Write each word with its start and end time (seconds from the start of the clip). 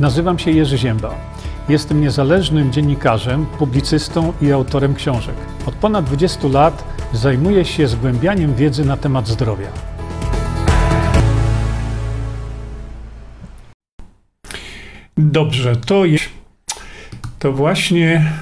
Nazywam 0.00 0.38
się 0.38 0.50
Jerzy 0.50 0.78
Ziemba. 0.78 1.14
Jestem 1.68 2.00
niezależnym 2.00 2.72
dziennikarzem, 2.72 3.46
publicystą 3.46 4.32
i 4.42 4.52
autorem 4.52 4.94
książek. 4.94 5.34
Od 5.66 5.74
ponad 5.74 6.04
20 6.04 6.48
lat 6.48 6.84
zajmuję 7.12 7.64
się 7.64 7.88
zgłębianiem 7.88 8.54
wiedzy 8.54 8.84
na 8.84 8.96
temat 8.96 9.28
zdrowia. 9.28 9.66
Dobrze, 15.16 15.76
to. 15.76 16.02
To 17.38 17.52
właśnie 17.52 18.32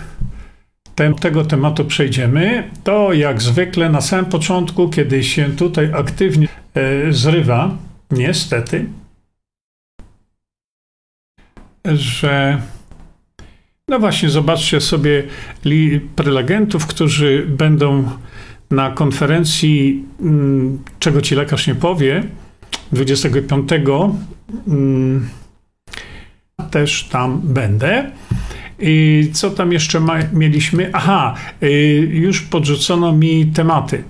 ten, 0.95 1.15
tego 1.15 1.45
tematu 1.45 1.85
przejdziemy. 1.85 2.71
To 2.85 3.13
jak 3.13 3.43
zwykle 3.43 3.91
na 3.91 4.01
samym 4.01 4.27
początku, 4.27 4.89
kiedy 4.89 5.25
się 5.25 5.51
tutaj 5.57 5.91
aktywnie 5.95 6.49
e, 6.75 7.13
zrywa, 7.13 7.71
niestety, 8.11 8.87
że 11.95 12.63
no 13.89 13.99
właśnie, 13.99 14.31
zobaczcie 14.31 14.81
sobie 14.81 15.23
prelegentów, 16.17 16.87
którzy 16.87 17.47
będą 17.49 18.11
na 18.71 18.91
konferencji, 18.91 20.05
mm, 20.21 20.79
czego 20.99 21.23
ci 21.23 21.35
lekarz 21.35 21.67
nie 21.67 21.75
powie, 21.75 22.23
25. 22.93 23.71
Mm, 24.69 25.29
też 26.71 27.05
tam 27.05 27.41
będę. 27.45 28.11
I 28.79 29.29
co 29.33 29.51
tam 29.51 29.73
jeszcze 29.73 30.01
mieliśmy? 30.33 30.91
Aha, 30.93 31.35
y, 31.63 31.69
już 32.13 32.41
podrzucono 32.41 33.13
mi 33.13 33.47
tematy. 33.47 34.05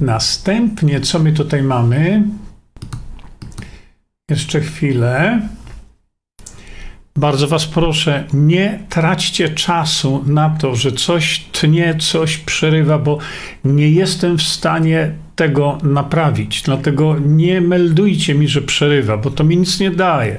Następnie, 0.00 1.00
co 1.00 1.18
my 1.18 1.32
tutaj 1.32 1.62
mamy? 1.62 2.22
Jeszcze 4.32 4.60
chwilę. 4.60 5.40
Bardzo 7.16 7.48
Was 7.48 7.66
proszę, 7.66 8.24
nie 8.32 8.80
traćcie 8.88 9.48
czasu 9.48 10.24
na 10.26 10.50
to, 10.50 10.74
że 10.74 10.92
coś 10.92 11.44
tnie, 11.52 11.94
coś 11.98 12.36
przerywa, 12.36 12.98
bo 12.98 13.18
nie 13.64 13.90
jestem 13.90 14.38
w 14.38 14.42
stanie 14.42 15.12
tego 15.36 15.78
naprawić. 15.82 16.62
Dlatego 16.62 17.16
nie 17.18 17.60
meldujcie 17.60 18.34
mi, 18.34 18.48
że 18.48 18.62
przerywa, 18.62 19.16
bo 19.16 19.30
to 19.30 19.44
mi 19.44 19.56
nic 19.56 19.80
nie 19.80 19.90
daje. 19.90 20.36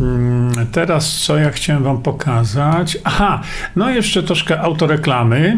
Mm, 0.00 0.66
teraz 0.72 1.18
co 1.18 1.36
ja 1.36 1.50
chciałem 1.50 1.82
Wam 1.82 2.02
pokazać? 2.02 2.98
Aha, 3.04 3.42
no 3.76 3.90
jeszcze 3.90 4.22
troszkę 4.22 4.60
autoreklamy. 4.60 5.56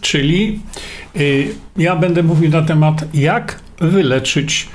Czyli 0.00 0.60
y, 1.16 1.54
ja 1.76 1.96
będę 1.96 2.22
mówił 2.22 2.50
na 2.50 2.62
temat, 2.62 3.04
jak 3.14 3.60
wyleczyć 3.80 4.68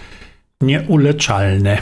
nieuleczalne. 0.61 1.77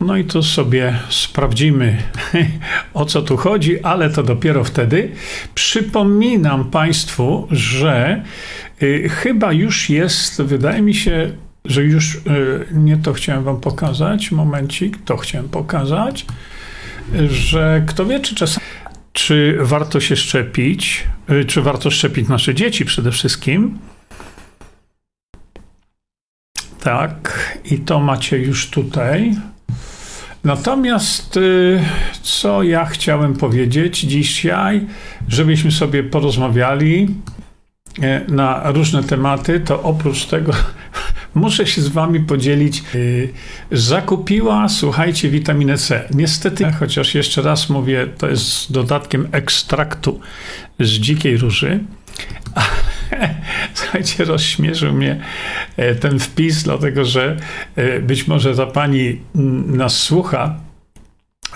No 0.00 0.16
i 0.16 0.24
to 0.24 0.42
sobie 0.42 0.98
sprawdzimy, 1.08 2.02
o 2.94 3.04
co 3.04 3.22
tu 3.22 3.36
chodzi, 3.36 3.82
ale 3.82 4.10
to 4.10 4.22
dopiero 4.22 4.64
wtedy. 4.64 5.10
Przypominam 5.54 6.70
Państwu, 6.70 7.48
że 7.50 8.22
y, 8.82 9.08
chyba 9.08 9.52
już 9.52 9.90
jest, 9.90 10.42
wydaje 10.42 10.82
mi 10.82 10.94
się, 10.94 11.30
że 11.64 11.84
już 11.84 12.14
y, 12.14 12.20
nie 12.72 12.96
to 12.96 13.12
chciałem 13.12 13.44
Wam 13.44 13.60
pokazać, 13.60 14.30
momencik, 14.30 14.98
to 15.04 15.16
chciałem 15.16 15.48
pokazać, 15.48 16.26
że 17.28 17.82
kto 17.86 18.06
wie, 18.06 18.20
czy 18.20 18.34
czasami, 18.34 18.66
czy 19.12 19.58
warto 19.60 20.00
się 20.00 20.16
szczepić, 20.16 21.04
y, 21.30 21.44
czy 21.44 21.62
warto 21.62 21.90
szczepić 21.90 22.28
nasze 22.28 22.54
dzieci 22.54 22.84
przede 22.84 23.10
wszystkim. 23.10 23.78
Tak, 26.86 27.58
i 27.70 27.78
to 27.78 28.00
macie 28.00 28.38
już 28.38 28.70
tutaj. 28.70 29.34
Natomiast 30.44 31.36
y, 31.36 31.80
co 32.22 32.62
ja 32.62 32.84
chciałem 32.84 33.34
powiedzieć 33.34 34.00
dzisiaj, 34.00 34.86
żebyśmy 35.28 35.72
sobie 35.72 36.04
porozmawiali 36.04 37.14
y, 37.98 38.32
na 38.32 38.72
różne 38.72 39.04
tematy, 39.04 39.60
to 39.60 39.82
oprócz 39.82 40.24
tego 40.24 40.52
muszę 41.34 41.66
się 41.66 41.82
z 41.82 41.88
wami 41.88 42.20
podzielić. 42.20 42.82
Y, 42.94 43.32
zakupiła, 43.72 44.68
słuchajcie, 44.68 45.28
witaminę 45.28 45.78
C. 45.78 46.08
Niestety, 46.14 46.72
chociaż 46.72 47.14
jeszcze 47.14 47.42
raz 47.42 47.70
mówię, 47.70 48.06
to 48.18 48.28
jest 48.28 48.72
dodatkiem 48.72 49.28
ekstraktu 49.32 50.20
z 50.80 50.88
dzikiej 50.88 51.36
róży. 51.36 51.80
Słuchajcie, 53.74 54.24
rozśmieszył 54.24 54.92
mnie 54.92 55.20
e, 55.76 55.94
ten 55.94 56.18
wpis, 56.18 56.62
dlatego 56.62 57.04
że 57.04 57.36
e, 57.76 58.00
być 58.00 58.26
może 58.26 58.54
ta 58.54 58.66
pani 58.66 59.20
nas 59.66 59.98
słucha, 59.98 60.60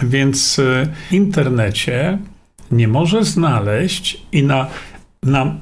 więc 0.02 0.58
e, 0.58 0.86
w 1.10 1.12
internecie 1.12 2.18
nie 2.70 2.88
może 2.88 3.24
znaleźć 3.24 4.22
i 4.32 4.42
na, 4.42 4.66
na 5.22 5.54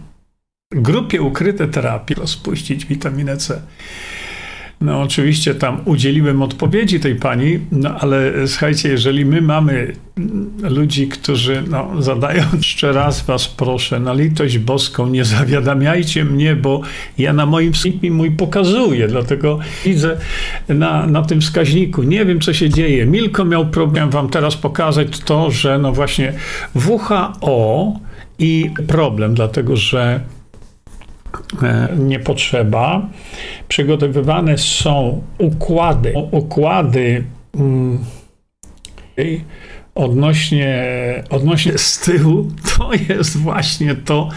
grupie 0.73 1.23
ukryte 1.23 1.69
terapii 1.69 2.17
rozpuścić 2.17 2.87
witaminę 2.87 3.37
C. 3.37 3.63
No 4.81 5.03
oczywiście 5.03 5.55
tam 5.55 5.81
udzieliłem 5.85 6.43
odpowiedzi 6.43 7.01
tej 7.01 7.15
pani, 7.15 7.59
no 7.73 7.95
ale 8.01 8.33
słuchajcie, 8.47 8.89
jeżeli 8.89 9.25
my 9.25 9.43
mamy 9.43 9.93
ludzi, 10.63 11.09
którzy 11.09 11.63
no, 11.71 12.03
zadają 12.03 12.45
jeszcze 12.57 12.93
raz 12.93 13.27
was 13.27 13.49
proszę, 13.49 14.01
na 14.01 14.13
litość 14.13 14.59
boską, 14.59 15.09
nie 15.09 15.25
zawiadamiajcie 15.25 16.25
mnie, 16.25 16.57
bo 16.57 16.81
ja 17.19 17.33
na 17.33 17.47
moim 17.47 17.73
wskaźniku 17.73 18.15
mój 18.15 18.31
pokazuję, 18.31 19.09
dlatego 19.09 19.59
widzę 19.85 20.17
na, 20.69 21.07
na 21.07 21.23
tym 21.23 21.41
wskaźniku, 21.41 22.03
nie 22.03 22.25
wiem 22.25 22.41
co 22.41 22.55
się 22.55 22.71
dzieje. 22.71 23.07
Milko 23.07 23.45
miał 23.45 23.67
problem 23.67 24.11
wam 24.11 24.29
teraz 24.29 24.57
pokazać 24.57 25.19
to, 25.21 25.51
że 25.51 25.79
no 25.79 25.93
właśnie 25.93 26.33
WHO 26.75 28.01
i 28.39 28.71
problem, 28.87 29.35
dlatego 29.35 29.77
że 29.77 30.21
E, 30.21 30.38
nie 31.99 32.21
potrzeba. 32.21 33.09
Przygotowywane 33.69 34.59
są 34.59 35.23
układy, 35.39 36.13
układy 36.31 37.25
mm, 37.55 37.99
odnośnie, 39.95 40.85
odnośnie 41.31 41.79
z 41.79 41.99
tyłu, 41.99 42.51
to 42.77 42.91
jest 43.09 43.37
właśnie 43.37 43.95
to, 43.95 44.29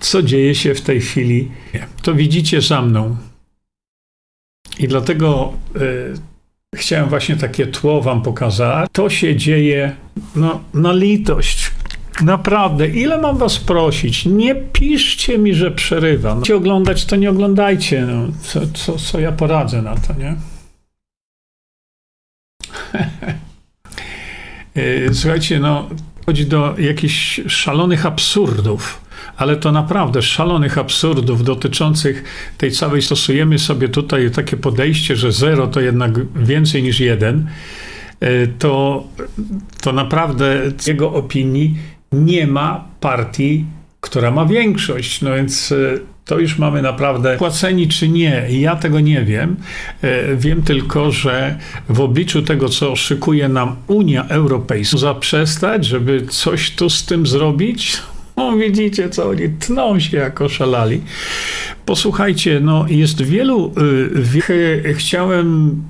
co 0.00 0.22
dzieje 0.22 0.54
się 0.54 0.74
w 0.74 0.80
tej 0.80 1.00
chwili. 1.00 1.50
To 2.02 2.14
widzicie 2.14 2.60
za 2.60 2.82
mną. 2.82 3.16
I 4.78 4.88
dlatego 4.88 5.52
y, 5.76 6.14
chciałem 6.76 7.08
właśnie 7.08 7.36
takie 7.36 7.66
tło 7.66 8.02
wam 8.02 8.22
pokazać. 8.22 8.88
To 8.92 9.10
się 9.10 9.36
dzieje 9.36 9.96
no, 10.36 10.60
na 10.74 10.92
litość. 10.92 11.70
Naprawdę, 12.22 12.88
ile 12.88 13.18
mam 13.18 13.38
was 13.38 13.58
prosić? 13.58 14.26
Nie 14.26 14.54
piszcie 14.54 15.38
mi, 15.38 15.54
że 15.54 15.70
przerywam. 15.70 16.38
Chcecie 16.38 16.56
oglądać, 16.56 17.04
to 17.04 17.16
nie 17.16 17.30
oglądajcie. 17.30 18.06
No, 18.06 18.28
co, 18.42 18.60
co, 18.74 18.96
co 18.98 19.20
ja 19.20 19.32
poradzę 19.32 19.82
na 19.82 19.96
to, 19.96 20.14
nie? 20.14 20.36
E, 24.74 25.14
słuchajcie, 25.20 25.60
no, 25.60 25.88
chodzi 26.26 26.46
do 26.46 26.74
jakichś 26.78 27.40
szalonych 27.46 28.06
absurdów, 28.06 29.00
ale 29.36 29.56
to 29.56 29.72
naprawdę 29.72 30.22
szalonych 30.22 30.78
absurdów 30.78 31.44
dotyczących 31.44 32.24
tej 32.58 32.72
całej. 32.72 33.02
Stosujemy 33.02 33.58
sobie 33.58 33.88
tutaj 33.88 34.30
takie 34.30 34.56
podejście, 34.56 35.16
że 35.16 35.32
zero 35.32 35.66
to 35.66 35.80
jednak 35.80 36.36
więcej 36.36 36.82
niż 36.82 37.00
jeden. 37.00 37.48
E, 38.20 38.46
to, 38.46 39.04
to 39.80 39.92
naprawdę 39.92 40.62
jego 40.86 41.12
opinii 41.12 41.95
nie 42.12 42.46
ma 42.46 42.84
partii, 43.00 43.64
która 44.00 44.30
ma 44.30 44.46
większość. 44.46 45.22
No 45.22 45.34
więc 45.34 45.72
e, 45.72 45.76
to 46.24 46.38
już 46.38 46.58
mamy 46.58 46.82
naprawdę 46.82 47.36
płaceni 47.36 47.88
czy 47.88 48.08
nie. 48.08 48.46
Ja 48.50 48.76
tego 48.76 49.00
nie 49.00 49.24
wiem. 49.24 49.56
E, 50.02 50.36
wiem 50.36 50.62
tylko, 50.62 51.12
że 51.12 51.58
w 51.88 52.00
obliczu 52.00 52.42
tego, 52.42 52.68
co 52.68 52.96
szykuje 52.96 53.48
nam 53.48 53.76
Unia 53.86 54.28
Europejska, 54.28 54.98
zaprzestać, 54.98 55.84
żeby 55.84 56.26
coś 56.30 56.70
tu 56.70 56.90
z 56.90 57.04
tym 57.04 57.26
zrobić, 57.26 57.98
no 58.36 58.56
widzicie, 58.56 59.10
co 59.10 59.28
oni 59.28 59.48
tną 59.48 60.00
się 60.00 60.16
jako 60.16 60.48
szalali. 60.48 61.00
Posłuchajcie, 61.86 62.60
no 62.60 62.86
jest 62.88 63.22
wielu... 63.22 63.72
Y, 64.50 64.94
chciałem 64.94 65.82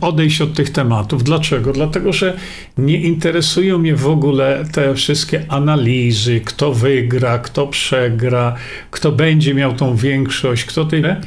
odejść 0.00 0.40
od 0.40 0.54
tych 0.54 0.70
tematów. 0.70 1.24
Dlaczego? 1.24 1.72
Dlatego, 1.72 2.12
że 2.12 2.36
nie 2.78 3.00
interesują 3.00 3.78
mnie 3.78 3.96
w 3.96 4.06
ogóle 4.08 4.64
te 4.72 4.94
wszystkie 4.94 5.44
analizy, 5.48 6.40
kto 6.40 6.72
wygra, 6.72 7.38
kto 7.38 7.66
przegra, 7.66 8.54
kto 8.90 9.12
będzie 9.12 9.54
miał 9.54 9.74
tą 9.74 9.96
większość, 9.96 10.64
kto 10.64 10.84
tyle. 10.84 11.20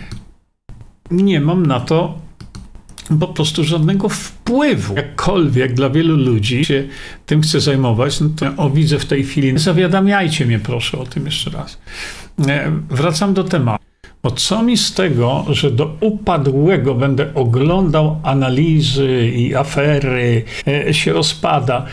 Nie 1.11 1.39
mam 1.41 1.65
na 1.65 1.79
to 1.79 2.19
po 3.19 3.27
prostu 3.27 3.63
żadnego 3.63 4.09
wpływu. 4.09 4.95
Jakkolwiek 4.95 5.73
dla 5.73 5.89
wielu 5.89 6.17
ludzi 6.17 6.65
się 6.65 6.87
tym 7.25 7.41
chce 7.41 7.59
zajmować, 7.59 8.19
no 8.19 8.29
to 8.35 8.63
o 8.63 8.69
widzę 8.69 8.99
w 8.99 9.05
tej 9.05 9.23
chwili. 9.23 9.59
Zawiadamiajcie 9.59 10.45
mnie 10.45 10.59
proszę 10.59 10.97
o 10.97 11.05
tym 11.05 11.25
jeszcze 11.25 11.49
raz. 11.49 11.79
E, 12.47 12.71
wracam 12.89 13.33
do 13.33 13.43
tematu. 13.43 13.88
Bo 14.23 14.31
co 14.31 14.63
mi 14.63 14.77
z 14.77 14.93
tego, 14.93 15.45
że 15.49 15.71
do 15.71 15.95
upadłego 15.99 16.95
będę 16.95 17.33
oglądał 17.33 18.19
analizy 18.23 19.31
i 19.35 19.55
afery, 19.55 20.43
e, 20.67 20.93
się 20.93 21.13
rozpada. 21.13 21.85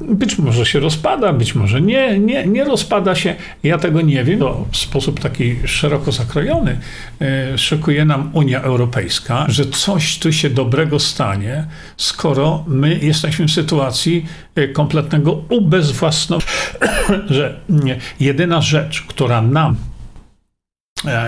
Być 0.00 0.38
może 0.38 0.66
się 0.66 0.80
rozpada, 0.80 1.32
być 1.32 1.54
może 1.54 1.80
nie, 1.80 2.18
nie, 2.18 2.46
nie 2.46 2.64
rozpada 2.64 3.14
się. 3.14 3.34
Ja 3.62 3.78
tego 3.78 4.00
nie 4.00 4.24
wiem. 4.24 4.38
To 4.38 4.64
w 4.72 4.76
sposób 4.76 5.20
taki 5.20 5.56
szeroko 5.64 6.12
zakrojony 6.12 6.78
e, 7.20 7.58
szykuje 7.58 8.04
nam 8.04 8.30
Unia 8.32 8.62
Europejska, 8.62 9.46
że 9.48 9.66
coś 9.66 10.18
tu 10.18 10.32
się 10.32 10.50
dobrego 10.50 10.98
stanie, 10.98 11.66
skoro 11.96 12.64
my 12.66 12.98
jesteśmy 13.02 13.48
w 13.48 13.50
sytuacji 13.50 14.26
e, 14.54 14.68
kompletnego 14.68 15.32
ubezwłasnowolnienia, 15.32 16.50
że 17.36 17.60
jedyna 18.20 18.60
rzecz, 18.60 19.02
która 19.02 19.42
nam 19.42 19.76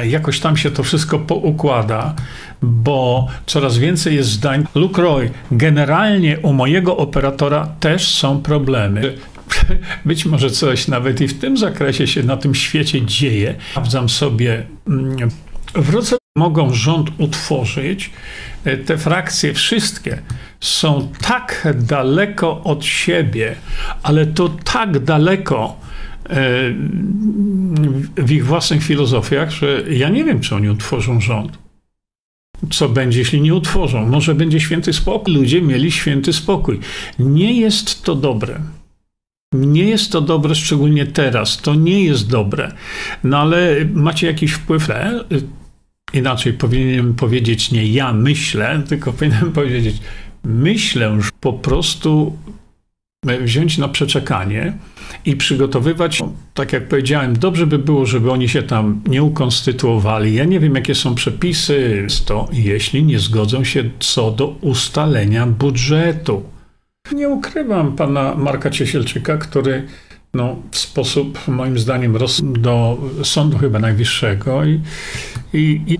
jakoś 0.05 0.41
tam 0.41 0.57
się 0.57 0.71
to 0.71 0.83
wszystko 0.83 1.19
poukłada, 1.19 2.15
bo 2.63 3.29
coraz 3.47 3.79
więcej 3.79 4.17
jest 4.17 4.31
zdań. 4.31 4.67
Luke 4.75 5.03
Roy, 5.03 5.31
generalnie 5.51 6.39
u 6.39 6.53
mojego 6.53 6.97
operatora 6.97 7.69
też 7.81 8.15
są 8.15 8.43
problemy. 8.43 9.15
Być 10.05 10.27
może 10.27 10.51
coś 10.51 10.89
nawet 10.89 11.21
i 11.21 11.29
w 11.29 11.41
tym 11.41 11.57
zakresie 11.57 12.07
się 12.07 12.23
na 12.23 12.37
tym 12.37 12.55
świecie 12.55 13.07
dzieje. 13.07 13.55
Sprawdzam 13.71 14.09
sobie, 14.09 14.67
mm, 14.89 15.17
wrócę, 15.75 16.17
mogą 16.37 16.75
rząd 16.75 17.11
utworzyć. 17.19 18.11
E, 18.65 18.77
te 18.77 18.99
frakcje 18.99 19.55
wszystkie 19.55 20.19
są 20.61 21.09
tak 21.23 21.69
daleko 21.75 22.63
od 22.65 22.85
siebie, 22.85 23.55
ale 24.03 24.27
to 24.27 24.49
tak 24.49 24.99
daleko, 24.99 25.77
E, 25.77 25.92
w 28.17 28.31
ich 28.31 28.47
własnych 28.47 28.83
filozofiach, 28.83 29.51
że 29.51 29.83
ja 29.91 30.09
nie 30.09 30.25
wiem, 30.25 30.41
czy 30.41 30.55
oni 30.55 30.71
utworzą 30.71 31.21
rząd. 31.21 31.59
Co 32.71 32.89
będzie, 32.89 33.19
jeśli 33.19 33.41
nie 33.41 33.55
utworzą? 33.55 34.07
Może 34.07 34.35
będzie 34.35 34.61
święty 34.61 34.93
spokój. 34.93 35.35
Ludzie 35.35 35.63
mieli 35.63 35.93
święty 35.93 36.33
spokój. 36.33 36.81
Nie 37.19 37.61
jest 37.61 38.03
to 38.03 38.15
dobre. 38.15 38.61
Nie 39.55 39.85
jest 39.85 40.13
to 40.13 40.21
dobre, 40.21 40.55
szczególnie 40.55 41.07
teraz. 41.07 41.57
To 41.57 41.75
nie 41.75 42.05
jest 42.05 42.31
dobre. 42.31 42.73
No 43.25 43.39
ale 43.39 43.77
macie 43.95 44.27
jakiś 44.27 44.53
wpływ. 44.53 44.89
Inaczej 46.13 46.53
powinienem 46.53 47.15
powiedzieć 47.15 47.71
nie 47.71 47.87
ja 47.87 48.13
myślę, 48.13 48.83
tylko 48.89 49.13
powinienem 49.19 49.53
powiedzieć 49.53 49.97
myślę, 50.45 51.23
że 51.23 51.31
po 51.41 51.53
prostu 51.53 52.39
wziąć 53.41 53.79
na 53.79 53.89
przeczekanie 53.89 54.73
i 55.25 55.37
przygotowywać, 55.37 56.23
tak 56.55 56.73
jak 56.73 56.89
powiedziałem, 56.89 57.39
dobrze 57.39 57.67
by 57.67 57.79
było, 57.79 58.07
żeby 58.07 58.31
oni 58.31 58.49
się 58.49 58.63
tam 58.63 59.01
nie 59.07 59.23
ukonstytuowali. 59.23 60.35
Ja 60.35 60.45
nie 60.45 60.61
wiem, 60.61 60.75
jakie 60.75 60.95
są 60.95 61.15
przepisy, 61.15 62.07
to 62.25 62.49
jeśli 62.53 63.05
nie 63.05 63.19
zgodzą 63.19 63.65
się 63.65 63.91
co 64.01 64.31
do 64.31 64.47
ustalenia 64.61 65.47
budżetu. 65.47 66.43
Nie 67.13 67.29
ukrywam 67.29 67.97
pana 67.97 68.35
Marka 68.35 68.71
Ciesielczyka, 68.71 69.37
który 69.37 69.87
no, 70.35 70.57
w 70.71 70.79
sposób, 70.79 71.49
moim 71.49 71.79
zdaniem, 71.79 72.19
do 72.43 72.99
Sądu 73.23 73.59
chyba 73.59 73.79
Najwyższego 73.79 74.65
i, 74.65 74.81
i, 75.53 75.81
i 75.87 75.99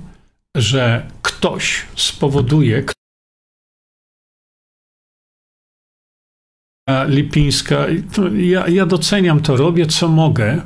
że 0.57 1.07
ktoś 1.23 1.87
spowoduje, 1.97 2.85
Lipińska. 7.09 7.87
Ja, 8.37 8.69
ja 8.69 8.87
doceniam 8.87 9.41
to, 9.41 9.57
robię 9.57 9.87
co 9.87 10.09
mogę, 10.09 10.61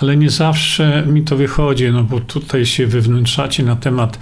ale 0.00 0.16
nie 0.16 0.30
zawsze 0.30 1.04
mi 1.06 1.22
to 1.22 1.36
wychodzi, 1.36 1.90
no 1.92 2.04
bo 2.04 2.20
tutaj 2.20 2.66
się 2.66 2.86
wywnętrzacie 2.86 3.62
na 3.62 3.76
temat 3.76 4.18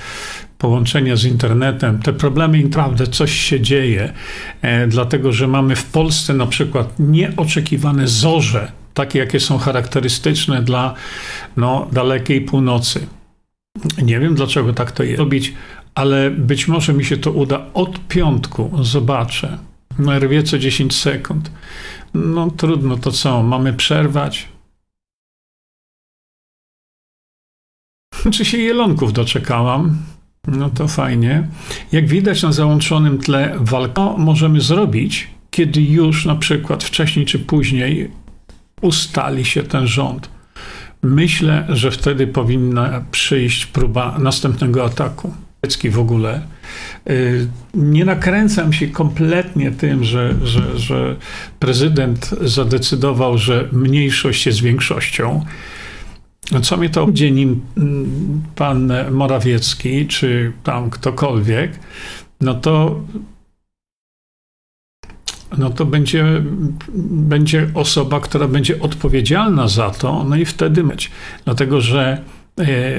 połączenia 0.59 1.17
z 1.17 1.25
internetem. 1.25 1.99
Te 1.99 2.13
problemy 2.13 2.63
naprawdę 2.63 3.07
coś 3.07 3.33
się 3.33 3.61
dzieje, 3.61 4.13
e, 4.63 4.87
dlatego 4.87 5.33
że 5.33 5.49
mamy 5.49 5.77
w 5.77 5.85
Polsce 5.85 6.35
na 6.35 6.47
przykład 6.47 6.95
nieoczekiwane 6.99 8.09
zorze, 8.09 8.73
takie 8.95 9.19
jakie 9.19 9.41
są 9.41 9.59
charakterystyczne 9.59 10.63
dla 10.63 10.95
no, 11.57 11.89
dalekiej 11.93 12.41
północy. 12.41 13.07
Nie 14.03 14.21
wiem 14.21 14.35
dlaczego 14.35 14.73
tak 14.73 14.93
to 14.93 15.03
jest 15.03 15.19
robić, 15.19 15.55
ale 15.95 16.31
być 16.31 16.69
może 16.69 16.93
mi 16.93 17.05
się 17.05 17.17
to 17.17 17.31
uda 17.31 17.67
od 17.75 18.09
piątku, 18.09 18.71
zobaczę. 18.83 19.59
No, 19.99 20.19
rwie 20.19 20.43
co 20.43 20.59
10 20.59 20.97
sekund. 20.97 21.51
No 22.15 22.51
trudno, 22.51 22.97
to 22.97 23.13
co? 23.13 23.43
Mamy 23.43 23.73
przerwać? 23.73 24.49
Czy 28.33 28.45
się 28.45 28.59
jelonków 28.59 29.13
doczekałam? 29.13 29.97
No 30.47 30.71
to 30.71 30.89
fajnie. 30.89 31.49
Jak 31.93 32.07
widać 32.07 32.43
na 32.43 32.53
załączonym 32.53 33.19
tle 33.19 33.57
walka 33.61 34.15
możemy 34.19 34.61
zrobić, 34.61 35.31
kiedy 35.51 35.83
już 35.83 36.25
na 36.25 36.37
przykład 36.37 36.85
wcześniej 36.85 37.27
czy 37.27 37.39
później 37.39 38.11
ustali 38.81 39.45
się 39.45 39.63
ten 39.63 39.87
rząd. 39.87 40.29
Myślę, 41.03 41.67
że 41.69 41.91
wtedy 41.91 42.27
powinna 42.27 43.05
przyjść 43.11 43.67
próba 43.67 44.19
następnego 44.19 44.85
ataku 44.85 45.35
w 45.91 45.99
ogóle. 45.99 46.43
Y, 47.11 47.49
nie 47.75 48.05
nakręcam 48.05 48.73
się 48.73 48.87
kompletnie 48.87 49.71
tym, 49.71 50.05
że, 50.05 50.35
że, 50.43 50.79
że 50.79 51.17
prezydent 51.59 52.31
zadecydował, 52.41 53.39
że 53.39 53.69
mniejszość 53.73 54.47
jest 54.47 54.61
większością. 54.61 55.45
Co 56.63 56.77
mnie 56.77 56.91
to 56.91 57.07
będzie 57.07 57.31
nim 57.31 57.61
mm, 57.77 58.43
pan 58.55 58.93
Morawiecki, 59.11 60.07
czy 60.07 60.53
tam 60.63 60.91
ktokolwiek, 60.91 61.79
no 62.41 62.55
to 62.55 63.01
no 65.59 65.71
to 65.71 65.85
będzie, 65.85 66.43
będzie 67.09 67.71
osoba, 67.75 68.21
która 68.21 68.49
będzie 68.49 68.81
odpowiedzialna 68.81 69.69
za 69.69 69.91
to, 69.91 70.25
no 70.25 70.37
i 70.37 70.45
wtedy 70.45 70.85
mieć. 70.85 71.11
Dlatego, 71.45 71.81
że 71.81 72.23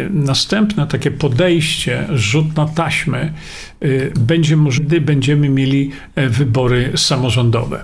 następne 0.10 0.88
takie 0.88 1.12
podejście, 1.12 2.08
rzut 2.14 2.56
na 2.56 2.66
taśmę, 2.66 3.20
e, 3.20 3.88
będzie 4.20 4.58
możliwe, 4.58 4.88
gdy 4.88 5.02
będziemy 5.02 5.50
mieli 5.50 5.92
e, 6.16 6.30
wybory 6.30 6.92
samorządowe. 6.96 7.84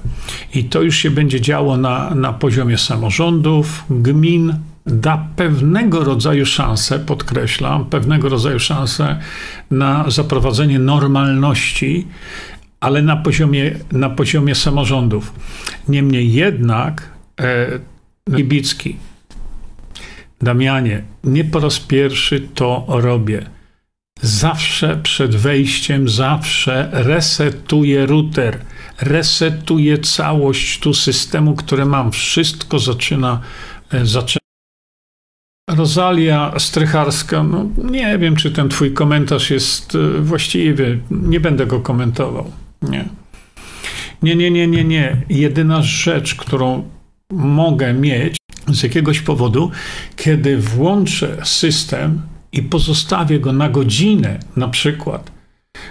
I 0.54 0.64
to 0.64 0.82
już 0.82 0.96
się 0.98 1.12
będzie 1.12 1.42
działo 1.42 1.78
na, 1.78 2.16
na 2.16 2.34
poziomie 2.34 2.78
samorządów, 2.78 3.84
gmin, 3.90 4.54
da 4.86 5.28
pewnego 5.36 6.04
rodzaju 6.04 6.46
szansę, 6.46 7.00
podkreślam, 7.00 7.86
pewnego 7.86 8.30
rodzaju 8.30 8.60
szansę 8.60 9.20
na 9.72 10.06
zaprowadzenie 10.08 10.80
normalności, 10.80 12.08
ale 12.80 13.02
na 13.02 13.18
poziomie, 13.18 13.76
na 13.92 14.10
poziomie 14.10 14.56
samorządów. 14.56 15.34
Niemniej 15.88 16.34
jednak 16.34 17.10
e, 17.40 17.80
Ibicki, 18.38 18.96
Damianie, 20.42 21.04
nie 21.24 21.44
po 21.44 21.60
raz 21.60 21.80
pierwszy 21.80 22.42
to 22.56 22.86
robię. 22.88 23.46
Zawsze 24.22 25.00
przed 25.04 25.36
wejściem, 25.36 26.10
zawsze 26.10 26.90
resetuję 26.92 28.06
router, 28.06 28.60
resetuję 29.02 29.98
całość 29.98 30.80
tu 30.80 30.94
systemu, 30.94 31.56
które 31.56 31.86
mam. 31.86 32.12
Wszystko 32.12 32.80
zaczyna, 32.80 33.42
e, 33.92 34.06
zaczyna. 34.06 34.40
Rozalia 35.70 36.54
Strycharska, 36.58 37.44
no 37.44 37.66
nie 37.92 38.18
wiem, 38.18 38.36
czy 38.36 38.52
ten 38.52 38.70
twój 38.70 38.94
komentarz 38.94 39.50
jest 39.50 39.96
e, 39.96 40.22
właściwy. 40.22 41.00
Nie 41.12 41.40
będę 41.40 41.66
go 41.66 41.80
komentował. 41.80 42.52
Nie. 42.82 43.06
Nie, 44.24 44.36
nie, 44.36 44.52
nie, 44.52 44.68
nie, 44.68 44.84
nie. 44.84 45.22
Jedyna 45.30 45.82
rzecz, 45.82 46.36
którą 46.36 46.90
mogę 47.32 47.94
mieć, 47.94 48.39
z 48.68 48.84
jakiegoś 48.84 49.22
powodu, 49.22 49.72
kiedy 50.16 50.58
włączę 50.58 51.38
system 51.44 52.22
i 52.52 52.64
pozostawię 52.64 53.40
go 53.40 53.54
na 53.54 53.70
godzinę, 53.70 54.40
na 54.56 54.68
przykład, 54.68 55.32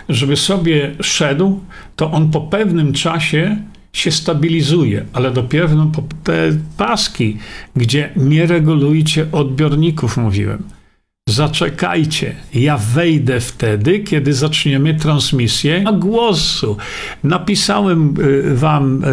żeby 0.09 0.37
sobie 0.37 0.95
szedł, 1.01 1.61
to 1.97 2.11
on 2.11 2.31
po 2.31 2.41
pewnym 2.41 2.93
czasie 2.93 3.57
się 3.93 4.11
stabilizuje, 4.11 5.05
ale 5.13 5.31
dopiero 5.31 5.69
po 5.93 6.03
te 6.25 6.59
paski, 6.77 7.39
gdzie 7.77 8.11
nie 8.17 8.47
regulujcie 8.47 9.27
odbiorników, 9.33 10.17
mówiłem 10.17 10.78
Zaczekajcie, 11.29 12.35
ja 12.55 12.79
wejdę 12.79 13.41
wtedy, 13.41 13.99
kiedy 13.99 14.33
zaczniemy 14.35 14.95
transmisję 14.95 15.85
głosu. 15.99 16.77
Napisałem 17.25 18.15
y, 18.21 18.57
wam 18.57 19.05
y, 19.05 19.09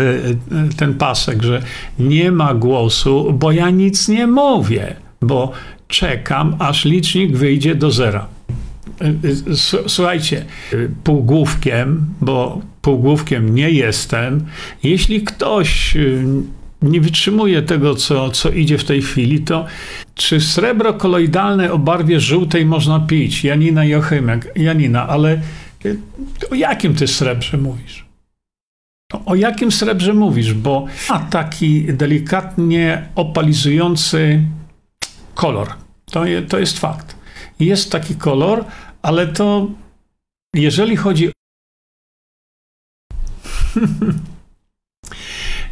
y, 0.74 0.76
ten 0.78 0.94
pasek, 0.94 1.44
że 1.44 1.62
nie 2.00 2.32
ma 2.32 2.54
głosu, 2.54 3.34
bo 3.34 3.52
ja 3.52 3.70
nic 3.70 4.08
nie 4.08 4.28
mówię, 4.28 4.96
bo 5.22 5.52
czekam, 5.88 6.56
aż 6.60 6.86
licznik 6.86 7.38
wyjdzie 7.38 7.76
do 7.76 7.92
zera. 7.92 8.28
Słuchajcie, 9.88 10.46
półgłówkiem, 11.04 12.06
bo 12.22 12.62
półgłówkiem 12.82 13.56
nie 13.56 13.70
jestem, 13.70 14.46
jeśli 14.84 15.22
ktoś 15.22 15.98
nie 16.82 17.02
wytrzymuje 17.02 17.62
tego, 17.62 17.96
co, 17.96 18.30
co 18.30 18.50
idzie 18.50 18.78
w 18.78 18.84
tej 18.84 19.02
chwili, 19.02 19.40
to 19.40 19.66
czy 20.16 20.42
srebro 20.42 20.94
koloidalne 20.94 21.72
o 21.72 21.78
barwie 21.78 22.20
żółtej 22.20 22.66
można 22.66 23.00
pić? 23.00 23.44
Janina 23.44 23.86
Jochemek, 23.86 24.52
Janina, 24.56 25.08
ale 25.08 25.42
y, 25.86 26.00
o 26.52 26.56
jakim 26.56 26.96
ty 26.96 27.08
srebrze 27.08 27.58
mówisz? 27.58 28.06
O 29.26 29.36
jakim 29.36 29.72
srebrze 29.72 30.14
mówisz? 30.14 30.54
Bo 30.54 30.86
ma 31.10 31.20
taki 31.20 31.84
delikatnie 31.94 33.10
opalizujący 33.16 34.42
kolor. 35.36 35.68
To, 36.06 36.26
je, 36.26 36.42
to 36.42 36.60
jest 36.60 36.80
fakt. 36.80 37.16
Jest 37.60 37.92
taki 37.92 38.16
kolor, 38.16 38.66
ale 39.02 39.28
to 39.28 39.68
jeżeli 40.54 40.96
chodzi 40.96 41.32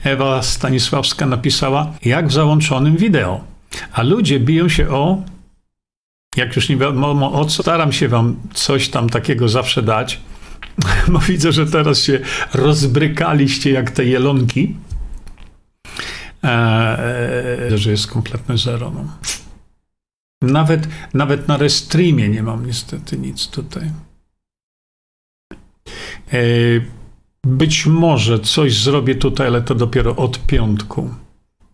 Ewa 0.03 0.41
Stanisławska 0.41 1.25
napisała, 1.25 1.93
jak 2.05 2.27
w 2.27 2.31
załączonym 2.31 2.97
wideo. 2.97 3.43
A 3.93 4.03
ludzie 4.03 4.39
biją 4.39 4.69
się 4.69 4.89
o, 4.89 5.23
jak 6.35 6.55
już 6.55 6.69
nie 6.69 6.77
wiadomo 6.77 7.31
o 7.31 7.45
co, 7.45 7.63
staram 7.63 7.91
się 7.91 8.07
wam 8.07 8.35
coś 8.53 8.89
tam 8.89 9.09
takiego 9.09 9.49
zawsze 9.49 9.81
dać, 9.81 10.19
bo 11.11 11.19
widzę, 11.19 11.51
że 11.51 11.65
teraz 11.65 12.01
się 12.01 12.19
rozbrykaliście 12.53 13.71
jak 13.71 13.91
te 13.91 14.05
jelonki, 14.05 14.75
eee, 16.43 17.77
że 17.77 17.91
jest 17.91 18.07
kompletne 18.07 18.57
zero. 18.57 18.91
No. 18.95 19.05
Nawet, 20.41 20.87
nawet 21.13 21.47
na 21.47 21.57
restreamie 21.57 22.29
nie 22.29 22.43
mam 22.43 22.65
niestety 22.65 23.17
nic 23.17 23.47
tutaj. 23.47 23.91
Eee, 26.31 26.81
być 27.47 27.85
może 27.85 28.39
coś 28.39 28.77
zrobię 28.77 29.15
tutaj, 29.15 29.47
ale 29.47 29.61
to 29.61 29.75
dopiero 29.75 30.15
od 30.15 30.45
piątku. 30.45 31.09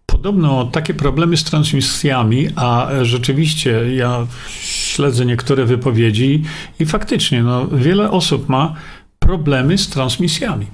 Podobno 0.06 0.66
takie 0.66 0.94
problemy 0.94 1.38
z 1.38 1.44
transmisjami, 1.44 2.48
a 2.56 2.90
rzeczywiście 3.02 3.96
ja 3.96 4.28
śledzę 4.62 5.26
niektóre 5.26 5.66
wypowiedzi 5.66 6.44
i 6.80 6.86
faktycznie 6.86 7.44
no, 7.44 7.68
wiele 7.68 8.12
osób 8.12 8.50
ma 8.50 8.76
problemy 9.20 9.78
z 9.78 9.90
transmisjami. 9.90 10.66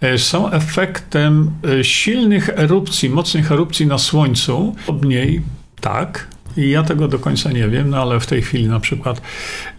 E, 0.00 0.18
są 0.18 0.50
efektem 0.50 1.50
e, 1.80 1.84
silnych 1.84 2.48
erupcji, 2.48 3.10
mocnych 3.10 3.52
erupcji 3.52 3.86
na 3.86 3.98
Słońcu. 3.98 4.76
Od 4.86 5.04
niej 5.04 5.42
tak, 5.80 6.28
i 6.56 6.70
ja 6.70 6.82
tego 6.82 7.08
do 7.08 7.18
końca 7.18 7.52
nie 7.52 7.68
wiem, 7.68 7.90
no 7.90 8.02
ale 8.02 8.20
w 8.20 8.26
tej 8.26 8.42
chwili 8.42 8.68
na 8.68 8.80
przykład 8.80 9.22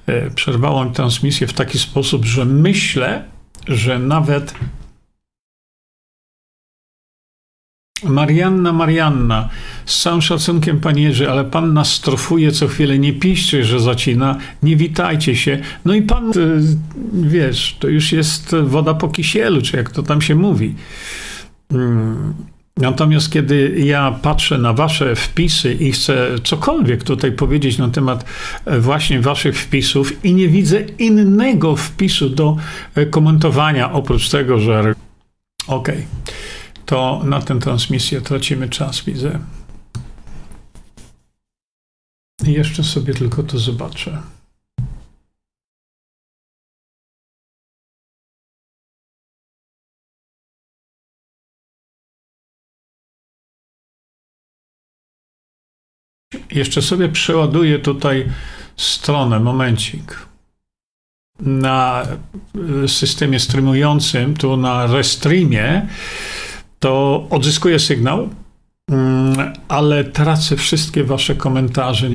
e, 0.08 0.30
przerwałem 0.32 0.94
transmisję 0.94 1.48
w 1.48 1.54
taki 1.54 1.80
sposób, 1.80 2.26
że 2.26 2.46
myślę, 2.46 3.35
że 3.68 4.00
nawet 4.00 4.54
Marianna, 8.04 8.74
Marianna, 8.74 9.50
z 9.86 10.02
całym 10.02 10.22
szacunkiem 10.22 10.80
panie 10.80 11.04
Jerzy, 11.04 11.30
ale 11.30 11.44
pan 11.46 11.74
nas 11.74 11.94
strofuje 11.94 12.52
co 12.52 12.68
chwilę, 12.68 13.00
nie 13.00 13.14
piszcie, 13.14 13.64
że 13.64 13.80
zacina, 13.80 14.38
nie 14.64 14.76
witajcie 14.76 15.36
się. 15.36 15.62
No 15.86 15.94
i 15.94 16.02
pan, 16.02 16.32
wiesz, 17.14 17.78
to 17.80 17.88
już 17.88 18.12
jest 18.12 18.56
woda 18.56 18.94
po 18.94 19.10
kisielu, 19.10 19.62
czy 19.62 19.78
jak 19.78 19.90
to 19.90 20.04
tam 20.04 20.22
się 20.22 20.36
mówi. 20.36 20.76
Natomiast 22.78 23.32
kiedy 23.32 23.80
ja 23.80 24.20
patrzę 24.22 24.58
na 24.58 24.74
wasze 24.74 25.16
wpisy 25.16 25.74
i 25.74 25.92
chcę 25.92 26.28
cokolwiek 26.44 27.04
tutaj 27.04 27.32
powiedzieć 27.32 27.78
na 27.78 27.90
temat 27.90 28.26
e, 28.66 28.80
właśnie 28.80 29.22
waszych 29.22 29.60
wpisów 29.60 30.26
i 30.26 30.34
nie 30.34 30.48
widzę 30.48 30.82
innego 30.82 31.76
wpisu 31.76 32.30
do 32.30 32.56
e, 32.96 33.06
komentowania 33.06 33.92
oprócz 33.92 34.30
tego, 34.30 34.60
że 34.60 34.94
okej, 35.68 35.96
okay, 35.96 36.06
to 36.86 37.22
na 37.26 37.42
tę 37.42 37.60
transmisję 37.60 38.22
tracimy 38.22 38.70
czas, 38.70 39.02
widzę. 39.02 39.40
Jeszcze 42.44 42.84
sobie 42.84 43.14
tylko 43.14 43.44
to 43.44 43.60
zobaczę. 43.60 44.22
Jeszcze 56.56 56.82
sobie 56.82 57.10
przeładuję 57.10 57.80
tutaj 57.80 58.26
stronę, 58.78 59.40
momencik. 59.40 60.20
Na 61.40 62.04
y, 62.84 62.88
systemie 62.88 63.40
streamującym, 63.40 64.38
tu 64.38 64.58
na 64.58 64.88
Restreamie, 64.88 65.88
to 66.80 67.28
odzyskuję 67.30 67.80
sygnał, 67.80 68.30
mm, 68.92 69.54
ale 69.68 70.04
tracę 70.04 70.58
wszystkie 70.58 71.04
wasze 71.04 71.36
komentarze. 71.36 72.10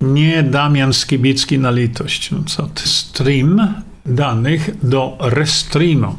Nie 0.00 0.42
Damian 0.42 0.92
Skibicki 0.92 1.58
na 1.58 1.70
litość. 1.70 2.30
No 2.30 2.38
co 2.46 2.66
ty? 2.66 2.88
Stream 2.88 3.74
danych 4.06 4.88
do 4.88 5.16
Restreamu. 5.20 6.16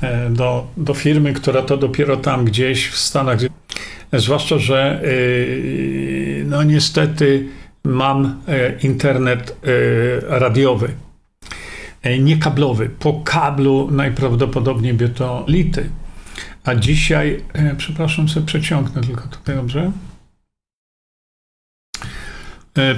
E, 0.00 0.30
do, 0.30 0.66
do 0.76 0.94
firmy, 0.94 1.32
która 1.32 1.62
to 1.62 1.76
dopiero 1.76 2.16
tam 2.16 2.44
gdzieś 2.44 2.88
w 2.88 2.96
Stanach, 2.98 3.38
zwłaszcza, 4.12 4.58
że 4.58 5.02
e, 5.02 6.44
no 6.44 6.62
niestety 6.62 7.48
mam 7.84 8.42
e, 8.48 8.78
internet 8.78 9.56
radiowy, 10.28 10.88
nie 12.20 12.36
kablowy. 12.36 12.90
Po 12.98 13.20
kablu 13.24 13.88
najprawdopodobniej 13.90 14.94
by 14.94 15.08
to 15.08 15.44
lity. 15.48 15.90
A 16.64 16.74
dzisiaj, 16.74 17.42
przepraszam, 17.76 18.28
sobie 18.28 18.46
przeciągnę 18.46 19.02
tylko 19.02 19.28
tutaj, 19.28 19.56
dobrze? 19.56 19.92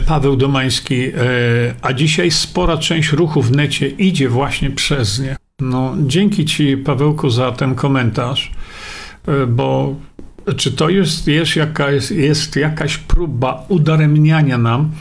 Paweł 0.06 0.36
Domański, 0.36 1.12
a 1.82 1.92
dzisiaj 1.92 2.30
spora 2.30 2.76
część 2.76 3.12
ruchu 3.12 3.42
w 3.42 3.56
necie 3.56 3.88
idzie 3.88 4.28
właśnie 4.28 4.70
przez 4.70 5.18
nie. 5.18 5.36
No, 5.62 5.94
dzięki 6.06 6.44
Ci, 6.44 6.76
Pawełku, 6.76 7.30
za 7.30 7.52
ten 7.52 7.74
komentarz, 7.74 8.52
e, 9.28 9.46
bo 9.46 9.94
czy 10.56 10.72
to 10.72 10.88
jest, 10.88 11.26
jest, 11.26 11.56
jakaś, 11.56 12.10
jest 12.10 12.56
jakaś 12.56 12.98
próba 12.98 13.66
udaremniania 13.68 14.58
nam? 14.58 14.92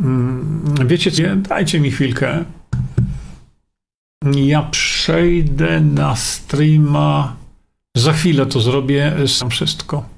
Mm, 0.00 0.86
wiecie 0.86 1.10
co? 1.10 1.22
Dajcie 1.36 1.80
mi 1.80 1.90
chwilkę. 1.90 2.44
Ja 4.36 4.62
przejdę 4.62 5.80
na 5.80 6.16
streama. 6.16 7.36
Za 7.96 8.12
chwilę 8.12 8.46
to 8.46 8.60
zrobię 8.60 9.14
sam 9.26 9.50
wszystko. 9.50 10.08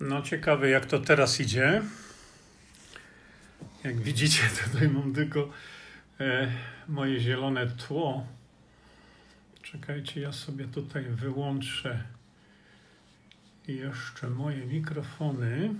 No 0.00 0.22
ciekawe 0.22 0.70
jak 0.70 0.86
to 0.86 0.98
teraz 0.98 1.40
idzie. 1.40 1.82
Jak 3.84 4.00
widzicie, 4.00 4.42
tutaj 4.64 4.88
mam 4.88 5.12
tylko 5.12 5.48
e, 6.20 6.52
moje 6.88 7.20
zielone 7.20 7.66
tło. 7.66 8.26
Czekajcie, 9.72 10.20
ja 10.20 10.32
sobie 10.32 10.64
tutaj 10.64 11.04
wyłączę 11.04 12.04
jeszcze 13.68 14.30
moje 14.30 14.66
mikrofony. 14.66 15.74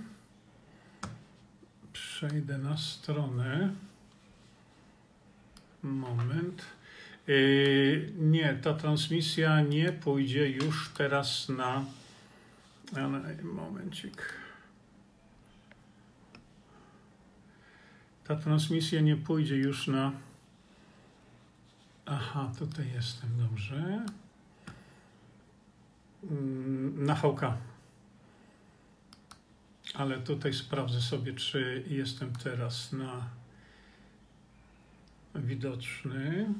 Przejdę 1.93 2.57
na 2.57 2.77
stronę. 2.77 3.73
Moment. 5.83 6.65
Yy, 7.27 8.11
nie, 8.17 8.53
ta 8.53 8.73
transmisja 8.73 9.61
nie 9.61 9.91
pójdzie 9.91 10.49
już 10.49 10.89
teraz 10.89 11.49
na. 11.49 11.85
Momencik. 13.43 14.33
Ta 18.23 18.35
transmisja 18.35 19.01
nie 19.01 19.15
pójdzie 19.15 19.55
już 19.55 19.87
na 19.87 20.26
Aha, 22.09 22.51
tutaj 22.59 22.85
jestem, 22.95 23.29
dobrze. 23.37 24.05
Mm, 26.23 27.05
na 27.05 27.15
VK. 27.15 27.41
Ale 29.93 30.17
tutaj 30.17 30.53
sprawdzę 30.53 31.01
sobie, 31.01 31.33
czy 31.33 31.83
jestem 31.87 32.33
teraz 32.35 32.93
na 32.93 33.29
widoczny. 35.35 36.53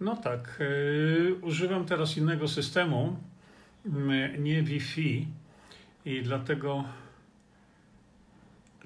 No 0.00 0.16
tak, 0.16 0.56
yy, 0.60 1.34
używam 1.42 1.84
teraz 1.84 2.16
innego 2.16 2.48
systemu, 2.48 3.16
mm, 3.86 4.44
nie 4.44 4.62
Wi-Fi 4.62 5.28
i 6.04 6.22
dlatego 6.22 6.84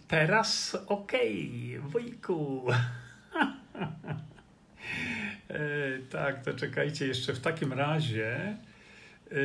Teraz 0.09 0.75
okej, 0.87 1.79
okay, 1.79 1.91
wujku. 1.91 2.67
e, 5.49 5.99
tak, 6.11 6.45
to 6.45 6.55
czekajcie 6.55 7.07
jeszcze 7.07 7.35
w 7.35 7.41
takim 7.41 7.73
razie 7.73 8.37
e, 8.37 9.37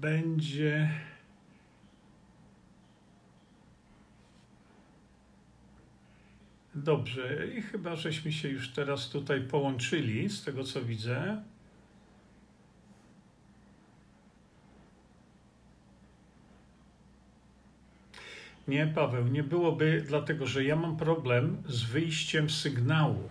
będzie 0.00 0.88
Dobrze, 6.74 7.46
i 7.56 7.62
chyba 7.62 7.96
żeśmy 7.96 8.32
się 8.32 8.48
już 8.48 8.68
teraz 8.68 9.08
tutaj 9.08 9.40
połączyli, 9.40 10.28
z 10.28 10.44
tego 10.44 10.64
co 10.64 10.82
widzę. 10.82 11.42
Nie, 18.68 18.86
Paweł, 18.86 19.28
nie 19.28 19.42
byłoby, 19.42 20.04
dlatego 20.08 20.46
że 20.46 20.64
ja 20.64 20.76
mam 20.76 20.96
problem 20.96 21.62
z 21.66 21.84
wyjściem 21.84 22.50
sygnału 22.50 23.28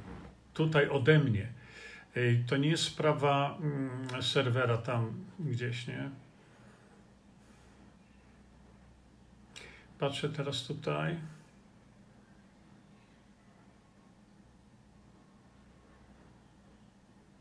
tutaj 0.53 0.89
ode 0.89 1.20
mnie. 1.20 1.48
To 2.48 2.58
nie 2.58 2.70
jest 2.70 2.84
sprawa 2.84 3.58
mm, 3.62 4.24
serwera 4.24 4.77
tam 4.77 5.25
gdzieś, 5.39 5.88
nie? 5.88 6.10
Patrzę 10.00 10.29
teraz 10.29 10.63
tutaj. 10.63 11.17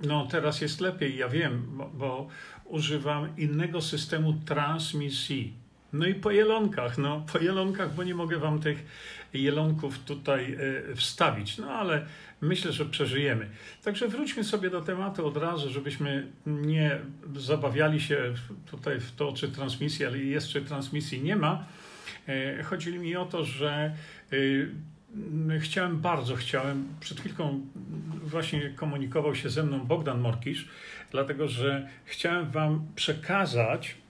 No, 0.01 0.27
teraz 0.27 0.61
jest 0.61 0.81
lepiej, 0.81 1.17
ja 1.17 1.29
wiem, 1.29 1.67
bo, 1.77 1.89
bo, 1.89 2.29
używam 2.65 3.37
innego 3.37 3.83
systemu 3.83 4.33
transmisji. 4.33 5.66
No 5.99 6.07
i 6.07 6.15
po 6.15 6.31
jelonkach, 6.31 6.99
no 6.99 7.27
po 7.33 7.39
jelonkach, 7.39 7.95
bo 7.95 8.05
nie 8.05 8.15
mogę 8.15 8.39
wam 8.39 8.61
tych 8.61 8.87
jelonków 9.35 9.99
tutaj 9.99 10.57
y, 10.91 10.97
wstawić, 10.97 11.59
no 11.59 11.71
ale 11.71 12.07
myślę, 12.41 12.73
że 12.73 12.85
przeżyjemy. 12.85 13.49
Także 13.85 14.09
wróćmy 14.09 14.45
sobie 14.45 14.71
do 14.71 14.81
tematu 14.81 15.27
od 15.27 15.37
razu, 15.37 15.71
żebyśmy 15.71 16.27
nie 16.47 17.01
zabawiali 17.37 18.01
się 18.01 18.35
tutaj 18.71 19.01
w 19.01 19.13
to, 19.13 19.33
czy 19.33 19.49
transmisji, 19.49 20.07
ale 20.07 20.19
jeszcze 20.19 20.61
transmisji 20.61 21.23
nie 21.23 21.37
ma. 21.37 21.65
Y, 22.29 22.63
chodzi 22.63 22.99
mi 22.99 23.17
o 23.17 23.25
to, 23.25 23.45
że 23.45 23.95
y, 24.33 24.71
chciałem, 25.61 26.01
bardzo 26.01 26.37
chciałem, 26.37 26.89
przed 27.01 27.21
chwilką 27.21 27.61
właśnie 28.23 28.71
komunikował 28.71 29.35
się 29.35 29.51
ze 29.51 29.63
mną 29.63 29.79
Bogdan 29.79 30.21
Morkisz, 30.21 30.69
dlatego 31.11 31.49
że 31.49 31.89
chciałem 32.05 32.51
Wam 32.51 32.87
przekazać, 32.97 33.91
e, 33.91 34.06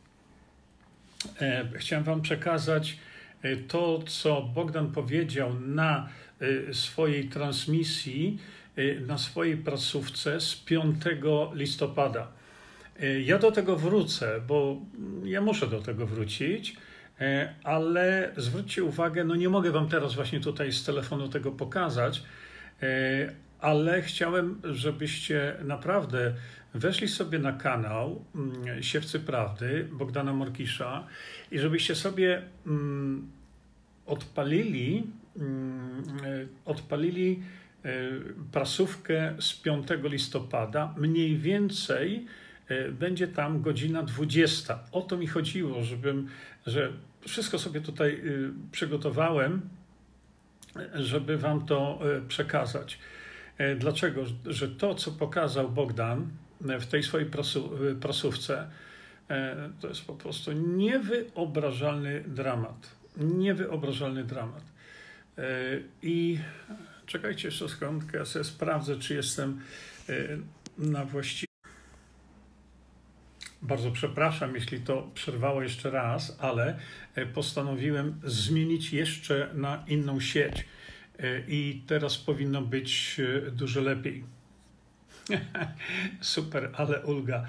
chciałem 1.75 2.04
Wam 2.04 2.23
przekazać 2.23 2.99
e, 3.42 3.56
to, 3.56 4.02
co 4.06 4.42
Bogdan 4.42 4.92
powiedział 4.92 5.61
na 5.61 6.08
e, 6.40 6.75
swojej 6.75 7.28
transmisji, 7.28 8.38
na 9.06 9.18
swojej 9.18 9.56
prasówce 9.56 10.40
z 10.40 10.56
5 10.56 11.04
listopada. 11.52 12.28
Ja 13.25 13.38
do 13.38 13.52
tego 13.52 13.76
wrócę, 13.76 14.40
bo 14.46 14.80
ja 15.25 15.40
muszę 15.40 15.66
do 15.66 15.82
tego 15.82 16.06
wrócić. 16.06 16.76
E, 17.20 17.54
ale 17.64 18.32
zwróćcie 18.37 18.85
uwagę, 18.85 19.25
no 19.25 19.35
nie 19.35 19.49
mogę 19.49 19.70
Wam 19.70 19.88
teraz 19.88 20.14
właśnie 20.14 20.40
tutaj 20.40 20.73
z 20.73 20.85
telefonu 20.85 21.28
tego 21.28 21.52
pokazać, 21.52 22.23
e, 22.82 22.87
ale 23.61 24.02
chciałem, 24.02 24.61
żebyście 24.64 25.56
naprawdę 25.64 26.35
weszli 26.75 27.08
sobie 27.08 27.38
na 27.38 27.52
kanał 27.52 28.25
mm, 28.35 28.82
Siewcy 28.82 29.20
Prawdy 29.20 29.88
Bogdana 29.92 30.32
Morkisza 30.32 31.06
i 31.50 31.58
żebyście 31.58 31.94
sobie 31.94 32.42
mm, 32.66 33.30
odpalili, 34.06 35.02
mm, 35.37 36.02
e, 36.25 36.46
odpalili 36.64 37.42
prasówkę 38.52 39.35
z 39.40 39.54
5 39.54 39.87
listopada, 40.02 40.94
mniej 40.96 41.37
więcej 41.37 42.26
E, 42.68 42.90
będzie 42.90 43.28
tam 43.28 43.62
godzina 43.62 44.02
20. 44.02 44.78
O 44.92 45.02
to 45.02 45.16
mi 45.16 45.26
chodziło, 45.26 45.82
żebym, 45.82 46.28
że 46.66 46.92
wszystko 47.20 47.58
sobie 47.58 47.80
tutaj 47.80 48.12
y, 48.12 48.50
przygotowałem, 48.73 49.61
żeby 50.94 51.38
Wam 51.38 51.66
to 51.66 51.99
e, 52.16 52.20
przekazać. 52.20 52.99
E, 53.58 53.76
dlaczego? 53.76 54.25
Że 54.46 54.68
to, 54.68 54.94
co 54.94 55.12
pokazał 55.12 55.70
Bogdan 55.70 56.28
w 56.60 56.86
tej 56.86 57.02
swojej 57.02 57.30
prasówce, 58.00 58.70
to 59.80 59.88
jest 59.88 60.04
po 60.04 60.14
prostu 60.14 60.52
niewyobrażalny 60.52 62.25
dramat. 62.26 62.90
Niewyobrażalny 63.16 64.25
dramat. 64.25 64.64
I 66.02 66.38
czekajcie 67.06 67.49
jeszcze 67.49 67.69
sekundkę, 67.69 68.19
ja 68.19 68.25
sobie 68.25 68.45
sprawdzę, 68.45 68.99
czy 68.99 69.14
jestem 69.14 69.60
na 70.78 71.04
właściwym. 71.04 71.47
Bardzo 73.62 73.90
przepraszam, 73.90 74.54
jeśli 74.54 74.80
to 74.80 75.10
przerwało 75.14 75.62
jeszcze 75.62 75.90
raz, 75.90 76.36
ale 76.40 76.78
e, 77.14 77.26
postanowiłem 77.26 78.21
zmienić 78.25 78.92
jeszcze 78.92 79.50
na 79.54 79.84
inną 79.88 80.21
sieć 80.21 80.64
e, 81.19 81.40
i 81.49 81.82
teraz 81.86 82.19
powinno 82.19 82.62
być 82.62 83.21
e, 83.21 83.50
dużo 83.50 83.80
lepiej. 83.80 84.25
Super, 86.21 86.71
ale 86.75 87.06
ulga. 87.06 87.47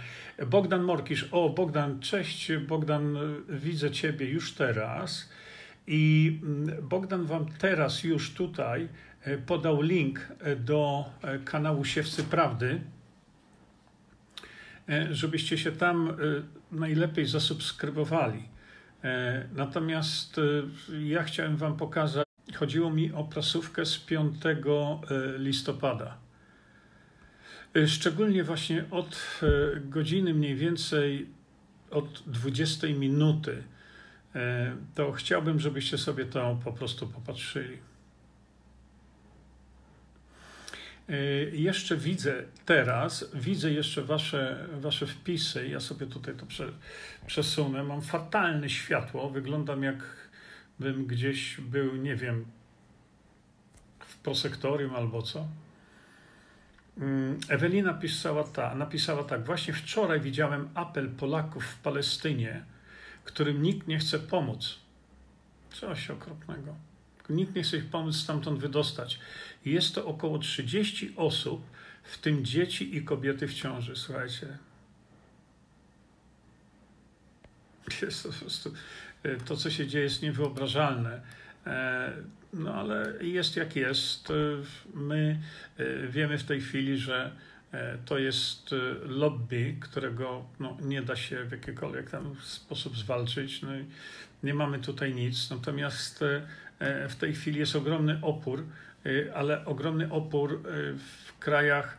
Bogdan 0.47 0.83
Morkisz. 0.83 1.27
O, 1.31 1.49
Bogdan, 1.49 1.99
cześć. 1.99 2.51
Bogdan, 2.57 3.17
widzę 3.49 3.91
Ciebie 3.91 4.29
już 4.29 4.53
teraz. 4.53 5.29
I 5.87 6.39
mm, 6.43 6.87
Bogdan 6.87 7.25
Wam 7.25 7.45
teraz 7.59 8.03
już 8.03 8.33
tutaj 8.33 8.87
podał 9.45 9.81
link 9.81 10.19
do 10.59 11.05
kanału 11.45 11.85
Siewcy 11.85 12.23
Prawdy 12.23 12.81
E, 14.89 15.13
żebyście 15.13 15.57
się 15.57 15.71
tam 15.71 16.09
e, 16.09 16.13
najlepiej 16.71 17.25
zasubskrybowali. 17.25 18.43
E, 19.03 19.45
natomiast 19.53 20.41
ja 21.03 21.23
chciałem 21.23 21.57
Wam 21.57 21.77
pokazać, 21.77 22.25
chodziło 22.55 22.89
mi 22.89 23.13
o 23.13 23.23
prasówkę 23.23 23.85
z 23.85 23.97
5 23.97 24.35
listopada. 25.37 26.17
Szczególnie 27.87 28.43
właśnie 28.43 28.85
od 28.91 29.39
godziny 29.81 30.33
mniej 30.33 30.55
więcej 30.55 31.29
od 31.91 32.23
20 32.27 32.87
minuty, 32.87 33.63
to 34.95 35.11
chciałbym, 35.11 35.59
żebyście 35.59 35.97
sobie 35.97 36.25
to 36.25 36.59
po 36.63 36.73
prostu 36.73 37.07
popatrzyli. 37.07 37.77
Y, 41.09 41.51
jeszcze 41.53 41.97
widzę 41.97 42.43
teraz, 42.65 43.31
widzę 43.33 43.71
jeszcze 43.71 44.01
wasze, 44.01 44.67
wasze 44.73 45.07
wpisy. 45.07 45.67
Ja 45.67 45.79
sobie 45.79 46.07
tutaj 46.07 46.35
to 46.35 46.45
prze, 46.45 46.71
przesunę. 47.27 47.83
Mam 47.83 48.01
fatalne 48.01 48.69
światło. 48.69 49.29
Wyglądam 49.29 49.83
jakbym 49.83 51.05
gdzieś 51.07 51.61
był, 51.61 51.95
nie 51.95 52.15
wiem, 52.15 52.45
w 53.99 54.17
prosektorium 54.17 54.95
albo 54.95 55.21
co. 55.21 55.47
Mm, 56.99 57.39
Ewelina 57.49 57.93
pisała, 57.93 58.43
ta, 58.43 58.75
napisała 58.75 59.23
tak. 59.23 59.45
Właśnie 59.45 59.73
wczoraj 59.73 60.21
widziałem 60.21 60.69
apel 60.73 61.09
Polaków 61.09 61.65
w 61.65 61.79
Palestynie, 61.79 62.65
którym 63.23 63.61
nikt 63.61 63.87
nie 63.87 63.99
chce 63.99 64.19
pomóc. 64.19 64.79
Coś 65.73 66.11
okropnego. 66.11 66.75
Nikt 67.29 67.55
nie 67.55 67.63
chce 67.63 67.77
ich 67.77 67.85
pomóc 67.85 68.15
stamtąd 68.15 68.59
wydostać. 68.59 69.19
Jest 69.65 69.95
to 69.95 70.05
około 70.05 70.39
30 70.39 71.13
osób, 71.15 71.61
w 72.03 72.17
tym 72.17 72.45
dzieci 72.45 72.95
i 72.97 73.03
kobiety 73.03 73.47
w 73.47 73.53
ciąży. 73.53 73.95
Słuchajcie. 73.95 74.57
Jest 78.01 78.23
to, 78.23 78.29
po 78.29 78.35
prostu, 78.35 78.73
e, 79.23 79.35
to, 79.35 79.57
co 79.57 79.69
się 79.69 79.87
dzieje, 79.87 80.03
jest 80.03 80.21
niewyobrażalne. 80.21 81.21
E, 82.53 82.57
no 82.57 82.73
ale 82.73 83.13
jest 83.21 83.55
jak 83.55 83.75
jest. 83.75 84.31
E, 84.31 84.33
my 84.93 85.39
wiemy 86.09 86.37
w 86.37 86.43
tej 86.43 86.61
chwili, 86.61 86.97
że 86.97 87.31
to 88.05 88.17
jest 88.17 88.75
lobby, 89.05 89.75
którego 89.79 90.45
no, 90.59 90.77
nie 90.81 91.01
da 91.01 91.15
się 91.15 91.43
w 91.43 91.51
jakikolwiek 91.51 92.09
tam 92.09 92.35
sposób 92.43 92.97
zwalczyć. 92.97 93.61
No 93.61 93.69
nie 94.43 94.53
mamy 94.53 94.79
tutaj 94.79 95.13
nic. 95.13 95.49
Natomiast 95.49 96.23
w 97.09 97.15
tej 97.15 97.33
chwili 97.33 97.59
jest 97.59 97.75
ogromny 97.75 98.19
opór 98.21 98.63
ale 99.33 99.65
ogromny 99.65 100.11
opór 100.11 100.61
w 100.97 101.39
krajach, 101.39 101.97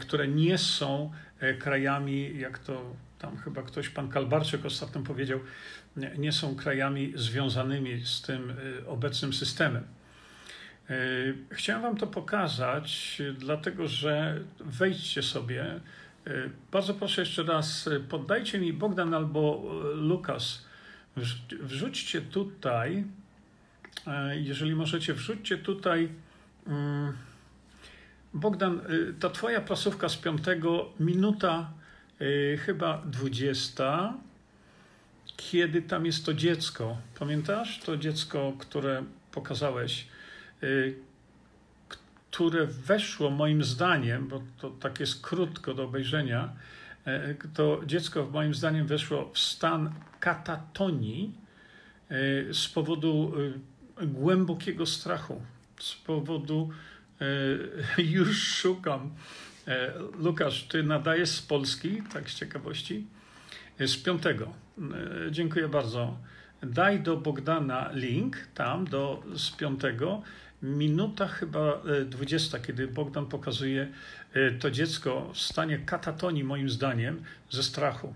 które 0.00 0.28
nie 0.28 0.58
są 0.58 1.12
krajami, 1.58 2.38
jak 2.38 2.58
to 2.58 2.96
tam 3.20 3.36
chyba 3.36 3.62
ktoś, 3.62 3.88
pan 3.88 4.08
Kalbarczyk 4.08 4.64
ostatnio 4.64 5.02
powiedział, 5.02 5.40
nie 6.18 6.32
są 6.32 6.56
krajami 6.56 7.12
związanymi 7.16 8.06
z 8.06 8.22
tym 8.22 8.52
obecnym 8.86 9.32
systemem. 9.32 9.84
Chciałem 11.50 11.82
Wam 11.82 11.96
to 11.96 12.06
pokazać, 12.06 13.22
dlatego 13.38 13.88
że 13.88 14.40
wejdźcie 14.60 15.22
sobie. 15.22 15.80
Bardzo 16.72 16.94
proszę 16.94 17.22
jeszcze 17.22 17.42
raz, 17.42 17.88
poddajcie 18.08 18.58
mi 18.58 18.72
Bogdan 18.72 19.14
albo 19.14 19.62
Lukas. 19.94 20.64
Wrzućcie 21.62 22.20
tutaj, 22.20 23.04
jeżeli 24.34 24.74
możecie, 24.74 25.14
wrzućcie 25.14 25.58
tutaj 25.58 26.08
Mm. 26.66 27.12
Bogdan, 28.34 28.80
y, 28.90 29.14
ta 29.20 29.30
twoja 29.30 29.60
prasówka 29.60 30.08
z 30.08 30.16
piątego, 30.16 30.92
minuta 31.00 31.70
y, 31.76 31.79
chyba 32.66 33.02
dwudziesta, 33.06 34.14
kiedy 35.36 35.82
tam 35.82 36.06
jest 36.06 36.26
to 36.26 36.34
dziecko. 36.34 36.96
Pamiętasz 37.18 37.80
to 37.80 37.96
dziecko, 37.96 38.52
które 38.58 39.04
pokazałeś? 39.32 40.06
Y, 40.62 40.94
które 42.30 42.66
weszło 42.66 43.30
moim 43.30 43.64
zdaniem, 43.64 44.28
bo 44.28 44.42
to 44.58 44.70
tak 44.70 45.00
jest 45.00 45.22
krótko 45.22 45.74
do 45.74 45.84
obejrzenia, 45.84 46.52
e, 47.04 47.34
to 47.54 47.80
dziecko 47.86 48.28
moim 48.32 48.54
zdaniem 48.54 48.86
weszło 48.86 49.30
w 49.34 49.38
stan 49.38 49.92
katatonii 50.20 51.34
e, 52.08 52.14
z 52.54 52.68
powodu 52.68 53.32
e, 53.96 54.06
głębokiego 54.06 54.86
strachu, 54.86 55.42
z 55.80 55.94
powodu 55.94 56.70
już 58.14 58.42
szukam. 58.42 59.10
Lukasz, 60.18 60.62
ty 60.62 60.82
nadajesz 60.82 61.28
z 61.28 61.42
Polski, 61.42 62.02
tak 62.12 62.30
z 62.30 62.34
ciekawości? 62.34 63.06
Z 63.80 63.96
piątego. 63.96 64.52
Dziękuję 65.30 65.68
bardzo. 65.68 66.16
Daj 66.62 67.00
do 67.00 67.16
Bogdana 67.16 67.90
link 67.92 68.36
tam 68.54 68.84
do, 68.84 69.22
z 69.36 69.50
piątego 69.50 70.22
minuta 70.62 71.28
chyba 71.28 71.82
20, 72.06 72.58
e, 72.58 72.60
kiedy 72.60 72.88
Bogdan 72.88 73.26
pokazuje 73.26 73.88
e, 74.32 74.50
to 74.50 74.70
dziecko 74.70 75.30
w 75.34 75.38
stanie 75.38 75.78
katatonii, 75.78 76.44
moim 76.44 76.70
zdaniem, 76.70 77.22
ze 77.50 77.62
strachu. 77.62 78.14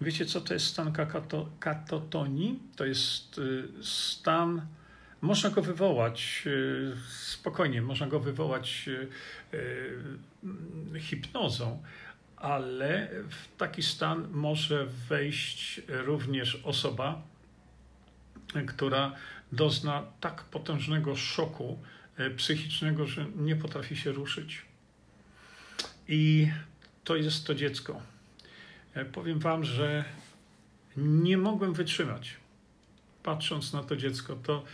Wiecie, 0.00 0.26
co 0.26 0.40
to 0.40 0.54
jest 0.54 0.66
stan 0.66 0.92
katato, 0.92 1.48
katatonii? 1.60 2.60
To 2.76 2.84
jest 2.84 3.38
e, 3.38 3.42
stan, 3.82 4.66
można 5.20 5.50
go 5.50 5.62
wywołać 5.62 6.44
spokojnie, 7.08 7.82
można 7.82 8.06
go 8.06 8.20
wywołać 8.20 8.90
hipnozą, 10.98 11.82
ale 12.36 13.08
w 13.30 13.56
taki 13.56 13.82
stan 13.82 14.28
może 14.32 14.86
wejść 15.08 15.80
również 15.88 16.60
osoba, 16.64 17.22
która 18.66 19.12
dozna 19.52 20.02
tak 20.20 20.42
potężnego 20.42 21.16
szoku 21.16 21.78
psychicznego, 22.36 23.06
że 23.06 23.26
nie 23.36 23.56
potrafi 23.56 23.96
się 23.96 24.12
ruszyć. 24.12 24.62
I 26.08 26.48
to 27.04 27.16
jest 27.16 27.46
to 27.46 27.54
dziecko. 27.54 28.02
E, 28.94 29.04
powiem 29.04 29.38
Wam, 29.38 29.64
że 29.64 30.04
nie 30.96 31.38
mogłem 31.38 31.72
wytrzymać, 31.72 32.36
patrząc 33.22 33.72
na 33.72 33.82
to 33.82 33.96
dziecko. 33.96 34.36
To 34.36 34.64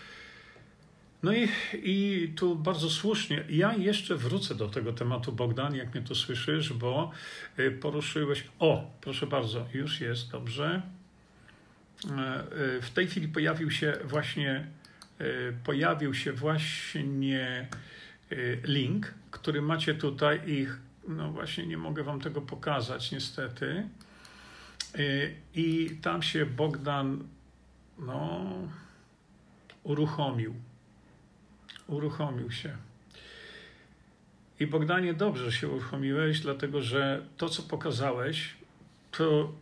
no 1.22 1.32
i, 1.32 1.48
i 1.74 2.28
tu 2.36 2.56
bardzo 2.56 2.90
słusznie, 2.90 3.44
ja 3.48 3.74
jeszcze 3.74 4.16
wrócę 4.16 4.54
do 4.54 4.68
tego 4.68 4.92
tematu, 4.92 5.32
Bogdan, 5.32 5.74
jak 5.74 5.94
mnie 5.94 6.02
tu 6.02 6.14
słyszysz, 6.14 6.72
bo 6.72 7.10
e, 7.56 7.70
poruszyłeś. 7.70 8.44
O, 8.58 8.90
proszę 9.00 9.26
bardzo, 9.26 9.66
już 9.74 10.00
jest 10.00 10.30
dobrze. 10.30 10.82
W 12.82 12.90
tej 12.94 13.06
chwili 13.06 13.28
pojawił 13.28 13.70
się 13.70 13.98
właśnie 14.04 14.66
pojawił 15.64 16.14
się 16.14 16.32
właśnie 16.32 17.68
link, 18.64 19.14
który 19.30 19.62
macie 19.62 19.94
tutaj 19.94 20.40
i 20.46 20.66
no 21.08 21.32
właśnie 21.32 21.66
nie 21.66 21.76
mogę 21.76 22.02
wam 22.02 22.20
tego 22.20 22.40
pokazać 22.40 23.12
niestety. 23.12 23.88
I 25.54 25.98
tam 26.02 26.22
się 26.22 26.46
Bogdan 26.46 27.24
no, 27.98 28.46
uruchomił. 29.82 30.54
Uruchomił 31.86 32.50
się. 32.50 32.76
I 34.60 34.66
Bogdanie, 34.66 35.14
dobrze 35.14 35.52
się 35.52 35.68
uruchomiłeś, 35.68 36.40
dlatego 36.40 36.82
że 36.82 37.26
to, 37.36 37.48
co 37.48 37.62
pokazałeś, 37.62 38.54
to 39.10 39.52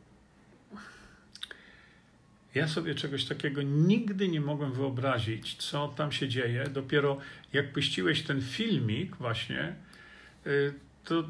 ja 2.55 2.69
sobie 2.69 2.95
czegoś 2.95 3.25
takiego 3.25 3.63
nigdy 3.63 4.29
nie 4.29 4.41
mogłem 4.41 4.73
wyobrazić, 4.73 5.55
co 5.55 5.89
tam 5.89 6.13
się 6.13 6.29
dzieje. 6.29 6.65
Dopiero 6.65 7.19
jak 7.53 7.73
puściłeś 7.73 8.23
ten 8.23 8.43
filmik, 8.43 9.17
właśnie, 9.17 9.75
y, 10.47 10.75
to, 11.05 11.25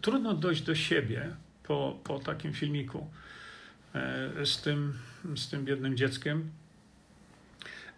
trudno 0.00 0.34
dojść 0.34 0.62
do 0.62 0.74
siebie 0.74 1.36
po, 1.62 1.98
po 2.04 2.18
takim 2.18 2.52
filmiku 2.52 3.10
e, 3.94 4.46
z 4.46 4.62
tym, 4.62 4.92
z 5.36 5.48
tym 5.48 5.64
biednym 5.64 5.96
dzieckiem. 5.96 6.50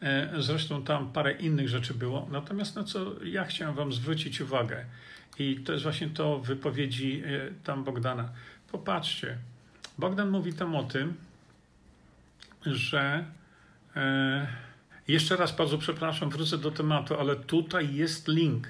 E, 0.02 0.30
zresztą 0.38 0.82
tam 0.82 1.12
parę 1.12 1.32
innych 1.32 1.68
rzeczy 1.68 1.94
było. 1.94 2.28
Natomiast 2.30 2.76
na 2.76 2.84
co 2.84 3.24
ja 3.24 3.44
chciałem 3.44 3.74
Wam 3.74 3.92
zwrócić 3.92 4.40
uwagę, 4.40 4.84
i 5.38 5.56
to 5.56 5.72
jest 5.72 5.82
właśnie 5.82 6.08
to 6.08 6.38
wypowiedzi 6.38 7.22
e, 7.26 7.50
tam 7.64 7.84
Bogdana. 7.84 8.28
Popatrzcie, 8.72 9.38
Bogdan 9.98 10.30
mówi 10.30 10.52
tam 10.52 10.74
o 10.74 10.84
tym, 10.84 11.14
że 12.66 13.24
e, 13.96 14.46
jeszcze 15.08 15.36
raz 15.36 15.56
bardzo 15.56 15.78
przepraszam, 15.78 16.30
wrócę 16.30 16.58
do 16.58 16.70
tematu, 16.70 17.14
ale 17.14 17.36
tutaj 17.36 17.94
jest 17.94 18.28
link. 18.28 18.68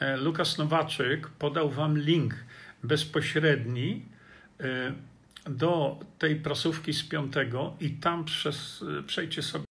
E, 0.00 0.16
Lukas 0.16 0.58
Nowaczyk 0.58 1.28
podał 1.28 1.70
wam 1.70 1.98
link 1.98 2.34
bezpośredni 2.82 4.02
do 5.46 6.00
tej 6.18 6.36
prasówki 6.36 6.92
z 6.92 7.02
piątego 7.02 7.76
i 7.80 7.90
tam 7.90 8.24
przez, 8.24 8.84
przejdźcie 9.06 9.42
sobie. 9.42 9.69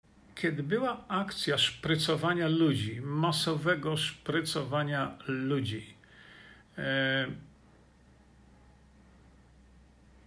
Kiedy 0.43 0.63
była 0.63 1.07
akcja 1.07 1.57
szprycowania 1.57 2.47
ludzi, 2.47 3.01
masowego 3.01 3.97
szprycowania 3.97 5.17
ludzi, 5.27 5.93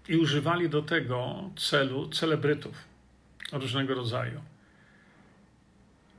i 0.08 0.16
używali 0.16 0.70
do 0.70 0.82
tego 0.82 1.50
celu 1.56 2.08
celebrytów 2.08 2.84
różnego 3.52 3.94
rodzaju. 3.94 4.40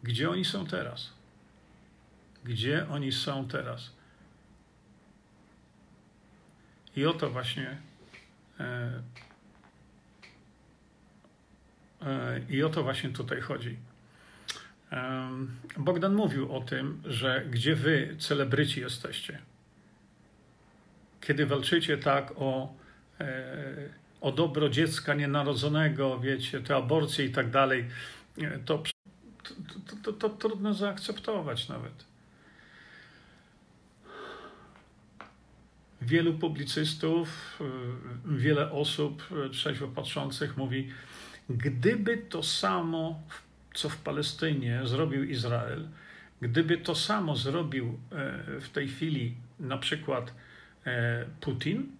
Gdzie 0.03 0.29
oni 0.29 0.45
są 0.45 0.65
teraz? 0.65 1.13
Gdzie 2.43 2.89
oni 2.89 3.11
są 3.11 3.47
teraz? 3.47 3.91
I 6.95 7.05
o 7.05 7.13
to 7.13 7.29
właśnie 7.29 7.77
e, 8.59 9.01
e, 12.01 12.41
i 12.49 12.63
o 12.63 12.69
to 12.69 12.83
właśnie 12.83 13.09
tutaj 13.09 13.41
chodzi. 13.41 13.86
E, 14.91 15.29
Bogdan 15.77 16.13
mówił 16.13 16.55
o 16.55 16.61
tym, 16.61 17.01
że 17.05 17.45
gdzie 17.51 17.75
wy, 17.75 18.15
celebryci, 18.19 18.79
jesteście, 18.79 19.39
kiedy 21.21 21.45
walczycie 21.45 21.97
tak 21.97 22.33
o 22.35 22.73
e, 23.19 24.07
o 24.21 24.31
dobro 24.31 24.69
dziecka 24.69 25.13
nienarodzonego, 25.13 26.19
wiecie, 26.19 26.61
te 26.61 26.75
aborcje 26.75 27.25
i 27.25 27.31
tak 27.31 27.49
dalej, 27.49 27.85
to, 28.65 28.83
to, 29.43 29.95
to, 30.03 30.13
to 30.13 30.29
trudno 30.29 30.73
zaakceptować 30.73 31.69
nawet. 31.69 32.05
Wielu 36.01 36.33
publicystów, 36.33 37.59
y, 37.61 38.37
wiele 38.37 38.71
osób 38.71 39.23
trzeźwo 39.51 39.87
patrzących 39.87 40.57
mówi, 40.57 40.91
gdyby 41.49 42.17
to 42.17 42.43
samo, 42.43 43.21
co 43.77 43.89
w 43.89 43.97
Palestynie 43.97 44.81
zrobił 44.85 45.23
Izrael, 45.23 45.87
gdyby 46.41 46.77
to 46.77 46.95
samo 46.95 47.35
zrobił 47.35 47.85
e, 48.11 48.59
w 48.61 48.69
tej 48.69 48.87
chwili 48.87 49.35
na 49.59 49.77
przykład 49.77 50.33
e, 50.85 51.25
Putin, 51.41 51.91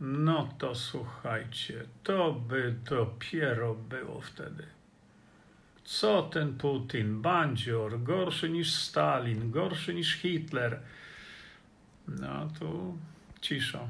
no 0.00 0.54
to 0.58 0.74
słuchajcie, 0.74 1.84
to 2.02 2.32
by 2.32 2.74
dopiero 2.90 3.74
było 3.74 4.20
wtedy. 4.20 4.66
Co 5.84 6.22
ten 6.22 6.54
Putin, 6.54 7.22
bandzior, 7.22 8.02
gorszy 8.02 8.50
niż 8.50 8.74
Stalin, 8.74 9.50
gorszy 9.50 9.94
niż 9.94 10.14
Hitler. 10.14 10.80
No 12.08 12.48
tu 12.58 12.98
cisza. 13.40 13.88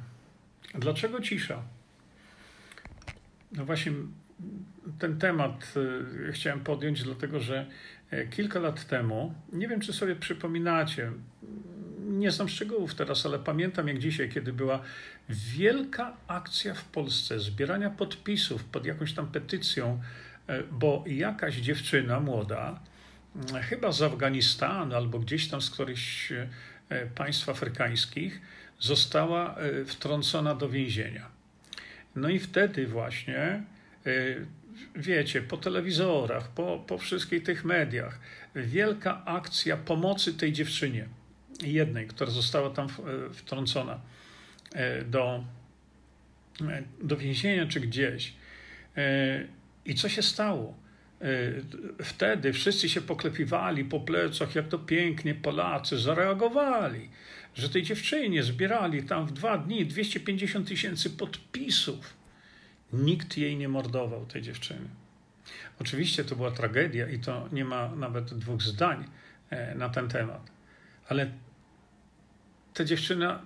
Dlaczego 0.74 1.20
cisza? 1.20 1.62
No 3.52 3.64
właśnie 3.64 3.92
ten 4.98 5.18
temat 5.18 5.74
y, 6.28 6.32
chciałem 6.32 6.60
podjąć, 6.60 7.02
dlatego 7.02 7.40
że 7.40 7.66
e, 8.10 8.26
kilka 8.26 8.58
lat 8.58 8.86
temu, 8.86 9.34
nie 9.52 9.68
wiem 9.68 9.80
czy 9.80 9.92
sobie 9.92 10.16
przypominacie, 10.16 11.12
nie 12.00 12.30
znam 12.30 12.48
szczegółów 12.48 12.94
teraz, 12.94 13.26
ale 13.26 13.38
pamiętam 13.38 13.88
jak 13.88 13.98
dzisiaj, 13.98 14.28
kiedy 14.28 14.52
była 14.52 14.82
wielka 15.28 16.16
akcja 16.26 16.74
w 16.74 16.84
Polsce 16.84 17.40
zbierania 17.40 17.90
podpisów 17.90 18.64
pod 18.64 18.86
jakąś 18.86 19.12
tam 19.12 19.26
petycją, 19.26 20.00
e, 20.46 20.62
bo 20.62 21.04
jakaś 21.06 21.56
dziewczyna 21.56 22.20
młoda, 22.20 22.80
mm, 23.36 23.62
chyba 23.62 23.92
z 23.92 24.02
Afganistanu 24.02 24.96
albo 24.96 25.18
gdzieś 25.18 25.48
tam 25.48 25.62
z 25.62 25.70
którychś 25.70 26.32
e, 26.32 26.48
państw 27.14 27.48
afrykańskich, 27.48 28.40
została 28.78 29.56
wtrącona 29.86 30.54
do 30.54 30.68
więzienia. 30.68 31.26
No 32.16 32.28
i 32.28 32.38
wtedy 32.38 32.86
właśnie, 32.86 33.62
wiecie, 34.96 35.42
po 35.42 35.56
telewizorach, 35.56 36.48
po, 36.48 36.84
po 36.86 36.98
wszystkich 36.98 37.42
tych 37.42 37.64
mediach, 37.64 38.20
wielka 38.54 39.24
akcja 39.24 39.76
pomocy 39.76 40.34
tej 40.34 40.52
dziewczynie 40.52 41.06
jednej, 41.62 42.06
która 42.06 42.30
została 42.30 42.70
tam 42.70 42.86
e, 42.86 43.34
wtrącona 43.34 44.00
e, 44.74 45.04
do, 45.04 45.44
do 47.02 47.16
więzienia 47.16 47.66
czy 47.66 47.80
gdzieś. 47.80 48.32
I 49.86 49.94
co 49.94 50.08
się 50.08 50.22
stało? 50.22 50.82
wtedy 52.02 52.52
wszyscy 52.52 52.88
się 52.88 53.00
poklepiwali 53.00 53.84
po 53.84 54.00
plecach, 54.00 54.54
jak 54.54 54.68
to 54.68 54.78
pięknie 54.78 55.34
Polacy 55.34 55.98
zareagowali, 55.98 57.08
że 57.54 57.68
tej 57.68 57.82
dziewczynie 57.82 58.42
zbierali 58.42 59.02
tam 59.02 59.26
w 59.26 59.32
dwa 59.32 59.58
dni 59.58 59.86
250 59.86 60.68
tysięcy 60.68 61.10
podpisów. 61.10 62.21
Nikt 62.92 63.36
jej 63.36 63.56
nie 63.56 63.68
mordował, 63.68 64.26
tej 64.26 64.42
dziewczyny. 64.42 64.88
Oczywiście 65.80 66.24
to 66.24 66.36
była 66.36 66.50
tragedia 66.50 67.08
i 67.08 67.18
to 67.18 67.48
nie 67.52 67.64
ma 67.64 67.94
nawet 67.96 68.34
dwóch 68.34 68.62
zdań 68.62 69.04
e, 69.50 69.74
na 69.74 69.88
ten 69.88 70.08
temat. 70.08 70.50
Ale 71.08 71.30
ta 72.74 72.84
dziewczyna, 72.84 73.42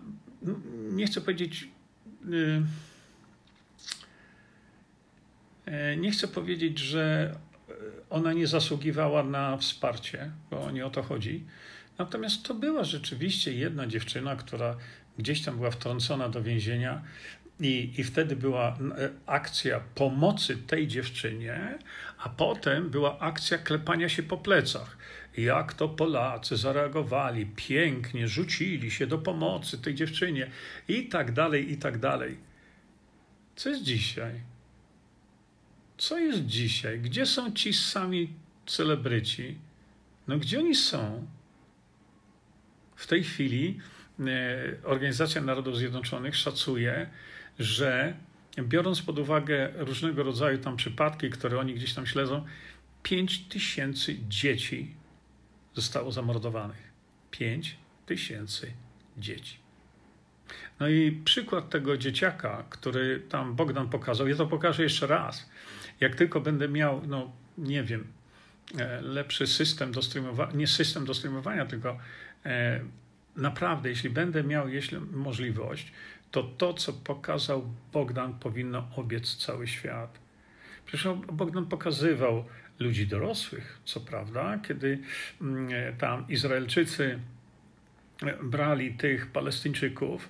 nie 0.91 1.07
chcę 1.07 1.21
powiedzieć, 1.21 1.69
y, 2.33 2.63
e, 5.67 5.97
nie 5.97 6.11
chcę 6.11 6.29
powiedzieć, 6.29 6.79
że 6.79 7.35
ona 8.11 8.33
nie 8.33 8.47
zasługiwała 8.47 9.23
na 9.23 9.57
wsparcie, 9.57 10.31
bo 10.51 10.71
nie 10.71 10.87
o 10.87 10.91
to 10.91 11.03
chodzi. 11.03 11.45
Natomiast 11.99 12.43
to 12.43 12.55
była 12.55 12.85
rzeczywiście 12.85 13.53
jedna 13.53 13.87
dziewczyna, 13.87 14.37
która 14.37 14.77
gdzieś 15.19 15.43
tam 15.43 15.57
była 15.57 15.71
wtrącona 15.71 16.29
do 16.29 16.43
więzienia, 16.43 17.03
i, 17.61 17.93
I 17.99 18.05
wtedy 18.05 18.37
była 18.37 18.69
e, 18.69 19.11
akcja 19.27 19.81
pomocy 19.95 20.57
tej 20.57 20.89
dziewczynie, 20.89 21.79
a 22.19 22.29
potem 22.29 22.91
była 22.91 23.19
akcja 23.19 23.59
klepania 23.59 24.09
się 24.09 24.23
po 24.23 24.37
plecach. 24.37 24.97
Jak 25.37 25.75
to 25.75 25.89
Polacy 25.89 26.57
zareagowali, 26.57 27.47
pięknie, 27.47 28.29
rzucili 28.29 28.91
się 28.91 29.07
do 29.07 29.19
pomocy 29.19 29.79
tej 29.79 29.95
dziewczynie 29.95 30.51
i 30.89 31.09
tak 31.09 31.33
dalej, 31.33 31.73
i 31.73 31.77
tak 31.77 31.99
dalej. 31.99 32.37
Co 33.57 33.69
jest 33.69 33.83
dzisiaj? 33.83 34.41
Co 35.99 36.19
jest 36.19 36.47
dzisiaj? 36.47 37.01
Gdzie 37.01 37.27
są 37.27 37.53
ci 37.53 37.75
sami 37.75 38.33
celebryci? 38.67 39.59
No 40.29 40.39
gdzie 40.39 40.59
oni 40.59 40.75
są? 40.75 41.27
W 42.97 43.07
tej 43.07 43.25
chwili 43.25 43.81
e, 44.21 44.25
Organizacja 44.85 45.41
Narodów 45.41 45.77
Zjednoczonych 45.77 46.37
szacuje, 46.37 47.11
że 47.59 48.15
biorąc 48.59 49.03
pod 49.03 49.19
uwagę 49.19 49.73
różnego 49.77 50.23
rodzaju 50.23 50.59
tam 50.59 50.77
przypadki, 50.77 51.31
które 51.31 51.59
oni 51.59 51.75
gdzieś 51.75 51.95
tam 51.95 52.07
śledzą, 52.07 52.45
5 53.03 53.39
tysięcy 53.39 54.17
dzieci 54.29 54.95
zostało 55.75 56.13
zamordowanych. 56.13 56.93
5 57.31 57.77
tysięcy 58.07 58.73
dzieci. 59.19 59.59
No 60.81 60.89
i 60.89 61.13
przykład 61.25 61.71
tego 61.71 61.97
dzieciaka, 61.97 62.65
który 62.71 63.21
tam 63.21 63.57
Bogdan 63.57 63.89
pokazał, 63.89 64.29
ja 64.29 64.37
to 64.37 64.47
pokażę 64.47 64.83
jeszcze 64.83 65.07
raz. 65.07 65.51
Jak 66.01 66.15
tylko 66.15 66.41
będę 66.41 66.69
miał, 66.69 67.03
no 67.07 67.33
nie 67.59 67.83
wiem, 67.85 68.07
e, 68.79 69.01
lepszy 69.01 69.47
system 69.47 69.93
do 69.93 70.03
streamowania, 70.03 70.53
nie 70.53 70.67
system 70.67 71.05
do 71.05 71.15
streamowania, 71.15 71.67
tylko 71.67 71.99
e, 72.47 72.81
naprawdę, 73.37 73.89
jeśli 73.89 74.11
będę 74.11 74.45
miał 74.45 74.69
jeśli 74.69 74.99
możliwość, 74.99 75.93
to 76.37 76.43
to, 76.43 76.75
co 76.75 76.93
pokazał 76.93 77.75
Bogdan, 77.93 78.39
powinno 78.39 78.89
obiec 78.97 79.37
cały 79.37 79.67
świat. 79.67 80.19
Przecież 80.87 81.09
Bogdan 81.33 81.67
pokazywał 81.67 82.45
ludzi 82.79 83.07
dorosłych, 83.07 83.81
co 83.85 84.01
prawda, 84.01 84.59
kiedy 84.69 84.99
mm, 85.41 85.97
tam 85.99 86.29
Izraelczycy 86.29 87.19
brali 88.43 88.95
tych 88.95 89.27
Palestyńczyków, 89.27 90.29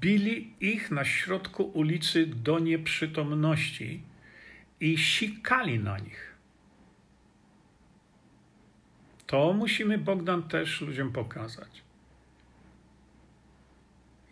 bili 0.00 0.54
ich 0.60 0.90
na 0.90 1.04
środku 1.04 1.64
ulicy 1.64 2.26
do 2.26 2.58
nieprzytomności 2.58 4.02
i 4.80 4.98
sikali 4.98 5.78
na 5.78 5.98
nich. 5.98 6.34
To 9.26 9.52
musimy 9.52 9.98
Bogdan 9.98 10.42
też 10.42 10.80
ludziom 10.80 11.12
pokazać 11.12 11.83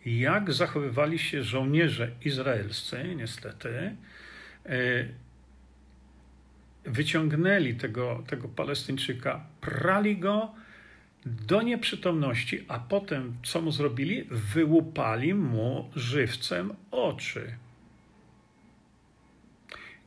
jak 0.05 0.53
zachowywali 0.53 1.19
się 1.19 1.43
żołnierze 1.43 2.11
izraelscy, 2.25 3.15
niestety, 3.15 3.95
e, 4.65 5.05
wyciągnęli 6.85 7.75
tego, 7.75 8.23
tego 8.27 8.47
Palestyńczyka, 8.47 9.45
prali 9.61 10.17
go 10.17 10.55
do 11.25 11.61
nieprzytomności, 11.61 12.65
a 12.67 12.79
potem 12.79 13.37
co 13.43 13.61
mu 13.61 13.71
zrobili? 13.71 14.23
Wyłupali 14.31 15.33
mu 15.33 15.89
żywcem 15.95 16.73
oczy. 16.91 17.55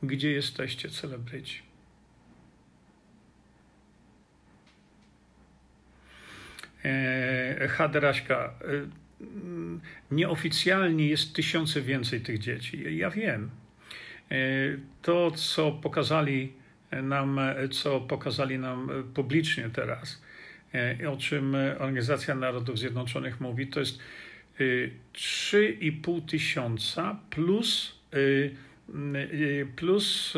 Gdzie 0.03 0.31
jesteście, 0.31 0.89
celebryci? 0.89 1.61
E, 6.85 7.67
Haderaśka, 7.67 8.53
e, 8.61 9.06
nieoficjalnie 10.11 11.07
jest 11.07 11.35
tysiące 11.35 11.81
więcej 11.81 12.21
tych 12.21 12.39
dzieci. 12.39 12.97
Ja 12.97 13.09
wiem. 13.09 13.49
E, 14.31 14.35
to, 15.01 15.31
co 15.31 15.71
pokazali 15.71 16.53
nam, 17.03 17.39
co 17.71 18.01
pokazali 18.01 18.59
nam 18.59 18.89
publicznie 19.13 19.69
teraz, 19.69 20.21
e, 20.73 21.09
o 21.09 21.17
czym 21.17 21.55
Organizacja 21.79 22.35
Narodów 22.35 22.79
Zjednoczonych 22.79 23.41
mówi, 23.41 23.67
to 23.67 23.79
jest 23.79 23.99
3,5 25.13 26.17
e, 26.17 26.21
tysiąca 26.21 27.19
plus, 27.29 27.97
plus 29.75 30.33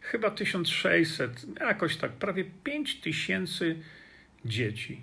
chyba 0.00 0.30
1600, 0.30 1.46
jakoś 1.60 1.96
tak, 1.96 2.12
prawie 2.12 2.44
5 2.64 3.00
tysięcy 3.00 3.76
dzieci. 4.44 5.00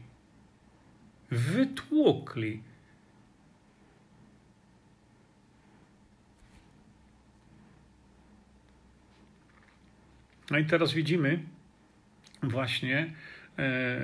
Wytłukli 1.31 2.61
No 10.51 10.57
i 10.57 10.65
teraz 10.65 10.93
widzimy 10.93 11.39
właśnie, 12.43 13.13
e, 13.59 14.01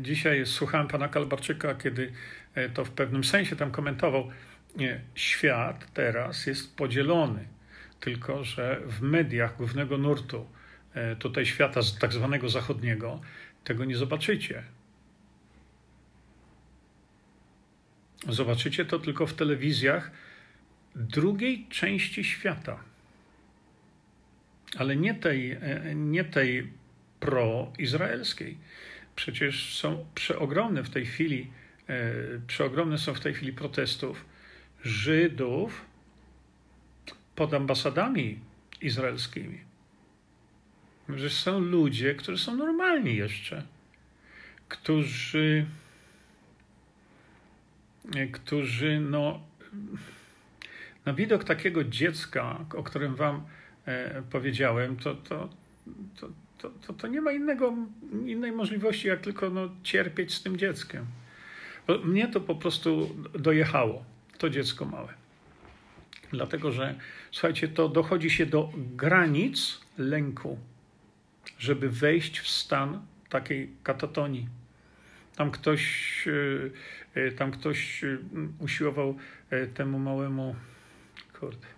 dzisiaj 0.00 0.46
słuchałem 0.46 0.88
pana 0.88 1.08
Kalbarczyka, 1.08 1.74
kiedy 1.74 2.12
e, 2.54 2.68
to 2.68 2.84
w 2.84 2.90
pewnym 2.90 3.24
sensie 3.24 3.56
tam 3.56 3.70
komentował, 3.70 4.30
nie, 4.76 5.00
świat 5.14 5.92
teraz 5.94 6.46
jest 6.46 6.76
podzielony, 6.76 7.48
tylko 8.00 8.44
że 8.44 8.80
w 8.86 9.00
mediach 9.00 9.56
głównego 9.56 9.98
nurtu, 9.98 10.46
e, 10.94 11.16
tutaj 11.16 11.46
świata 11.46 11.80
tak 12.00 12.12
zwanego 12.12 12.48
zachodniego, 12.48 13.20
tego 13.64 13.84
nie 13.84 13.96
zobaczycie. 13.96 14.62
Zobaczycie 18.28 18.84
to 18.84 18.98
tylko 18.98 19.26
w 19.26 19.34
telewizjach 19.34 20.10
drugiej 20.94 21.66
części 21.70 22.24
świata 22.24 22.87
ale 24.76 24.96
nie 24.96 25.14
tej, 25.14 25.52
e, 25.52 25.94
nie 25.94 26.24
tej 26.24 26.70
pro-izraelskiej. 27.20 28.58
Przecież 29.16 29.78
są 29.78 30.06
przeogromne 30.14 30.82
w 30.82 30.90
tej 30.90 31.06
chwili, 31.06 31.50
e, 31.88 32.12
przeogromne 32.46 32.98
są 32.98 33.14
w 33.14 33.20
tej 33.20 33.34
chwili 33.34 33.52
protestów 33.52 34.24
Żydów 34.84 35.84
pod 37.34 37.54
ambasadami 37.54 38.38
izraelskimi. 38.80 39.60
Że 41.08 41.30
są 41.30 41.60
ludzie, 41.60 42.14
którzy 42.14 42.44
są 42.44 42.56
normalni 42.56 43.16
jeszcze, 43.16 43.62
którzy, 44.68 45.66
e, 48.16 48.26
którzy 48.26 49.00
no, 49.00 49.40
na 51.04 51.12
widok 51.12 51.44
takiego 51.44 51.84
dziecka, 51.84 52.64
o 52.76 52.82
którym 52.82 53.14
wam 53.14 53.46
powiedziałem, 54.30 54.96
to, 54.96 55.14
to, 55.14 55.48
to, 56.20 56.28
to, 56.86 56.92
to, 56.92 57.06
nie 57.06 57.20
ma 57.20 57.32
innego, 57.32 57.74
innej 58.26 58.52
możliwości, 58.52 59.08
jak 59.08 59.20
tylko 59.20 59.50
no, 59.50 59.68
cierpieć 59.82 60.34
z 60.34 60.42
tym 60.42 60.56
dzieckiem. 60.56 61.06
Mnie 62.04 62.28
to 62.28 62.40
po 62.40 62.54
prostu 62.54 63.16
dojechało, 63.38 64.04
to 64.38 64.50
dziecko 64.50 64.84
małe. 64.84 65.14
Dlatego, 66.30 66.72
że 66.72 66.94
słuchajcie, 67.30 67.68
to 67.68 67.88
dochodzi 67.88 68.30
się 68.30 68.46
do 68.46 68.72
granic 68.76 69.80
lęku, 69.98 70.58
żeby 71.58 71.90
wejść 71.90 72.40
w 72.40 72.48
stan 72.48 73.00
takiej 73.28 73.70
katatonii. 73.82 74.48
Tam 75.36 75.50
ktoś, 75.50 76.24
e, 77.14 77.20
e, 77.20 77.32
tam 77.32 77.50
ktoś 77.50 78.04
usiłował 78.58 79.16
temu 79.74 79.98
małemu, 79.98 80.56
kurde, 81.40 81.77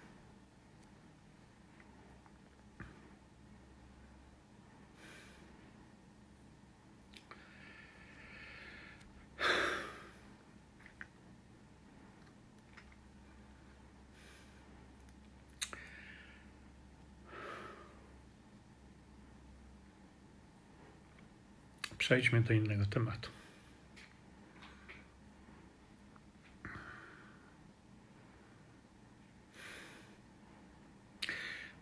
Przejdźmy 22.10 22.40
do 22.40 22.54
innego 22.54 22.86
tematu. 22.86 23.30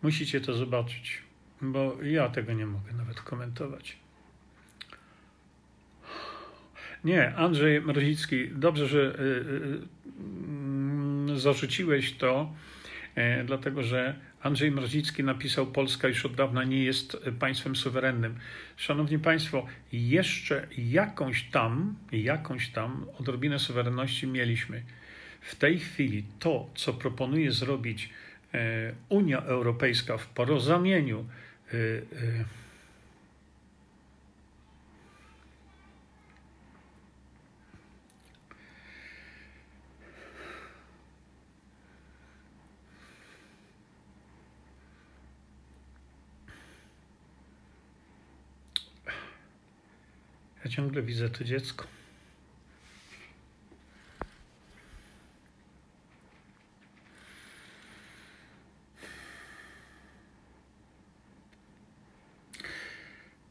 Musicie 0.01 0.41
to 0.41 0.53
zobaczyć, 0.53 1.21
bo 1.61 2.03
ja 2.03 2.29
tego 2.29 2.53
nie 2.53 2.65
mogę 2.65 2.93
nawet 2.93 3.21
komentować. 3.21 3.97
Nie, 7.03 7.35
Andrzej 7.35 7.81
Mrozicki, 7.81 8.49
dobrze, 8.49 8.87
że 8.87 8.99
y, 8.99 9.21
y, 11.29 11.33
y, 11.33 11.39
zarzuciłeś 11.39 12.13
to, 12.17 12.53
dlatego 13.45 13.83
że 13.83 14.19
Andrzej 14.41 14.71
Mrozicki 14.71 15.23
napisał: 15.23 15.67
Polska 15.67 16.07
już 16.07 16.25
od 16.25 16.35
dawna 16.35 16.63
nie 16.63 16.83
jest 16.83 17.17
państwem 17.39 17.75
suwerennym. 17.75 18.35
Szanowni 18.77 19.19
Państwo, 19.19 19.65
jeszcze 19.91 20.67
jakąś 20.77 21.43
tam, 21.43 21.95
jakąś 22.11 22.69
tam 22.69 23.05
odrobinę 23.19 23.59
suwerenności 23.59 24.27
mieliśmy. 24.27 24.83
W 25.41 25.55
tej 25.55 25.79
chwili 25.79 26.23
to, 26.39 26.69
co 26.75 26.93
proponuje 26.93 27.51
zrobić 27.51 28.09
e, 28.53 28.93
Unia 29.09 29.41
Europejska 29.41 30.17
w 30.17 30.27
porozumieniu, 30.27 31.25
Ciągle 50.69 51.01
widzę 51.01 51.29
to 51.29 51.43
dziecko. 51.43 51.85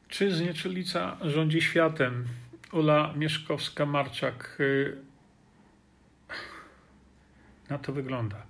Czy 0.08 0.34
znieczulica 0.34 1.16
rządzi 1.20 1.62
światem? 1.62 2.24
Ula 2.72 3.14
Mieszkowska-Marczak. 3.16 4.60
Y, 4.60 4.96
na 7.70 7.78
to 7.78 7.92
wygląda. 7.92 8.46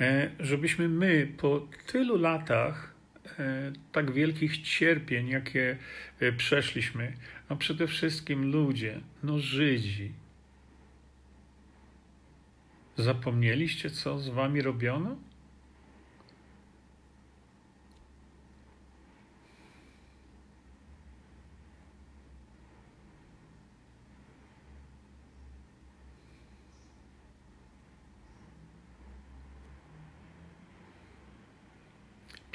E, 0.00 0.30
żebyśmy 0.40 0.88
my 0.88 1.28
po 1.38 1.68
tylu 1.86 2.16
latach 2.18 2.95
tak 3.92 4.10
wielkich 4.12 4.62
cierpień, 4.62 5.28
jakie 5.28 5.76
e, 6.20 6.32
przeszliśmy, 6.32 7.12
no 7.50 7.56
przede 7.56 7.86
wszystkim 7.86 8.50
ludzie, 8.50 9.00
no 9.22 9.38
Żydzi. 9.38 10.12
Zapomnieliście, 12.96 13.90
co 13.90 14.18
z 14.18 14.28
wami 14.28 14.62
robiono? 14.62 15.16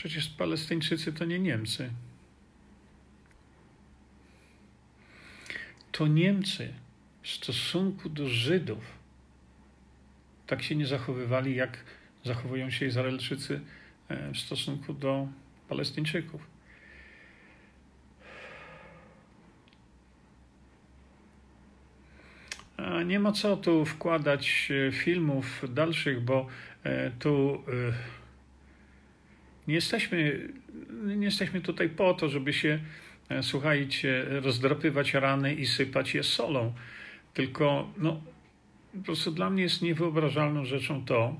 Przecież 0.02 0.30
Palestyńczycy 0.30 1.14
to 1.14 1.26
nie 1.26 1.40
Niemcy. 1.40 1.90
to 5.92 6.08
Niemcy 6.08 6.74
w 7.22 7.28
stosunku 7.28 8.10
do 8.10 8.28
Żydów 8.28 8.98
tak 10.48 10.64
się 10.64 10.76
nie 10.76 10.86
zachowywali, 10.86 11.56
jak 11.56 11.78
zachowują 12.26 12.70
się 12.70 12.86
Izraelczycy 12.86 13.62
e, 14.10 14.32
w 14.34 14.38
stosunku 14.38 14.94
do 14.94 15.28
Palestyńczyków. 15.70 16.42
Nie 23.06 23.20
ma 23.20 23.32
co 23.32 23.58
tu 23.58 23.86
wkładać 23.86 24.72
e, 24.72 24.92
filmów 24.92 25.64
dalszych, 25.74 26.22
bo 26.24 26.48
e, 26.84 27.12
tu 27.12 27.64
nie 29.68 29.76
jesteśmy, 29.76 30.50
nie 31.04 31.26
jesteśmy 31.26 31.62
tutaj 31.62 31.90
po 31.90 32.14
to, 32.14 32.30
żeby 32.30 32.54
się 32.54 32.80
E, 33.32 33.44
słuchajcie, 33.44 34.26
rozdrapywać 34.30 35.14
rany 35.14 35.54
i 35.54 35.68
sypać 35.68 36.16
je 36.16 36.24
solą. 36.24 36.74
Tylko, 37.34 37.94
no, 37.98 38.22
po 38.94 39.04
prostu 39.06 39.32
dla 39.32 39.50
mnie 39.50 39.64
jest 39.64 39.82
niewyobrażalną 39.82 40.66
rzeczą 40.66 41.06
to, 41.06 41.36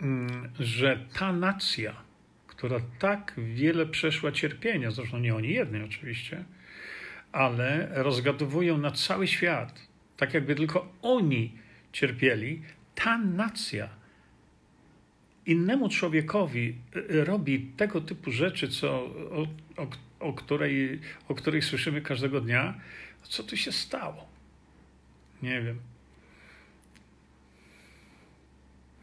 mm, 0.00 0.50
że 0.60 1.06
ta 1.18 1.32
nacja, 1.32 1.96
która 2.46 2.80
tak 2.98 3.34
wiele 3.36 3.86
przeszła 3.86 4.32
cierpienia, 4.32 4.90
zresztą 4.90 5.18
nie 5.18 5.34
oni 5.34 5.48
jedni 5.48 5.82
oczywiście, 5.82 6.44
ale 7.32 7.88
rozgadowują 7.92 8.78
na 8.78 8.90
cały 8.90 9.26
świat, 9.26 9.88
tak 10.16 10.34
jakby 10.34 10.54
tylko 10.54 10.92
oni 11.02 11.52
cierpieli, 11.92 12.62
ta 12.94 13.18
nacja 13.18 13.88
innemu 15.48 15.88
człowiekowi 15.88 16.74
y, 16.96 17.24
robi 17.24 17.60
tego 17.60 18.00
typu 18.00 18.30
rzeczy, 18.32 18.68
co, 18.68 18.90
o, 18.90 19.46
o, 19.76 19.88
o, 20.20 20.32
której, 20.32 21.00
o 21.28 21.34
której 21.34 21.62
słyszymy 21.62 22.02
każdego 22.02 22.40
dnia, 22.40 22.80
co 23.22 23.42
tu 23.42 23.56
się 23.56 23.72
stało? 23.72 24.28
Nie 25.42 25.62
wiem. 25.62 25.78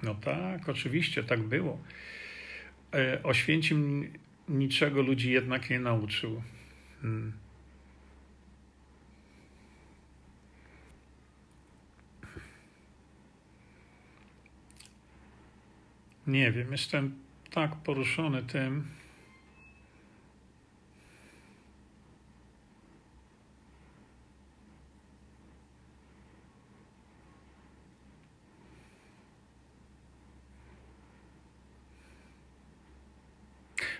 No 0.03 0.15
tak, 0.15 0.69
oczywiście, 0.69 1.23
tak 1.23 1.41
było. 1.41 1.79
E, 2.93 3.23
Oświęcim 3.23 4.13
niczego 4.49 5.01
ludzi 5.01 5.31
jednak 5.31 5.69
nie 5.69 5.79
nauczył. 5.79 6.41
Hmm. 7.01 7.44
Nie 16.27 16.51
wiem, 16.51 16.71
jestem 16.71 17.19
tak 17.51 17.75
poruszony 17.75 18.43
tym. 18.43 18.87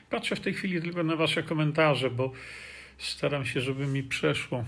Patrzę 0.10 0.36
w 0.36 0.40
tej 0.40 0.54
chwili 0.54 0.82
tylko 0.82 1.04
na 1.04 1.16
Wasze 1.16 1.44
komentarze, 1.44 2.10
bo 2.10 2.32
staram 2.98 3.46
się, 3.46 3.62
żeby 3.62 3.88
mi 3.88 4.04
przeszło 4.04 4.66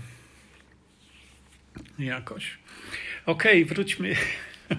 jakoś. 1.98 2.58
Okej, 3.26 3.62
okay, 3.62 3.74
wróćmy, 3.74 4.16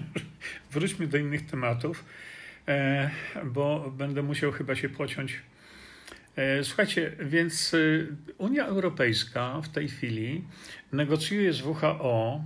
wróćmy 0.72 1.06
do 1.06 1.18
innych 1.18 1.46
tematów. 1.46 2.04
E, 2.68 3.10
bo 3.44 3.92
będę 3.96 4.22
musiał 4.22 4.52
chyba 4.52 4.74
się 4.74 4.88
pociąć. 4.88 5.40
E, 6.36 6.64
słuchajcie, 6.64 7.12
więc 7.20 7.74
e, 7.74 7.78
Unia 8.38 8.66
Europejska 8.66 9.60
w 9.60 9.68
tej 9.68 9.88
chwili 9.88 10.44
negocjuje 10.92 11.52
z 11.52 11.62
WHO 11.62 12.44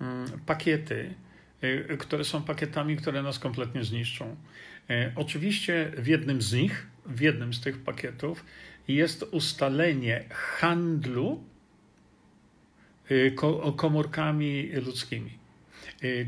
mm, 0.00 0.26
pakiety, 0.46 1.14
które 1.98 2.24
są 2.24 2.42
pakietami, 2.42 2.96
które 2.96 3.22
nas 3.22 3.38
kompletnie 3.38 3.84
zniszczą. 3.84 4.36
Oczywiście 5.16 5.92
w 5.98 6.06
jednym 6.06 6.42
z 6.42 6.52
nich, 6.52 6.86
w 7.06 7.20
jednym 7.20 7.54
z 7.54 7.60
tych 7.60 7.78
pakietów 7.78 8.44
jest 8.88 9.22
ustalenie 9.22 10.24
handlu 10.30 11.44
komórkami 13.76 14.70
ludzkimi, 14.72 15.38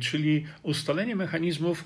czyli 0.00 0.46
ustalenie 0.62 1.16
mechanizmów 1.16 1.84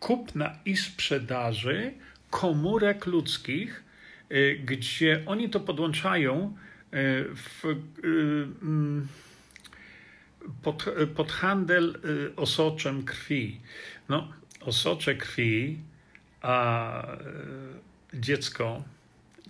kupna 0.00 0.58
i 0.64 0.76
sprzedaży 0.76 1.94
komórek 2.30 3.06
ludzkich, 3.06 3.84
y, 4.32 4.60
gdzie 4.64 5.22
oni 5.26 5.50
to 5.50 5.60
podłączają 5.60 6.46
y, 6.46 6.50
w, 7.34 7.64
y, 7.64 7.76
mm, 8.62 9.08
pod, 10.62 10.84
pod 11.16 11.32
handel 11.32 11.98
osoczem 12.36 13.04
krwi. 13.04 13.60
No, 14.08 14.32
osocze 14.60 15.14
krwi, 15.14 15.78
a 16.42 17.06
dziecko, 18.14 18.84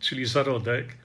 czyli 0.01 0.25
zarodek, 0.27 0.97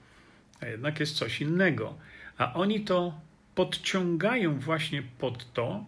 jednak 0.62 1.00
jest 1.00 1.16
coś 1.16 1.40
innego. 1.40 1.94
A 2.38 2.54
oni 2.54 2.80
to 2.80 3.20
podciągają 3.54 4.58
właśnie 4.58 5.02
pod 5.18 5.52
to, 5.52 5.84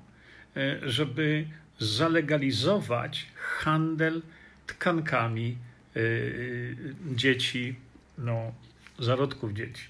żeby 0.82 1.46
zalegalizować 1.82 3.26
handel 3.34 4.22
tkankami 4.66 5.56
y, 5.96 6.00
y, 6.00 6.76
dzieci 7.14 7.74
no, 8.18 8.52
zarodków 8.98 9.52
dzieci. 9.52 9.84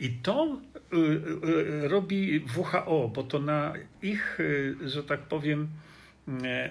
I 0.00 0.10
to 0.10 0.60
y, 0.92 1.88
robi 1.88 2.44
WHO, 2.56 3.10
bo 3.14 3.22
to 3.22 3.38
na 3.38 3.72
ich, 4.02 4.38
że 4.86 5.04
tak 5.04 5.20
powiem, 5.20 5.68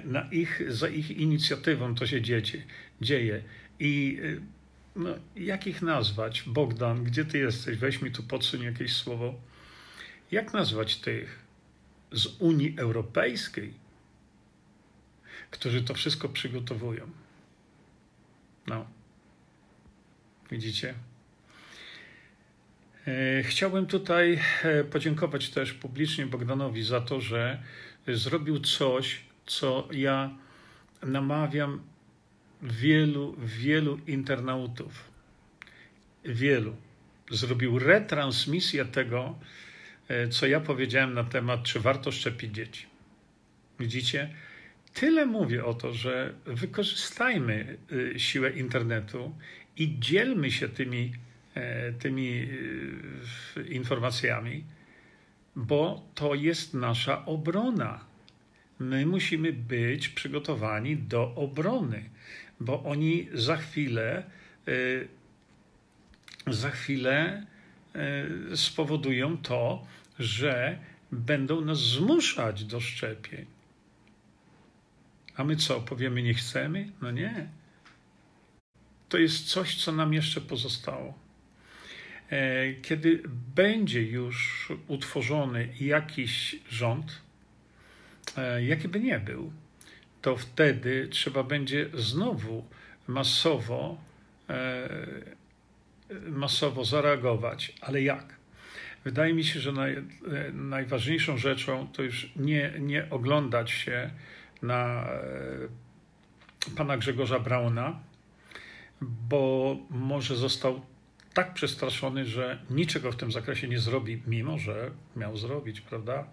na 0.05 0.29
ich, 0.31 0.61
za 0.71 0.87
ich 0.87 1.11
inicjatywą 1.11 1.95
to 1.95 2.07
się 2.07 2.21
dzieje. 2.21 2.63
dzieje. 3.01 3.41
I 3.79 4.19
no, 4.95 5.09
jak 5.35 5.67
ich 5.67 5.81
nazwać? 5.81 6.43
Bogdan, 6.47 7.03
gdzie 7.03 7.25
ty 7.25 7.37
jesteś? 7.37 7.77
Weź 7.77 8.01
mi 8.01 8.11
tu 8.11 8.23
podsuń 8.23 8.61
jakieś 8.61 8.93
słowo. 8.93 9.33
Jak 10.31 10.53
nazwać 10.53 10.95
tych 10.95 11.39
z 12.11 12.27
Unii 12.39 12.75
Europejskiej, 12.77 13.73
którzy 15.53 15.83
to 15.83 15.93
wszystko 15.93 16.29
przygotowują? 16.29 17.09
No. 18.67 18.85
Widzicie? 20.51 20.93
E, 23.07 23.43
chciałbym 23.43 23.85
tutaj 23.85 24.39
e, 24.63 24.83
podziękować 24.83 25.49
też 25.49 25.73
publicznie 25.73 26.25
Bogdanowi 26.25 26.83
za 26.83 27.01
to, 27.01 27.21
że 27.21 27.63
zrobił 28.07 28.59
coś, 28.59 29.19
co 29.45 29.87
ja 29.91 30.37
namawiam 31.03 31.81
wielu, 32.61 33.35
wielu 33.39 33.99
internautów. 34.07 35.11
Wielu. 36.25 36.75
Zrobił 37.31 37.79
retransmisję 37.79 38.85
tego, 38.85 39.39
e, 40.07 40.27
co 40.27 40.47
ja 40.47 40.59
powiedziałem 40.59 41.13
na 41.13 41.23
temat, 41.23 41.63
czy 41.63 41.79
warto 41.79 42.11
szczepić 42.11 42.55
dzieci. 42.55 42.85
Widzicie? 43.79 44.29
Tyle 44.93 45.25
mówię 45.25 45.65
o 45.65 45.73
to, 45.73 45.93
że 45.93 46.33
wykorzystajmy 46.45 47.77
siłę 48.17 48.49
internetu 48.49 49.35
i 49.77 49.99
dzielmy 49.99 50.51
się 50.51 50.69
tymi 50.69 51.11
E, 51.55 51.93
tymi 51.93 52.47
e, 53.57 53.61
informacjami, 53.61 54.63
bo 55.55 56.07
to 56.15 56.35
jest 56.35 56.73
nasza 56.73 57.25
obrona. 57.25 58.05
My 58.79 59.05
musimy 59.05 59.53
być 59.53 60.09
przygotowani 60.09 60.97
do 60.97 61.35
obrony, 61.35 62.09
bo 62.59 62.83
oni 62.83 63.27
za 63.33 63.57
chwilę, 63.57 64.23
e, 66.47 66.53
za 66.53 66.69
chwilę 66.69 67.45
spowodują 68.55 69.37
to, 69.37 69.87
że 70.19 70.79
będą 71.11 71.61
nas 71.61 71.79
zmuszać 71.79 72.63
do 72.63 72.79
szczepień. 72.79 73.45
A 75.35 75.43
my 75.43 75.55
co, 75.55 75.81
powiemy 75.81 76.23
nie 76.23 76.33
chcemy? 76.33 76.89
No 77.01 77.11
nie. 77.11 77.47
To 79.09 79.17
jest 79.17 79.47
coś, 79.47 79.83
co 79.83 79.91
nam 79.91 80.13
jeszcze 80.13 80.41
pozostało. 80.41 81.23
E, 82.29 82.73
kiedy 82.73 83.23
będzie 83.55 84.03
już 84.03 84.67
utworzony 84.87 85.69
jakiś 85.79 86.55
rząd, 86.69 87.21
e, 88.37 88.63
jaki 88.63 88.87
by 88.87 88.99
nie 88.99 89.19
był, 89.19 89.51
to 90.21 90.35
wtedy 90.35 91.07
trzeba 91.11 91.43
będzie 91.43 91.89
znowu 91.93 92.65
masowo, 93.07 94.01
e, 94.49 94.89
masowo 96.29 96.85
zareagować. 96.85 97.73
Ale 97.81 98.01
jak? 98.01 98.35
Wydaje 99.03 99.33
mi 99.33 99.43
się, 99.43 99.59
że 99.59 99.71
naj, 99.71 100.03
najważniejszą 100.53 101.37
rzeczą 101.37 101.87
to 101.87 102.03
już 102.03 102.29
nie, 102.35 102.73
nie 102.79 103.09
oglądać 103.09 103.71
się 103.71 104.09
na 104.63 105.07
pana 106.75 106.97
Grzegorza 106.97 107.39
Brauna, 107.39 107.99
bo 109.01 109.77
może 109.89 110.35
został 110.35 110.81
tak 111.33 111.53
przestraszony, 111.53 112.25
że 112.25 112.59
niczego 112.69 113.11
w 113.11 113.15
tym 113.15 113.31
zakresie 113.31 113.67
nie 113.67 113.79
zrobi, 113.79 114.21
mimo 114.27 114.57
że 114.57 114.91
miał 115.15 115.37
zrobić, 115.37 115.81
prawda? 115.81 116.27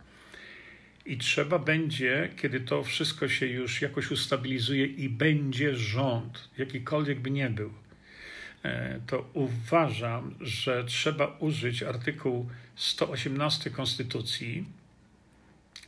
I 1.06 1.18
trzeba 1.18 1.58
będzie, 1.58 2.30
kiedy 2.36 2.60
to 2.60 2.82
wszystko 2.84 3.28
się 3.28 3.46
już 3.46 3.82
jakoś 3.82 4.10
ustabilizuje 4.10 4.86
i 4.86 5.08
będzie 5.08 5.74
rząd, 5.74 6.50
jakikolwiek 6.58 7.20
by 7.20 7.30
nie 7.30 7.50
był, 7.50 7.72
e, 8.62 9.00
to 9.06 9.30
uważam, 9.32 10.34
że 10.40 10.84
trzeba 10.84 11.36
użyć 11.38 11.82
artykułu 11.82 12.48
118 12.76 13.70
Konstytucji, 13.70 14.64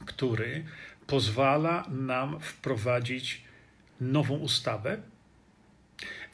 który 0.07 0.65
pozwala 1.13 1.85
nam 1.91 2.41
wprowadzić 2.41 3.43
nową 4.01 4.37
ustawę, 4.37 5.03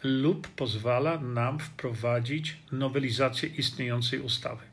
lub 0.04 0.48
pozwala 0.48 1.20
nam 1.20 1.58
wprowadzić 1.58 2.56
nowelizację 2.72 3.48
istniejącej 3.48 4.20
ustawy. 4.20 4.64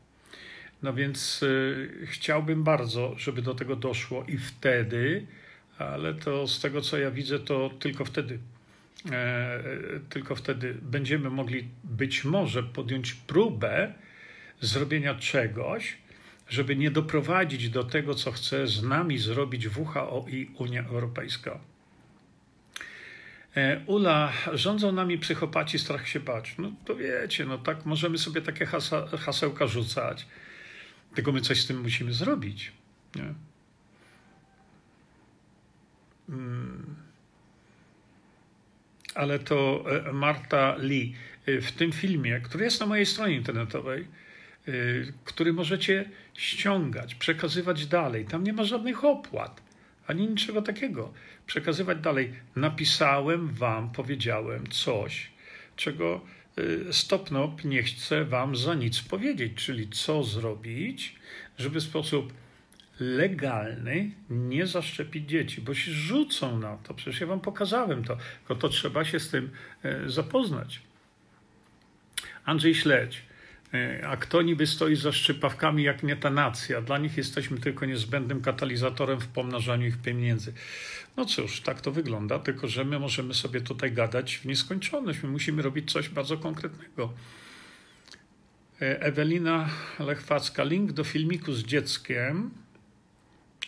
No 0.81 0.93
więc 0.93 1.43
y, 1.43 2.07
chciałbym 2.07 2.63
bardzo, 2.63 3.15
żeby 3.17 3.41
do 3.41 3.55
tego 3.55 3.75
doszło 3.75 4.25
i 4.27 4.37
wtedy, 4.37 5.27
ale 5.77 6.13
to 6.13 6.47
z 6.47 6.61
tego 6.61 6.81
co 6.81 6.97
ja 6.97 7.11
widzę, 7.11 7.39
to 7.39 7.69
tylko 7.79 8.05
wtedy, 8.05 8.39
e, 9.11 9.63
tylko 10.09 10.35
wtedy 10.35 10.75
będziemy 10.81 11.29
mogli 11.29 11.67
być 11.83 12.25
może 12.25 12.63
podjąć 12.63 13.13
próbę 13.13 13.93
zrobienia 14.61 15.15
czegoś, 15.15 15.97
żeby 16.49 16.75
nie 16.75 16.91
doprowadzić 16.91 17.69
do 17.69 17.83
tego, 17.83 18.15
co 18.15 18.31
chce 18.31 18.67
z 18.67 18.83
nami 18.83 19.17
zrobić 19.17 19.67
WHO 19.77 20.25
i 20.29 20.51
Unia 20.57 20.83
Europejska. 20.83 21.59
E, 23.55 23.81
Ula, 23.85 24.33
rządzą 24.53 24.91
nami 24.91 25.17
psychopaci, 25.17 25.79
strach 25.79 26.07
się 26.07 26.19
bać. 26.19 26.55
No 26.57 26.71
to 26.85 26.95
wiecie, 26.95 27.45
no 27.45 27.57
tak 27.57 27.85
możemy 27.85 28.17
sobie 28.17 28.41
takie 28.41 28.65
hasa, 28.65 29.07
hasełka 29.07 29.67
rzucać, 29.67 30.27
tylko 31.15 31.31
my 31.31 31.41
coś 31.41 31.61
z 31.61 31.67
tym 31.67 31.81
musimy 31.81 32.13
zrobić. 32.13 32.71
Nie? 33.15 33.33
Hmm. 36.27 36.95
Ale 39.15 39.39
to 39.39 39.85
e, 40.07 40.13
Marta 40.13 40.75
Lee 40.77 41.15
e, 41.45 41.61
w 41.61 41.71
tym 41.71 41.91
filmie, 41.91 42.41
który 42.41 42.65
jest 42.65 42.79
na 42.79 42.85
mojej 42.85 43.05
stronie 43.05 43.35
internetowej, 43.35 44.07
który 45.25 45.53
możecie 45.53 46.09
ściągać, 46.35 47.15
przekazywać 47.15 47.87
dalej. 47.87 48.25
Tam 48.25 48.43
nie 48.43 48.53
ma 48.53 48.63
żadnych 48.63 49.03
opłat 49.03 49.65
ani 50.07 50.27
niczego 50.27 50.61
takiego. 50.61 51.13
Przekazywać 51.47 51.99
dalej. 51.99 52.33
Napisałem 52.55 53.53
wam, 53.53 53.91
powiedziałem 53.91 54.67
coś, 54.67 55.31
czego 55.75 56.21
y, 56.57 56.93
Stopnop 56.93 57.63
nie 57.63 57.83
chce 57.83 58.25
wam 58.25 58.55
za 58.55 58.75
nic 58.75 59.01
powiedzieć, 59.01 59.53
czyli 59.55 59.89
co 59.89 60.23
zrobić, 60.23 61.15
żeby 61.57 61.79
w 61.79 61.83
sposób 61.83 62.33
legalny 62.99 64.11
nie 64.29 64.67
zaszczepić 64.67 65.29
dzieci, 65.29 65.61
bo 65.61 65.73
się 65.73 65.91
rzucą 65.91 66.59
na 66.59 66.77
to. 66.77 66.93
Przecież 66.93 67.21
ja 67.21 67.27
wam 67.27 67.39
pokazałem 67.39 68.03
to, 68.03 68.17
tylko 68.37 68.55
to 68.55 68.69
trzeba 68.69 69.05
się 69.05 69.19
z 69.19 69.29
tym 69.29 69.51
y, 69.85 70.09
zapoznać. 70.09 70.81
Andrzej 72.45 72.75
Śledź. 72.75 73.21
E, 73.75 74.07
a 74.07 74.17
kto 74.17 74.41
niby 74.41 74.67
stoi 74.67 74.95
za 74.95 75.11
szczypawkami, 75.11 75.83
jak 75.83 76.03
nie 76.03 76.15
ta 76.15 76.29
nacja? 76.29 76.81
Dla 76.81 76.97
nich 76.97 77.17
jesteśmy 77.17 77.57
tylko 77.57 77.85
niezbędnym 77.85 78.41
katalizatorem 78.41 79.19
w 79.19 79.27
pomnażaniu 79.27 79.87
ich 79.87 80.01
pieniędzy. 80.01 80.53
No 81.17 81.25
cóż, 81.25 81.61
tak 81.61 81.81
to 81.81 81.91
wygląda, 81.91 82.39
tylko 82.39 82.67
że 82.67 82.85
my 82.85 82.99
możemy 82.99 83.33
sobie 83.33 83.61
tutaj 83.61 83.91
gadać 83.91 84.35
w 84.35 84.45
nieskończoność. 84.45 85.23
My 85.23 85.29
musimy 85.29 85.61
robić 85.61 85.91
coś 85.91 86.09
bardzo 86.09 86.37
konkretnego. 86.37 87.13
E, 88.81 89.01
Ewelina 89.01 89.69
Lechwacka, 89.99 90.63
link 90.63 90.91
do 90.91 91.03
filmiku 91.03 91.53
z 91.53 91.63
dzieckiem, 91.63 92.51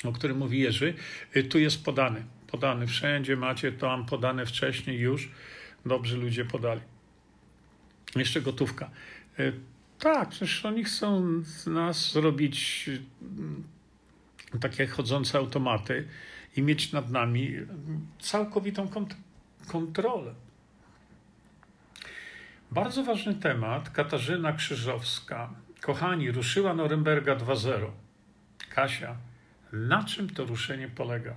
o 0.04 0.12
którym 0.12 0.38
mówi 0.38 0.60
Jerzy, 0.60 0.94
e, 1.34 1.44
tu 1.44 1.60
jest 1.60 1.86
podany. 1.86 2.24
Podany 2.48 2.88
wszędzie 2.88 3.36
macie 3.36 3.72
tam 3.72 4.06
podane 4.06 4.46
wcześniej 4.46 5.00
już. 5.00 5.32
Dobrzy 5.86 6.18
ludzie 6.18 6.46
podali. 6.46 6.82
Jeszcze 8.16 8.42
gotówka. 8.42 8.90
Tak, 10.00 10.30
przecież 10.30 10.66
oni 10.66 10.84
chcą 10.84 11.24
z 11.44 11.68
nas 11.68 12.12
zrobić 12.12 12.90
mm, 13.22 13.64
takie 14.62 14.88
chodzące 14.88 15.38
automaty 15.38 16.08
i 16.58 16.62
mieć 16.62 16.92
nad 16.92 17.12
nami 17.12 17.54
całkowitą 18.20 18.88
kont 18.88 19.16
kontrolę. 19.68 20.34
Bardzo 22.72 23.04
ważny 23.04 23.36
temat. 23.36 23.90
Katarzyna 23.90 24.54
Krzyżowska. 24.54 25.50
Kochani, 25.82 26.32
ruszyła 26.32 26.74
Norymberga 26.74 27.36
2.0. 27.36 27.92
Kasia, 28.70 29.16
na 29.74 30.04
czym 30.04 30.30
to 30.30 30.46
ruszenie 30.46 30.88
polega? 30.88 31.36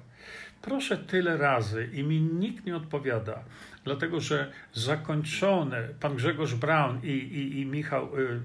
Proszę 0.63 0.97
tyle 0.97 1.37
razy 1.37 1.89
i 1.93 2.03
mi 2.03 2.21
nikt 2.21 2.67
nie 2.67 2.77
odpowiada, 2.77 3.45
dlatego 3.85 4.21
że 4.21 4.53
zakończone, 4.73 5.89
pan 6.01 6.17
Grzegorz 6.17 6.55
Braun 6.55 7.01
i, 7.03 7.09
i, 7.09 7.61
i 7.61 7.67
Michał 7.67 8.19
y, 8.19 8.41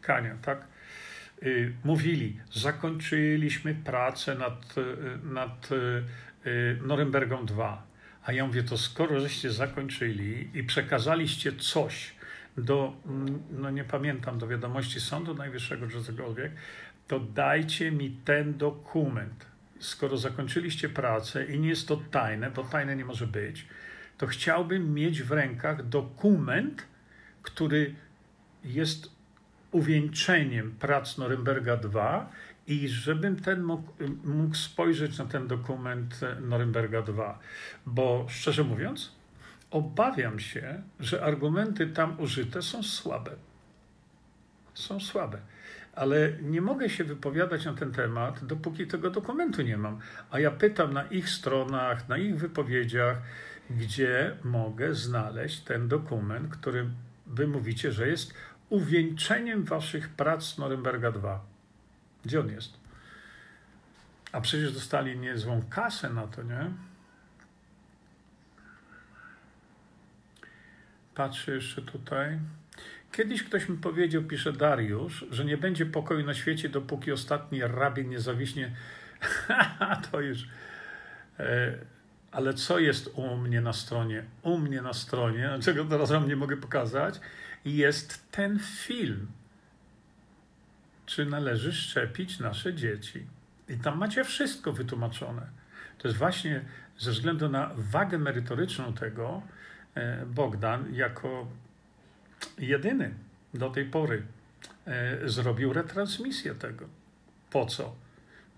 Kania, 0.00 0.36
tak? 0.42 0.64
Y, 1.42 1.72
mówili, 1.84 2.36
zakończyliśmy 2.52 3.74
pracę 3.74 4.34
nad, 4.34 4.74
y, 4.78 4.84
nad 5.24 5.68
y, 6.46 6.78
Norymbergą 6.82 7.46
2. 7.46 7.82
A 8.24 8.32
ja 8.32 8.46
mówię, 8.46 8.62
to 8.62 8.78
skoro 8.78 9.20
żeście 9.20 9.50
zakończyli 9.50 10.50
i 10.54 10.64
przekazaliście 10.64 11.52
coś 11.52 12.14
do, 12.56 12.92
no 13.50 13.70
nie 13.70 13.84
pamiętam, 13.84 14.38
do 14.38 14.48
wiadomości 14.48 15.00
Sądu 15.00 15.34
Najwyższego 15.34 15.88
czy 15.88 16.02
cokolwiek, 16.02 16.52
to 17.08 17.20
dajcie 17.20 17.90
mi 17.92 18.10
ten 18.24 18.58
dokument. 18.58 19.51
Skoro 19.82 20.16
zakończyliście 20.16 20.88
pracę 20.88 21.44
i 21.44 21.60
nie 21.60 21.68
jest 21.68 21.88
to 21.88 21.96
tajne, 21.96 22.50
bo 22.50 22.64
tajne 22.64 22.96
nie 22.96 23.04
może 23.04 23.26
być, 23.26 23.66
to 24.18 24.26
chciałbym 24.26 24.94
mieć 24.94 25.22
w 25.22 25.32
rękach 25.32 25.88
dokument, 25.88 26.86
który 27.42 27.94
jest 28.64 29.10
uwieńczeniem 29.70 30.70
prac 30.70 31.18
Norymberga 31.18 31.72
II 31.72 32.26
i 32.66 32.88
żebym 32.88 33.36
ten 33.36 33.62
mógł, 33.62 33.92
mógł 34.24 34.54
spojrzeć 34.54 35.18
na 35.18 35.26
ten 35.26 35.46
dokument 35.46 36.20
Norymberga 36.40 36.98
II. 36.98 37.34
Bo 37.86 38.26
szczerze 38.28 38.64
mówiąc, 38.64 39.12
obawiam 39.70 40.38
się, 40.38 40.82
że 41.00 41.24
argumenty 41.24 41.86
tam 41.86 42.20
użyte 42.20 42.62
są 42.62 42.82
słabe. 42.82 43.30
Są 44.74 45.00
słabe. 45.00 45.38
Ale 45.94 46.32
nie 46.42 46.60
mogę 46.60 46.90
się 46.90 47.04
wypowiadać 47.04 47.64
na 47.64 47.74
ten 47.74 47.92
temat, 47.92 48.44
dopóki 48.44 48.86
tego 48.86 49.10
dokumentu 49.10 49.62
nie 49.62 49.76
mam. 49.76 49.98
A 50.30 50.38
ja 50.38 50.50
pytam 50.50 50.92
na 50.92 51.04
ich 51.04 51.28
stronach, 51.30 52.08
na 52.08 52.16
ich 52.16 52.38
wypowiedziach, 52.38 53.18
gdzie 53.70 54.36
mogę 54.44 54.94
znaleźć 54.94 55.60
ten 55.60 55.88
dokument, 55.88 56.56
który 56.56 56.86
wy 57.26 57.46
mówicie, 57.46 57.92
że 57.92 58.08
jest 58.08 58.34
uwieńczeniem 58.68 59.64
waszych 59.64 60.08
prac 60.08 60.58
Norymberga 60.58 61.08
II. 61.08 61.38
Gdzie 62.24 62.40
on 62.40 62.48
jest? 62.48 62.72
A 64.32 64.40
przecież 64.40 64.72
dostali 64.72 65.18
niezłą 65.18 65.62
kasę 65.70 66.10
na 66.10 66.26
to, 66.26 66.42
nie? 66.42 66.70
Patrzę 71.14 71.54
jeszcze 71.54 71.82
tutaj. 71.82 72.38
Kiedyś 73.12 73.42
ktoś 73.42 73.68
mi 73.68 73.78
powiedział, 73.78 74.22
pisze 74.22 74.52
Dariusz, 74.52 75.24
że 75.30 75.44
nie 75.44 75.56
będzie 75.56 75.86
pokoju 75.86 76.26
na 76.26 76.34
świecie, 76.34 76.68
dopóki 76.68 77.12
ostatni 77.12 77.60
rabin 77.60 78.08
nie 78.08 78.20
zawiśnie. 78.20 78.72
to 80.10 80.20
już. 80.20 80.48
E, 81.38 81.78
ale 82.32 82.54
co 82.54 82.78
jest 82.78 83.10
u 83.14 83.36
mnie 83.36 83.60
na 83.60 83.72
stronie? 83.72 84.24
U 84.42 84.58
mnie 84.58 84.82
na 84.82 84.92
stronie, 84.92 85.50
czego 85.62 85.84
teraz 85.84 86.10
wam 86.10 86.28
nie 86.28 86.36
mogę 86.36 86.56
pokazać, 86.56 87.20
jest 87.64 88.30
ten 88.30 88.58
film. 88.58 89.26
Czy 91.06 91.26
należy 91.26 91.72
szczepić 91.72 92.38
nasze 92.38 92.74
dzieci? 92.74 93.26
I 93.68 93.76
tam 93.76 93.98
macie 93.98 94.24
wszystko 94.24 94.72
wytłumaczone. 94.72 95.46
To 95.98 96.08
jest 96.08 96.18
właśnie 96.18 96.64
ze 96.98 97.10
względu 97.10 97.48
na 97.48 97.70
wagę 97.76 98.18
merytoryczną 98.18 98.92
tego, 98.92 99.42
e, 99.94 100.26
Bogdan 100.26 100.94
jako 100.94 101.46
jedyny 102.58 103.14
do 103.54 103.70
tej 103.70 103.84
pory 103.84 104.22
e, 104.86 105.28
zrobił 105.28 105.72
retransmisję 105.72 106.54
tego. 106.54 106.86
Po 107.50 107.66
co? 107.66 107.94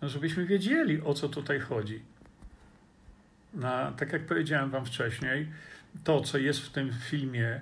No, 0.02 0.08
żebyśmy 0.08 0.46
wiedzieli, 0.46 1.02
o 1.02 1.14
co 1.14 1.28
tutaj 1.28 1.60
chodzi. 1.60 2.02
Na, 3.54 3.92
tak 3.92 4.12
jak 4.12 4.26
powiedziałem 4.26 4.70
Wam 4.70 4.86
wcześniej, 4.86 5.48
to, 6.04 6.20
co 6.20 6.38
jest 6.38 6.60
w 6.60 6.70
tym 6.70 6.92
filmie, 6.92 7.60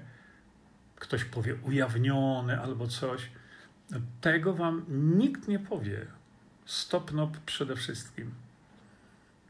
ktoś 0.97 1.25
powie 1.25 1.55
ujawnione 1.55 2.61
albo 2.61 2.87
coś, 2.87 3.29
tego 4.20 4.55
Wam 4.55 4.85
nikt 4.89 5.49
nie 5.49 5.59
powie. 5.59 6.07
Stopnop 6.64 7.39
przede 7.39 7.77
wszystkim. 7.77 8.35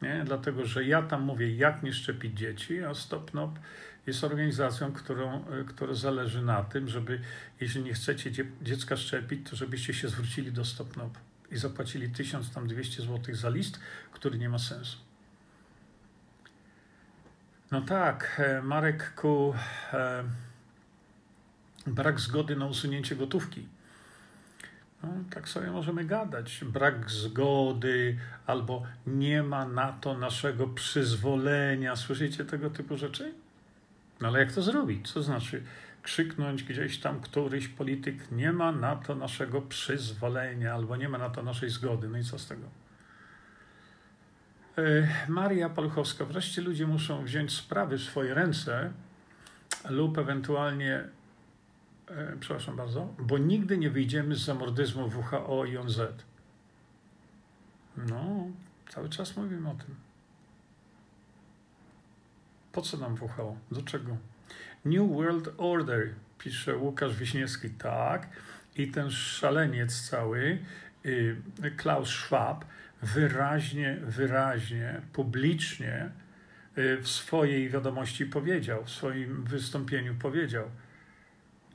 Nie? 0.03 0.23
Dlatego, 0.25 0.66
że 0.66 0.85
ja 0.85 1.03
tam 1.03 1.23
mówię, 1.23 1.57
jak 1.57 1.83
nie 1.83 1.93
szczepić 1.93 2.39
dzieci, 2.39 2.85
a 2.85 2.95
Stopnop 2.95 3.59
jest 4.07 4.24
organizacją, 4.24 4.92
którą, 4.92 5.44
która 5.68 5.94
zależy 5.94 6.42
na 6.42 6.64
tym, 6.64 6.88
żeby, 6.88 7.20
jeśli 7.61 7.82
nie 7.82 7.94
chcecie 7.94 8.30
dziecka 8.62 8.96
szczepić, 8.96 9.50
to 9.50 9.57
żebyście 9.57 9.94
się 9.94 10.09
zwrócili 10.09 10.53
do 10.53 10.64
Stopnop 10.64 11.18
i 11.50 11.57
zapłacili 11.57 12.11
1200 12.11 13.03
zł 13.03 13.34
za 13.34 13.48
list, 13.48 13.80
który 14.12 14.38
nie 14.38 14.48
ma 14.48 14.59
sensu. 14.59 14.98
No 17.70 17.80
tak, 17.80 18.40
e, 18.44 18.62
Marek 18.62 19.14
ku 19.14 19.55
e, 19.92 20.24
brak 21.86 22.20
zgody 22.20 22.57
na 22.57 22.66
usunięcie 22.66 23.16
gotówki. 23.16 23.68
No, 25.03 25.09
tak 25.30 25.48
sobie 25.48 25.70
możemy 25.70 26.05
gadać. 26.05 26.64
Brak 26.64 27.11
zgody 27.11 28.18
albo 28.46 28.82
nie 29.07 29.42
ma 29.42 29.68
na 29.68 29.92
to 29.92 30.18
naszego 30.18 30.66
przyzwolenia. 30.66 31.96
Słyszycie 31.96 32.44
tego 32.44 32.70
typu 32.70 32.96
rzeczy? 32.96 33.34
No 34.23 34.29
ale 34.29 34.39
jak 34.39 34.53
to 34.53 34.62
zrobić? 34.62 35.12
Co 35.12 35.23
znaczy 35.23 35.62
krzyknąć 36.03 36.62
gdzieś 36.62 37.01
tam 37.01 37.20
któryś 37.20 37.68
polityk 37.68 38.33
nie 38.33 38.53
ma 38.53 38.73
na 38.73 38.97
to 38.97 39.14
naszego 39.14 39.62
przyzwolenia 39.62 40.75
albo 40.75 40.97
nie 40.97 41.09
ma 41.09 41.18
na 41.18 41.31
to 41.31 41.43
naszej 41.43 41.70
zgody. 41.70 42.09
No 42.09 42.18
i 42.18 42.25
co 42.25 42.39
z 42.39 42.47
tego? 42.49 42.66
E, 44.79 45.09
Maria 45.29 45.68
Paluchowska. 45.68 46.25
Wreszcie 46.25 46.62
ludzie 46.62 46.87
muszą 46.87 47.25
wziąć 47.25 47.53
sprawy 47.53 47.99
w 47.99 48.03
swoje 48.03 48.35
ręce 48.35 48.93
lub 49.91 50.18
ewentualnie, 50.18 51.05
e, 52.09 52.37
przepraszam 52.41 52.77
bardzo, 52.77 53.14
bo 53.18 53.39
nigdy 53.39 53.79
nie 53.79 53.91
wyjdziemy 53.91 54.35
z 54.35 54.45
zamordyzmu 54.45 55.09
WHO 55.09 55.64
i 55.64 55.77
ONZ. 55.77 56.01
No, 57.97 58.47
cały 58.89 59.09
czas 59.09 59.37
mówimy 59.37 59.70
o 59.70 59.75
tym. 59.75 60.11
Po 62.73 62.83
co 62.83 62.97
nam 62.97 63.14
WHO? 63.14 63.57
Do 63.70 63.83
czego? 63.83 64.16
New 64.85 65.11
World 65.11 65.49
Order, 65.59 66.14
pisze 66.39 66.77
Łukasz 66.77 67.16
Wiśniewski. 67.16 67.70
Tak. 67.70 68.29
I 68.77 68.89
ten 68.89 69.11
szaleniec 69.11 70.09
cały, 70.11 70.59
y, 71.07 71.37
Klaus 71.77 72.09
Schwab, 72.09 72.64
wyraźnie, 73.03 73.99
wyraźnie, 74.03 75.01
publicznie 75.12 76.11
y, 76.79 76.99
w 77.03 77.09
swojej 77.09 77.70
wiadomości 77.70 78.27
powiedział, 78.27 78.85
w 78.85 78.91
swoim 78.91 79.45
wystąpieniu 79.45 80.14
powiedział: 80.14 80.70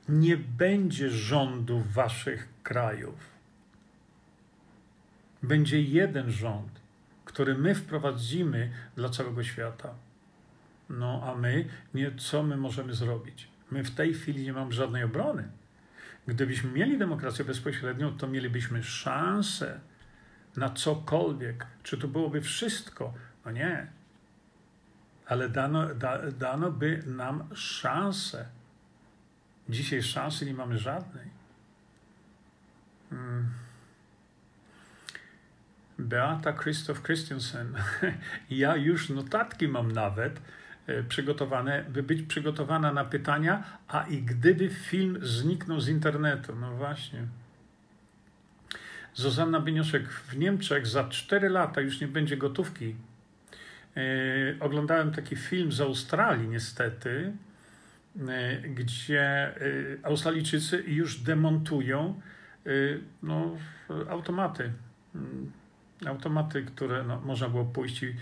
Nie 0.08 0.36
będzie 0.36 1.10
rządu 1.10 1.80
waszych 1.80 2.48
krajów. 2.62 3.38
Będzie 5.42 5.82
jeden 5.82 6.30
rząd, 6.30 6.80
który 7.24 7.54
my 7.54 7.74
wprowadzimy 7.74 8.70
dla 8.96 9.08
całego 9.08 9.44
świata. 9.44 9.94
No 10.90 11.22
a 11.24 11.34
my, 11.34 11.68
nie, 11.94 12.12
co 12.16 12.42
my 12.42 12.56
możemy 12.56 12.94
zrobić? 12.94 13.48
My 13.70 13.84
w 13.84 13.94
tej 13.94 14.14
chwili 14.14 14.42
nie 14.42 14.52
mamy 14.52 14.72
żadnej 14.72 15.04
obrony. 15.04 15.48
Gdybyśmy 16.26 16.70
mieli 16.70 16.98
demokrację 16.98 17.44
bezpośrednią, 17.44 18.16
to 18.16 18.26
mielibyśmy 18.26 18.82
szansę 18.82 19.80
na 20.56 20.70
cokolwiek. 20.70 21.66
Czy 21.82 21.98
to 21.98 22.08
byłoby 22.08 22.40
wszystko? 22.40 23.14
No 23.44 23.50
nie. 23.50 23.86
Ale 25.26 25.48
dano, 25.48 25.94
da, 25.94 26.30
dano 26.30 26.70
by 26.70 27.02
nam 27.06 27.48
szansę. 27.54 28.46
Dzisiaj 29.68 30.02
szansy 30.02 30.46
nie 30.46 30.54
mamy 30.54 30.78
żadnej. 30.78 31.28
Hmm. 33.10 33.48
Beata 35.98 36.52
Christoph 36.52 37.02
Christensen. 37.02 37.74
Ja 38.50 38.76
już 38.76 39.08
notatki 39.08 39.68
mam 39.68 39.92
nawet 39.92 40.40
przygotowane, 41.08 41.84
by 41.88 42.02
być 42.02 42.22
przygotowana 42.22 42.92
na 42.92 43.04
pytania, 43.04 43.62
a 43.88 44.02
i 44.02 44.22
gdyby 44.22 44.68
film 44.70 45.18
zniknął 45.22 45.80
z 45.80 45.88
internetu. 45.88 46.56
No 46.56 46.76
właśnie. 46.76 47.22
Zuzanna 49.14 49.60
Bieniuszek 49.60 50.08
w 50.08 50.36
Niemczech 50.36 50.86
za 50.86 51.08
4 51.08 51.48
lata 51.48 51.80
już 51.80 52.00
nie 52.00 52.08
będzie 52.08 52.36
gotówki. 52.36 52.96
Yy, 53.96 54.56
oglądałem 54.60 55.12
taki 55.12 55.36
film 55.36 55.72
z 55.72 55.80
Australii, 55.80 56.48
niestety, 56.48 57.32
yy, 58.16 58.24
gdzie 58.68 59.54
yy, 59.60 59.98
Australijczycy 60.02 60.84
już 60.86 61.16
demontują 61.16 62.20
no, 63.22 63.56
automaty. 64.10 64.72
Automaty, 66.06 66.62
które 66.62 67.02
no, 67.02 67.20
można 67.20 67.48
było 67.48 67.64
pójść 67.64 68.02
i, 68.02 68.14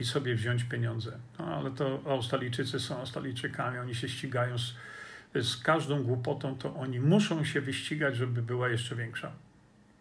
i, 0.00 0.04
sobie 0.04 0.34
wziąć 0.34 0.64
pieniądze. 0.64 1.18
No, 1.38 1.44
ale 1.44 1.70
to 1.70 2.00
Australijczycy 2.06 2.80
są 2.80 2.98
Australijczykami, 2.98 3.78
oni 3.78 3.94
się 3.94 4.08
ścigają 4.08 4.58
z, 4.58 4.74
z 5.34 5.56
każdą 5.56 6.02
głupotą, 6.02 6.58
to 6.58 6.76
oni 6.76 7.00
muszą 7.00 7.44
się 7.44 7.60
wyścigać, 7.60 8.16
żeby 8.16 8.42
była 8.42 8.68
jeszcze 8.68 8.96
większa. 8.96 9.32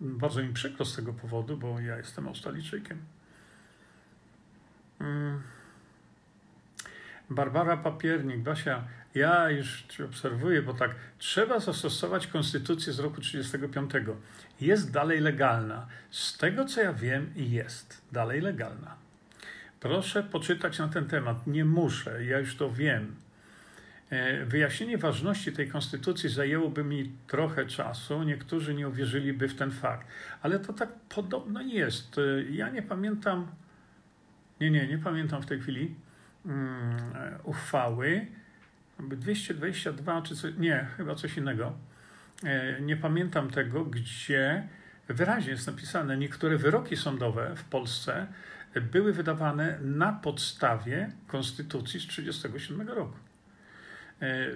Bardzo 0.01 0.43
mi 0.43 0.53
przykro 0.53 0.85
z 0.85 0.95
tego 0.95 1.13
powodu, 1.13 1.57
bo 1.57 1.79
ja 1.79 1.97
jestem 1.97 2.27
Australijczykiem. 2.27 2.97
Mm. 4.99 5.41
Barbara 7.29 7.77
Papiernik, 7.77 8.37
Basia, 8.37 8.83
ja 9.15 9.49
już 9.49 9.85
obserwuję, 10.05 10.61
bo 10.61 10.73
tak, 10.73 10.95
trzeba 11.17 11.59
zastosować 11.59 12.27
konstytucję 12.27 12.93
z 12.93 12.99
roku 12.99 13.21
1935. 13.21 14.17
Jest 14.61 14.91
dalej 14.91 15.19
legalna. 15.19 15.87
Z 16.11 16.37
tego 16.37 16.65
co 16.65 16.81
ja 16.81 16.93
wiem, 16.93 17.33
jest 17.35 18.01
dalej 18.11 18.41
legalna. 18.41 19.02
Proszę 19.83 20.23
poczytać 20.23 20.79
na 20.79 20.87
ten 20.87 21.07
temat. 21.07 21.47
Nie 21.47 21.65
muszę, 21.65 22.25
ja 22.25 22.39
już 22.39 22.55
to 22.55 22.71
wiem. 22.71 23.15
E, 24.09 24.45
wyjaśnienie 24.45 24.97
ważności 24.97 25.51
tej 25.51 25.67
konstytucji 25.67 26.29
zajęłoby 26.29 26.83
mi 26.83 27.11
trochę 27.27 27.65
czasu. 27.65 28.23
Niektórzy 28.23 28.73
nie 28.73 28.87
uwierzyliby 28.87 29.47
w 29.47 29.55
ten 29.55 29.71
fakt, 29.71 30.07
ale 30.41 30.59
to 30.59 30.73
tak 30.73 30.89
podobno 31.09 31.61
jest. 31.61 32.17
E, 32.17 32.43
ja 32.51 32.69
nie 32.69 32.81
pamiętam, 32.81 33.47
nie, 34.61 34.71
nie, 34.71 34.87
nie 34.87 34.97
pamiętam 34.97 35.41
w 35.41 35.45
tej 35.45 35.59
chwili 35.59 35.95
um, 36.45 36.97
uchwały. 37.43 38.27
222 38.99 40.21
czy 40.21 40.35
coś, 40.35 40.53
nie, 40.57 40.87
chyba 40.97 41.15
coś 41.15 41.37
innego. 41.37 41.73
Nie 42.81 42.97
pamiętam 42.97 43.49
tego, 43.49 43.85
gdzie 43.85 44.67
wyraźnie 45.07 45.51
jest 45.51 45.67
napisane, 45.67 46.17
niektóre 46.17 46.57
wyroki 46.57 46.97
sądowe 46.97 47.55
w 47.55 47.63
Polsce 47.63 48.27
były 48.81 49.13
wydawane 49.13 49.79
na 49.81 50.13
podstawie 50.13 51.11
Konstytucji 51.27 51.99
z 51.99 52.07
1937 52.07 52.89
roku. 52.89 53.17
E, 54.21 54.47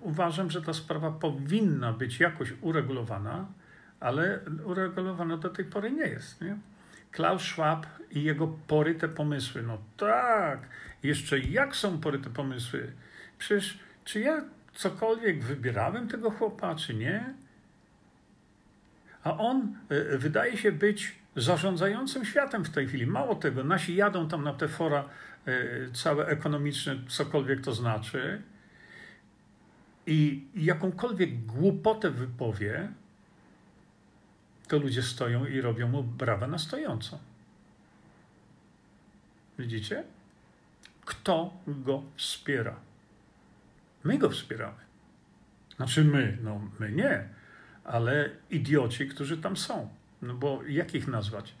uważam, 0.00 0.50
że 0.50 0.62
ta 0.62 0.72
sprawa 0.72 1.10
powinna 1.10 1.92
być 1.92 2.20
jakoś 2.20 2.52
uregulowana, 2.60 3.46
ale 4.00 4.40
uregulowana 4.64 5.36
do 5.36 5.48
tej 5.48 5.64
pory 5.64 5.90
nie 5.90 6.06
jest. 6.06 6.40
Nie? 6.40 6.56
Klaus 7.10 7.42
Schwab 7.42 7.86
i 8.10 8.22
jego 8.22 8.48
poryte 8.66 9.08
pomysły. 9.08 9.62
No 9.62 9.78
tak, 9.96 10.68
jeszcze 11.02 11.38
jak 11.38 11.76
są 11.76 12.00
poryte 12.00 12.30
pomysły? 12.30 12.92
Przecież 13.38 13.78
czy 14.04 14.20
ja 14.20 14.44
cokolwiek 14.74 15.44
wybierałem 15.44 16.08
tego 16.08 16.30
chłopa, 16.30 16.74
czy 16.74 16.94
nie? 16.94 17.34
A 19.24 19.38
on 19.38 19.76
e, 19.88 20.18
wydaje 20.18 20.56
się 20.56 20.72
być 20.72 21.23
zarządzającym 21.36 22.24
światem 22.24 22.64
w 22.64 22.70
tej 22.70 22.86
chwili. 22.86 23.06
Mało 23.06 23.34
tego, 23.34 23.64
nasi 23.64 23.96
jadą 23.96 24.28
tam 24.28 24.44
na 24.44 24.54
te 24.54 24.68
fora 24.68 25.08
e, 25.46 25.90
całe 25.92 26.26
ekonomiczne, 26.26 26.96
cokolwiek 27.08 27.60
to 27.60 27.72
znaczy, 27.72 28.42
i 30.06 30.46
jakąkolwiek 30.54 31.46
głupotę 31.46 32.10
wypowie, 32.10 32.88
to 34.68 34.78
ludzie 34.78 35.02
stoją 35.02 35.46
i 35.46 35.60
robią 35.60 35.88
mu 35.88 36.02
brawa 36.02 36.46
na 36.46 36.58
stojąco. 36.58 37.18
Widzicie? 39.58 40.04
Kto 41.04 41.56
go 41.66 42.02
wspiera? 42.16 42.76
My 44.04 44.18
go 44.18 44.30
wspieramy. 44.30 44.84
Znaczy 45.76 46.04
my, 46.04 46.38
no 46.42 46.60
my 46.80 46.92
nie, 46.92 47.28
ale 47.84 48.30
idioci, 48.50 49.08
którzy 49.08 49.38
tam 49.38 49.56
są. 49.56 49.88
No 50.24 50.34
bo 50.34 50.60
jak 50.68 50.94
ich 50.94 51.08
nazwać? 51.08 51.54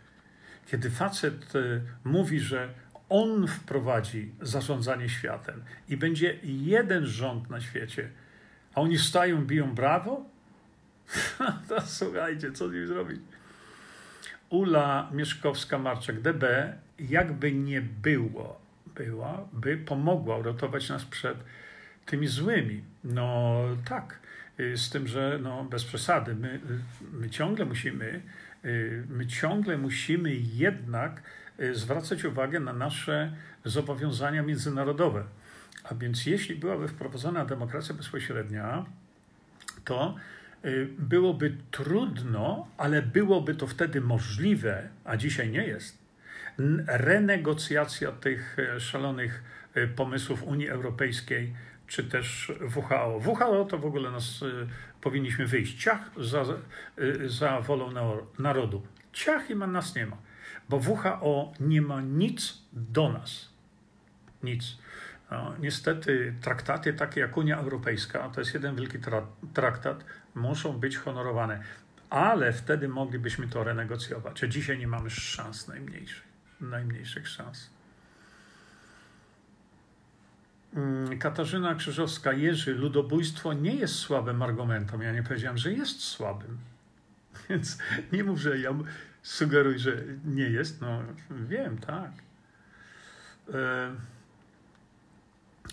Kiedy 0.66 0.90
facet 0.90 1.56
e, 1.56 1.80
mówi, 2.04 2.40
że 2.40 2.68
on 3.08 3.46
wprowadzi 3.46 4.32
zarządzanie 4.42 5.08
światem 5.08 5.62
i 5.88 5.96
będzie 5.96 6.38
jeden 6.42 7.06
rząd 7.06 7.50
na 7.50 7.60
świecie, 7.60 8.10
a 8.74 8.80
oni 8.80 8.98
stają, 8.98 9.46
biją 9.46 9.74
brawo? 9.74 10.24
to 11.68 11.80
słuchajcie, 12.00 12.52
co 12.52 12.68
z 12.68 12.72
nim 12.72 12.86
zrobić? 12.86 13.20
Ula 14.50 15.10
Mieszkowska-Marczak 15.12 16.20
DB, 16.20 16.44
jakby 16.98 17.52
nie 17.52 17.82
było, 17.82 18.60
była, 18.94 19.48
by 19.52 19.76
pomogła 19.76 20.36
uratować 20.36 20.88
nas 20.88 21.04
przed 21.04 21.38
tymi 22.06 22.26
złymi. 22.26 22.82
No 23.04 23.60
tak, 23.84 24.18
y, 24.60 24.76
z 24.76 24.90
tym, 24.90 25.06
że 25.06 25.38
no, 25.42 25.64
bez 25.64 25.84
przesady, 25.84 26.34
my, 26.34 26.60
my 27.12 27.30
ciągle 27.30 27.64
musimy, 27.64 28.04
y, 28.04 28.22
my 29.08 29.26
ciągle 29.26 29.78
musimy 29.78 30.34
jednak 30.34 31.22
y, 31.60 31.74
zwracać 31.74 32.24
uwagę 32.24 32.60
na 32.60 32.72
nasze 32.72 33.32
zobowiązania 33.64 34.42
międzynarodowe. 34.42 35.24
A 35.84 35.94
więc 35.94 36.26
jeśli 36.26 36.56
byłaby 36.56 36.88
wprowadzona 36.88 37.44
demokracja 37.44 37.94
bezpośrednia, 37.94 38.86
to 39.84 40.14
byłoby 40.98 41.56
trudno, 41.70 42.68
ale 42.76 43.02
byłoby 43.02 43.54
to 43.54 43.66
wtedy 43.66 44.00
możliwe, 44.00 44.88
a 45.04 45.16
dzisiaj 45.16 45.50
nie 45.50 45.64
jest, 45.64 45.98
renegocjacja 46.86 48.12
tych 48.12 48.56
szalonych 48.78 49.42
pomysłów 49.96 50.42
Unii 50.42 50.68
Europejskiej 50.68 51.54
czy 51.86 52.04
też 52.04 52.52
WHO. 52.76 53.20
WHO 53.24 53.64
to 53.64 53.78
w 53.78 53.86
ogóle 53.86 54.10
nas 54.10 54.42
y, 54.42 54.68
powinniśmy 55.00 55.46
wyjść. 55.46 55.82
Ciach 55.82 56.10
za, 56.16 56.44
y, 56.98 57.28
za 57.28 57.60
wolą 57.60 57.90
narodu. 58.38 58.82
Ciach 59.12 59.50
i 59.50 59.54
ma 59.54 59.66
nas 59.66 59.94
nie 59.94 60.06
ma. 60.06 60.16
Bo 60.68 60.76
WHO 60.76 61.52
nie 61.60 61.82
ma 61.82 62.00
nic 62.00 62.62
do 62.72 63.12
nas. 63.12 63.54
Nic. 64.42 64.78
No, 65.30 65.54
niestety 65.60 66.34
traktaty 66.40 66.92
takie 66.92 67.20
jak 67.20 67.36
Unia 67.36 67.56
Europejska, 67.56 68.28
to 68.28 68.40
jest 68.40 68.54
jeden 68.54 68.76
wielki 68.76 68.98
tra 68.98 69.26
traktat, 69.54 70.04
muszą 70.34 70.72
być 70.72 70.96
honorowane. 70.96 71.62
Ale 72.10 72.52
wtedy 72.52 72.88
moglibyśmy 72.88 73.48
to 73.48 73.64
renegocjować. 73.64 74.44
A 74.44 74.46
dzisiaj 74.46 74.78
nie 74.78 74.86
mamy 74.86 75.10
szans 75.10 75.68
najmniejszych. 75.68 76.22
Najmniejszych 76.60 77.28
szans. 77.28 77.70
Mm, 80.63 80.63
Katarzyna 81.18 81.74
Krzyżowska, 81.74 82.32
Jerzy, 82.32 82.74
ludobójstwo 82.74 83.52
nie 83.52 83.74
jest 83.74 83.94
słabym 83.94 84.42
argumentem. 84.42 85.02
Ja 85.02 85.12
nie 85.12 85.22
powiedziałem, 85.22 85.58
że 85.58 85.72
jest 85.72 86.00
słabym. 86.00 86.58
Więc 87.48 87.78
nie 88.12 88.24
mów, 88.24 88.38
że 88.38 88.58
ja 88.58 88.70
sugeruję, 89.22 89.78
że 89.78 89.96
nie 90.24 90.50
jest. 90.50 90.80
No 90.80 91.02
wiem, 91.30 91.78
tak. 91.78 92.10
E, 93.54 93.90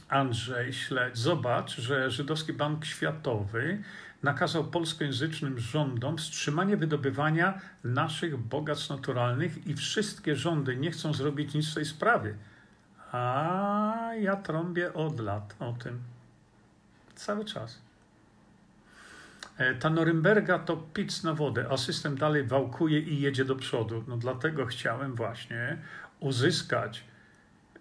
Andrzej 0.09 0.73
Śledź, 0.73 1.17
zobacz, 1.17 1.75
że 1.77 2.11
Żydowski 2.11 2.53
Bank 2.53 2.85
Światowy 2.85 3.83
nakazał 4.23 4.63
polskojęzycznym 4.63 5.59
rządom 5.59 6.17
wstrzymanie 6.17 6.77
wydobywania 6.77 7.61
naszych 7.83 8.37
bogactw 8.37 8.89
naturalnych 8.89 9.67
i 9.67 9.75
wszystkie 9.75 10.35
rządy 10.35 10.77
nie 10.77 10.91
chcą 10.91 11.13
zrobić 11.13 11.53
nic 11.53 11.71
w 11.71 11.75
tej 11.75 11.85
sprawie. 11.85 12.35
A 13.11 14.11
ja 14.19 14.35
trąbię 14.35 14.93
od 14.93 15.19
lat 15.19 15.55
o 15.59 15.73
tym. 15.73 15.99
Cały 17.15 17.45
czas. 17.45 17.81
E, 19.57 19.75
ta 19.75 19.89
Norymberga 19.89 20.59
to 20.59 20.77
pic 20.77 21.23
na 21.23 21.33
wodę, 21.33 21.65
a 21.69 21.77
system 21.77 22.17
dalej 22.17 22.43
wałkuje 22.43 22.99
i 22.99 23.21
jedzie 23.21 23.45
do 23.45 23.55
przodu. 23.55 24.03
No 24.07 24.17
dlatego 24.17 24.65
chciałem 24.65 25.15
właśnie 25.15 25.77
uzyskać 26.19 27.03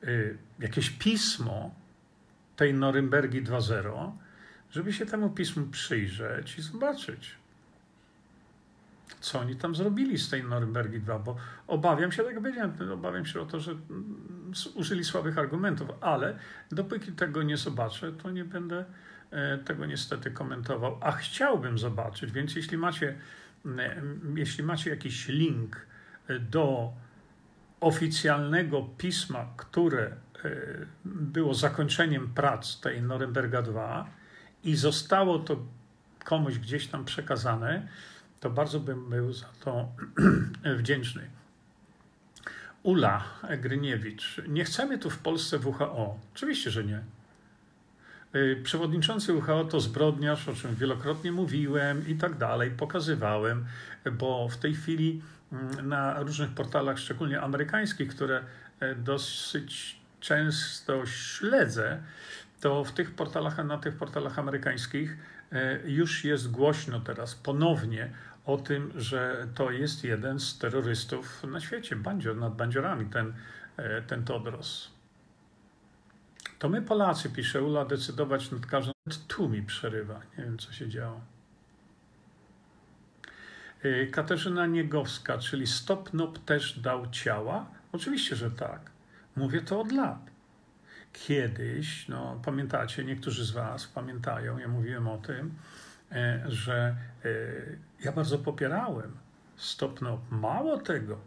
y, 0.05 0.39
jakieś 0.59 0.91
pismo 0.91 1.74
tej 2.57 2.74
Norymbergi 2.74 3.43
2.0, 3.43 4.12
żeby 4.70 4.93
się 4.93 5.07
temu 5.07 5.31
pismu 5.31 5.66
przyjrzeć 5.66 6.59
i 6.59 6.62
zobaczyć, 6.62 7.35
co 9.20 9.40
oni 9.40 9.56
tam 9.56 9.74
zrobili 9.74 10.18
z 10.18 10.28
tej 10.28 10.44
Norymbergi 10.44 11.00
2, 11.00 11.18
bo 11.18 11.36
obawiam 11.66 12.12
się, 12.12 12.22
tak 12.22 12.32
jak 12.32 12.42
powiedziałem, 12.42 12.92
obawiam 12.92 13.26
się 13.26 13.40
o 13.40 13.46
to, 13.46 13.60
że 13.60 13.70
mm, 13.70 14.52
użyli 14.74 15.04
słabych 15.04 15.38
argumentów, 15.38 15.88
ale 16.00 16.38
dopóki 16.72 17.12
tego 17.12 17.42
nie 17.42 17.56
zobaczę, 17.56 18.12
to 18.12 18.30
nie 18.30 18.44
będę 18.44 18.84
e, 19.30 19.58
tego 19.58 19.86
niestety 19.86 20.30
komentował, 20.30 20.98
a 21.00 21.12
chciałbym 21.12 21.78
zobaczyć, 21.78 22.32
więc 22.32 22.56
jeśli 22.56 22.78
macie, 22.78 23.18
jeśli 24.34 24.64
macie 24.64 24.90
jakiś 24.90 25.28
link 25.28 25.86
e, 26.28 26.38
do 26.38 26.92
oficjalnego 27.80 28.82
pisma, 28.98 29.52
które 29.56 30.06
e, 30.06 30.50
było 31.04 31.54
zakończeniem 31.54 32.28
prac 32.28 32.80
tej 32.80 33.02
Norymberga 33.02 33.62
2 33.62 34.10
i 34.64 34.76
zostało 34.76 35.38
to 35.38 35.56
komuś 36.24 36.58
gdzieś 36.58 36.86
tam 36.86 37.04
przekazane, 37.04 37.88
to 38.41 38.51
bardzo 38.51 38.80
bym 38.80 39.11
był 39.11 39.32
za 39.32 39.47
to 39.64 39.88
wdzięczny. 40.78 41.30
Ula 42.82 43.24
Gryniewicz. 43.59 44.41
Nie 44.49 44.64
chcemy 44.64 44.99
tu 44.99 45.11
w 45.11 45.18
Polsce 45.18 45.59
WHO. 45.59 46.18
Oczywiście, 46.34 46.70
że 46.70 46.84
nie. 46.84 47.03
Y, 48.34 48.61
przewodniczący 48.62 49.32
WHO 49.34 49.64
to 49.64 49.80
zbrodniarz, 49.80 50.49
o 50.49 50.55
czym 50.55 50.74
wielokrotnie 50.74 51.32
mówiłem 51.32 52.09
i 52.09 52.14
tak 52.14 52.38
dalej, 52.38 52.70
pokazywałem, 52.70 53.64
bo 54.12 54.49
w 54.49 54.57
tej 54.57 54.74
chwili 54.74 55.22
mm, 55.53 55.88
na 55.88 56.22
różnych 56.22 56.51
portalach, 56.51 56.99
szczególnie 56.99 57.41
amerykańskich, 57.41 58.09
które 58.09 58.45
e, 58.80 58.95
dosyć 58.95 60.01
często 60.20 61.07
śledzę, 61.07 62.03
to 62.61 62.84
w 62.84 62.93
tych 62.93 63.14
portalach, 63.14 63.64
na 63.64 63.78
tych 63.78 63.97
portalach 63.97 64.38
amerykańskich 64.38 65.16
e, 65.53 65.91
już 65.91 66.24
jest 66.24 66.51
głośno 66.51 67.01
teraz 67.01 67.34
ponownie 67.34 68.11
o 68.53 68.59
tym, 68.59 68.92
że 68.96 69.48
to 69.55 69.70
jest 69.70 70.05
jeden 70.05 70.40
z 70.40 70.59
terrorystów 70.59 71.44
na 71.44 71.61
świecie, 71.61 71.96
bandzior, 71.96 72.36
nad 72.36 72.57
bandziorami, 72.57 73.07
ten, 73.07 73.34
e, 73.76 74.03
ten 74.03 74.24
Todros. 74.24 74.90
To 76.59 76.68
my 76.68 76.82
Polacy, 76.82 77.30
pisze 77.30 77.62
Ula, 77.62 77.84
decydować 77.84 78.51
nad 78.51 78.66
każdym. 78.66 78.94
Tu 79.28 79.48
mi 79.48 79.62
przerywa, 79.62 80.20
nie 80.38 80.44
wiem 80.44 80.59
co 80.59 80.72
się 80.72 80.88
działo. 80.88 81.20
E, 83.82 84.07
Katarzyna 84.07 84.66
Niegowska, 84.66 85.38
czyli 85.38 85.66
Stop 85.66 86.12
Nop 86.14 86.38
też 86.38 86.78
dał 86.78 87.11
ciała? 87.11 87.66
Oczywiście, 87.92 88.36
że 88.36 88.51
tak. 88.51 88.90
Mówię 89.36 89.61
to 89.61 89.80
od 89.80 89.92
lat. 89.92 90.30
kiedyś, 91.12 92.09
no 92.09 92.40
pamiętacie, 92.44 93.05
niektórzy 93.05 93.44
z 93.44 93.51
Was 93.51 93.86
pamiętają, 93.86 94.59
ja 94.59 94.68
mówiłem 94.68 95.09
o 95.09 95.18
tym, 95.18 95.55
e, 96.12 96.44
że 96.46 96.96
ja 98.05 98.12
bardzo 98.12 98.38
popierałem 98.38 99.12
stopno. 99.57 100.18
Mało 100.30 100.78
tego, 100.78 101.18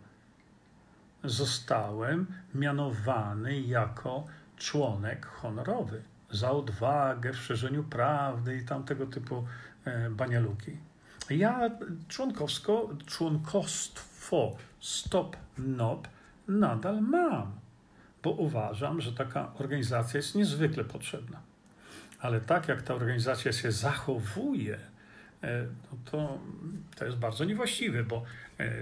zostałem 1.23 2.27
mianowany 2.55 3.61
jako 3.61 4.25
członek 4.57 5.25
honorowy 5.25 6.01
za 6.31 6.51
odwagę 6.51 7.33
w 7.33 7.37
szerzeniu 7.37 7.83
prawdy 7.83 8.57
i 8.57 8.65
tam 8.65 8.83
tego 8.83 9.05
typu 9.05 9.43
e, 9.85 10.09
banialuki. 10.09 10.77
Ja 11.29 11.69
członkowsko, 12.07 12.89
członkostwo 13.05 14.57
Stop 14.79 15.37
NOP 15.57 16.07
nadal 16.47 17.01
mam, 17.01 17.51
bo 18.23 18.31
uważam, 18.31 19.01
że 19.01 19.13
taka 19.13 19.53
organizacja 19.53 20.17
jest 20.17 20.35
niezwykle 20.35 20.83
potrzebna. 20.83 21.41
Ale 22.19 22.41
tak 22.41 22.67
jak 22.67 22.81
ta 22.81 22.93
organizacja 22.93 23.51
się 23.51 23.71
zachowuje, 23.71 24.79
no 25.91 25.97
to, 26.11 26.39
to 26.95 27.05
jest 27.05 27.17
bardzo 27.17 27.45
niewłaściwe, 27.45 28.03
bo 28.03 28.23
e, 28.59 28.73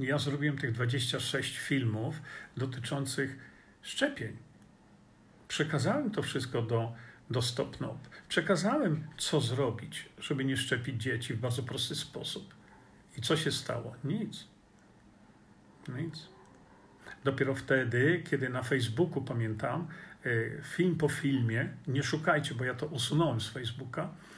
ja 0.00 0.18
zrobiłem 0.18 0.58
tych 0.58 0.72
26 0.72 1.58
filmów 1.58 2.22
dotyczących 2.56 3.38
szczepień. 3.82 4.36
Przekazałem 5.48 6.10
to 6.10 6.22
wszystko 6.22 6.62
do, 6.62 6.92
do 7.30 7.42
StopNob. 7.42 7.98
Przekazałem, 8.28 9.04
co 9.18 9.40
zrobić, 9.40 10.08
żeby 10.18 10.44
nie 10.44 10.56
szczepić 10.56 11.02
dzieci 11.02 11.34
w 11.34 11.40
bardzo 11.40 11.62
prosty 11.62 11.94
sposób. 11.94 12.54
I 13.18 13.20
co 13.20 13.36
się 13.36 13.52
stało? 13.52 13.94
Nic. 14.04 14.44
Nic. 15.88 16.28
Dopiero 17.24 17.54
wtedy, 17.54 18.22
kiedy 18.30 18.48
na 18.48 18.62
Facebooku, 18.62 19.22
pamiętam, 19.22 19.86
e, 20.24 20.62
film 20.62 20.96
po 20.96 21.08
filmie, 21.08 21.68
nie 21.86 22.02
szukajcie, 22.02 22.54
bo 22.54 22.64
ja 22.64 22.74
to 22.74 22.86
usunąłem 22.86 23.40
z 23.40 23.48
Facebooka, 23.48 24.02
e, 24.02 24.06
e, 24.06 24.31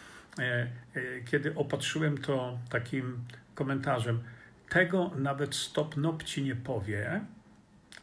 kiedy 1.25 1.55
opatrzyłem 1.55 2.19
to 2.19 2.59
takim 2.71 3.25
komentarzem, 3.55 4.21
tego 4.69 5.11
nawet 5.17 5.55
Stop 5.55 5.97
Nop 5.97 6.23
ci 6.23 6.43
nie 6.43 6.57
powie 6.57 7.21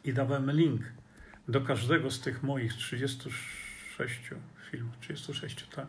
i 0.04 0.14
dałem 0.14 0.52
link 0.52 0.82
do 1.48 1.62
każdego 1.62 2.12
z 2.12 2.22
tych 2.22 2.44
moich 2.44 2.74
36 2.74 4.30
filmów, 4.72 4.98
36, 5.00 5.68
tak? 5.76 5.88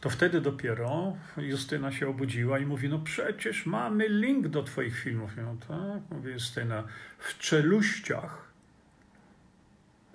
To 0.00 0.10
wtedy 0.10 0.40
dopiero 0.40 1.16
Justyna 1.36 1.92
się 1.92 2.08
obudziła 2.08 2.58
i 2.58 2.66
mówi, 2.66 2.88
no 2.88 2.98
przecież 2.98 3.66
mamy 3.66 4.08
link 4.08 4.48
do 4.48 4.62
twoich 4.62 5.00
filmów. 5.00 5.30
No 5.36 5.56
tak, 5.68 6.10
mówi 6.10 6.32
Justyna, 6.32 6.84
w 7.18 7.38
czeluściach 7.38 8.52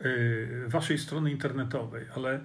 yy, 0.01 0.65
waszej 0.67 0.97
strony 0.97 1.31
internetowej, 1.31 2.05
ale, 2.15 2.39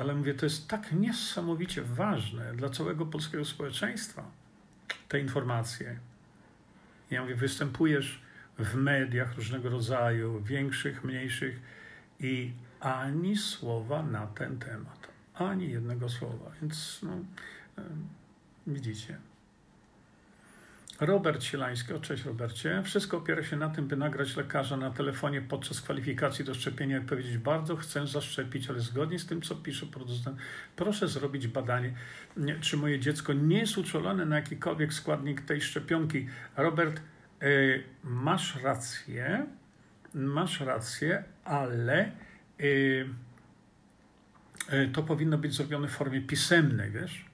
ale 0.00 0.14
mówię, 0.14 0.34
to 0.34 0.46
jest 0.46 0.68
tak 0.68 0.92
niesamowicie 0.92 1.82
ważne 1.82 2.52
dla 2.52 2.68
całego 2.68 3.06
polskiego 3.06 3.44
społeczeństwa, 3.44 4.30
te 5.08 5.20
informacje. 5.20 5.98
Ja 7.10 7.22
mówię, 7.22 7.34
występujesz 7.34 8.20
w 8.58 8.74
mediach 8.74 9.36
różnego 9.36 9.70
rodzaju, 9.70 10.42
większych, 10.42 11.04
mniejszych 11.04 11.60
i 12.20 12.52
ani 12.80 13.36
słowa 13.36 14.02
na 14.02 14.26
ten 14.26 14.58
temat. 14.58 15.08
Ani 15.34 15.70
jednego 15.70 16.08
słowa. 16.08 16.50
Więc 16.60 17.00
no, 17.02 17.18
widzicie. 18.66 19.18
Robert 21.00 21.42
Sielański, 21.42 21.92
o 21.92 22.00
cześć 22.00 22.24
Robercie. 22.24 22.82
Wszystko 22.84 23.16
opiera 23.16 23.42
się 23.42 23.56
na 23.56 23.68
tym, 23.68 23.88
by 23.88 23.96
nagrać 23.96 24.36
lekarza 24.36 24.76
na 24.76 24.90
telefonie 24.90 25.42
podczas 25.42 25.80
kwalifikacji 25.80 26.44
do 26.44 26.54
szczepienia 26.54 26.98
i 26.98 27.00
powiedzieć, 27.00 27.38
bardzo 27.38 27.76
chcę 27.76 28.06
zaszczepić, 28.06 28.70
ale 28.70 28.80
zgodnie 28.80 29.18
z 29.18 29.26
tym, 29.26 29.42
co 29.42 29.54
pisze 29.54 29.86
producent, 29.86 30.38
proszę 30.76 31.08
zrobić 31.08 31.48
badanie, 31.48 31.94
czy 32.60 32.76
moje 32.76 33.00
dziecko 33.00 33.32
nie 33.32 33.58
jest 33.58 33.78
uczulone 33.78 34.26
na 34.26 34.36
jakikolwiek 34.36 34.94
składnik 34.94 35.40
tej 35.40 35.60
szczepionki. 35.60 36.26
Robert, 36.56 37.00
Y, 37.42 37.82
masz 38.04 38.62
rację, 38.62 39.46
masz 40.14 40.60
rację, 40.60 41.24
ale 41.44 42.10
y, 42.60 43.08
y, 44.72 44.88
to 44.92 45.02
powinno 45.02 45.38
być 45.38 45.54
zrobione 45.54 45.88
w 45.88 45.90
formie 45.90 46.20
pisemnej, 46.20 46.90
wiesz? 46.90 47.24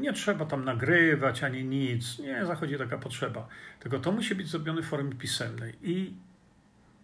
Nie 0.00 0.12
trzeba 0.12 0.44
tam 0.44 0.64
nagrywać 0.64 1.42
ani 1.42 1.64
nic, 1.64 2.18
nie 2.18 2.46
zachodzi 2.46 2.78
taka 2.78 2.98
potrzeba. 2.98 3.48
Tylko 3.80 3.98
to 3.98 4.12
musi 4.12 4.34
być 4.34 4.48
zrobione 4.48 4.82
w 4.82 4.86
formie 4.86 5.14
pisemnej. 5.14 5.74
I 5.82 6.14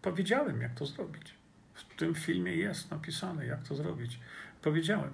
powiedziałem, 0.03 0.61
jak 0.61 0.75
to 0.75 0.87
zrobić. 0.87 1.35
W 1.75 1.97
tym 1.97 2.15
filmie 2.15 2.57
jest 2.57 2.91
napisane, 2.91 3.47
jak 3.47 3.63
to 3.63 3.75
zrobić. 3.75 4.21
Powiedziałem. 4.63 5.11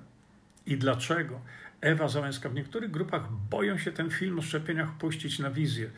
I 0.66 0.76
dlaczego? 0.76 1.40
Ewa 1.80 2.08
Załęska, 2.08 2.48
w 2.48 2.54
niektórych 2.54 2.90
grupach 2.90 3.32
boją 3.32 3.78
się 3.78 3.92
ten 3.92 4.10
film 4.10 4.38
o 4.38 4.42
szczepieniach 4.42 4.92
puścić 4.98 5.38
na 5.38 5.50
wizję. 5.50 5.90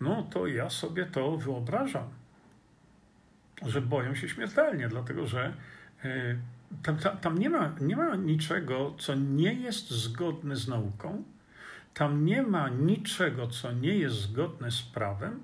No 0.00 0.22
to 0.22 0.46
ja 0.46 0.70
sobie 0.70 1.06
to 1.06 1.36
wyobrażam, 1.36 2.08
że 3.66 3.82
boją 3.82 4.14
się 4.14 4.28
śmiertelnie, 4.28 4.88
dlatego 4.88 5.26
że 5.26 5.54
e, 6.04 6.36
tam, 6.82 6.96
tam, 6.96 7.18
tam 7.18 7.38
nie, 7.38 7.50
ma, 7.50 7.72
nie 7.80 7.96
ma 7.96 8.16
niczego, 8.16 8.94
co 8.98 9.14
nie 9.14 9.54
jest 9.54 9.90
zgodne 9.90 10.56
z 10.56 10.68
nauką, 10.68 11.24
tam 11.94 12.24
nie 12.24 12.42
ma 12.42 12.68
niczego, 12.68 13.46
co 13.46 13.72
nie 13.72 13.98
jest 13.98 14.16
zgodne 14.16 14.70
z 14.70 14.82
prawem, 14.82 15.40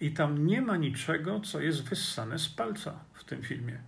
i 0.00 0.10
tam 0.10 0.46
nie 0.46 0.62
ma 0.62 0.76
niczego, 0.76 1.40
co 1.40 1.60
jest 1.60 1.82
wyssane 1.82 2.38
z 2.38 2.48
palca 2.48 2.94
w 3.12 3.24
tym 3.24 3.42
filmie. 3.42 3.78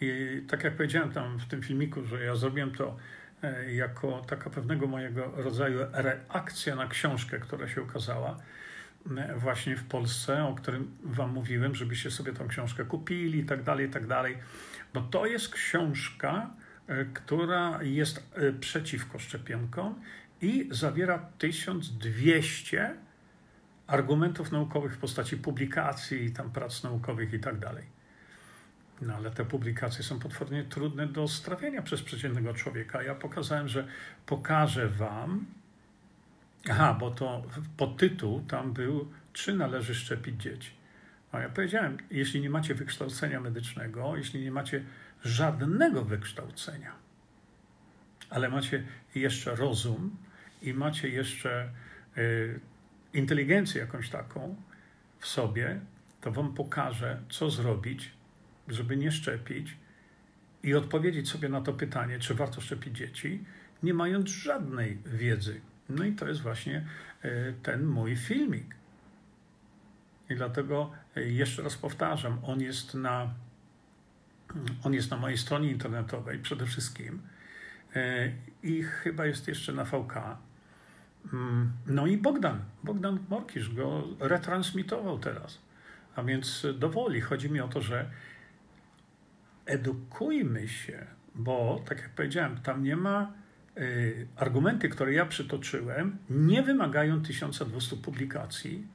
I 0.00 0.42
tak 0.48 0.64
jak 0.64 0.76
powiedziałem 0.76 1.12
tam 1.12 1.38
w 1.38 1.46
tym 1.46 1.62
filmiku, 1.62 2.04
że 2.04 2.24
ja 2.24 2.36
zrobiłem 2.36 2.70
to 2.70 2.96
e, 3.42 3.74
jako 3.74 4.24
taka 4.26 4.50
pewnego 4.50 4.86
mojego 4.86 5.32
rodzaju 5.36 5.78
reakcja 5.92 6.76
na 6.76 6.86
książkę, 6.86 7.38
która 7.38 7.68
się 7.68 7.82
ukazała 7.82 8.38
właśnie 9.36 9.76
w 9.76 9.84
Polsce, 9.84 10.44
o 10.44 10.54
którym 10.54 10.96
wam 11.02 11.32
mówiłem, 11.32 11.74
żebyście 11.74 12.10
sobie 12.10 12.32
tą 12.32 12.48
książkę 12.48 12.84
kupili 12.84 13.38
i 13.38 13.44
tak 13.44 13.62
dalej, 13.62 13.86
i 13.86 13.90
tak 13.90 14.06
dalej. 14.06 14.38
Bo 14.94 15.00
to 15.00 15.26
jest 15.26 15.48
książka, 15.48 16.50
e, 16.86 17.04
która 17.04 17.82
jest 17.82 18.30
przeciwko 18.60 19.18
szczepionkom 19.18 20.00
i 20.42 20.68
zawiera 20.70 21.18
1200 21.38 22.94
argumentów 23.86 24.52
naukowych 24.52 24.94
w 24.94 24.98
postaci 24.98 25.36
publikacji, 25.36 26.32
tam 26.32 26.50
prac 26.50 26.82
naukowych 26.82 27.32
i 27.32 27.38
tak 27.38 27.58
dalej. 27.58 27.84
No 29.02 29.14
ale 29.14 29.30
te 29.30 29.44
publikacje 29.44 30.04
są 30.04 30.18
potwornie 30.18 30.64
trudne 30.64 31.06
do 31.06 31.28
strawienia 31.28 31.82
przez 31.82 32.02
przeciętnego 32.02 32.54
człowieka. 32.54 33.02
Ja 33.02 33.14
pokazałem, 33.14 33.68
że 33.68 33.88
pokażę 34.26 34.88
wam. 34.88 35.46
Aha, 36.70 36.96
bo 37.00 37.10
to 37.10 37.42
podtytuł 37.76 38.40
tam 38.40 38.72
był, 38.72 39.12
czy 39.32 39.54
należy 39.54 39.94
szczepić 39.94 40.42
dzieci. 40.42 40.70
A 41.32 41.40
ja 41.40 41.48
powiedziałem, 41.48 41.98
jeśli 42.10 42.40
nie 42.40 42.50
macie 42.50 42.74
wykształcenia 42.74 43.40
medycznego, 43.40 44.16
jeśli 44.16 44.40
nie 44.40 44.50
macie 44.50 44.84
żadnego 45.24 46.04
wykształcenia, 46.04 46.92
ale 48.30 48.48
macie 48.48 48.84
jeszcze 49.14 49.56
rozum 49.56 50.16
i 50.62 50.74
macie 50.74 51.08
jeszcze 51.08 51.70
y, 52.18 52.60
inteligencję 53.14 53.80
jakąś 53.80 54.08
taką 54.08 54.56
w 55.18 55.26
sobie, 55.26 55.80
to 56.20 56.32
wam 56.32 56.54
pokażę, 56.54 57.22
co 57.30 57.50
zrobić, 57.50 58.12
żeby 58.68 58.96
nie 58.96 59.12
szczepić 59.12 59.76
i 60.62 60.74
odpowiedzieć 60.74 61.28
sobie 61.28 61.48
na 61.48 61.60
to 61.60 61.72
pytanie, 61.72 62.18
czy 62.18 62.34
warto 62.34 62.60
szczepić 62.60 62.96
dzieci, 62.96 63.44
nie 63.82 63.94
mając 63.94 64.30
żadnej 64.30 64.98
wiedzy. 65.06 65.60
No 65.88 66.04
i 66.04 66.12
to 66.12 66.28
jest 66.28 66.40
właśnie 66.40 66.86
e, 67.22 67.52
ten 67.52 67.86
mój 67.86 68.16
filmik. 68.16 68.74
I 70.30 70.34
dlatego 70.34 70.90
e, 71.16 71.22
jeszcze 71.22 71.62
raz 71.62 71.76
powtarzam, 71.76 72.38
on 72.44 72.60
jest 72.60 72.94
na, 72.94 73.34
on 74.84 74.94
jest 74.94 75.10
na 75.10 75.16
mojej 75.16 75.38
stronie 75.38 75.70
internetowej 75.70 76.38
przede 76.38 76.66
wszystkim 76.66 77.22
e, 77.96 78.32
i 78.62 78.82
chyba 78.82 79.26
jest 79.26 79.48
jeszcze 79.48 79.72
na 79.72 79.84
VK. 79.84 80.14
Mm, 81.32 81.72
no 81.86 82.06
i 82.06 82.18
Bogdan, 82.18 82.60
Bogdan 82.84 83.18
Morkisz 83.28 83.74
go 83.74 84.04
retransmitował 84.20 85.18
teraz. 85.18 85.58
A 86.16 86.22
więc 86.22 86.66
dowoli. 86.78 87.20
Chodzi 87.20 87.50
mi 87.50 87.60
o 87.60 87.68
to, 87.68 87.80
że 87.80 88.10
edukujmy 89.66 90.68
się, 90.68 91.06
bo 91.34 91.82
tak 91.88 91.98
jak 91.98 92.10
powiedziałem, 92.10 92.60
tam 92.60 92.82
nie 92.82 92.96
ma 92.96 93.32
argumenty, 94.36 94.88
które 94.88 95.12
ja 95.12 95.26
przytoczyłem, 95.26 96.18
nie 96.30 96.62
wymagają 96.62 97.22
1200 97.22 97.96
publikacji. 97.96 98.86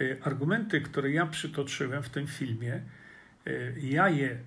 Y, 0.00 0.18
argumenty, 0.22 0.80
które 0.80 1.10
ja 1.10 1.26
przytoczyłem 1.26 2.02
w 2.02 2.08
tym 2.08 2.26
filmie, 2.26 2.80
y, 3.46 3.74
ja 3.80 4.08
je 4.08 4.38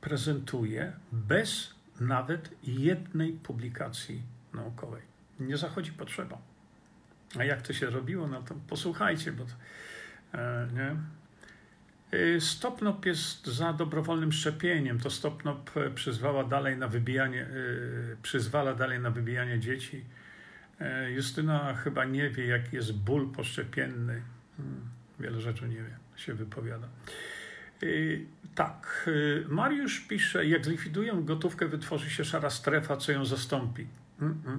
prezentuję 0.00 0.92
bez 1.12 1.74
nawet 2.00 2.50
jednej 2.62 3.32
publikacji 3.32 4.22
naukowej. 4.54 5.02
Nie 5.40 5.56
zachodzi 5.56 5.92
potrzeba. 5.92 6.38
A 7.38 7.44
jak 7.44 7.62
to 7.62 7.72
się 7.72 7.90
robiło, 7.90 8.28
no 8.28 8.42
to 8.42 8.54
posłuchajcie, 8.68 9.32
bo 9.32 9.44
to, 9.44 9.52
e, 10.38 10.68
nie? 10.74 10.96
Y, 12.14 12.40
Stopnop 12.40 13.06
jest 13.06 13.46
za 13.46 13.72
dobrowolnym 13.72 14.32
szczepieniem. 14.32 15.00
To 15.00 15.10
Stopnop 15.10 15.70
przyzwala 15.94 16.44
dalej 16.44 16.78
na 16.78 16.88
wybijanie, 16.88 17.46
przyzwala 18.22 18.74
dalej 18.74 19.00
na 19.00 19.10
wybijanie 19.10 19.60
dzieci. 19.60 20.04
Justyna 21.08 21.74
chyba 21.74 22.04
nie 22.04 22.30
wie, 22.30 22.46
jaki 22.46 22.76
jest 22.76 22.92
ból 22.92 23.32
poszczepienny. 23.32 24.22
Hmm, 24.56 24.80
wiele 25.20 25.40
rzeczy 25.40 25.68
nie 25.68 25.76
wie, 25.76 25.96
się 26.16 26.34
wypowiada. 26.34 26.88
Tak, 28.54 29.10
Mariusz 29.48 30.00
pisze, 30.00 30.46
jak 30.46 30.64
zlikwidują 30.64 31.24
gotówkę, 31.24 31.68
wytworzy 31.68 32.10
się 32.10 32.24
szara 32.24 32.50
strefa, 32.50 32.96
co 32.96 33.12
ją 33.12 33.24
zastąpi. 33.24 33.86
Mm 34.20 34.34
-mm. 34.34 34.58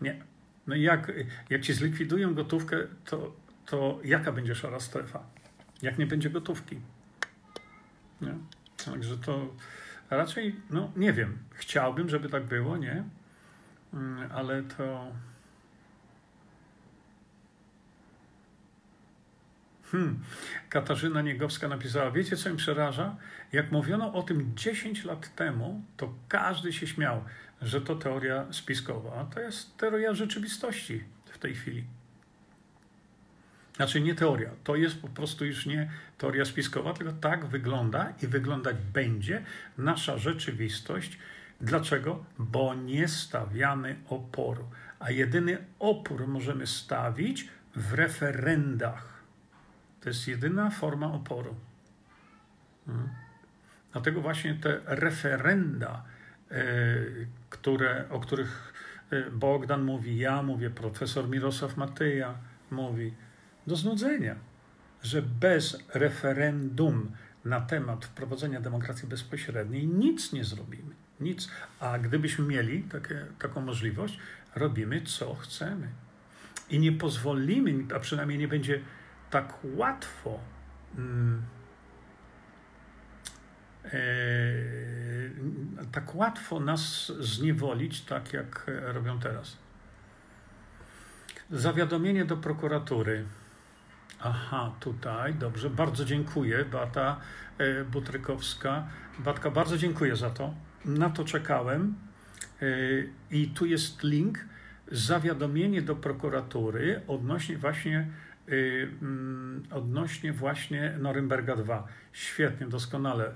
Nie. 0.00 0.22
No 0.66 0.76
jak, 0.76 1.12
jak 1.50 1.62
ci 1.62 1.72
zlikwidują 1.72 2.34
gotówkę, 2.34 2.76
to, 3.04 3.36
to 3.66 4.00
jaka 4.04 4.32
będzie 4.32 4.54
szara 4.54 4.80
strefa? 4.80 5.24
Jak 5.82 5.98
nie 5.98 6.06
będzie 6.06 6.30
gotówki? 6.30 6.80
Nie? 8.20 8.34
Także 8.84 9.18
to 9.18 9.54
raczej, 10.10 10.56
no 10.70 10.92
nie 10.96 11.12
wiem. 11.12 11.38
Chciałbym, 11.50 12.08
żeby 12.08 12.28
tak 12.28 12.44
było, 12.44 12.76
nie? 12.76 13.04
Mm, 13.94 14.32
ale 14.32 14.62
to. 14.62 15.12
Hmm. 19.90 20.20
Katarzyna 20.68 21.22
Niegowska 21.22 21.68
napisała: 21.68 22.10
Wiecie, 22.10 22.36
co 22.36 22.50
mi 22.50 22.56
przeraża? 22.56 23.16
Jak 23.52 23.72
mówiono 23.72 24.12
o 24.14 24.22
tym 24.22 24.52
10 24.56 25.04
lat 25.04 25.34
temu, 25.34 25.82
to 25.96 26.14
każdy 26.28 26.72
się 26.72 26.86
śmiał, 26.86 27.24
że 27.62 27.80
to 27.80 27.96
teoria 27.96 28.52
spiskowa. 28.52 29.20
A 29.20 29.24
to 29.24 29.40
jest 29.40 29.76
teoria 29.76 30.14
rzeczywistości 30.14 31.04
w 31.24 31.38
tej 31.38 31.54
chwili. 31.54 31.84
Znaczy 33.80 34.00
nie 34.00 34.14
teoria, 34.14 34.50
to 34.64 34.76
jest 34.76 35.02
po 35.02 35.08
prostu 35.08 35.44
już 35.44 35.66
nie 35.66 35.90
teoria 36.18 36.44
spiskowa, 36.44 36.94
tylko 36.94 37.12
tak 37.12 37.46
wygląda 37.46 38.12
i 38.22 38.26
wyglądać 38.26 38.76
będzie 38.92 39.44
nasza 39.78 40.18
rzeczywistość. 40.18 41.18
Dlaczego? 41.60 42.24
Bo 42.38 42.74
nie 42.74 43.08
stawiamy 43.08 43.96
oporu. 44.08 44.70
A 44.98 45.10
jedyny 45.10 45.58
opór 45.78 46.28
możemy 46.28 46.66
stawić 46.66 47.48
w 47.76 47.92
referendach. 47.92 49.22
To 50.00 50.08
jest 50.08 50.28
jedyna 50.28 50.70
forma 50.70 51.12
oporu. 51.12 51.54
Hmm. 52.86 53.08
Dlatego 53.92 54.20
właśnie 54.20 54.54
te 54.54 54.80
referenda, 54.84 56.04
e, 56.50 56.64
które, 57.50 58.04
o 58.10 58.20
których 58.20 58.72
e, 59.10 59.30
Bogdan 59.30 59.82
mówi, 59.82 60.18
ja 60.18 60.42
mówię, 60.42 60.70
profesor 60.70 61.28
Mirosław 61.28 61.76
Matyja 61.76 62.34
mówi, 62.70 63.14
do 63.70 63.76
znudzenia, 63.76 64.36
że 65.02 65.22
bez 65.22 65.78
referendum 65.94 67.12
na 67.44 67.60
temat 67.60 68.04
wprowadzenia 68.04 68.60
demokracji 68.60 69.08
bezpośredniej 69.08 69.86
nic 69.86 70.32
nie 70.32 70.44
zrobimy. 70.44 70.94
Nic. 71.20 71.48
A 71.80 71.98
gdybyśmy 71.98 72.44
mieli 72.46 72.82
takie, 72.82 73.26
taką 73.38 73.60
możliwość, 73.60 74.18
robimy 74.54 75.02
co 75.02 75.34
chcemy. 75.34 75.88
I 76.70 76.78
nie 76.78 76.92
pozwolimy, 76.92 77.94
a 77.94 78.00
przynajmniej 78.00 78.38
nie 78.38 78.48
będzie 78.48 78.80
tak 79.30 79.58
łatwo. 79.64 80.40
Hmm, 80.96 81.42
tak 85.92 86.14
łatwo 86.14 86.60
nas 86.60 87.12
zniewolić, 87.20 88.00
tak 88.00 88.32
jak 88.32 88.70
robią 88.82 89.20
teraz. 89.20 89.56
Zawiadomienie 91.50 92.24
do 92.24 92.36
prokuratury. 92.36 93.24
Aha, 94.22 94.72
tutaj, 94.80 95.34
dobrze, 95.34 95.70
bardzo 95.70 96.04
dziękuję, 96.04 96.64
Bata 96.64 97.20
e, 97.58 97.84
Butrykowska. 97.84 98.86
Batka, 99.18 99.50
bardzo 99.50 99.78
dziękuję 99.78 100.16
za 100.16 100.30
to. 100.30 100.54
Na 100.84 101.10
to 101.10 101.24
czekałem. 101.24 101.94
E, 102.62 102.66
I 103.30 103.48
tu 103.48 103.66
jest 103.66 104.02
link, 104.02 104.38
zawiadomienie 104.92 105.82
do 105.82 105.96
prokuratury 105.96 107.00
odnośnie 107.08 107.58
właśnie 107.58 108.06
Y, 108.50 108.88
mm, 109.02 109.62
odnośnie 109.70 110.32
właśnie 110.32 110.96
Norymberga 110.98 111.56
2. 111.56 111.86
Świetnie, 112.12 112.66
doskonale. 112.66 113.34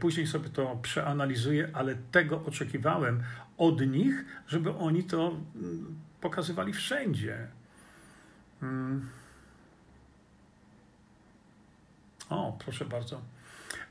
Później 0.00 0.26
sobie 0.26 0.48
to 0.48 0.78
przeanalizuję, 0.82 1.68
ale 1.72 1.94
tego 1.94 2.44
oczekiwałem 2.44 3.22
od 3.58 3.86
nich, 3.86 4.24
żeby 4.46 4.74
oni 4.74 5.04
to 5.04 5.36
mm, 5.56 5.98
pokazywali 6.20 6.72
wszędzie. 6.72 7.46
Mm. 8.62 9.08
O, 12.30 12.58
proszę 12.64 12.84
bardzo. 12.84 13.20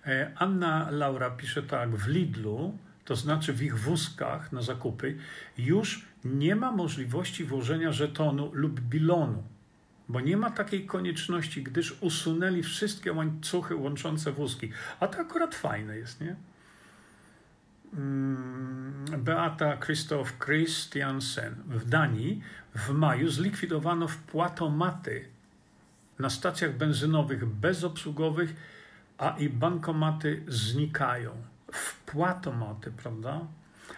E, 0.06 0.32
Anna 0.36 0.92
Laura 0.92 1.30
pisze 1.30 1.64
tak, 1.64 1.96
w 1.96 2.08
Lidlu, 2.08 2.78
to 3.06 3.16
znaczy 3.16 3.54
w 3.54 3.62
ich 3.62 3.80
wózkach 3.80 4.52
na 4.52 4.62
zakupy, 4.62 5.18
już 5.58 6.06
nie 6.26 6.56
ma 6.56 6.72
możliwości 6.72 7.46
włożenia 7.46 7.92
żetonu 7.92 8.52
lub 8.54 8.80
bilonu 8.80 9.44
bo 10.10 10.20
nie 10.20 10.38
ma 10.38 10.52
takiej 10.52 10.86
konieczności, 10.86 11.64
gdyż 11.64 11.98
usunęli 12.02 12.64
wszystkie 12.64 13.14
łańcuchy 13.14 13.76
łączące 13.76 14.32
wózki. 14.32 14.72
A 15.00 15.08
to 15.08 15.20
akurat 15.20 15.56
fajne 15.56 15.98
jest, 15.98 16.22
nie? 16.22 16.36
Mm, 17.94 19.06
Beata 19.18 19.78
Krzysztof 19.78 20.40
Christiansen 20.46 21.56
w 21.68 21.90
Danii 21.90 22.42
w 22.76 22.90
maju 22.90 23.30
zlikwidowano 23.30 24.08
wpłatomaty 24.08 25.26
na 26.20 26.30
stacjach 26.30 26.78
benzynowych 26.78 27.46
bezobsługowych, 27.46 28.56
a 29.18 29.36
i 29.38 29.50
bankomaty 29.50 30.44
znikają. 30.48 31.32
Wpłatomaty, 31.72 32.92
prawda? 32.92 33.42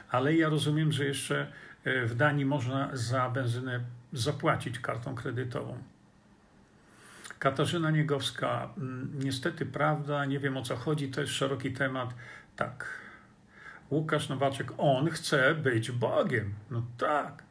Ale 0.09 0.35
ja 0.35 0.49
rozumiem, 0.49 0.91
że 0.91 1.05
jeszcze 1.05 1.51
e, 1.83 2.05
w 2.05 2.15
Danii 2.15 2.45
można 2.45 2.89
za 2.93 3.29
benzynę 3.29 3.79
zapłacić 4.13 4.79
kartą 4.79 5.15
kredytową. 5.15 5.77
Katarzyna 7.39 7.91
Niegowska, 7.91 8.69
mm, 8.77 9.11
niestety 9.23 9.65
prawda, 9.65 10.25
nie 10.25 10.39
wiem 10.39 10.57
o 10.57 10.61
co 10.61 10.75
chodzi, 10.75 11.09
to 11.09 11.21
jest 11.21 11.33
szeroki 11.33 11.71
temat. 11.71 12.13
Tak. 12.55 12.85
Łukasz 13.91 14.29
Nowaczek, 14.29 14.71
on 14.77 15.09
chce 15.09 15.55
być 15.55 15.91
Bogiem. 15.91 16.53
No 16.71 16.83
tak. 16.97 17.43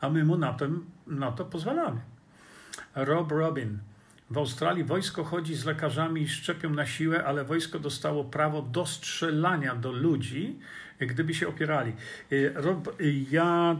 A 0.00 0.08
my 0.08 0.24
mu 0.24 0.38
na, 0.38 0.52
tym, 0.52 0.86
na 1.06 1.32
to 1.32 1.44
pozwalamy. 1.44 2.00
Rob 2.94 3.32
Robin. 3.32 3.78
W 4.30 4.38
Australii 4.38 4.84
wojsko 4.84 5.24
chodzi 5.24 5.54
z 5.54 5.64
lekarzami 5.64 6.22
i 6.22 6.28
szczepią 6.28 6.70
na 6.70 6.86
siłę, 6.86 7.24
ale 7.24 7.44
wojsko 7.44 7.78
dostało 7.78 8.24
prawo 8.24 8.62
do 8.62 8.86
strzelania 8.86 9.74
do 9.74 9.92
ludzi, 9.92 10.58
gdyby 10.98 11.34
się 11.34 11.48
opierali. 11.48 11.92
Y, 12.32 12.52
Rob, 12.54 13.00
y, 13.00 13.24
ja 13.30 13.76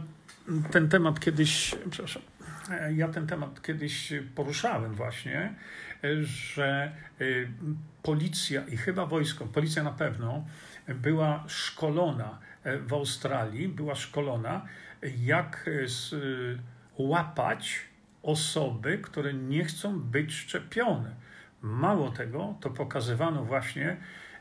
ten 0.71 0.89
temat 0.89 1.19
kiedyś, 1.19 1.75
przepraszam, 1.89 2.21
ja 2.95 3.07
ten 3.07 3.27
temat 3.27 3.61
kiedyś 3.61 4.13
poruszałem 4.35 4.93
właśnie, 4.93 5.53
że 6.23 6.91
y, 7.21 7.47
policja 8.03 8.67
i 8.67 8.77
chyba 8.77 9.05
wojsko, 9.05 9.45
policja 9.45 9.83
na 9.83 9.91
pewno, 9.91 10.45
była 10.87 11.43
szkolona 11.47 12.39
w 12.87 12.93
Australii, 12.93 13.67
była 13.67 13.95
szkolona, 13.95 14.65
jak 15.17 15.67
y, 15.67 15.87
łapać 16.97 17.79
osoby, 18.25 18.97
które 18.97 19.33
nie 19.33 19.65
chcą 19.65 19.99
być 19.99 20.33
szczepione. 20.33 21.15
Mało 21.61 22.11
tego, 22.11 22.55
to 22.61 22.69
pokazywano 22.69 23.45
właśnie, 23.45 23.97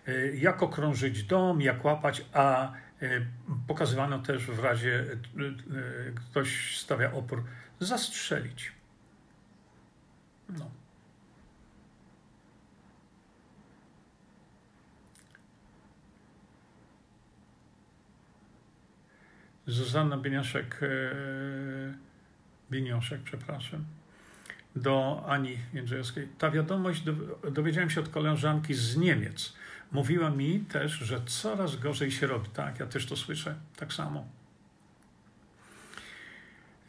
y, 0.08 0.38
jak 0.40 0.62
okrążyć 0.62 1.24
dom, 1.24 1.60
jak 1.60 1.84
łapać, 1.84 2.24
a 2.32 2.72
E, 3.04 3.26
pokazywano 3.66 4.18
też 4.18 4.46
w 4.46 4.58
razie 4.58 4.94
e, 4.94 5.42
e, 5.42 6.12
ktoś 6.14 6.78
stawia 6.78 7.12
opór, 7.12 7.44
zastrzelić. 7.80 8.72
No. 10.48 10.70
Zuzanna 19.66 20.16
Bieniaszek, 20.16 20.80
Bienioszek, 22.70 23.20
przepraszam, 23.24 23.84
do 24.76 25.24
Ani 25.28 25.58
Jędrzejowskiej. 25.74 26.28
Ta 26.38 26.50
wiadomość 26.50 27.02
dowiedziałem 27.52 27.90
się 27.90 28.00
od 28.00 28.08
koleżanki 28.08 28.74
z 28.74 28.96
Niemiec 28.96 29.52
Mówiła 29.94 30.30
mi 30.30 30.60
też, 30.60 30.92
że 30.92 31.20
coraz 31.26 31.76
gorzej 31.76 32.10
się 32.10 32.26
robi. 32.26 32.48
Tak, 32.48 32.80
ja 32.80 32.86
też 32.86 33.06
to 33.06 33.16
słyszę 33.16 33.54
tak 33.76 33.92
samo. 33.92 34.28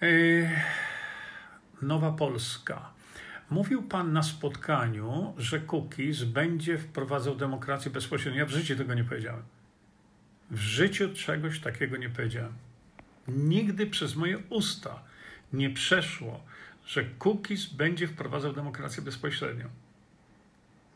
E, 0.02 0.08
Nowa 1.82 2.12
Polska. 2.12 2.90
Mówił 3.50 3.84
Pan 3.84 4.14
na 4.14 4.24
spotkaniu, 4.24 5.34
że 5.38 5.60
Kukiz 5.60 6.24
będzie 6.24 6.78
wprowadzał 6.78 7.36
demokrację 7.36 7.92
bezpośrednią. 7.92 8.40
Ja 8.40 8.46
w 8.46 8.50
życiu 8.50 8.76
tego 8.76 8.94
nie 8.94 9.04
powiedziałem. 9.04 9.44
W 10.52 10.60
życiu 10.60 11.14
czegoś 11.14 11.60
takiego 11.60 11.98
nie 11.98 12.10
powiedziałem. 12.10 12.54
Nigdy 13.28 13.88
przez 13.88 14.16
moje 14.16 14.38
usta 14.38 15.04
nie 15.56 15.70
przeszło, 15.70 16.44
że 16.86 17.04
Kukiz 17.04 17.66
będzie 17.66 18.08
wprowadzał 18.08 18.54
demokrację 18.54 19.04
bezpośrednią. 19.04 19.70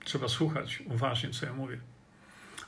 Trzeba 0.03 0.28
słuchać 0.28 0.84
uważnie, 0.86 1.30
co 1.30 1.45
ja 1.45 1.53
mówię. 1.53 1.80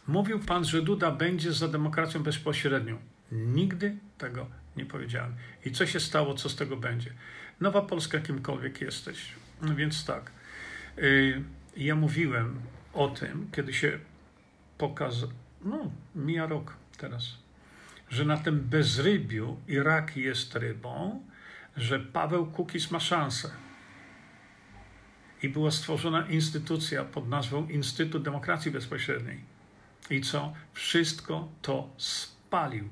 Mówił 0.08 0.40
pan, 0.40 0.66
że 0.66 0.82
Duda 0.82 1.12
będzie 1.12 1.54
za 1.54 1.68
demokracją 1.68 2.24
bezpośrednią. 2.24 2.98
Nigdy 3.32 3.96
tego 4.18 4.48
nie 4.78 4.86
powiedziałem. 4.86 5.36
I 5.66 5.72
co 5.72 5.86
się 5.86 6.00
stało, 6.00 6.34
co 6.34 6.50
z 6.50 6.56
tego 6.56 6.78
będzie? 6.78 7.14
Nowa 7.62 7.82
Polska, 7.82 8.20
kimkolwiek 8.20 8.82
jesteś. 8.82 9.32
No 9.62 9.76
więc 9.76 10.06
tak. 10.06 10.32
Y, 10.98 11.44
ja 11.78 11.96
mówiłem 11.96 12.60
o 12.94 13.08
tym, 13.08 13.48
kiedy 13.52 13.74
się 13.74 14.00
pokazał, 14.78 15.30
no, 15.66 15.92
mija 16.16 16.46
rok 16.46 16.76
teraz, 16.98 17.38
że 18.10 18.26
na 18.26 18.38
tym 18.38 18.60
bezrybiu 18.60 19.58
Irak 19.68 20.18
jest 20.18 20.56
rybą, 20.56 21.24
że 21.78 22.00
Paweł 22.00 22.46
Kukis 22.46 22.92
ma 22.92 23.00
szansę. 23.00 23.50
I 25.44 25.50
była 25.50 25.72
stworzona 25.72 26.28
instytucja 26.28 27.06
pod 27.06 27.30
nazwą 27.30 27.68
Instytut 27.68 28.24
Demokracji 28.24 28.72
Bezpośredniej. 28.72 29.40
I 30.10 30.22
co? 30.22 30.54
Wszystko 30.74 31.50
to 31.62 31.90
spalił. 31.98 32.90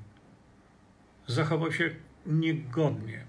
Zachował 1.26 1.72
się 1.72 1.90
niegodnie. 2.26 3.24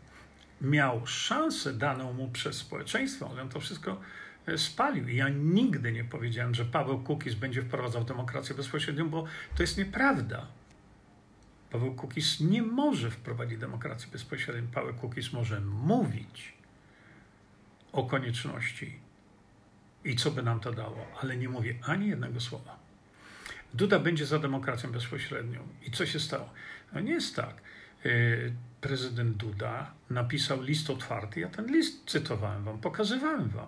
Miał 0.61 1.07
szansę 1.07 1.73
daną 1.73 2.13
mu 2.13 2.29
przez 2.29 2.57
społeczeństwo, 2.57 3.29
ale 3.31 3.41
on 3.41 3.49
to 3.49 3.59
wszystko 3.59 4.01
e, 4.45 4.57
spalił. 4.57 5.07
I 5.07 5.15
ja 5.15 5.29
nigdy 5.29 5.91
nie 5.91 6.03
powiedziałem, 6.03 6.55
że 6.55 6.65
Paweł 6.65 6.99
Kukiz 6.99 7.35
będzie 7.35 7.61
wprowadzał 7.61 8.03
demokrację 8.03 8.55
bezpośrednią, 8.55 9.09
bo 9.09 9.25
to 9.55 9.63
jest 9.63 9.77
nieprawda. 9.77 10.47
Paweł 11.71 11.93
Kukiz 11.93 12.39
nie 12.39 12.61
może 12.61 13.11
wprowadzić 13.11 13.59
demokracji 13.59 14.11
bezpośredniej. 14.11 14.67
Paweł 14.73 14.93
Kukiz 14.93 15.33
może 15.33 15.61
mówić 15.61 16.53
o 17.91 18.03
konieczności 18.03 18.99
i 20.03 20.15
co 20.15 20.31
by 20.31 20.43
nam 20.43 20.59
to 20.59 20.71
dało, 20.71 21.07
ale 21.21 21.37
nie 21.37 21.49
mówi 21.49 21.79
ani 21.83 22.07
jednego 22.07 22.39
słowa. 22.39 22.79
Duda 23.73 23.99
będzie 23.99 24.25
za 24.25 24.39
demokracją 24.39 24.91
bezpośrednią. 24.91 25.59
I 25.87 25.91
co 25.91 26.05
się 26.05 26.19
stało? 26.19 26.49
No 26.93 26.99
nie 26.99 27.11
jest 27.11 27.35
tak. 27.35 27.61
Y, 28.05 28.53
prezydent 28.81 29.37
Duda 29.37 29.93
napisał 30.09 30.61
list 30.61 30.89
otwarty. 30.89 31.39
Ja 31.39 31.49
ten 31.49 31.65
list 31.65 32.09
cytowałem 32.09 32.63
wam, 32.63 32.77
pokazywałem 32.77 33.49
wam. 33.49 33.67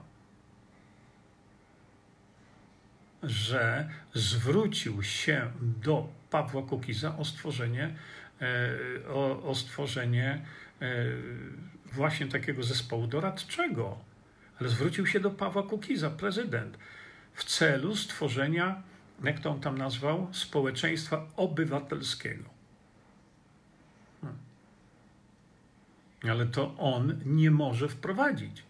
Że 3.24 3.89
zwrócił 4.14 5.04
się 5.04 5.51
do 5.62 6.10
Pawła 6.34 6.62
Kukiza 6.62 7.18
o 7.18 7.26
stworzenie, 7.26 7.96
e, 8.42 9.10
o, 9.10 9.44
o 9.44 9.56
stworzenie 9.56 10.42
e, 10.82 10.86
właśnie 11.94 12.28
takiego 12.28 12.64
zespołu 12.64 13.08
doradczego. 13.08 13.98
Ale 14.60 14.70
zwrócił 14.70 15.08
się 15.08 15.20
do 15.20 15.32
Pawła 15.32 15.64
Kukiza, 15.64 16.10
prezydent, 16.10 16.78
w 17.34 17.44
celu 17.44 17.96
stworzenia 17.96 18.84
jak 19.24 19.40
to 19.40 19.52
on 19.52 19.60
tam 19.60 19.78
nazwał, 19.78 20.28
społeczeństwa 20.32 21.28
obywatelskiego. 21.36 22.44
Hmm. 24.22 24.40
Ale 26.24 26.46
to 26.46 26.78
on 26.78 27.20
nie 27.26 27.52
może 27.52 27.90
wprowadzić. 27.90 28.64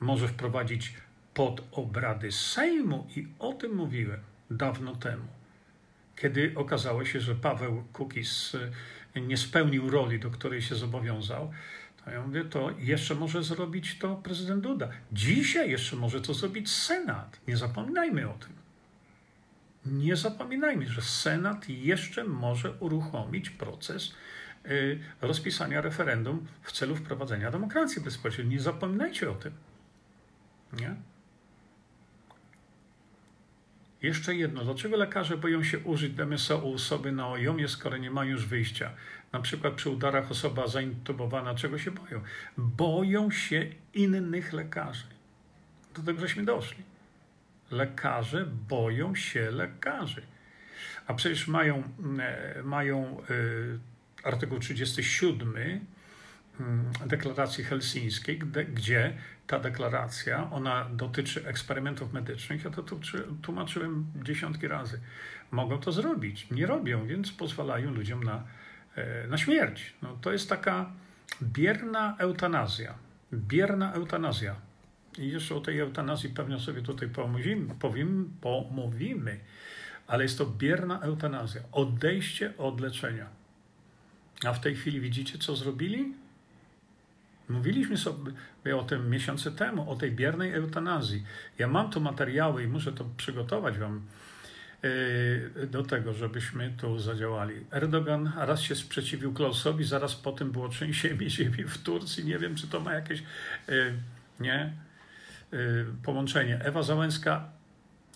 Może 0.00 0.28
wprowadzić 0.28 0.94
pod 1.34 1.62
obrady 1.72 2.32
Sejmu 2.32 3.06
i 3.16 3.28
o 3.38 3.52
tym 3.52 3.74
mówiłem 3.74 4.20
dawno 4.50 4.96
temu. 4.96 5.24
Kiedy 6.16 6.52
okazało 6.56 7.04
się, 7.04 7.20
że 7.20 7.34
Paweł 7.34 7.84
Kukis 7.92 8.56
e, 9.14 9.20
nie 9.20 9.36
spełnił 9.36 9.90
roli, 9.90 10.20
do 10.20 10.30
której 10.30 10.62
się 10.62 10.74
zobowiązał, 10.74 11.52
to 12.04 12.10
ja 12.10 12.26
mówię, 12.26 12.44
to 12.44 12.70
jeszcze 12.78 13.14
może 13.14 13.42
zrobić 13.42 13.98
to 13.98 14.16
prezydent 14.16 14.62
Duda. 14.62 14.88
Dzisiaj 15.12 15.70
jeszcze 15.70 15.96
może 15.96 16.20
to 16.20 16.34
zrobić 16.34 16.70
Senat. 16.70 17.40
Nie 17.48 17.56
zapominajmy 17.56 18.30
o 18.30 18.32
tym 18.32 18.64
nie 19.86 20.16
zapominajmy, 20.16 20.86
że 20.86 21.02
Senat 21.02 21.68
jeszcze 21.68 22.24
może 22.24 22.72
uruchomić 22.72 23.50
proces 23.50 24.14
y, 24.66 24.98
rozpisania 25.20 25.80
referendum 25.80 26.46
w 26.62 26.72
celu 26.72 26.96
wprowadzenia 26.96 27.50
demokracji 27.50 28.02
bezpośredniej. 28.02 28.56
Nie 28.56 28.62
zapominajcie 28.62 29.30
o 29.30 29.34
tym. 29.34 29.52
Nie? 30.72 30.96
Jeszcze 34.04 34.34
jedno. 34.34 34.64
Dlaczego 34.64 34.96
lekarze 34.96 35.36
boją 35.36 35.64
się 35.64 35.78
użyć 35.78 36.12
DMSO 36.12 36.58
u 36.58 36.74
osoby 36.74 37.12
na 37.12 37.28
ojomie, 37.28 37.68
skoro 37.68 37.96
nie 37.96 38.10
ma 38.10 38.24
już 38.24 38.46
wyjścia? 38.46 38.90
Na 39.32 39.40
przykład 39.40 39.74
przy 39.74 39.90
udarach 39.90 40.30
osoba 40.30 40.66
zaintubowana, 40.66 41.54
czego 41.54 41.78
się 41.78 41.90
boją? 41.90 42.20
Boją 42.58 43.30
się 43.30 43.66
innych 43.94 44.52
lekarzy. 44.52 45.06
Do 45.96 46.02
tego 46.02 46.20
żeśmy 46.20 46.44
doszli. 46.44 46.82
Lekarze 47.70 48.46
boją 48.68 49.14
się 49.14 49.50
lekarzy. 49.50 50.22
A 51.06 51.14
przecież 51.14 51.48
mają, 51.48 51.82
e, 52.18 52.62
mają 52.62 53.20
e, 53.20 54.28
artykuł 54.28 54.58
37 54.58 55.56
mm, 55.56 55.80
deklaracji 57.06 57.64
helsińskiej, 57.64 58.38
gdzie 58.74 59.16
ta 59.46 59.58
deklaracja, 59.58 60.50
ona 60.50 60.88
dotyczy 60.92 61.46
eksperymentów 61.46 62.12
medycznych. 62.12 62.64
Ja 62.64 62.70
to 62.70 62.84
tłumaczyłem 63.42 64.06
dziesiątki 64.22 64.68
razy. 64.68 65.00
Mogą 65.50 65.78
to 65.78 65.92
zrobić. 65.92 66.50
Nie 66.50 66.66
robią, 66.66 67.06
więc 67.06 67.32
pozwalają 67.32 67.90
ludziom 67.90 68.24
na, 68.24 68.44
e, 68.96 69.26
na 69.26 69.38
śmierć. 69.38 69.94
No, 70.02 70.18
to 70.20 70.32
jest 70.32 70.48
taka 70.48 70.90
bierna 71.42 72.16
eutanazja. 72.18 72.94
Bierna 73.32 73.92
eutanazja. 73.92 74.56
I 75.18 75.28
jeszcze 75.28 75.54
o 75.54 75.60
tej 75.60 75.78
eutanazji 75.78 76.30
pewnie 76.30 76.60
sobie 76.60 76.82
tutaj 76.82 77.08
pomówimy, 77.08 77.74
powiem, 77.74 78.30
pomówimy, 78.40 79.40
ale 80.06 80.22
jest 80.22 80.38
to 80.38 80.46
bierna 80.46 81.00
eutanazja, 81.00 81.60
odejście 81.72 82.56
od 82.58 82.80
leczenia. 82.80 83.26
A 84.44 84.52
w 84.52 84.60
tej 84.60 84.76
chwili 84.76 85.00
widzicie, 85.00 85.38
co 85.38 85.56
zrobili? 85.56 86.23
Mówiliśmy 87.48 87.96
sobie 87.96 88.76
o 88.76 88.82
tym 88.82 89.10
miesiące 89.10 89.52
temu, 89.52 89.90
o 89.90 89.96
tej 89.96 90.12
biernej 90.12 90.52
eutanazji. 90.52 91.24
Ja 91.58 91.68
mam 91.68 91.90
tu 91.90 92.00
materiały 92.00 92.62
i 92.62 92.66
muszę 92.66 92.92
to 92.92 93.04
przygotować 93.16 93.78
wam 93.78 94.02
e, 95.62 95.66
do 95.66 95.82
tego, 95.82 96.12
żebyśmy 96.12 96.72
tu 96.76 96.98
zadziałali. 96.98 97.54
Erdogan 97.70 98.32
raz 98.36 98.60
się 98.60 98.74
sprzeciwił 98.74 99.32
Klausowi, 99.32 99.84
zaraz 99.84 100.14
potem 100.14 100.50
było 100.50 100.68
trzęsienie 100.68 101.30
ziemi 101.36 101.64
w 101.64 101.78
Turcji. 101.78 102.24
Nie 102.24 102.38
wiem, 102.38 102.54
czy 102.54 102.68
to 102.68 102.80
ma 102.80 102.92
jakieś, 102.92 103.22
e, 103.68 103.72
nie? 104.40 104.72
Y, 105.54 105.86
połączenie. 106.02 106.60
Ewa 106.64 106.82
Załęska 106.82 107.48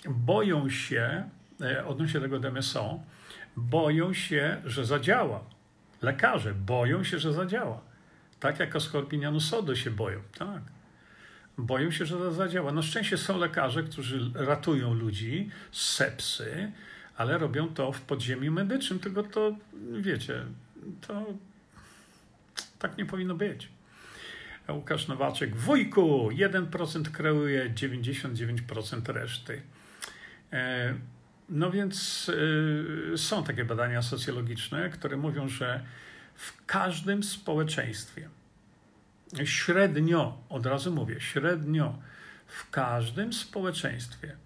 boją 0.08 0.70
się, 0.70 1.28
y, 1.60 1.84
odnośnie 1.84 2.20
tego 2.20 2.40
DMSO, 2.40 3.02
boją 3.56 4.12
się, 4.12 4.56
że 4.64 4.84
zadziała. 4.84 5.40
Lekarze 6.02 6.54
boją 6.54 7.04
się, 7.04 7.18
że 7.18 7.32
zadziała. 7.32 7.80
Tak 8.40 8.58
jak 8.58 8.76
o 8.76 8.80
skorpionianu 8.80 9.40
sodu 9.40 9.76
się 9.76 9.90
boją. 9.90 10.20
Tak. 10.38 10.62
Boją 11.58 11.90
się, 11.90 12.06
że 12.06 12.16
to 12.16 12.32
zadziała. 12.32 12.72
Na 12.72 12.82
szczęście 12.82 13.18
są 13.18 13.38
lekarze, 13.38 13.82
którzy 13.82 14.30
ratują 14.34 14.94
ludzi 14.94 15.50
z 15.72 15.94
sepsy, 15.94 16.72
ale 17.16 17.38
robią 17.38 17.68
to 17.68 17.92
w 17.92 18.00
podziemiu 18.00 18.52
medycznym. 18.52 18.98
Tylko 18.98 19.22
to, 19.22 19.56
wiecie, 19.92 20.44
to 21.06 21.26
tak 22.78 22.98
nie 22.98 23.06
powinno 23.06 23.34
być. 23.34 23.68
Łukasz 24.68 25.08
Nowaczek, 25.08 25.56
wujku, 25.56 26.30
1% 26.32 27.02
kreuje 27.02 27.70
99% 27.70 29.12
reszty. 29.12 29.62
E, 30.52 30.94
no 31.48 31.70
więc 31.70 32.30
e, 33.14 33.18
są 33.18 33.44
takie 33.44 33.64
badania 33.64 34.02
socjologiczne, 34.02 34.90
które 34.90 35.16
mówią, 35.16 35.48
że 35.48 35.84
w 36.38 36.66
każdym 36.66 37.22
społeczeństwie, 37.22 38.28
średnio, 39.44 40.38
od 40.48 40.66
razu 40.66 40.94
mówię, 40.94 41.20
średnio 41.20 41.98
w 42.46 42.70
każdym 42.70 43.32
społeczeństwie 43.32 44.36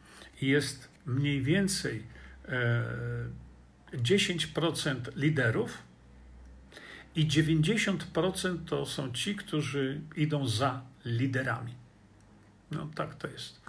jest 0.41 0.89
mniej 1.07 1.43
więcej 1.43 2.03
10% 3.93 4.91
e, 4.91 5.13
liderów, 5.17 5.83
i 7.17 7.27
90% 7.27 8.59
to 8.67 8.87
są 8.87 9.13
ci, 9.13 9.37
którzy 9.37 10.01
idą 10.17 10.49
za 10.49 10.83
liderami. 11.05 11.75
No 12.71 12.91
tak 12.95 13.15
to 13.15 13.29
jest. 13.29 13.62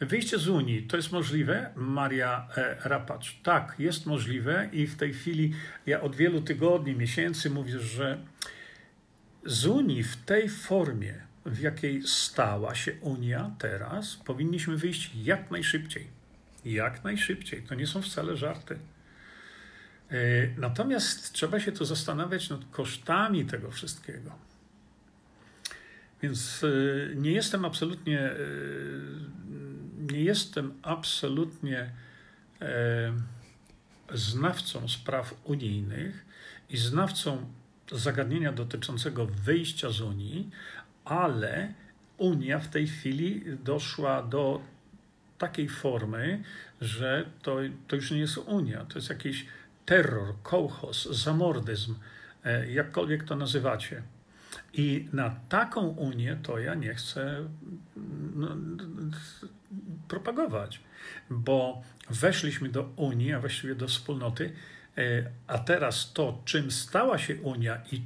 Wyjście 0.00 0.38
z 0.38 0.48
Unii 0.48 0.82
to 0.82 0.96
jest 0.96 1.12
możliwe? 1.12 1.70
Maria 1.76 2.48
e, 2.56 2.76
Rapacz. 2.88 3.36
Tak, 3.42 3.74
jest 3.78 4.06
możliwe 4.06 4.68
i 4.72 4.86
w 4.86 4.96
tej 4.96 5.14
chwili 5.14 5.54
ja 5.86 6.00
od 6.00 6.16
wielu 6.16 6.40
tygodni, 6.40 6.94
miesięcy 6.94 7.50
mówię, 7.50 7.78
że 7.78 8.18
z 9.44 9.66
Unii 9.66 10.02
w 10.02 10.16
tej 10.16 10.48
formie, 10.48 11.14
w 11.46 11.60
jakiej 11.60 12.02
stała 12.02 12.74
się 12.74 12.92
Unia 13.00 13.50
teraz, 13.58 14.16
powinniśmy 14.16 14.76
wyjść 14.76 15.10
jak 15.22 15.50
najszybciej. 15.50 16.06
Jak 16.64 17.04
najszybciej. 17.04 17.62
To 17.62 17.74
nie 17.74 17.86
są 17.86 18.02
wcale 18.02 18.36
żarty. 18.36 18.78
E, 20.10 20.16
natomiast 20.56 21.32
trzeba 21.32 21.60
się 21.60 21.72
tu 21.72 21.84
zastanawiać 21.84 22.50
nad 22.50 22.60
kosztami 22.70 23.44
tego 23.44 23.70
wszystkiego. 23.70 24.30
Więc 26.22 26.64
e, 26.64 27.14
nie 27.14 27.32
jestem 27.32 27.64
absolutnie, 27.64 28.30
nie 30.12 30.20
jestem 30.20 30.74
absolutnie 30.82 31.90
e, 32.60 33.12
znawcą 34.14 34.88
spraw 34.88 35.34
unijnych 35.44 36.26
i 36.70 36.76
znawcą 36.76 37.46
zagadnienia 37.92 38.52
dotyczącego 38.52 39.26
wyjścia 39.26 39.90
z 39.90 40.00
Unii, 40.00 40.50
ale 41.04 41.74
Unia 42.18 42.58
w 42.58 42.68
tej 42.68 42.86
chwili 42.86 43.42
doszła 43.64 44.22
do 44.22 44.60
takiej 45.38 45.68
formy, 45.68 46.42
że 46.80 47.26
to, 47.42 47.56
to 47.88 47.96
już 47.96 48.10
nie 48.10 48.18
jest 48.18 48.38
Unia, 48.38 48.84
to 48.84 48.98
jest 48.98 49.08
jakiś 49.08 49.46
terror, 49.86 50.34
kołchos, 50.42 51.08
zamordyzm, 51.10 51.94
e, 52.44 52.72
jakkolwiek 52.72 53.24
to 53.24 53.36
nazywacie. 53.36 54.02
I 54.78 55.08
na 55.12 55.30
taką 55.48 55.80
Unię 55.88 56.38
to 56.42 56.58
ja 56.58 56.74
nie 56.74 56.94
chcę 56.94 57.48
no, 58.34 58.56
propagować, 60.08 60.80
bo 61.30 61.82
weszliśmy 62.10 62.68
do 62.68 62.82
Unii, 62.96 63.32
a 63.32 63.40
właściwie 63.40 63.74
do 63.74 63.88
wspólnoty, 63.88 64.52
e, 64.98 65.02
a 65.46 65.58
teraz 65.58 66.12
to, 66.12 66.42
czym 66.44 66.70
stała 66.70 67.18
się 67.18 67.36
Unia 67.36 67.78
i, 67.92 68.02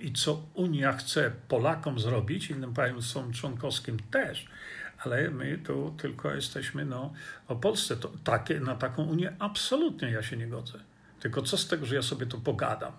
i 0.00 0.12
co 0.12 0.42
Unia 0.54 0.92
chce 0.92 1.32
Polakom 1.48 2.00
zrobić, 2.00 2.50
innym 2.50 2.74
państwom 2.74 3.32
członkowskim 3.32 3.98
też, 4.10 4.46
ale 4.98 5.30
my 5.30 5.58
tu 5.58 5.94
tylko 5.98 6.34
jesteśmy 6.34 6.84
no, 6.84 7.12
o 7.48 7.56
Polsce. 7.56 7.96
To 7.96 8.12
takie, 8.24 8.60
na 8.60 8.74
taką 8.74 9.04
Unię 9.04 9.32
absolutnie 9.38 10.10
ja 10.10 10.22
się 10.22 10.36
nie 10.36 10.46
godzę. 10.46 10.78
Tylko 11.20 11.42
co 11.42 11.56
z 11.56 11.68
tego, 11.68 11.86
że 11.86 11.94
ja 11.94 12.02
sobie 12.02 12.26
tu 12.26 12.40
pogadam? 12.40 12.92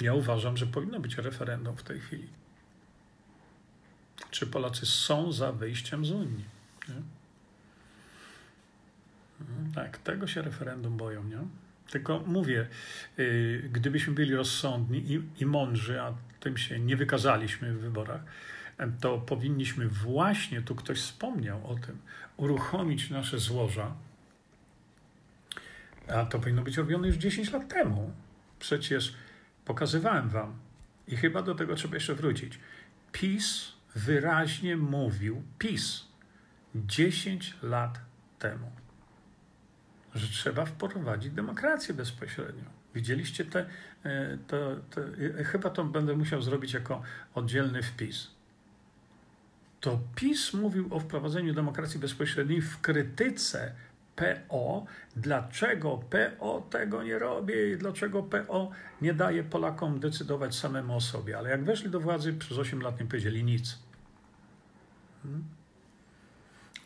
Ja 0.00 0.14
uważam, 0.14 0.56
że 0.56 0.66
powinno 0.66 1.00
być 1.00 1.16
referendum 1.16 1.76
w 1.76 1.82
tej 1.82 2.00
chwili. 2.00 2.28
Czy 4.30 4.46
Polacy 4.46 4.86
są 4.86 5.32
za 5.32 5.52
wyjściem 5.52 6.06
z 6.06 6.10
Unii? 6.10 6.44
Nie? 6.88 6.94
No, 9.40 9.46
tak, 9.74 9.98
tego 9.98 10.26
się 10.26 10.42
referendum 10.42 10.96
boją, 10.96 11.24
nie? 11.24 11.38
Tylko 11.90 12.18
mówię, 12.26 12.68
yy, 13.16 13.68
gdybyśmy 13.72 14.14
byli 14.14 14.34
rozsądni 14.34 15.12
i, 15.12 15.42
i 15.42 15.46
mądrzy, 15.46 16.00
a 16.00 16.14
tym 16.40 16.56
się 16.56 16.80
nie 16.80 16.96
wykazaliśmy 16.96 17.74
w 17.74 17.80
wyborach, 17.80 18.20
to 19.00 19.18
powinniśmy 19.18 19.88
właśnie, 19.88 20.62
tu 20.62 20.74
ktoś 20.74 20.98
wspomniał 20.98 21.70
o 21.70 21.74
tym, 21.74 21.98
uruchomić 22.36 23.10
nasze 23.10 23.38
złoża, 23.38 23.94
a 26.08 26.24
to 26.24 26.38
powinno 26.38 26.62
być 26.62 26.76
robione 26.76 27.06
już 27.06 27.16
10 27.16 27.52
lat 27.52 27.68
temu. 27.68 28.12
Przecież 28.58 29.14
pokazywałem 29.64 30.28
wam 30.28 30.58
i 31.08 31.16
chyba 31.16 31.42
do 31.42 31.54
tego 31.54 31.74
trzeba 31.74 31.94
jeszcze 31.94 32.14
wrócić. 32.14 32.58
PiS 33.12 33.72
wyraźnie 33.94 34.76
mówił, 34.76 35.42
PiS 35.58 36.04
10 36.74 37.56
lat 37.62 38.00
temu, 38.38 38.72
że 40.14 40.28
trzeba 40.28 40.64
wprowadzić 40.64 41.32
demokrację 41.32 41.94
bezpośrednią. 41.94 42.64
Widzieliście 42.94 43.44
te, 43.44 43.66
e, 44.04 44.38
to, 44.46 44.76
to, 44.90 45.00
e, 45.40 45.44
chyba 45.44 45.70
to 45.70 45.84
będę 45.84 46.16
musiał 46.16 46.42
zrobić 46.42 46.72
jako 46.72 47.02
oddzielny 47.34 47.82
wpis. 47.82 48.30
To 49.80 50.00
PiS 50.14 50.54
mówił 50.54 50.94
o 50.94 51.00
wprowadzeniu 51.00 51.54
demokracji 51.54 52.00
bezpośredniej 52.00 52.62
w 52.62 52.80
krytyce 52.80 53.72
PO, 54.16 54.86
dlaczego 55.16 55.98
PO 55.98 56.66
tego 56.70 57.02
nie 57.02 57.18
robi 57.18 57.54
i 57.54 57.76
dlaczego 57.76 58.22
PO 58.22 58.70
nie 59.02 59.14
daje 59.14 59.44
Polakom 59.44 60.00
decydować 60.00 60.54
samemu 60.54 60.96
o 60.96 61.00
sobie. 61.00 61.38
Ale 61.38 61.50
jak 61.50 61.64
weszli 61.64 61.90
do 61.90 62.00
władzy, 62.00 62.32
przez 62.32 62.58
8 62.58 62.80
lat 62.80 63.00
nie 63.00 63.06
powiedzieli 63.06 63.44
nic. 63.44 63.78
Hmm? 65.22 65.44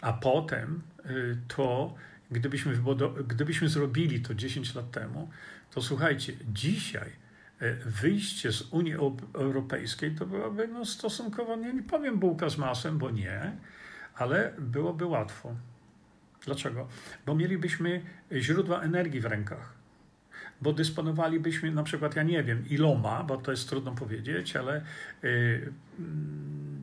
A 0.00 0.12
potem 0.12 0.82
y, 1.06 1.36
to, 1.56 1.94
gdybyśmy, 2.30 2.78
gdybyśmy 3.26 3.68
zrobili 3.68 4.20
to 4.20 4.34
10 4.34 4.74
lat 4.74 4.90
temu, 4.90 5.30
to 5.70 5.82
słuchajcie, 5.82 6.32
dzisiaj 6.52 7.12
y, 7.62 7.76
wyjście 7.86 8.52
z 8.52 8.62
Unii 8.62 8.94
Europejskiej 9.34 10.14
to 10.14 10.26
byłaby 10.26 10.68
no, 10.68 10.84
stosunkowo, 10.84 11.56
nie, 11.56 11.72
nie 11.72 11.82
powiem 11.82 12.18
bułka 12.18 12.48
z 12.48 12.58
masem, 12.58 12.98
bo 12.98 13.10
nie, 13.10 13.56
ale 14.14 14.52
byłoby 14.58 15.06
łatwo. 15.06 15.54
Dlaczego? 16.44 16.88
Bo 17.26 17.34
mielibyśmy 17.34 18.02
źródła 18.32 18.80
energii 18.80 19.20
w 19.20 19.24
rękach. 19.24 19.78
Bo 20.60 20.72
dysponowalibyśmy 20.72 21.70
na 21.70 21.82
przykład, 21.82 22.16
ja 22.16 22.22
nie 22.22 22.44
wiem 22.44 22.68
iloma, 22.68 23.24
bo 23.24 23.36
to 23.36 23.50
jest 23.50 23.68
trudno 23.68 23.92
powiedzieć, 23.92 24.56
ale 24.56 24.82
y, 25.24 25.72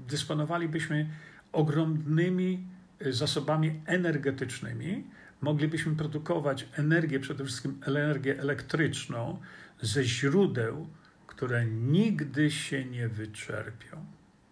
dysponowalibyśmy 0.07 1.09
ogromnymi 1.51 2.67
zasobami 3.01 3.81
energetycznymi. 3.85 5.03
Moglibyśmy 5.41 5.95
produkować 5.95 6.67
energię, 6.73 7.19
przede 7.19 7.45
wszystkim 7.45 7.81
energię 7.85 8.39
elektryczną, 8.39 9.39
ze 9.81 10.03
źródeł, 10.03 10.87
które 11.27 11.65
nigdy 11.65 12.51
się 12.51 12.85
nie 12.85 13.07
wyczerpią. 13.07 14.05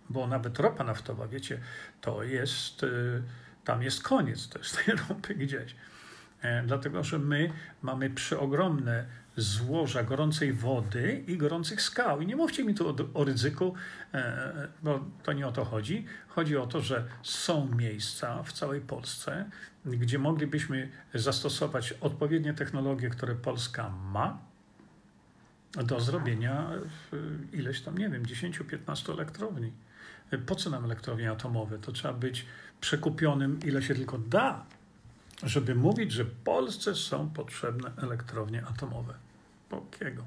Bo 0.10 0.28
nawet 0.28 0.60
ropa 0.60 0.84
naftowa, 0.84 1.28
wiecie, 1.28 1.60
to 2.01 2.24
jest. 2.24 2.84
Y, 2.84 3.24
tam 3.64 3.84
jest 3.84 4.03
koniec 4.03 4.49
też 4.49 4.72
tej 4.72 4.95
ropy 5.09 5.36
gdzieś. 5.36 5.76
E, 6.41 6.64
dlatego, 6.64 7.03
że 7.03 7.20
my 7.20 7.51
mamy 7.82 8.09
przeogromne 8.09 9.05
złoża 9.38 10.03
gorącej 10.03 10.53
wody 10.53 11.24
i 11.28 11.38
gorących 11.38 11.82
skał. 11.82 12.22
I 12.22 12.28
nie 12.28 12.36
mówcie 12.36 12.64
mi 12.64 12.76
tu 12.76 12.89
o, 12.89 12.95
o 13.14 13.24
ryzyku, 13.24 13.76
e, 14.14 14.68
bo 14.84 15.05
to 15.24 15.34
nie 15.34 15.47
o 15.47 15.51
to 15.51 15.66
chodzi. 15.66 16.05
Chodzi 16.28 16.57
o 16.57 16.68
to, 16.68 16.82
że 16.82 17.07
są 17.24 17.76
miejsca 17.76 18.43
w 18.43 18.53
całej 18.53 18.82
Polsce, 18.82 19.49
gdzie 19.86 20.20
moglibyśmy 20.20 20.89
zastosować 21.14 21.93
odpowiednie 22.01 22.53
technologie, 22.53 23.09
które 23.09 23.36
Polska 23.36 23.89
ma, 23.89 24.39
do 25.74 25.99
zrobienia 25.99 26.70
ileś 27.53 27.82
tam, 27.82 27.97
nie 27.97 28.09
wiem, 28.09 28.24
10-15 28.24 29.14
elektrowni. 29.14 29.72
Po 30.45 30.55
co 30.55 30.70
nam 30.70 30.86
elektrownie 30.86 31.32
atomowe? 31.32 31.80
To 31.80 31.91
trzeba 31.91 32.14
być 32.14 32.45
przekupionym, 32.84 33.59
ile 33.65 33.81
się 33.81 33.95
tylko 33.95 34.17
da, 34.17 34.65
żeby 35.43 35.75
mówić, 35.75 36.11
że 36.11 36.25
Polsce 36.25 36.95
są 36.95 37.29
potrzebne 37.29 37.91
elektrownie 37.97 38.65
atomowe. 38.65 39.13
Pokiego? 39.69 40.23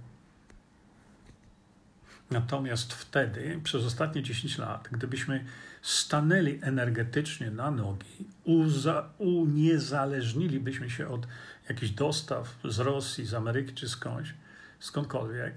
Natomiast 2.30 2.92
wtedy, 2.92 3.61
przez 3.64 3.84
ostatnie 3.84 4.22
10 4.22 4.59
lat, 4.59 4.88
gdybyśmy 4.92 5.44
stanęli 5.82 6.59
energetycznie 6.62 7.51
na 7.51 7.70
nogi, 7.70 8.24
uza, 8.44 9.09
uniezależnilibyśmy 9.18 10.90
się 10.90 11.09
od 11.09 11.26
jakichś 11.68 11.93
dostaw 11.93 12.59
z 12.64 12.78
Rosji, 12.78 13.26
z 13.26 13.35
Ameryki 13.35 13.74
czy 13.74 13.89
skądś, 13.89 14.35
skądkolwiek, 14.81 15.55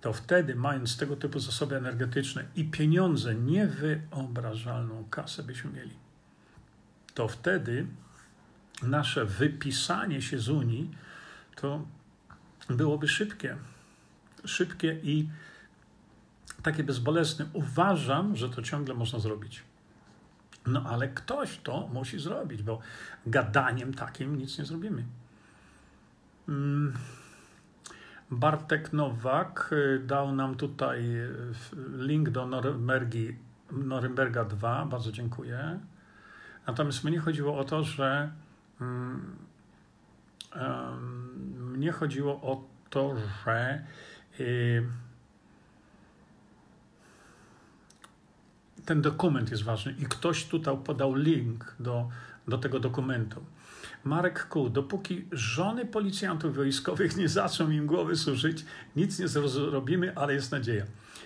to 0.00 0.12
wtedy, 0.12 0.54
mając 0.54 0.96
tego 0.96 1.16
typu 1.16 1.40
zasoby 1.40 1.76
energetyczne 1.76 2.44
i 2.56 2.64
pieniądze, 2.64 3.34
niewyobrażalną 3.34 5.04
kasę 5.10 5.42
byśmy 5.42 5.70
mieli, 5.70 6.07
to 7.18 7.28
wtedy 7.28 7.86
nasze 8.82 9.24
wypisanie 9.24 10.22
się 10.22 10.38
z 10.38 10.48
Unii 10.48 10.90
to 11.56 11.86
byłoby 12.70 13.08
szybkie. 13.08 13.56
Szybkie 14.44 15.00
i 15.02 15.28
takie 16.62 16.84
bezbolesne. 16.84 17.46
Uważam, 17.52 18.36
że 18.36 18.48
to 18.48 18.62
ciągle 18.62 18.94
można 18.94 19.18
zrobić. 19.18 19.62
No 20.66 20.82
ale 20.82 21.08
ktoś 21.08 21.58
to 21.58 21.88
musi 21.92 22.18
zrobić, 22.18 22.62
bo 22.62 22.78
gadaniem 23.26 23.94
takim 23.94 24.38
nic 24.38 24.58
nie 24.58 24.64
zrobimy. 24.64 25.04
Hmm. 26.46 26.92
Bartek 28.30 28.92
Nowak 28.92 29.70
y, 29.72 29.98
dał 30.06 30.34
nam 30.34 30.54
tutaj 30.54 31.16
y, 31.16 31.30
link 31.96 32.30
do 32.30 32.46
Norymbergi, 32.46 33.36
Norymberga 33.72 34.44
2. 34.44 34.86
Bardzo 34.86 35.12
dziękuję. 35.12 35.80
Natomiast 36.68 37.04
mnie 37.04 37.18
chodziło 37.18 37.58
o 37.58 37.64
to, 37.64 37.84
że 37.84 38.32
um, 38.80 39.36
mnie 41.58 41.92
chodziło 41.92 42.32
o 42.32 42.64
to, 42.90 43.16
że 43.44 43.84
y, 44.40 44.86
ten 48.84 49.02
dokument 49.02 49.50
jest 49.50 49.62
ważny 49.62 49.94
i 49.98 50.04
ktoś 50.06 50.44
tutaj 50.44 50.76
podał 50.84 51.14
link 51.14 51.74
do, 51.80 52.08
do 52.48 52.58
tego 52.58 52.80
dokumentu. 52.80 53.44
Marek 54.04 54.48
Ku, 54.48 54.70
dopóki 54.70 55.24
żony 55.32 55.86
policjantów 55.86 56.56
wojskowych 56.56 57.16
nie 57.16 57.28
zaczną 57.28 57.70
im 57.70 57.86
głowy 57.86 58.16
suszyć, 58.16 58.64
nic 58.96 59.18
nie 59.18 59.28
zrobimy, 59.28 60.12
ale 60.16 60.34
jest 60.34 60.52
nadzieja. 60.52 60.84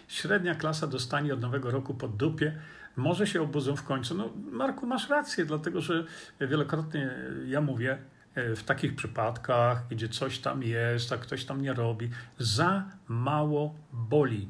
Średnia 0.09 0.55
klasa 0.55 0.87
dostanie 0.87 1.35
od 1.35 1.41
nowego 1.41 1.71
roku 1.71 1.95
pod 1.95 2.17
dupie, 2.17 2.59
może 2.97 3.27
się 3.27 3.43
obudzą 3.43 3.77
w 3.77 3.83
końcu. 3.83 4.15
No, 4.15 4.31
Marku, 4.51 4.87
masz 4.87 5.09
rację, 5.09 5.45
dlatego 5.45 5.81
że 5.81 6.05
wielokrotnie 6.41 7.11
ja 7.47 7.61
mówię, 7.61 7.99
e, 8.35 8.57
w 8.57 8.65
takich 8.65 8.97
przypadkach, 8.97 9.89
gdzie 9.91 10.09
coś 10.09 10.39
tam 10.39 10.63
jest, 10.63 11.13
a 11.13 11.17
ktoś 11.17 11.45
tam 11.45 11.63
nie 11.63 11.73
robi, 11.73 12.11
za 12.39 12.85
mało 13.09 13.75
boli. 13.93 14.49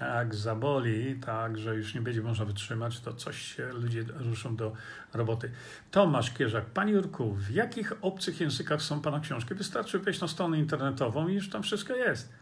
jak 0.00 0.34
zaboli, 0.34 1.16
tak, 1.20 1.58
że 1.58 1.76
już 1.76 1.94
nie 1.94 2.00
będzie 2.00 2.22
można 2.22 2.44
wytrzymać, 2.44 3.00
to 3.00 3.14
coś 3.14 3.42
się 3.42 3.72
ludzie 3.72 4.04
ruszą 4.14 4.56
do 4.56 4.72
roboty. 5.12 5.50
Tomasz 5.90 6.30
Kierzak, 6.30 6.64
Panie 6.64 6.92
Jurku, 6.92 7.34
w 7.34 7.50
jakich 7.50 7.92
obcych 8.00 8.40
językach 8.40 8.82
są 8.82 9.00
Pana 9.00 9.20
książki? 9.20 9.54
Wystarczy 9.54 9.98
wejść 9.98 10.20
na 10.20 10.28
stronę 10.28 10.58
internetową 10.58 11.28
i 11.28 11.34
już 11.34 11.50
tam 11.50 11.62
wszystko 11.62 11.94
jest. 11.94 12.32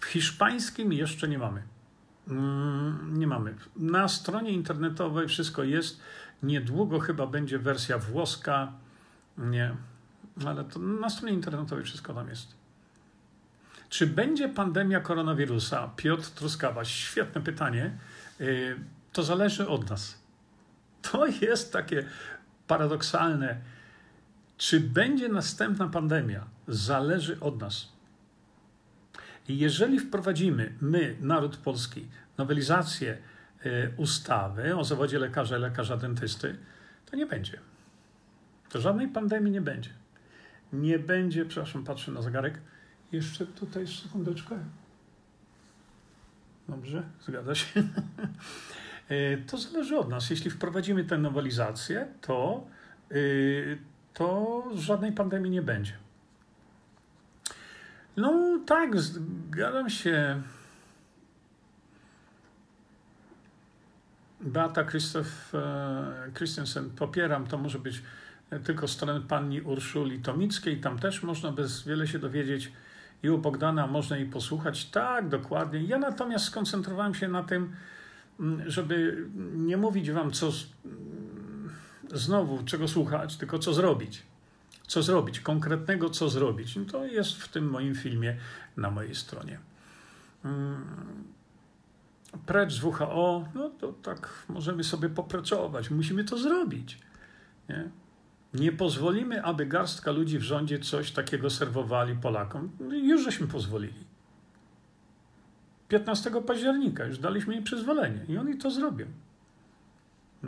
W 0.00 0.04
hiszpańskim 0.04 0.92
jeszcze 0.92 1.28
nie 1.28 1.38
mamy. 1.38 1.62
Mm, 2.28 3.18
nie 3.18 3.26
mamy. 3.26 3.54
Na 3.76 4.08
stronie 4.08 4.50
internetowej 4.50 5.28
wszystko 5.28 5.62
jest. 5.62 6.00
Niedługo 6.42 7.00
chyba 7.00 7.26
będzie 7.26 7.58
wersja 7.58 7.98
włoska. 7.98 8.72
Nie, 9.38 9.76
ale 10.46 10.64
to 10.64 10.78
na 10.78 11.10
stronie 11.10 11.34
internetowej 11.34 11.84
wszystko 11.84 12.14
tam 12.14 12.28
jest. 12.28 12.54
Czy 13.88 14.06
będzie 14.06 14.48
pandemia 14.48 15.00
koronawirusa? 15.00 15.90
Piotr 15.96 16.30
Truskawa, 16.30 16.84
świetne 16.84 17.40
pytanie. 17.40 17.98
Y, 18.40 18.76
to 19.12 19.22
zależy 19.22 19.68
od 19.68 19.90
nas. 19.90 20.18
To 21.12 21.26
jest 21.26 21.72
takie 21.72 22.06
paradoksalne. 22.66 23.60
Czy 24.56 24.80
będzie 24.80 25.28
następna 25.28 25.88
pandemia? 25.88 26.44
Zależy 26.68 27.40
od 27.40 27.60
nas. 27.60 27.93
Jeżeli 29.48 30.00
wprowadzimy, 30.00 30.72
my, 30.80 31.16
naród 31.20 31.56
polski, 31.56 32.06
nowelizację 32.38 33.18
y, 33.66 33.92
ustawy 33.96 34.76
o 34.76 34.84
zawodzie 34.84 35.18
lekarza 35.18 35.58
i 35.58 35.60
lekarza 35.60 35.96
dentysty, 35.96 36.56
to 37.10 37.16
nie 37.16 37.26
będzie. 37.26 37.58
To 38.68 38.80
żadnej 38.80 39.08
pandemii 39.08 39.52
nie 39.52 39.60
będzie. 39.60 39.90
Nie 40.72 40.98
będzie, 40.98 41.44
przepraszam, 41.44 41.84
patrzę 41.84 42.12
na 42.12 42.22
zegarek, 42.22 42.60
jeszcze 43.12 43.46
tutaj 43.46 43.86
sekundeczkę. 43.86 44.58
Dobrze, 46.68 47.02
zgadza 47.20 47.54
się. 47.54 47.82
E, 49.08 49.36
to 49.36 49.58
zależy 49.58 49.98
od 49.98 50.08
nas. 50.08 50.30
Jeśli 50.30 50.50
wprowadzimy 50.50 51.04
tę 51.04 51.18
nowelizację, 51.18 52.06
to, 52.20 52.66
e, 53.10 53.14
to 54.14 54.64
żadnej 54.74 55.12
pandemii 55.12 55.50
nie 55.50 55.62
będzie. 55.62 55.92
No 58.16 58.58
tak, 58.66 59.00
zgadzam 59.00 59.90
się. 59.90 60.42
Beata 64.40 64.84
Christoph 64.84 65.54
e, 65.54 66.30
Christensen, 66.34 66.90
popieram, 66.90 67.46
to 67.46 67.58
może 67.58 67.78
być 67.78 68.02
tylko 68.64 68.88
stronę 68.88 69.20
pani 69.20 69.60
Urszuli 69.60 70.18
Tomickiej, 70.18 70.80
tam 70.80 70.98
też 70.98 71.22
można 71.22 71.52
bez 71.52 71.82
wiele 71.82 72.06
się 72.06 72.18
dowiedzieć 72.18 72.72
i 73.22 73.30
u 73.30 73.38
Bogdana 73.38 73.86
można 73.86 74.16
jej 74.16 74.26
posłuchać. 74.26 74.84
Tak, 74.84 75.28
dokładnie. 75.28 75.82
Ja 75.82 75.98
natomiast 75.98 76.44
skoncentrowałem 76.44 77.14
się 77.14 77.28
na 77.28 77.42
tym, 77.42 77.76
żeby 78.66 79.26
nie 79.54 79.76
mówić 79.76 80.10
wam, 80.10 80.30
co 80.30 80.46
mm, 80.84 81.70
znowu, 82.12 82.64
czego 82.64 82.88
słuchać, 82.88 83.36
tylko 83.36 83.58
co 83.58 83.74
zrobić. 83.74 84.22
Co 84.86 85.02
zrobić, 85.02 85.40
konkretnego 85.40 86.10
co 86.10 86.28
zrobić. 86.28 86.76
No 86.76 86.84
to 86.84 87.04
jest 87.04 87.32
w 87.32 87.48
tym 87.48 87.70
moim 87.70 87.94
filmie 87.94 88.36
na 88.76 88.90
mojej 88.90 89.14
stronie. 89.14 89.58
Mm, 90.44 91.24
precz 92.46 92.72
z 92.72 92.84
WHO, 92.84 93.48
no 93.54 93.70
to 93.70 93.92
tak 93.92 94.44
możemy 94.48 94.84
sobie 94.84 95.08
popracować. 95.08 95.90
Musimy 95.90 96.24
to 96.24 96.38
zrobić. 96.38 96.98
Nie? 97.68 97.90
Nie 98.54 98.72
pozwolimy, 98.72 99.42
aby 99.42 99.66
garstka 99.66 100.10
ludzi 100.10 100.38
w 100.38 100.42
rządzie 100.42 100.78
coś 100.78 101.10
takiego 101.10 101.50
serwowali 101.50 102.16
Polakom. 102.16 102.70
Już 103.02 103.24
żeśmy 103.24 103.46
pozwolili. 103.46 104.04
15 105.88 106.30
października 106.46 107.04
już 107.04 107.18
daliśmy 107.18 107.56
im 107.56 107.64
przyzwolenie 107.64 108.24
i 108.28 108.38
oni 108.38 108.58
to 108.58 108.70
zrobią. 108.70 109.06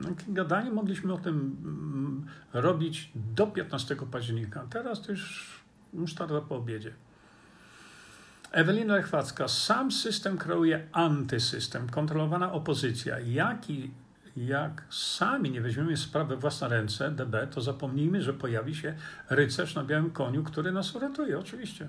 No, 0.03 0.09
gadanie 0.29 0.71
mogliśmy 0.71 1.13
o 1.13 1.19
tym 1.19 1.57
mm, 1.65 2.27
robić 2.53 3.11
do 3.15 3.47
15 3.47 3.97
października. 4.11 4.67
Teraz 4.71 5.03
to 5.03 5.13
już 5.13 5.61
musztarda 5.93 6.41
po 6.41 6.57
obiedzie. 6.57 6.93
Ewelina 8.53 8.97
Lechwacka. 8.97 9.49
Sam 9.49 9.93
system 9.93 10.39
kreuje 10.39 10.89
antysystem. 10.93 11.89
Kontrolowana 11.89 12.53
opozycja. 12.53 13.21
Jaki 13.21 13.91
jak 14.37 14.85
sami 14.91 15.51
nie 15.51 15.61
weźmiemy 15.61 15.97
sprawy 15.97 16.37
w 16.37 16.41
własne 16.41 16.69
ręce, 16.69 17.11
DB, 17.11 17.47
to 17.47 17.61
zapomnijmy, 17.61 18.23
że 18.23 18.35
pojawi 18.35 18.75
się 18.75 18.95
rycerz 19.31 19.75
na 19.75 19.85
białym 19.85 20.11
koniu, 20.11 20.45
który 20.45 20.73
nas 20.73 20.95
uratuje, 20.95 21.39
oczywiście. 21.39 21.89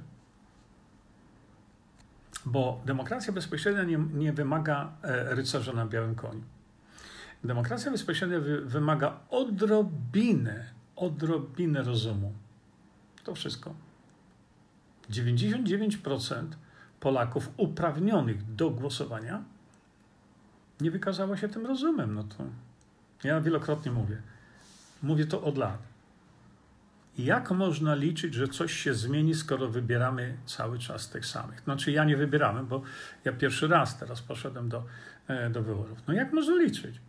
Bo 2.46 2.82
demokracja 2.86 3.34
bezpośrednia 3.34 3.84
nie, 3.84 3.98
nie 3.98 4.34
wymaga 4.34 4.92
e, 5.04 5.36
rycerza 5.36 5.74
na 5.74 5.86
białym 5.86 6.16
koniu. 6.16 6.42
Demokracja 7.44 7.92
bezpośrednia 7.92 8.40
wy, 8.40 8.62
wymaga 8.62 9.20
odrobinę, 9.30 10.66
odrobinę 10.96 11.84
rozumu. 11.84 12.34
To 13.24 13.36
wszystko. 13.36 13.74
99% 15.10 16.46
Polaków 17.00 17.50
uprawnionych 17.58 18.56
do 18.56 18.70
głosowania 18.70 19.44
nie 20.82 20.92
wykazała 20.92 21.38
się 21.38 21.50
tym 21.50 21.66
rozumem. 21.66 22.14
No 22.14 22.24
to 22.24 22.44
ja 23.24 23.42
wielokrotnie 23.42 23.92
mówię. 23.92 24.22
Mówię 25.04 25.26
to 25.26 25.42
od 25.44 25.58
lat. 25.58 25.80
Jak 27.18 27.52
można 27.52 27.96
liczyć, 27.96 28.34
że 28.34 28.48
coś 28.48 28.74
się 28.74 28.94
zmieni, 28.94 29.36
skoro 29.36 29.68
wybieramy 29.68 30.38
cały 30.46 30.80
czas 30.80 31.10
tych 31.10 31.26
samych? 31.26 31.60
Znaczy, 31.62 31.92
ja 31.92 32.04
nie 32.04 32.18
wybieramy, 32.18 32.64
bo 32.64 32.82
ja 33.26 33.34
pierwszy 33.34 33.68
raz 33.68 34.00
teraz 34.00 34.22
poszedłem 34.22 34.70
do, 34.70 34.84
e, 35.28 35.50
do 35.50 35.64
wyborów. 35.64 36.00
No 36.08 36.14
jak 36.14 36.34
można 36.34 36.56
liczyć? 36.56 37.02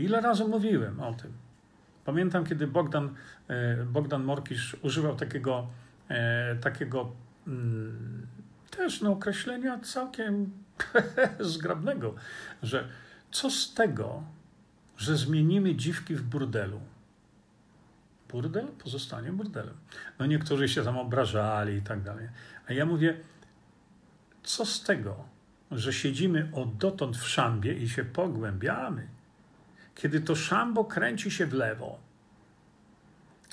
Ile 0.00 0.20
razy 0.20 0.44
mówiłem 0.44 1.00
o 1.00 1.14
tym? 1.14 1.32
Pamiętam, 2.04 2.46
kiedy 2.46 2.66
Bogdan, 2.66 3.14
e, 3.48 3.84
Bogdan 3.84 4.24
Morkisz 4.24 4.76
używał 4.82 5.16
takiego, 5.16 5.66
e, 6.08 6.56
takiego 6.56 7.12
mm, 7.46 8.26
też 8.70 9.00
no, 9.00 9.12
określenia 9.12 9.78
całkiem 9.78 10.50
zgrabnego, 11.40 12.14
że 12.62 12.88
co 13.30 13.50
z 13.50 13.74
tego, 13.74 14.22
że 14.96 15.16
zmienimy 15.16 15.74
dziwki 15.74 16.14
w 16.16 16.22
burdelu? 16.22 16.80
Burdel 18.28 18.66
pozostanie 18.66 19.32
burdelem. 19.32 19.74
No 20.18 20.26
niektórzy 20.26 20.68
się 20.68 20.84
tam 20.84 20.98
obrażali 20.98 21.74
i 21.74 21.82
tak 21.82 22.02
dalej. 22.02 22.28
A 22.68 22.72
ja 22.72 22.86
mówię, 22.86 23.16
co 24.42 24.66
z 24.66 24.82
tego, 24.82 25.24
że 25.70 25.92
siedzimy 25.92 26.48
od 26.52 26.76
dotąd 26.76 27.16
w 27.16 27.28
szambie 27.28 27.72
i 27.74 27.88
się 27.88 28.04
pogłębiamy, 28.04 29.08
kiedy 30.00 30.20
to 30.20 30.36
szambo 30.36 30.84
kręci 30.84 31.30
się 31.30 31.46
w 31.46 31.52
lewo, 31.52 31.98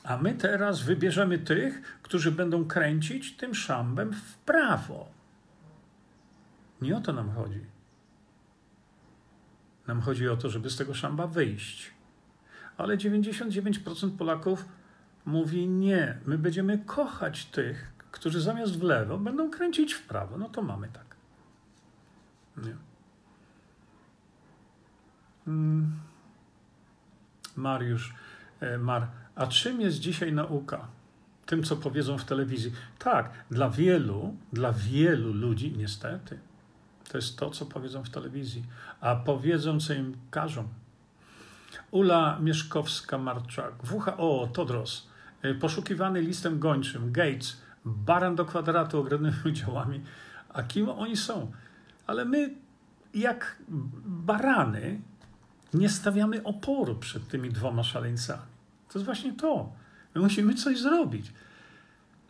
a 0.03 0.17
my 0.17 0.33
teraz 0.33 0.81
wybierzemy 0.81 1.39
tych, 1.39 1.99
którzy 2.01 2.31
będą 2.31 2.65
kręcić 2.65 3.37
tym 3.37 3.55
szambem 3.55 4.13
w 4.13 4.37
prawo. 4.37 5.07
Nie 6.81 6.97
o 6.97 7.01
to 7.01 7.13
nam 7.13 7.31
chodzi. 7.31 7.61
Nam 9.87 10.01
chodzi 10.01 10.29
o 10.29 10.37
to, 10.37 10.49
żeby 10.49 10.69
z 10.69 10.77
tego 10.77 10.93
szamba 10.93 11.27
wyjść. 11.27 11.91
Ale 12.77 12.97
99% 12.97 14.17
Polaków 14.17 14.65
mówi 15.25 15.67
nie. 15.67 16.17
My 16.25 16.37
będziemy 16.37 16.77
kochać 16.77 17.45
tych, 17.45 17.93
którzy 18.11 18.41
zamiast 18.41 18.79
w 18.79 18.83
lewo 18.83 19.17
będą 19.17 19.49
kręcić 19.49 19.93
w 19.93 20.07
prawo. 20.07 20.37
No 20.37 20.49
to 20.49 20.61
mamy 20.61 20.87
tak. 20.93 21.15
Nie. 22.57 22.75
Hmm. 25.45 26.07
Mariusz, 27.57 28.13
e, 28.59 28.77
Mar, 28.77 29.07
a 29.35 29.47
czym 29.47 29.81
jest 29.81 29.99
dzisiaj 29.99 30.34
nauka? 30.34 30.88
Tym, 31.45 31.63
co 31.63 31.75
powiedzą 31.75 32.17
w 32.17 32.25
telewizji. 32.25 32.71
Tak, 32.99 33.31
dla 33.51 33.69
wielu, 33.69 34.35
dla 34.53 34.73
wielu 34.73 35.34
ludzi, 35.34 35.73
niestety, 35.77 36.39
to 37.09 37.17
jest 37.17 37.38
to, 37.39 37.49
co 37.49 37.65
powiedzą 37.65 38.03
w 38.03 38.09
telewizji, 38.09 38.65
a 39.01 39.15
powiedzą, 39.15 39.79
co 39.79 39.93
im 39.93 40.17
każą. 40.31 40.67
Ula 41.91 42.39
Mieszkowska-Marczak, 42.41 43.71
WHO, 43.91 44.49
Todros, 44.53 45.07
y, 45.45 45.55
poszukiwany 45.55 46.21
listem 46.21 46.59
gończym, 46.59 47.11
Gates, 47.11 47.61
baran 47.85 48.35
do 48.35 48.45
kwadratu 48.45 48.99
ogromnymi 48.99 49.35
udziałami. 49.45 50.01
A 50.53 50.63
kim 50.63 50.89
oni 50.89 51.17
są? 51.17 51.51
Ale 52.07 52.25
my, 52.25 52.55
jak 53.13 53.57
barany, 54.05 55.01
nie 55.73 55.89
stawiamy 55.89 56.44
oporu 56.44 56.95
przed 56.95 57.27
tymi 57.27 57.49
dwoma 57.49 57.84
szaleńcami. 57.84 58.41
To 58.89 58.99
jest 58.99 59.06
właśnie 59.06 59.34
to. 59.34 59.73
My 60.15 60.22
musimy 60.22 60.53
coś 60.53 60.80
zrobić. 60.80 61.34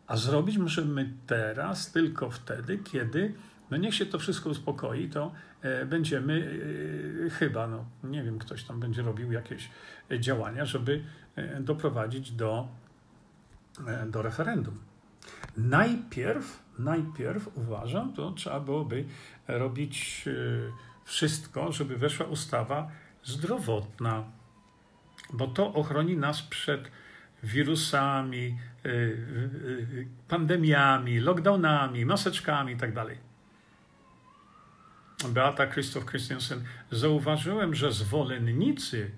A 0.07 0.17
zrobić 0.17 0.57
możemy 0.57 1.13
teraz 1.27 1.91
tylko 1.91 2.29
wtedy, 2.29 2.77
kiedy 2.77 3.33
no 3.71 3.77
niech 3.77 3.95
się 3.95 4.05
to 4.05 4.19
wszystko 4.19 4.49
uspokoi, 4.49 5.09
to 5.09 5.31
e, 5.61 5.85
będziemy 5.85 6.59
e, 7.25 7.29
chyba, 7.29 7.67
no 7.67 7.85
nie 8.03 8.23
wiem, 8.23 8.39
ktoś 8.39 8.63
tam 8.63 8.79
będzie 8.79 9.01
robił 9.01 9.31
jakieś 9.31 9.69
działania, 10.19 10.65
żeby 10.65 11.03
e, 11.35 11.61
doprowadzić 11.61 12.31
do, 12.31 12.67
do 14.07 14.21
referendum. 14.21 14.77
Najpierw, 15.57 16.63
najpierw 16.79 17.57
uważam, 17.57 18.13
to 18.13 18.31
trzeba 18.31 18.59
byłoby 18.59 19.05
robić 19.47 20.25
wszystko, 21.03 21.71
żeby 21.71 21.97
weszła 21.97 22.25
ustawa 22.25 22.91
zdrowotna, 23.27 24.23
bo 25.33 25.47
to 25.47 25.73
ochroni 25.73 26.17
nas 26.17 26.41
przed 26.41 26.91
wirusami, 27.43 28.57
y, 28.85 28.89
y, 28.89 28.91
y, 28.91 30.07
pandemiami, 30.27 31.19
lockdownami, 31.19 32.05
maseczkami 32.05 32.71
itd. 32.71 32.93
Tak 32.93 33.17
Beata 35.29 35.67
Krzysztof 35.67 36.05
Christiansen, 36.05 36.63
zauważyłem, 36.91 37.75
że 37.75 37.91
zwolennicy 37.91 39.11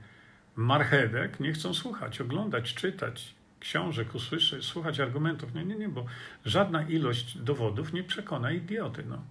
marchewek 0.56 1.40
nie 1.40 1.54
chcą 1.54 1.74
słuchać, 1.74 2.22
oglądać, 2.22 2.74
czytać 2.74 3.36
książek, 3.60 4.16
usłyszeć, 4.16 4.66
słuchać 4.66 5.00
argumentów. 5.00 5.54
Nie, 5.54 5.66
nie, 5.66 5.76
nie, 5.76 5.90
bo 5.90 6.06
żadna 6.46 6.84
ilość 6.84 7.38
dowodów 7.38 7.94
nie 7.94 8.04
przekona 8.04 8.52
idioty. 8.52 9.04
No. 9.10 9.22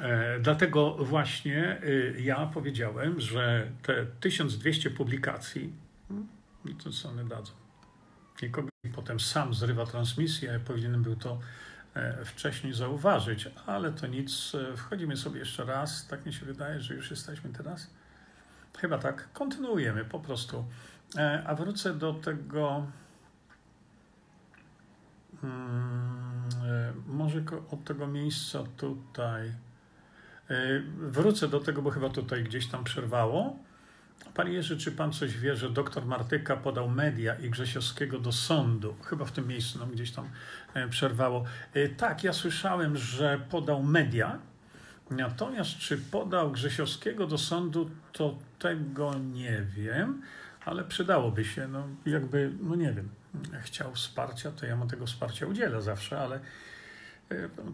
E, 0.00 0.40
dlatego 0.40 0.96
właśnie 1.04 1.80
ja 2.18 2.46
powiedziałem, 2.46 3.20
że 3.20 3.70
te 3.82 4.06
1200 4.20 4.90
publikacji, 4.90 5.72
hmm, 6.08 6.28
to 6.84 6.90
co 6.90 7.08
one 7.08 7.24
dadzą. 7.24 7.52
Potem 8.94 9.20
sam 9.20 9.54
zrywa 9.54 9.86
transmisję, 9.86 10.60
powinienem 10.64 11.02
był 11.02 11.16
to 11.16 11.38
e, 11.94 12.24
wcześniej 12.24 12.72
zauważyć, 12.72 13.48
ale 13.66 13.92
to 13.92 14.06
nic. 14.06 14.52
E, 14.54 14.76
wchodzimy 14.76 15.16
sobie 15.16 15.38
jeszcze 15.38 15.64
raz. 15.64 16.06
Tak 16.06 16.26
mi 16.26 16.32
się 16.32 16.46
wydaje, 16.46 16.80
że 16.80 16.94
już 16.94 17.10
jesteśmy 17.10 17.50
teraz. 17.50 17.90
Chyba 18.78 18.98
tak. 18.98 19.32
Kontynuujemy 19.32 20.04
po 20.04 20.20
prostu. 20.20 20.64
A 21.46 21.54
wrócę 21.54 21.94
do 21.94 22.14
tego. 22.14 22.86
Hmm, 25.40 26.48
może 27.06 27.42
od 27.70 27.84
tego 27.84 28.06
miejsca 28.06 28.64
tutaj. 28.76 29.52
Wrócę 30.98 31.48
do 31.48 31.60
tego, 31.60 31.82
bo 31.82 31.90
chyba 31.90 32.08
tutaj 32.08 32.44
gdzieś 32.44 32.66
tam 32.66 32.84
przerwało. 32.84 33.56
Panie 34.34 34.52
Jerzy, 34.52 34.78
czy 34.78 34.92
pan 34.92 35.12
coś 35.12 35.38
wie, 35.38 35.56
że 35.56 35.70
doktor 35.70 36.06
Martyka 36.06 36.56
podał 36.56 36.88
media 36.88 37.34
i 37.34 37.50
Grzesiowskiego 37.50 38.18
do 38.18 38.32
sądu? 38.32 38.96
Chyba 39.04 39.24
w 39.24 39.32
tym 39.32 39.48
miejscu 39.48 39.78
nam 39.78 39.90
gdzieś 39.90 40.10
tam 40.10 40.28
e, 40.74 40.88
przerwało. 40.88 41.44
E, 41.74 41.88
tak, 41.88 42.24
ja 42.24 42.32
słyszałem, 42.32 42.96
że 42.96 43.40
podał 43.50 43.82
media, 43.82 44.38
natomiast 45.10 45.78
czy 45.78 45.98
podał 45.98 46.52
Grzesiowskiego 46.52 47.26
do 47.26 47.38
sądu, 47.38 47.90
to 48.12 48.38
tego 48.58 49.14
nie 49.18 49.62
wiem, 49.76 50.22
ale 50.64 50.84
przydałoby 50.84 51.44
się, 51.44 51.68
no 51.68 51.88
jakby, 52.06 52.52
no 52.60 52.74
nie 52.76 52.92
wiem, 52.92 53.08
chciał 53.62 53.94
wsparcia, 53.94 54.50
to 54.50 54.66
ja 54.66 54.76
mu 54.76 54.86
tego 54.86 55.06
wsparcia 55.06 55.46
udzielę 55.46 55.82
zawsze, 55.82 56.20
ale 56.20 56.36
e, 56.36 56.40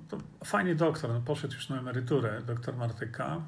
to 0.09 0.19
fajny 0.45 0.75
doktor, 0.75 1.11
no 1.11 1.21
poszedł 1.21 1.55
już 1.55 1.69
na 1.69 1.79
emeryturę, 1.79 2.43
doktor 2.47 2.77
Martyka. 2.77 3.41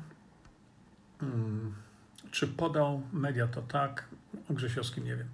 Hmm 1.21 1.75
czy 2.31 2.49
podał 2.49 3.03
media, 3.13 3.47
to 3.47 3.63
tak, 3.63 4.05
o 4.51 4.55
Grzesiowskim 4.55 5.05
nie 5.05 5.17
wiem. 5.17 5.29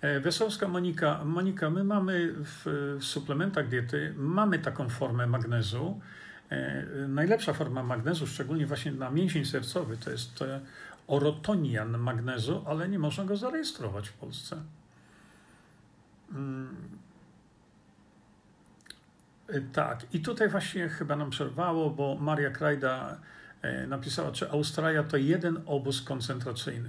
E, 0.00 0.20
Wesołowska 0.20 0.68
Monika. 0.68 1.24
Monika, 1.24 1.70
my 1.70 1.84
mamy 1.84 2.32
w, 2.32 2.62
w 3.00 3.04
suplementach 3.04 3.68
diety, 3.68 4.14
mamy 4.16 4.58
taką 4.58 4.88
formę 4.88 5.26
magnezu. 5.26 6.00
E, 6.50 6.86
najlepsza 7.08 7.52
forma 7.52 7.82
magnezu, 7.82 8.26
szczególnie 8.26 8.66
właśnie 8.66 8.92
na 8.92 9.10
mięsień 9.10 9.44
sercowy, 9.44 9.96
to 9.96 10.10
jest 10.10 10.44
orotonian 11.06 11.98
magnezu, 11.98 12.64
ale 12.66 12.88
nie 12.88 12.98
można 12.98 13.24
go 13.24 13.36
zarejestrować 13.36 14.08
w 14.08 14.12
Polsce. 14.12 14.62
Mm. 16.30 16.76
E, 19.48 19.60
tak, 19.60 20.14
i 20.14 20.20
tutaj 20.20 20.48
właśnie 20.48 20.88
chyba 20.88 21.16
nam 21.16 21.30
przerwało, 21.30 21.90
bo 21.90 22.16
Maria 22.20 22.50
Krajda 22.50 23.18
E, 23.66 23.86
napisała, 23.86 24.32
czy 24.32 24.50
Australia 24.50 25.02
to 25.02 25.16
jeden 25.16 25.60
obóz 25.66 26.02
koncentracyjny. 26.02 26.88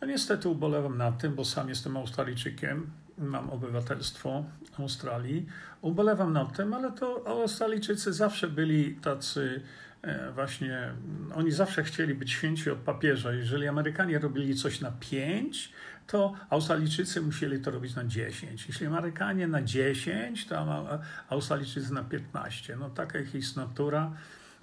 No 0.00 0.06
niestety 0.06 0.48
ubolewam 0.48 0.98
nad 0.98 1.18
tym, 1.18 1.34
bo 1.34 1.44
sam 1.44 1.68
jestem 1.68 1.96
Australijczykiem, 1.96 2.90
mam 3.18 3.50
obywatelstwo 3.50 4.44
Australii. 4.78 5.46
Ubolewam 5.80 6.32
nad 6.32 6.56
tym, 6.56 6.74
ale 6.74 6.92
to 6.92 7.22
Australijczycy 7.26 8.12
zawsze 8.12 8.48
byli 8.48 8.94
tacy 8.94 9.60
e, 10.02 10.32
właśnie, 10.32 10.92
oni 11.34 11.50
zawsze 11.50 11.84
chcieli 11.84 12.14
być 12.14 12.30
święci 12.30 12.70
od 12.70 12.78
papieża. 12.78 13.32
Jeżeli 13.32 13.68
Amerykanie 13.68 14.18
robili 14.18 14.54
coś 14.54 14.80
na 14.80 14.92
pięć, 15.00 15.72
to 16.06 16.34
Australijczycy 16.50 17.20
musieli 17.20 17.60
to 17.60 17.70
robić 17.70 17.94
na 17.94 18.04
10. 18.04 18.66
Jeśli 18.68 18.86
Amerykanie 18.86 19.48
na 19.48 19.62
10, 19.62 20.46
to 20.46 20.98
Australijczycy 21.28 21.92
na 21.92 22.04
15. 22.04 22.76
No 22.76 22.90
taka 22.90 23.18
jest 23.18 23.56
natura. 23.56 24.12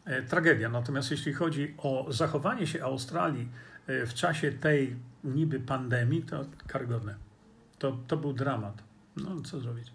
E, 0.06 0.22
tragedia. 0.22 0.70
Natomiast 0.70 1.12
jeśli 1.12 1.34
chodzi 1.34 1.74
o 1.78 2.06
zachowanie 2.10 2.68
się 2.68 2.84
Australii 2.84 3.50
e, 3.88 4.06
w 4.06 4.14
czasie 4.14 4.52
tej 4.52 4.96
niby 5.24 5.60
pandemii, 5.60 6.24
to 6.24 6.46
karygodne. 6.68 7.16
To, 7.80 7.98
to 8.08 8.18
był 8.18 8.34
dramat. 8.34 8.84
No 9.18 9.42
co 9.42 9.60
zrobić? 9.60 9.92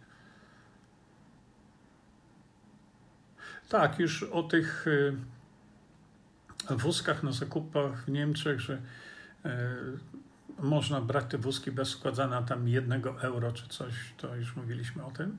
Tak, 3.69 3.99
już 3.99 4.23
o 4.23 4.43
tych 4.43 4.87
e, 6.71 6.77
wózkach 6.77 7.23
na 7.23 7.33
zakupach 7.33 8.05
w 8.05 8.09
Niemczech, 8.09 8.61
że 8.61 8.83
można 10.59 11.01
brać 11.01 11.25
te 11.29 11.39
wózki 11.39 11.73
bez 11.73 11.89
składania 11.89 12.43
tam 12.43 12.69
jednego 12.69 13.23
euro 13.23 13.53
czy 13.53 13.69
coś, 13.69 13.95
to 14.17 14.37
już 14.37 14.57
mówiliśmy 14.57 15.05
o 15.05 15.11
tym. 15.11 15.39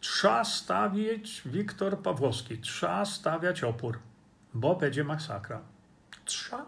Trzeba 0.00 0.44
stawiać, 0.44 1.42
Wiktor 1.46 2.02
Pawłowski, 2.02 2.58
trzeba 2.58 3.04
stawiać 3.04 3.64
opór, 3.64 3.98
bo 4.54 4.76
będzie 4.76 5.04
masakra. 5.04 5.60
Trzeba. 6.24 6.66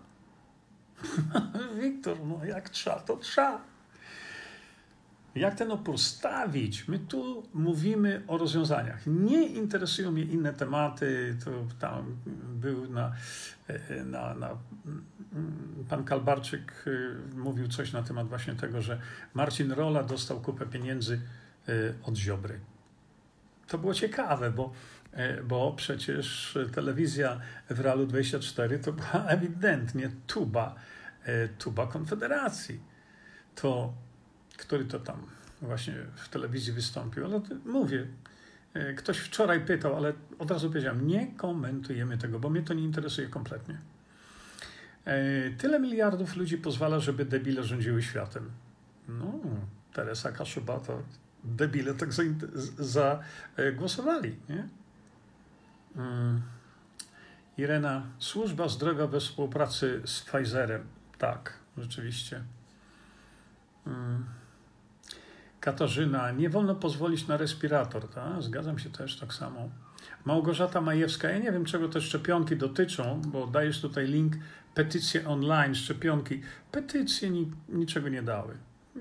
Wiktor, 1.80 2.16
no 2.24 2.44
jak 2.44 2.68
trzeba, 2.68 3.00
to 3.00 3.16
trzeba. 3.16 3.75
Jak 5.36 5.54
ten 5.54 5.72
opór 5.72 5.98
stawić? 5.98 6.88
My 6.88 6.98
tu 6.98 7.42
mówimy 7.54 8.22
o 8.26 8.38
rozwiązaniach. 8.38 9.06
Nie 9.06 9.46
interesują 9.46 10.12
mnie 10.12 10.22
inne 10.22 10.52
tematy. 10.54 11.36
To 11.44 11.50
tam 11.78 12.16
był 12.54 12.90
na, 12.90 13.12
na, 14.06 14.34
na 14.34 14.50
pan 15.88 16.04
Kalbarczyk 16.04 16.84
y, 16.86 17.16
mówił 17.36 17.68
coś 17.68 17.92
na 17.92 18.02
temat 18.02 18.28
właśnie 18.28 18.54
tego, 18.54 18.82
że 18.82 19.00
Marcin 19.34 19.72
Rola 19.72 20.02
dostał 20.02 20.40
kupę 20.40 20.66
pieniędzy 20.66 21.20
y, 21.68 21.94
od 22.04 22.16
Ziobry 22.16 22.60
to 23.66 23.78
było 23.78 23.94
ciekawe, 23.94 24.50
bo, 24.50 24.72
e, 25.12 25.42
bo 25.42 25.72
przecież 25.72 26.58
telewizja 26.74 27.40
w 27.70 27.80
Realu 27.80 28.06
24 28.06 28.78
to 28.78 28.92
była 28.92 29.26
ewidentnie 29.34 30.10
tuba, 30.26 30.74
tuba 31.58 31.86
Konfederacji. 31.86 32.80
To, 33.54 33.94
który 34.56 34.84
to 34.84 34.98
tam 35.00 35.22
właśnie 35.62 35.94
w 36.16 36.28
telewizji 36.28 36.72
wystąpił, 36.72 37.24
ale 37.24 37.40
mówię, 37.64 38.06
e, 38.74 38.94
ktoś 38.94 39.18
wczoraj 39.18 39.60
pytał, 39.60 39.96
ale 39.96 40.12
od 40.38 40.50
razu 40.50 40.68
powiedziałem, 40.68 41.06
nie 41.06 41.26
komentujemy 41.26 42.18
tego, 42.18 42.38
bo 42.38 42.50
mnie 42.50 42.62
to 42.62 42.74
nie 42.74 42.84
interesuje 42.84 43.28
kompletnie. 43.28 43.78
Tyle 45.58 45.80
miliardów 45.80 46.36
ludzi 46.36 46.58
pozwala, 46.58 47.00
żeby 47.00 47.24
debile 47.24 47.62
rządziły 47.62 48.02
światem. 48.02 48.50
No, 49.08 49.32
Teresa 49.92 50.32
Kaszuba 50.32 50.80
to 50.80 51.02
debile 51.44 51.94
tak 51.94 52.08
zagłosowali. 52.78 54.36
Za, 54.48 54.54
nie? 54.54 54.68
Mm. 55.96 56.42
Irena, 57.58 58.06
służba 58.18 58.68
zdrowia 58.68 59.06
we 59.06 59.20
współpracy 59.20 60.02
z 60.04 60.20
Pfizerem. 60.20 60.86
Tak, 61.18 61.52
rzeczywiście. 61.78 62.42
Mm. 63.86 64.24
Katarzyna, 65.66 66.30
nie 66.30 66.50
wolno 66.50 66.74
pozwolić 66.74 67.26
na 67.26 67.36
respirator. 67.36 68.08
Tak? 68.08 68.42
Zgadzam 68.42 68.78
się 68.78 68.90
też 68.90 69.16
tak 69.16 69.34
samo. 69.34 69.68
Małgorzata 70.24 70.80
Majewska, 70.80 71.30
ja 71.30 71.38
nie 71.38 71.52
wiem, 71.52 71.64
czego 71.64 71.88
te 71.88 72.00
szczepionki 72.00 72.56
dotyczą, 72.56 73.20
bo 73.26 73.46
dajesz 73.46 73.80
tutaj 73.80 74.06
link, 74.06 74.32
petycje 74.74 75.28
online, 75.28 75.74
szczepionki. 75.74 76.42
Petycje 76.72 77.30
ni 77.30 77.52
niczego 77.68 78.08
nie 78.08 78.22
dały 78.22 78.54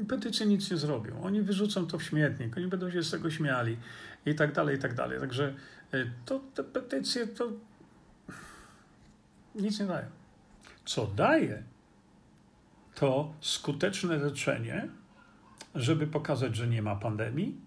petycje 0.08 0.46
nic 0.46 0.72
nie 0.72 0.78
zrobią. 0.78 1.22
Oni 1.24 1.42
wyrzucą 1.42 1.88
to 1.88 1.98
w 1.98 2.04
śmietnik, 2.04 2.58
oni 2.58 2.68
będą 2.68 2.92
się 2.92 3.04
z 3.04 3.12
tego 3.12 3.32
śmiali 3.32 3.78
i 4.26 4.36
tak 4.36 4.54
dalej, 4.54 4.76
i 4.76 4.80
tak 4.80 4.94
dalej. 4.94 5.20
Także 5.20 5.54
e, 5.94 6.06
to, 6.26 6.42
te 6.54 6.64
petycje 6.64 7.28
to 7.28 7.52
nic 9.56 9.80
nie 9.80 9.86
dają. 9.86 10.06
Co 10.86 11.08
daje, 11.08 11.64
to 12.96 13.34
skuteczne 13.42 14.18
leczenie, 14.18 14.88
żeby 15.76 16.08
pokazać, 16.08 16.56
że 16.56 16.68
nie 16.68 16.82
ma 16.82 16.96
pandemii, 16.96 17.58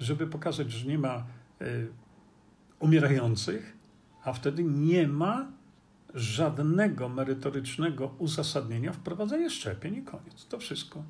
żeby 0.00 0.26
pokazać, 0.26 0.72
że 0.72 0.86
nie 0.86 0.98
ma 0.98 1.24
y, 1.62 1.88
umierających, 2.78 3.76
a 4.24 4.32
wtedy 4.32 4.64
nie 4.64 5.08
ma 5.08 5.46
żadnego 6.14 7.08
merytorycznego 7.08 8.14
uzasadnienia 8.18 8.92
wprowadzenia 8.92 9.50
szczepień 9.50 9.94
i 9.94 10.02
koniec. 10.02 10.46
To 10.46 10.58
wszystko. 10.58 11.02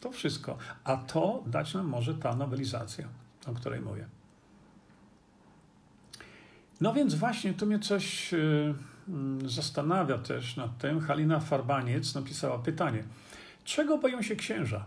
To 0.00 0.12
wszystko. 0.12 0.58
A 0.84 0.96
to 0.96 1.44
dać 1.46 1.74
nam 1.74 1.86
może 1.86 2.14
ta 2.14 2.36
nowelizacja. 2.36 3.08
o 3.46 3.52
której 3.52 3.80
mówię. 3.80 4.06
No 6.80 6.92
więc 6.92 7.14
właśnie 7.14 7.54
tu 7.54 7.66
mnie 7.66 7.78
coś 7.78 8.34
y, 8.34 8.74
mm, 9.08 9.48
zastanawia 9.50 10.18
też 10.18 10.56
nad 10.56 10.78
tym. 10.78 11.00
Halina 11.00 11.40
Farbaniec 11.40 12.14
napisała 12.14 12.58
pytanie. 12.58 13.04
Czego 13.64 13.98
boją 13.98 14.22
się 14.22 14.36
księża? 14.36 14.84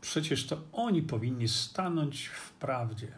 Przecież 0.00 0.46
to 0.46 0.60
oni 0.72 1.02
powinni 1.02 1.48
stanąć 1.48 2.26
w 2.26 2.52
prawdzie. 2.52 3.08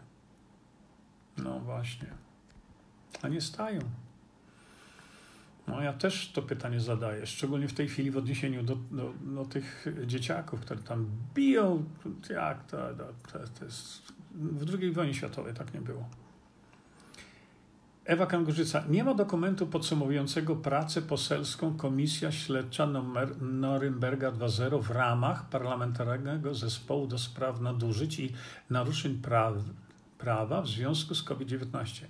No 1.37 1.59
właśnie. 1.59 2.07
A 3.21 3.27
nie 3.27 3.41
stają. 3.41 3.81
No 5.67 5.81
ja 5.81 5.93
też 5.93 6.31
to 6.31 6.41
pytanie 6.41 6.79
zadaję, 6.79 7.25
szczególnie 7.25 7.67
w 7.67 7.73
tej 7.73 7.87
chwili 7.87 8.11
w 8.11 8.17
odniesieniu 8.17 8.63
do, 8.63 8.75
do, 8.75 9.13
do 9.21 9.45
tych 9.45 9.85
dzieciaków, 10.05 10.59
które 10.59 10.81
tam 10.81 11.05
biją. 11.33 11.83
Jak 12.29 12.65
to, 12.65 12.77
to, 13.31 13.39
to 13.59 13.65
jest... 13.65 14.13
W 14.33 14.75
II 14.79 14.91
wojnie 14.91 15.13
światowej 15.13 15.53
tak 15.53 15.73
nie 15.73 15.81
było. 15.81 16.09
Ewa 18.11 18.25
Kangurzyca. 18.25 18.83
Nie 18.89 19.03
ma 19.03 19.13
dokumentu 19.13 19.67
podsumowującego 19.67 20.55
pracę 20.55 21.01
poselską 21.01 21.77
Komisja 21.77 22.31
Śledcza 22.31 22.85
numer 22.85 23.41
Norymberga 23.41 24.31
2.0 24.31 24.81
w 24.81 24.91
ramach 24.91 25.49
Parlamentarnego 25.49 26.55
Zespołu 26.55 27.07
do 27.07 27.19
Spraw 27.19 27.61
Nadużyć 27.61 28.19
i 28.19 28.33
Naruszeń 28.69 29.17
praw, 29.17 29.53
Prawa 30.17 30.61
w 30.61 30.67
związku 30.67 31.15
z 31.15 31.23
COVID-19. 31.23 32.05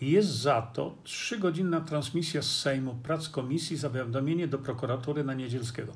Jest 0.00 0.28
za 0.28 0.62
to 0.62 0.94
trzygodzinna 1.02 1.80
transmisja 1.80 2.42
z 2.42 2.60
Sejmu 2.60 2.94
prac 2.94 3.28
komisji, 3.28 3.76
zawiadomienie 3.76 4.48
do 4.48 4.58
prokuratury 4.58 5.24
na 5.24 5.34
Niedzielskiego. 5.34 5.92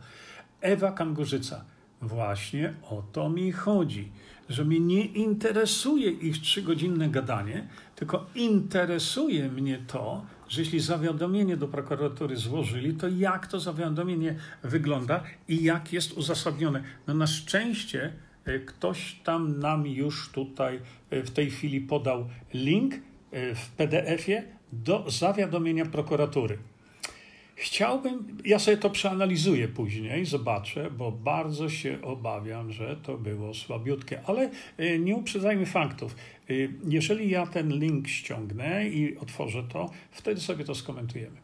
Ewa 0.61 0.93
Kangurzyca. 0.93 1.65
Właśnie 2.03 2.75
o 2.83 3.03
to 3.12 3.29
mi 3.29 3.53
chodzi, 3.53 4.12
że 4.49 4.65
mnie 4.65 4.81
nie 4.81 5.05
interesuje 5.05 6.11
ich 6.11 6.39
trzygodzinne 6.41 7.09
gadanie, 7.09 7.69
tylko 7.97 8.27
interesuje 8.35 9.49
mnie 9.49 9.79
to, 9.87 10.27
że 10.49 10.61
jeśli 10.61 10.81
zawiadomienie 10.81 11.57
do 11.57 11.69
prokuratury 11.69 12.37
złożyli, 12.37 12.95
to 12.95 13.09
jak 13.09 13.47
to 13.47 13.61
zawiadomienie 13.61 14.37
wygląda 14.62 15.23
i 15.49 15.62
jak 15.62 15.93
jest 15.93 16.12
uzasadnione. 16.12 16.83
No 17.07 17.15
na 17.15 17.27
szczęście 17.27 18.12
e, 18.45 18.59
ktoś 18.59 19.20
tam 19.25 19.59
nam 19.59 19.87
już 19.87 20.29
tutaj 20.29 20.81
e, 21.11 21.23
w 21.23 21.31
tej 21.31 21.51
chwili 21.51 21.81
podał 21.81 22.29
link 22.55 22.95
e, 22.95 23.55
w 23.55 23.69
PDF-ie 23.69 24.45
do 24.73 25.05
zawiadomienia 25.09 25.87
prokuratury. 25.87 26.59
Chciałbym, 27.60 28.39
ja 28.44 28.59
sobie 28.59 28.76
to 28.76 28.90
przeanalizuję 28.90 29.68
później, 29.68 30.24
zobaczę, 30.26 30.90
bo 30.90 31.12
bardzo 31.12 31.68
się 31.68 32.02
obawiam, 32.02 32.72
że 32.72 32.97
to 32.97 33.16
było 33.16 33.55
słabiutkie, 33.55 34.20
ale 34.26 34.51
e, 34.76 34.98
nie 34.98 35.16
uprzedzajmy 35.16 35.66
faktów. 35.66 36.16
E, 36.51 36.55
jeżeli 36.89 37.30
ja 37.30 37.47
ten 37.47 37.78
link 37.78 38.09
ściągnę 38.09 38.89
i 38.89 39.16
otworzę 39.16 39.62
to, 39.62 39.90
wtedy 40.10 40.40
sobie 40.40 40.64
to 40.64 40.74
skomentujemy. 40.74 41.36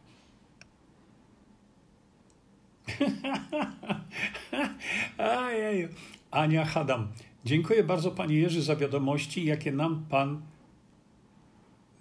Ania 6.31 6.65
Hadam. 6.65 7.07
Dziękuję 7.45 7.83
bardzo 7.83 8.11
Panie 8.11 8.35
Jerzy 8.35 8.61
za 8.61 8.75
wiadomości, 8.75 9.45
jakie 9.45 9.71
nam 9.71 10.05
Pan 10.09 10.41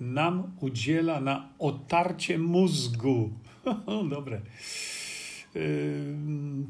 nam 0.01 0.53
udziela 0.61 1.21
na 1.21 1.49
otarcie 1.59 2.39
mózgu. 2.39 3.31
Dobre. 4.11 4.41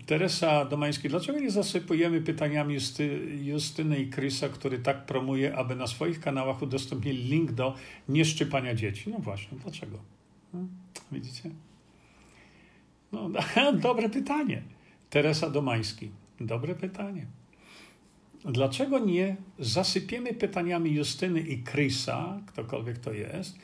Teresa 0.07 0.65
Domański, 0.65 1.09
dlaczego 1.09 1.39
nie 1.39 1.51
zasypujemy 1.51 2.21
pytaniami 2.21 2.75
Justy, 2.75 3.21
Justyny 3.43 3.99
i 3.99 4.11
Krysa, 4.11 4.49
który 4.49 4.79
tak 4.79 5.07
promuje, 5.07 5.57
aby 5.57 5.77
na 5.77 5.87
swoich 5.87 6.21
kanałach 6.21 6.63
udostępnili 6.63 7.23
link 7.23 7.53
do 7.53 7.75
nieszczypania 8.09 8.75
dzieci? 8.75 9.11
No 9.11 9.19
właśnie, 9.19 9.59
dlaczego? 9.59 9.99
Hmm, 10.53 10.71
widzicie? 11.13 11.51
No, 13.13 13.31
dobre 13.73 14.11
pytanie. 14.11 14.63
Teresa 15.11 15.51
Domański, 15.51 16.11
dobre 16.41 16.75
pytanie. 16.75 17.27
Dlaczego 18.45 18.99
nie 18.99 19.37
zasypiemy 19.59 20.35
pytaniami 20.35 20.93
Justyny 20.93 21.41
i 21.41 21.63
Krysa, 21.63 22.41
ktokolwiek 22.47 22.99
to 22.99 23.13
jest, 23.13 23.59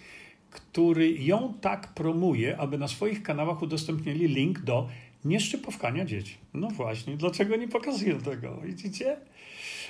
który 0.51 1.12
ją 1.12 1.55
tak 1.60 1.94
promuje, 1.94 2.56
aby 2.59 2.78
na 2.78 2.89
swoich 2.89 3.22
kanałach 3.22 3.62
udostępnili 3.62 4.28
link 4.28 4.60
do 4.60 4.89
nieszczypowkania 5.24 6.05
dzieci. 6.05 6.35
No 6.55 6.68
właśnie, 6.68 7.16
dlaczego 7.16 7.56
nie 7.56 7.68
pokazują 7.68 8.18
tego? 8.18 8.60
Widzicie? 8.64 9.16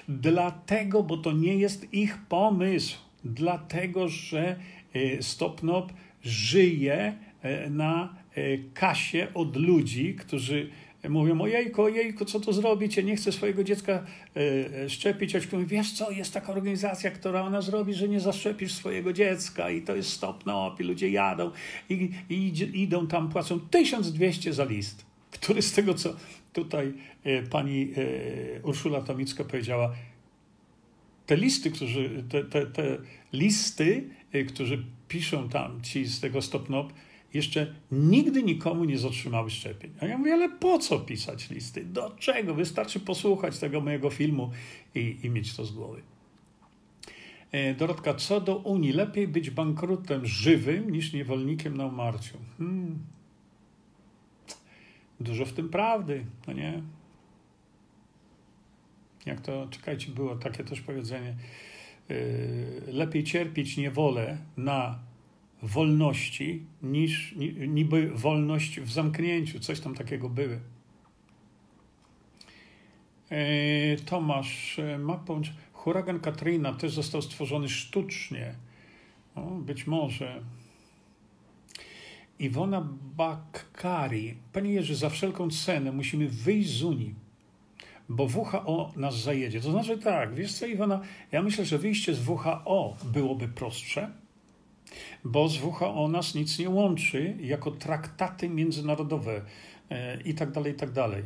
Dlatego, 0.08 1.02
bo 1.02 1.16
to 1.16 1.32
nie 1.32 1.56
jest 1.56 1.94
ich 1.94 2.18
pomysł. 2.28 2.98
Dlatego, 3.24 4.08
że 4.08 4.56
e, 4.94 5.22
Stopnop 5.22 5.92
żyje 6.22 7.14
e, 7.42 7.70
na 7.70 8.14
e, 8.34 8.58
kasie 8.74 9.26
od 9.34 9.56
ludzi, 9.56 10.14
którzy 10.14 10.70
mówią, 11.08 11.40
ojejku, 11.40 11.82
ojejku, 11.82 12.24
co 12.24 12.40
to 12.40 12.52
zrobić, 12.52 12.96
ja 12.96 13.02
nie 13.02 13.16
chcę 13.16 13.32
swojego 13.32 13.64
dziecka 13.64 13.92
e, 13.92 14.40
e, 14.82 14.90
szczepić, 14.90 15.36
a 15.36 15.38
mówię, 15.52 15.66
wiesz 15.66 15.92
co, 15.92 16.10
jest 16.10 16.34
taka 16.34 16.52
organizacja, 16.52 17.10
która 17.10 17.42
ona 17.42 17.60
zrobi, 17.60 17.94
że 17.94 18.08
nie 18.08 18.20
zaszczepisz 18.20 18.72
swojego 18.72 19.12
dziecka 19.12 19.70
i 19.70 19.82
to 19.82 19.96
jest 19.96 20.10
stop 20.10 20.46
no, 20.46 20.76
i 20.80 20.82
ludzie 20.82 21.10
jadą 21.10 21.50
i, 21.90 22.10
i 22.30 22.82
idą 22.82 23.06
tam, 23.06 23.28
płacą 23.28 23.60
1200 23.60 24.52
za 24.52 24.64
list, 24.64 25.06
który 25.30 25.62
z 25.62 25.72
tego, 25.72 25.94
co 25.94 26.16
tutaj 26.52 26.92
e, 27.24 27.42
pani 27.42 27.92
Urszula 28.62 29.00
Tomicka 29.00 29.44
powiedziała, 29.44 29.94
te 31.26 31.36
listy, 31.36 31.70
którzy, 31.70 32.24
te, 32.28 32.44
te, 32.44 32.66
te 32.66 32.98
listy, 33.32 34.08
którzy 34.48 34.84
piszą 35.08 35.48
tam 35.48 35.82
ci 35.82 36.04
z 36.04 36.20
tego 36.20 36.42
stopnop, 36.42 36.92
jeszcze 37.34 37.74
nigdy 37.92 38.42
nikomu 38.42 38.84
nie 38.84 38.98
zatrzymały 38.98 39.50
szczepień. 39.50 39.92
A 40.00 40.06
ja 40.06 40.18
mówię, 40.18 40.32
ale 40.32 40.48
po 40.48 40.78
co 40.78 41.00
pisać 41.00 41.50
listy? 41.50 41.84
Do 41.84 42.10
czego? 42.10 42.54
Wystarczy 42.54 43.00
posłuchać 43.00 43.58
tego 43.58 43.80
mojego 43.80 44.10
filmu 44.10 44.50
i, 44.94 45.16
i 45.22 45.30
mieć 45.30 45.56
to 45.56 45.64
z 45.64 45.72
głowy. 45.72 46.02
E, 47.52 47.74
Dorotka, 47.74 48.14
co 48.14 48.40
do 48.40 48.56
Unii, 48.56 48.92
lepiej 48.92 49.28
być 49.28 49.50
bankrutem 49.50 50.26
żywym 50.26 50.90
niż 50.90 51.12
niewolnikiem 51.12 51.76
na 51.76 51.86
umarciu. 51.86 52.38
Hmm. 52.58 52.98
Dużo 55.20 55.44
w 55.44 55.52
tym 55.52 55.68
prawdy, 55.68 56.24
no 56.46 56.52
nie? 56.52 56.82
Jak 59.26 59.40
to, 59.40 59.68
czekajcie, 59.70 60.10
było 60.10 60.36
takie 60.36 60.64
też 60.64 60.80
powiedzenie. 60.80 61.34
E, 62.10 62.14
lepiej 62.92 63.24
cierpieć 63.24 63.76
niewolę 63.76 64.38
na 64.56 64.98
wolności 65.62 66.64
niż 66.82 67.34
niby 67.68 68.10
wolność 68.10 68.80
w 68.80 68.92
zamknięciu. 68.92 69.60
Coś 69.60 69.80
tam 69.80 69.94
takiego 69.94 70.28
były. 70.28 70.60
E, 73.30 73.96
Tomasz 73.96 74.78
e, 74.78 74.98
ma 74.98 75.16
połączyć. 75.16 75.54
Huragan 75.72 76.20
Katrina 76.20 76.72
też 76.72 76.94
został 76.94 77.22
stworzony 77.22 77.68
sztucznie. 77.68 78.54
O, 79.34 79.40
być 79.40 79.86
może. 79.86 80.42
Iwona 82.38 82.88
Bakkari. 83.16 84.34
Panie 84.52 84.72
Jerzy, 84.72 84.96
za 84.96 85.10
wszelką 85.10 85.50
cenę 85.50 85.92
musimy 85.92 86.28
wyjść 86.28 86.70
z 86.70 86.82
Unii, 86.82 87.14
bo 88.08 88.24
WHO 88.24 88.92
nas 88.96 89.22
zajedzie. 89.22 89.60
To 89.60 89.70
znaczy 89.70 89.98
tak, 89.98 90.34
wiesz 90.34 90.52
co 90.52 90.66
Iwona, 90.66 91.00
ja 91.32 91.42
myślę, 91.42 91.64
że 91.64 91.78
wyjście 91.78 92.14
z 92.14 92.28
WHO 92.28 92.96
byłoby 93.04 93.48
prostsze, 93.48 94.10
bo 95.24 95.48
z 95.48 95.58
WHO 95.62 96.08
nas 96.08 96.34
nic 96.34 96.58
nie 96.58 96.70
łączy 96.70 97.36
jako 97.40 97.70
traktaty 97.70 98.48
międzynarodowe 98.48 99.42
e, 99.90 100.20
i 100.22 100.34
tak 100.34 100.50
dalej, 100.50 100.72
i 100.72 100.76
tak 100.76 100.90
dalej. 100.90 101.22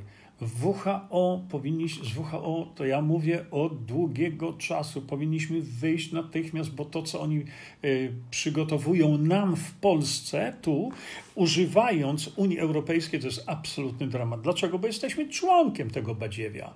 WHO 0.62 1.42
powinniśmy, 1.50 2.04
z 2.04 2.16
WHO 2.16 2.72
to 2.74 2.86
ja 2.86 3.02
mówię 3.02 3.44
od 3.50 3.84
długiego 3.84 4.52
czasu, 4.52 5.02
powinniśmy 5.02 5.60
wyjść 5.60 6.12
natychmiast, 6.12 6.74
bo 6.74 6.84
to, 6.84 7.02
co 7.02 7.20
oni 7.20 7.44
y, 7.84 8.12
przygotowują 8.30 9.18
nam 9.18 9.56
w 9.56 9.74
Polsce, 9.74 10.56
tu, 10.62 10.92
używając 11.34 12.30
Unii 12.36 12.58
Europejskiej, 12.58 13.20
to 13.20 13.26
jest 13.26 13.44
absolutny 13.46 14.06
dramat. 14.06 14.40
Dlaczego? 14.40 14.78
Bo 14.78 14.86
jesteśmy 14.86 15.28
członkiem 15.28 15.90
tego 15.90 16.14
badziewia. 16.14 16.74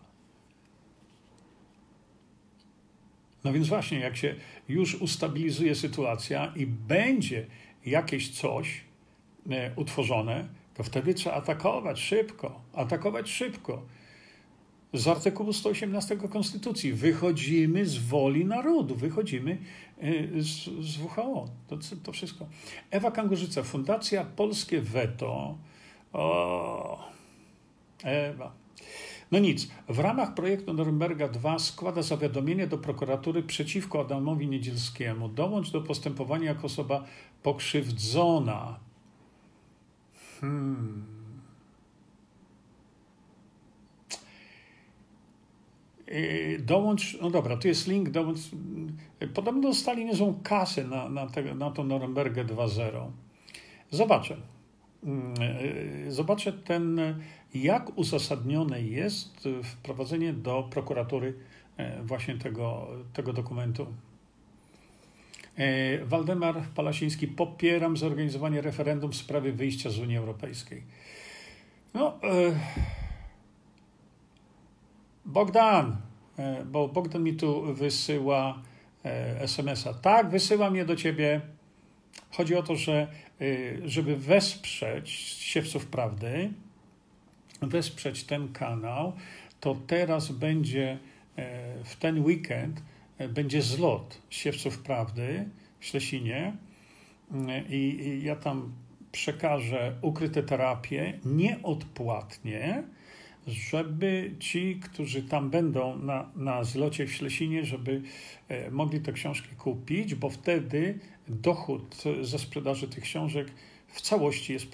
No 3.48 3.54
więc 3.54 3.68
właśnie, 3.68 3.98
jak 3.98 4.16
się 4.16 4.34
już 4.68 4.94
ustabilizuje 4.94 5.74
sytuacja 5.74 6.52
i 6.56 6.66
będzie 6.66 7.46
jakieś 7.86 8.30
coś 8.30 8.80
e, 9.50 9.70
utworzone, 9.76 10.48
to 10.74 10.82
wtedy 10.82 11.14
trzeba 11.14 11.36
atakować 11.36 12.00
szybko, 12.00 12.60
atakować 12.72 13.30
szybko. 13.30 13.82
Z 14.92 15.08
artykułu 15.08 15.52
118 15.52 16.16
Konstytucji 16.16 16.92
wychodzimy 16.92 17.86
z 17.86 17.98
woli 17.98 18.44
narodu, 18.44 18.94
wychodzimy 18.94 19.58
e, 19.98 20.42
z, 20.42 20.64
z 20.80 20.98
WHO. 20.98 21.48
To, 21.68 21.78
to 22.02 22.12
wszystko. 22.12 22.46
Ewa 22.90 23.10
Kangurzyca, 23.10 23.62
Fundacja 23.62 24.24
Polskie 24.24 24.80
Weto. 24.80 25.58
O, 26.12 27.08
Ewa. 28.04 28.52
No 29.30 29.38
nic, 29.38 29.68
w 29.88 29.98
ramach 29.98 30.34
projektu 30.34 30.74
Norymberga 30.74 31.28
2 31.28 31.58
składa 31.58 32.02
zawiadomienie 32.02 32.66
do 32.66 32.78
prokuratury 32.78 33.42
przeciwko 33.42 34.00
Adamowi 34.00 34.48
Niedzielskiemu. 34.48 35.28
Dołącz 35.28 35.70
do 35.70 35.80
postępowania 35.80 36.48
jako 36.48 36.66
osoba 36.66 37.04
pokrzywdzona. 37.42 38.78
Hmm. 40.40 41.18
Y, 46.12 46.62
dołącz, 46.66 47.18
no 47.20 47.30
dobra, 47.30 47.56
tu 47.56 47.68
jest 47.68 47.88
link, 47.88 48.10
dołącz. 48.10 48.38
Podobno 49.34 49.62
dostali 49.62 50.04
niezłą 50.04 50.40
kasę 50.42 50.84
na, 50.84 51.08
na, 51.08 51.26
te, 51.26 51.54
na 51.54 51.70
tą 51.70 51.84
Norymbergę 51.84 52.44
2.0. 52.44 53.10
Zobaczę. 53.90 54.36
Mm, 55.04 55.34
y, 56.06 56.12
zobaczę 56.12 56.52
ten, 56.52 57.00
jak 57.54 57.98
uzasadnione 57.98 58.82
jest 58.82 59.48
wprowadzenie 59.64 60.32
do 60.32 60.68
prokuratury 60.70 61.34
e, 61.76 62.02
właśnie 62.02 62.36
tego, 62.36 62.86
tego 63.12 63.32
dokumentu. 63.32 63.86
E, 65.56 66.04
Waldemar 66.04 66.62
Palasiński, 66.74 67.28
popieram 67.28 67.96
zorganizowanie 67.96 68.60
referendum 68.60 69.12
w 69.12 69.16
sprawie 69.16 69.52
wyjścia 69.52 69.90
z 69.90 69.98
Unii 69.98 70.16
Europejskiej. 70.16 70.82
No, 71.94 72.18
e, 72.22 72.60
Bogdan, 75.24 75.96
bo 76.66 76.88
Bogdan 76.88 77.22
mi 77.22 77.34
tu 77.34 77.74
wysyła 77.74 78.62
SMS-a. 79.40 79.94
Tak, 79.94 80.30
wysyłam 80.30 80.76
je 80.76 80.84
do 80.84 80.96
ciebie. 80.96 81.40
Chodzi 82.30 82.56
o 82.56 82.62
to, 82.62 82.76
że 82.76 83.08
żeby 83.84 84.16
wesprzeć 84.16 85.10
siewców 85.38 85.86
prawdy, 85.86 86.50
wesprzeć 87.62 88.24
ten 88.24 88.52
kanał, 88.52 89.12
to 89.60 89.76
teraz 89.86 90.32
będzie 90.32 90.98
e, 91.36 91.84
w 91.84 91.96
ten 91.96 92.24
weekend 92.24 92.82
e, 93.18 93.28
będzie 93.28 93.62
zlot 93.62 94.22
Siewców 94.30 94.78
Prawdy 94.78 95.48
w 95.80 95.84
Ślesinie 95.84 96.52
e, 97.48 97.62
i 97.68 98.20
ja 98.22 98.36
tam 98.36 98.72
przekażę 99.12 99.94
ukryte 100.02 100.42
terapie 100.42 101.18
nieodpłatnie, 101.24 102.82
żeby 103.46 104.34
ci, 104.38 104.80
którzy 104.82 105.22
tam 105.22 105.50
będą 105.50 105.98
na, 105.98 106.30
na 106.36 106.64
zlocie 106.64 107.06
w 107.06 107.12
Ślesinie, 107.12 107.64
żeby 107.64 108.02
mogli 108.70 109.00
te 109.00 109.12
książki 109.12 109.56
kupić, 109.56 110.14
bo 110.14 110.30
wtedy 110.30 110.98
dochód 111.28 111.96
ze 112.20 112.38
sprzedaży 112.38 112.88
tych 112.88 113.04
książek 113.04 113.48
w 113.88 114.00
całości 114.00 114.52
jest 114.52 114.66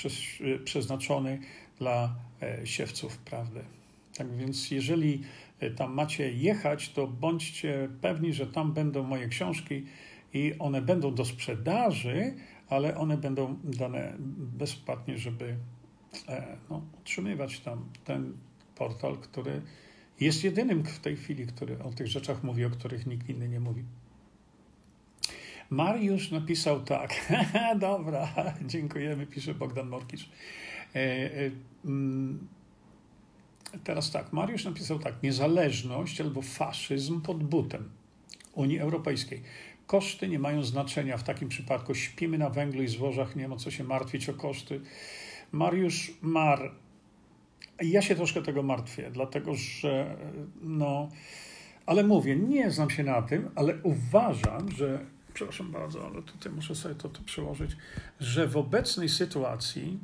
przeznaczony 0.64 1.38
dla 1.78 2.14
siewców 2.64 3.18
prawdy. 3.18 3.60
Tak 4.16 4.36
więc, 4.36 4.70
jeżeli 4.70 5.22
e, 5.60 5.70
tam 5.70 5.94
macie 5.94 6.32
jechać, 6.32 6.90
to 6.90 7.06
bądźcie 7.06 7.88
pewni, 8.00 8.32
że 8.32 8.46
tam 8.46 8.72
będą 8.72 9.02
moje 9.02 9.28
książki 9.28 9.86
i 10.34 10.54
one 10.58 10.82
będą 10.82 11.14
do 11.14 11.24
sprzedaży, 11.24 12.34
ale 12.68 12.96
one 12.96 13.16
będą 13.16 13.56
dane 13.64 14.14
bezpłatnie, 14.36 15.18
żeby 15.18 15.56
e, 16.28 16.56
no, 16.70 16.82
utrzymywać 17.00 17.60
tam 17.60 17.88
ten 18.04 18.36
portal, 18.74 19.16
który 19.16 19.62
jest 20.20 20.44
jedynym 20.44 20.84
w 20.84 20.98
tej 20.98 21.16
chwili, 21.16 21.46
który 21.46 21.78
o 21.78 21.90
tych 21.90 22.06
rzeczach 22.06 22.42
mówi, 22.42 22.64
o 22.64 22.70
których 22.70 23.06
nikt 23.06 23.28
inny 23.28 23.48
nie 23.48 23.60
mówi. 23.60 23.84
Mariusz 25.70 26.30
napisał 26.30 26.80
tak. 26.80 27.32
Dobra, 27.78 28.28
dziękujemy, 28.66 29.26
pisze 29.26 29.54
Bogdan 29.54 29.88
Morkisz. 29.88 30.30
E, 30.94 30.98
e, 31.00 31.50
mm, 31.84 32.48
teraz 33.84 34.10
tak, 34.10 34.32
Mariusz 34.32 34.64
napisał 34.64 34.98
tak, 34.98 35.22
niezależność 35.22 36.20
albo 36.20 36.42
faszyzm 36.42 37.20
pod 37.20 37.44
butem 37.44 37.90
Unii 38.52 38.78
Europejskiej. 38.78 39.42
Koszty 39.86 40.28
nie 40.28 40.38
mają 40.38 40.62
znaczenia 40.62 41.16
w 41.16 41.22
takim 41.22 41.48
przypadku. 41.48 41.94
Śpimy 41.94 42.38
na 42.38 42.50
węglu 42.50 42.82
i 42.82 42.88
złożach, 42.88 43.36
nie 43.36 43.48
ma 43.48 43.56
co 43.56 43.70
się 43.70 43.84
martwić 43.84 44.28
o 44.28 44.34
koszty. 44.34 44.80
Mariusz 45.52 46.12
Mar. 46.22 46.72
Ja 47.82 48.02
się 48.02 48.14
troszkę 48.14 48.42
tego 48.42 48.62
martwię, 48.62 49.10
dlatego 49.12 49.54
że 49.54 50.16
no, 50.62 51.08
ale 51.86 52.04
mówię, 52.04 52.36
nie 52.36 52.70
znam 52.70 52.90
się 52.90 53.04
na 53.04 53.22
tym, 53.22 53.50
ale 53.54 53.78
uważam, 53.82 54.70
że, 54.70 55.06
przepraszam 55.34 55.72
bardzo, 55.72 56.06
ale 56.06 56.22
tutaj 56.22 56.52
muszę 56.52 56.74
sobie 56.74 56.94
to, 56.94 57.08
to 57.08 57.22
przełożyć, 57.22 57.70
że 58.20 58.48
w 58.48 58.56
obecnej 58.56 59.08
sytuacji 59.08 59.98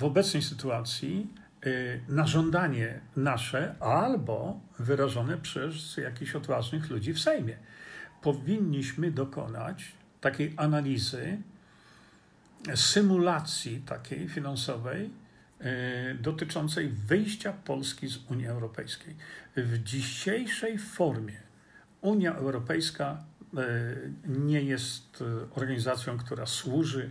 w 0.00 0.04
obecnej 0.04 0.42
sytuacji 0.42 1.34
y, 1.66 2.00
na 2.08 2.26
żądanie 2.26 3.00
nasze 3.16 3.74
albo 3.80 4.60
wyrażone 4.78 5.38
przez 5.38 5.96
jakichś 5.96 6.34
odważnych 6.34 6.90
ludzi 6.90 7.12
w 7.12 7.20
Sejmie. 7.20 7.56
Powinniśmy 8.22 9.10
dokonać 9.10 9.92
takiej 10.20 10.54
analizy, 10.56 11.38
symulacji 12.74 13.80
takiej 13.80 14.28
finansowej 14.28 15.10
y, 15.60 16.14
dotyczącej 16.14 16.88
wyjścia 16.88 17.52
Polski 17.52 18.08
z 18.08 18.16
Unii 18.30 18.46
Europejskiej. 18.46 19.16
W 19.56 19.82
dzisiejszej 19.82 20.78
formie 20.78 21.40
Unia 22.00 22.34
Europejska 22.34 23.24
y, 23.54 24.12
nie 24.28 24.62
jest 24.62 25.24
organizacją, 25.54 26.18
która 26.18 26.46
służy 26.46 27.10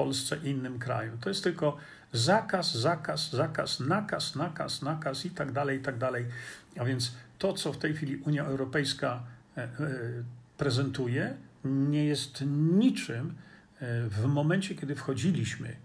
Polsce 0.00 0.36
i 0.44 0.48
innym 0.48 0.78
kraju. 0.78 1.12
To 1.20 1.28
jest 1.28 1.44
tylko 1.44 1.76
zakaz, 2.12 2.74
zakaz, 2.74 3.30
zakaz, 3.30 3.80
nakaz, 3.80 4.36
nakaz, 4.36 4.82
nakaz 4.82 5.24
i 5.26 5.30
tak 5.30 5.52
dalej, 5.52 5.78
i 5.78 5.82
tak 5.82 5.98
dalej. 5.98 6.26
A 6.78 6.84
więc 6.84 7.12
to, 7.38 7.52
co 7.52 7.72
w 7.72 7.78
tej 7.78 7.94
chwili 7.94 8.16
Unia 8.16 8.44
Europejska 8.44 9.22
e, 9.56 9.62
e, 9.62 9.68
prezentuje, 10.58 11.36
nie 11.64 12.04
jest 12.04 12.44
niczym 12.46 13.34
e, 13.80 14.08
w 14.08 14.24
momencie, 14.24 14.74
kiedy 14.74 14.94
wchodziliśmy 14.94 15.76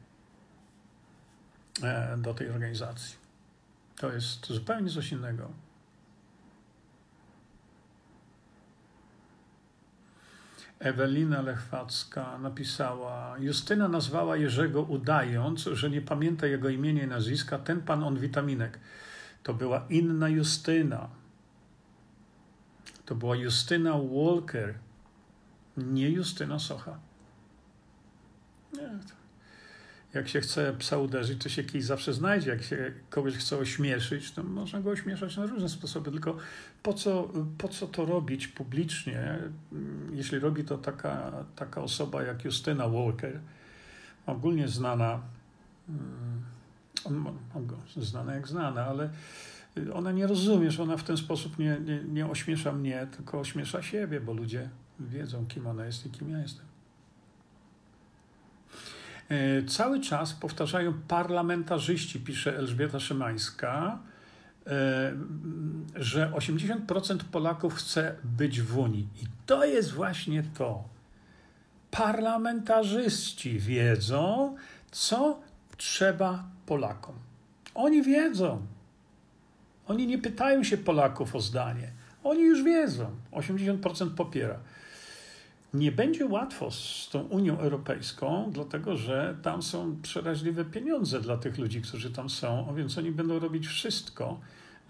do 2.18 2.34
tej 2.34 2.50
organizacji. 2.50 3.16
To 3.98 4.14
jest 4.14 4.46
zupełnie 4.46 4.90
coś 4.90 5.12
innego. 5.12 5.52
Ewelina 10.80 11.42
Lechwacka 11.42 12.38
napisała: 12.38 13.38
Justyna 13.40 13.88
nazwała 13.88 14.38
Jerzego 14.38 14.82
udając, 14.82 15.62
że 15.64 15.90
nie 15.90 16.02
pamięta 16.02 16.48
jego 16.48 16.70
imienia 16.70 17.04
i 17.04 17.08
nazwiska, 17.08 17.60
ten 17.60 17.82
pan 17.82 18.04
on 18.04 18.20
witaminek. 18.20 18.80
To 19.44 19.54
była 19.54 19.86
inna 19.90 20.30
Justyna. 20.30 21.10
To 23.06 23.16
była 23.16 23.36
Justyna 23.36 23.94
Walker, 23.98 24.76
nie 25.78 26.10
Justyna 26.10 26.60
Socha. 26.60 27.00
Nie, 28.74 28.90
jak 30.16 30.28
się 30.28 30.42
chce 30.42 30.74
psa 30.74 30.98
uderzyć, 30.98 31.44
to 31.44 31.50
się 31.50 31.64
kij 31.64 31.82
zawsze 31.82 32.14
znajdzie. 32.14 32.50
Jak 32.50 32.64
się 32.64 32.92
kogoś 33.10 33.34
chce 33.34 33.58
ośmieszyć, 33.58 34.32
to 34.32 34.44
można 34.44 34.82
go 34.82 34.90
ośmieszać 34.90 35.38
na 35.38 35.46
różne 35.46 35.70
sposoby. 35.70 36.12
Tylko 36.12 36.38
po 36.84 36.94
co, 36.94 37.30
po 37.58 37.68
co 37.68 37.88
to 37.88 38.06
robić 38.06 38.48
publicznie, 38.48 39.40
jeśli 40.14 40.40
robi 40.40 40.64
to 40.64 40.78
taka, 40.78 41.32
taka 41.56 41.82
osoba 41.82 42.24
jak 42.24 42.46
Justyna 42.46 42.90
Walker, 42.90 43.40
ogólnie 44.26 44.68
znana, 44.68 45.22
mm, 45.90 47.36
znana 47.98 48.36
jak 48.36 48.48
znana, 48.48 48.86
ale 48.86 49.10
ona 49.94 50.12
nie 50.12 50.28
rozumie, 50.28 50.72
że 50.72 50.84
ona 50.84 50.98
w 50.98 51.04
ten 51.04 51.18
sposób 51.18 51.60
nie, 51.60 51.80
nie, 51.86 52.04
nie 52.04 52.28
ośmiesza 52.28 52.72
mnie, 52.72 53.08
tylko 53.18 53.40
ośmiesza 53.40 53.82
siebie, 53.82 54.22
bo 54.22 54.34
ludzie 54.34 54.70
wiedzą, 55.00 55.46
kim 55.48 55.68
ona 55.68 55.86
jest 55.86 56.06
i 56.06 56.10
kim 56.10 56.30
ja 56.30 56.40
jestem. 56.40 56.75
E, 59.30 59.64
cały 59.64 60.00
czas 60.00 60.34
powtarzają 60.34 60.94
parlamentarzyści, 61.08 62.20
pisze 62.20 62.58
Elżbieta 62.58 63.00
Szymańska, 63.00 64.00
e, 64.68 65.14
że 65.96 66.32
80% 66.32 67.18
Polaków 67.32 67.76
chce 67.76 68.16
być 68.24 68.62
w 68.62 68.78
Unii. 68.78 69.08
I 69.24 69.26
to 69.46 69.66
jest 69.66 69.92
właśnie 69.92 70.44
to. 70.58 70.84
Parlamentarzyści 71.92 73.60
wiedzą, 73.60 74.56
co 74.92 75.40
trzeba 75.78 76.44
Polakom. 76.66 77.16
Oni 77.76 78.04
wiedzą. 78.04 78.62
Oni 79.88 80.08
nie 80.08 80.18
pytają 80.18 80.64
się 80.64 80.78
Polaków 80.78 81.36
o 81.36 81.42
zdanie. 81.42 81.92
Oni 82.24 82.42
już 82.42 82.64
wiedzą. 82.64 83.10
80% 83.32 84.10
popiera 84.10 84.60
nie 85.76 85.92
będzie 85.92 86.26
łatwo 86.26 86.72
z 86.72 87.10
tą 87.12 87.22
Unią 87.22 87.60
Europejską, 87.60 88.52
dlatego 88.52 88.98
że 88.98 89.38
tam 89.42 89.64
są 89.64 90.02
przeraźliwe 90.02 90.66
pieniądze 90.66 91.22
dla 91.22 91.38
tych 91.38 91.58
ludzi, 91.58 91.82
którzy 91.82 92.12
tam 92.12 92.30
są, 92.30 92.76
więc 92.76 92.98
oni 92.98 93.12
będą 93.12 93.40
robić 93.40 93.68
wszystko, 93.68 94.40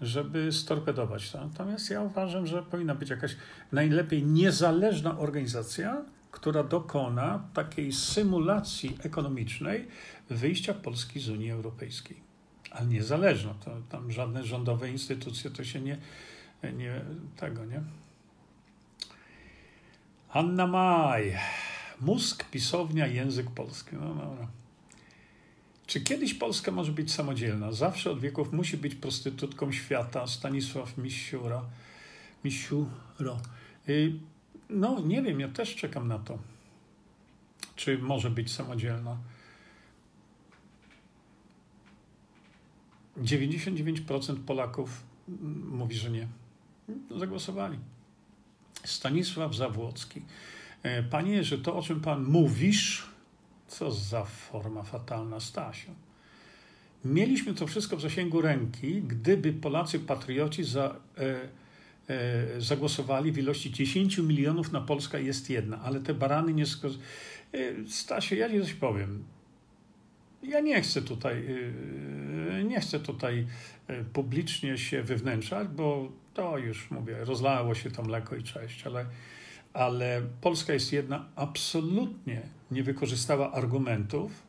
żeby 0.00 0.52
storpedować 0.52 1.30
to. 1.30 1.46
Natomiast 1.46 1.90
ja 1.90 2.02
uważam, 2.02 2.46
że 2.46 2.62
powinna 2.62 2.94
być 2.94 3.10
jakaś 3.10 3.36
najlepiej 3.72 4.26
niezależna 4.26 5.18
organizacja, 5.18 6.04
która 6.30 6.62
dokona 6.64 7.48
takiej 7.54 7.92
symulacji 7.92 8.98
ekonomicznej 9.02 9.88
wyjścia 10.30 10.74
Polski 10.74 11.20
z 11.20 11.28
Unii 11.28 11.50
Europejskiej. 11.50 12.16
ale 12.70 12.86
niezależną. 12.86 13.54
To 13.64 13.70
tam 13.88 14.12
żadne 14.12 14.44
rządowe 14.44 14.90
instytucje 14.90 15.50
to 15.50 15.64
się 15.64 15.80
nie, 15.80 15.98
nie 16.76 17.00
tego, 17.36 17.64
nie? 17.64 17.82
Anna 20.36 20.66
Maj. 20.66 21.36
Mózg, 22.00 22.44
pisownia, 22.50 23.06
język 23.06 23.50
polski. 23.50 23.96
No 23.96 24.14
dobra. 24.14 24.48
Czy 25.86 26.00
kiedyś 26.00 26.34
Polska 26.34 26.70
może 26.70 26.92
być 26.92 27.12
samodzielna? 27.12 27.72
Zawsze 27.72 28.10
od 28.10 28.20
wieków 28.20 28.52
musi 28.52 28.76
być 28.76 28.94
prostytutką 28.94 29.72
świata. 29.72 30.26
Stanisław 30.26 30.98
Misiura. 30.98 31.62
Misiuro. 32.44 33.40
Y, 33.88 34.12
no, 34.70 35.00
nie 35.00 35.22
wiem, 35.22 35.40
ja 35.40 35.48
też 35.48 35.76
czekam 35.76 36.08
na 36.08 36.18
to. 36.18 36.38
Czy 37.76 37.98
może 37.98 38.30
być 38.30 38.52
samodzielna? 38.52 39.16
99% 43.18 44.36
Polaków 44.36 45.02
mówi, 45.70 45.96
że 45.96 46.10
nie. 46.10 46.28
Zagłosowali. 47.18 47.78
Stanisław 48.88 49.54
Zawłocki. 49.54 50.22
E, 50.82 51.02
panie, 51.02 51.44
że 51.44 51.58
to, 51.58 51.76
o 51.76 51.82
czym 51.82 52.00
pan 52.00 52.24
mówisz, 52.24 53.06
co 53.68 53.90
za 53.90 54.24
forma 54.24 54.82
fatalna, 54.82 55.40
Stasiu. 55.40 55.90
Mieliśmy 57.04 57.54
to 57.54 57.66
wszystko 57.66 57.96
w 57.96 58.00
zasięgu 58.00 58.40
ręki, 58.40 59.02
gdyby 59.02 59.52
Polacy 59.52 59.98
patrioci 59.98 60.64
za, 60.64 60.96
e, 61.18 61.48
e, 62.08 62.60
zagłosowali 62.60 63.32
w 63.32 63.38
ilości 63.38 63.72
10 63.72 64.18
milionów 64.18 64.72
na 64.72 64.80
Polska 64.80 65.18
jest 65.18 65.50
jedna, 65.50 65.80
ale 65.80 66.00
te 66.00 66.14
barany 66.14 66.54
nie... 66.54 66.66
Sko- 66.66 66.98
e, 67.52 67.58
Stasiu, 67.88 68.34
ja 68.34 68.50
ci 68.50 68.60
coś 68.60 68.74
powiem. 68.74 69.24
Ja 70.42 70.60
nie 70.60 70.82
chcę 70.82 71.02
tutaj, 71.02 71.36
e, 71.38 71.72
nie 72.64 72.80
chcę 72.80 73.00
tutaj 73.00 73.46
e, 73.86 74.04
publicznie 74.04 74.78
się 74.78 75.02
wywnętrzać, 75.02 75.68
bo 75.68 76.12
to 76.34 76.58
już 76.58 76.90
mówię, 76.90 77.24
rozlało 77.24 77.74
się 77.74 77.90
to 77.90 78.02
mleko 78.02 78.36
i 78.36 78.42
cześć, 78.42 78.86
ale 78.86 79.06
ale 79.76 80.22
Polska 80.40 80.72
jest 80.72 80.92
jedna, 80.92 81.28
absolutnie 81.36 82.42
nie 82.70 82.82
wykorzystała 82.82 83.52
argumentów 83.52 84.46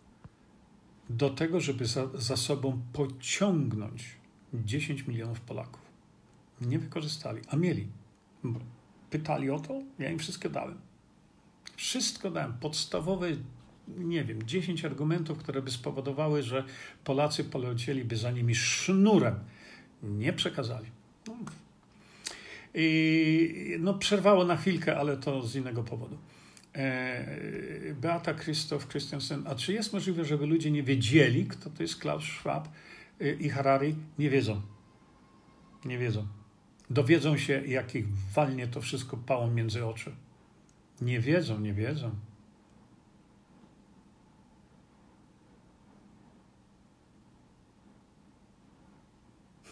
do 1.09 1.29
tego, 1.29 1.59
żeby 1.59 1.85
za, 1.85 2.07
za 2.13 2.37
sobą 2.37 2.81
pociągnąć 2.93 4.15
10 4.53 5.07
milionów 5.07 5.41
Polaków. 5.41 5.81
Nie 6.61 6.79
wykorzystali, 6.79 7.41
a 7.47 7.55
mieli. 7.55 7.87
Pytali 9.09 9.49
o 9.49 9.59
to, 9.59 9.81
ja 9.99 10.09
im 10.09 10.19
wszystko 10.19 10.49
dałem. 10.49 10.81
Wszystko 11.75 12.31
dałem. 12.31 12.53
Podstawowe, 12.53 13.27
nie 13.97 14.23
wiem, 14.23 14.43
10 14.43 14.85
argumentów, 14.85 15.37
które 15.37 15.61
by 15.61 15.71
spowodowały, 15.71 16.43
że 16.43 16.63
Polacy 17.03 17.43
polecieliby 17.43 18.17
za 18.17 18.31
nimi 18.31 18.55
sznurem. 18.55 19.35
Nie 20.03 20.33
przekazali. 20.33 20.85
No, 21.27 21.35
i 22.73 23.77
no, 23.79 23.93
przerwało 23.93 24.45
na 24.45 24.57
chwilkę, 24.57 24.97
ale 24.97 25.17
to 25.17 25.47
z 25.47 25.55
innego 25.55 25.83
powodu. 25.83 26.17
E, 26.75 27.25
Beata 28.01 28.33
Krzysztof 28.33 28.87
Christiansen, 28.87 29.43
a 29.47 29.55
czy 29.55 29.73
jest 29.73 29.93
możliwe, 29.93 30.25
żeby 30.25 30.45
ludzie 30.45 30.71
nie 30.71 30.83
wiedzieli, 30.83 31.45
kto 31.45 31.69
to 31.69 31.83
jest 31.83 31.99
Klaus 31.99 32.23
Schwab 32.23 32.67
e, 33.21 33.33
i 33.33 33.49
Harari? 33.49 33.95
Nie 34.19 34.29
wiedzą. 34.29 34.61
Nie 35.85 35.97
wiedzą. 35.97 36.27
Dowiedzą 36.89 37.37
się, 37.37 37.67
jak 37.67 37.95
ich 37.95 38.05
walnie 38.35 38.67
to 38.67 38.81
wszystko 38.81 39.17
pałą 39.17 39.51
między 39.51 39.85
oczy. 39.85 40.11
Nie 41.01 41.19
wiedzą, 41.19 41.59
nie 41.59 41.73
wiedzą. 41.73 42.11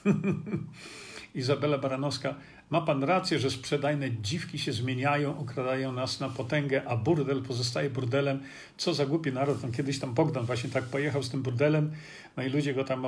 Izabela 1.35 1.77
Baranowska, 1.77 2.35
ma 2.69 2.81
pan 2.81 3.03
rację, 3.03 3.39
że 3.39 3.49
sprzedajne 3.49 4.11
dziwki 4.11 4.59
się 4.59 4.73
zmieniają, 4.73 5.39
okradają 5.39 5.91
nas 5.91 6.19
na 6.19 6.29
potęgę, 6.29 6.81
a 6.87 6.97
burdel 6.97 7.41
pozostaje 7.41 7.89
burdelem. 7.89 8.39
Co 8.77 8.93
za 8.93 9.05
głupi 9.05 9.31
naród. 9.31 9.61
Tam 9.61 9.71
kiedyś 9.71 9.99
tam 9.99 10.13
Bogdan 10.13 10.45
właśnie 10.45 10.69
tak 10.69 10.83
pojechał 10.83 11.23
z 11.23 11.29
tym 11.29 11.41
burdelem, 11.41 11.91
no 12.37 12.43
i 12.43 12.49
ludzie 12.49 12.73
go 12.73 12.83
tam 12.83 13.05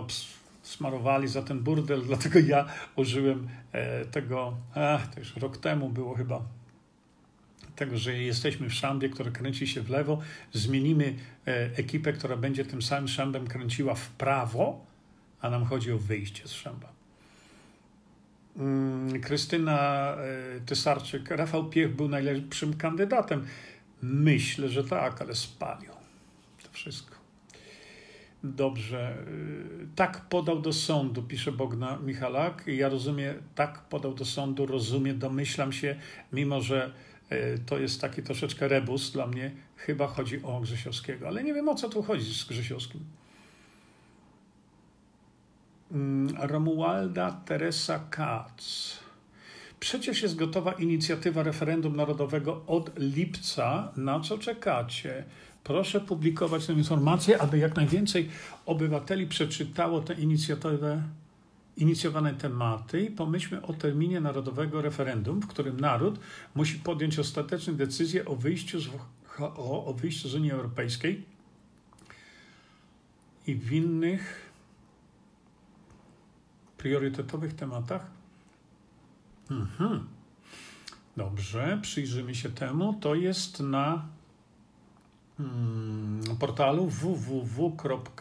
smarowali 0.63 1.27
za 1.27 1.41
ten 1.41 1.59
burdel, 1.59 2.01
dlatego 2.07 2.39
ja 2.39 2.65
użyłem 2.95 3.47
e, 3.71 4.05
tego, 4.05 4.57
ach, 4.75 5.07
to 5.07 5.19
już 5.19 5.35
rok 5.35 5.57
temu 5.57 5.89
było 5.89 6.15
chyba, 6.15 6.41
tego, 7.75 7.97
że 7.97 8.13
jesteśmy 8.13 8.69
w 8.69 8.73
szambie, 8.73 9.09
która 9.09 9.31
kręci 9.31 9.67
się 9.67 9.81
w 9.81 9.89
lewo, 9.89 10.19
zmienimy 10.53 11.15
e, 11.47 11.69
ekipę, 11.77 12.13
która 12.13 12.37
będzie 12.37 12.65
tym 12.65 12.81
samym 12.81 13.07
szambem 13.07 13.47
kręciła 13.47 13.95
w 13.95 14.09
prawo, 14.09 14.85
a 15.41 15.49
nam 15.49 15.65
chodzi 15.65 15.91
o 15.91 15.97
wyjście 15.97 16.47
z 16.47 16.51
szamba. 16.51 16.97
Mm, 18.57 19.21
Krystyna 19.21 20.13
e, 20.15 20.59
Tysarczyk, 20.65 21.31
Rafał 21.31 21.69
Piech 21.69 21.95
był 21.95 22.07
najlepszym 22.07 22.73
kandydatem. 22.73 23.45
Myślę, 24.01 24.69
że 24.69 24.83
tak, 24.83 25.21
ale 25.21 25.35
spalił 25.35 25.91
to 26.63 26.69
wszystko. 26.71 27.15
Dobrze. 28.43 29.09
E, 29.09 29.25
tak 29.95 30.21
podał 30.21 30.61
do 30.61 30.73
sądu, 30.73 31.23
pisze 31.23 31.51
Bogna 31.51 31.97
Michalak. 31.97 32.63
Ja 32.67 32.89
rozumiem, 32.89 33.35
tak 33.55 33.81
podał 33.81 34.13
do 34.13 34.25
sądu, 34.25 34.65
rozumiem, 34.65 35.19
domyślam 35.19 35.71
się, 35.73 35.95
mimo 36.33 36.61
że 36.61 36.93
e, 37.29 37.57
to 37.57 37.79
jest 37.79 38.01
taki 38.01 38.23
troszeczkę 38.23 38.67
rebus 38.67 39.11
dla 39.11 39.27
mnie, 39.27 39.51
chyba 39.75 40.07
chodzi 40.07 40.43
o 40.43 40.59
Grzesiowskiego, 40.59 41.27
ale 41.27 41.43
nie 41.43 41.53
wiem 41.53 41.69
o 41.69 41.75
co 41.75 41.89
tu 41.89 42.03
chodzi 42.03 42.33
z 42.33 42.43
Grzesiowskim. 42.43 43.01
Mm, 45.91 46.35
Romualda 46.39 47.31
Teresa 47.31 47.99
Katz. 48.09 48.97
Przecież 49.79 50.21
jest 50.21 50.35
gotowa 50.35 50.71
inicjatywa 50.71 51.43
referendum 51.43 51.95
narodowego 51.95 52.61
od 52.67 52.99
lipca. 52.99 53.91
Na 53.97 54.19
co 54.19 54.37
czekacie? 54.37 55.23
Proszę 55.63 56.01
publikować 56.01 56.65
tę 56.65 56.73
informację, 56.73 57.41
aby 57.41 57.57
jak 57.57 57.75
najwięcej 57.75 58.29
obywateli 58.65 59.27
przeczytało 59.27 60.01
tę 60.01 60.13
inicjatywę, 60.13 61.03
inicjowane 61.77 62.33
tematy 62.33 63.01
i 63.01 63.11
pomyślmy 63.11 63.61
o 63.61 63.73
terminie 63.73 64.21
narodowego 64.21 64.81
referendum, 64.81 65.41
w 65.41 65.47
którym 65.47 65.79
naród 65.79 66.19
musi 66.55 66.79
podjąć 66.79 67.19
ostateczną 67.19 67.75
decyzję 67.75 68.25
o 68.25 68.35
wyjściu 68.35 68.79
z, 68.79 68.89
o, 69.39 69.85
o 69.85 69.93
wyjściu 69.93 70.29
z 70.29 70.35
Unii 70.35 70.51
Europejskiej 70.51 71.23
i 73.47 73.55
w 73.55 73.73
innych 73.73 74.46
priorytetowych 76.77 77.53
tematach? 77.53 78.05
Mhm. 79.51 80.07
Dobrze, 81.17 81.79
przyjrzymy 81.81 82.35
się 82.35 82.49
temu. 82.49 82.93
To 82.93 83.15
jest 83.15 83.59
na 83.59 84.05
hmm, 85.37 86.21
portalu 86.39 86.89
www.e 86.89 88.17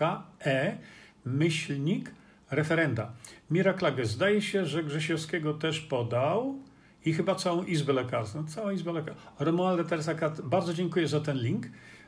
myślnik 1.24 2.10
referenda. 2.50 3.12
Mira 3.50 3.72
Klage, 3.72 4.06
zdaje 4.06 4.42
się, 4.42 4.66
że 4.66 4.84
Grzesiowskiego 4.84 5.54
też 5.54 5.80
podał 5.80 6.58
i 7.04 7.12
chyba 7.12 7.34
całą 7.34 7.64
Izbę 7.64 7.92
Lekarską. 7.92 8.42
No, 8.42 8.48
cała 8.48 8.72
Izba 8.72 8.92
Lekarska. 8.92 9.32
Romualda 9.38 9.84
Tersakat, 9.84 10.40
bardzo 10.40 10.74
dziękuję 10.74 11.08
za 11.08 11.20
ten 11.20 11.36
link. 11.36 11.66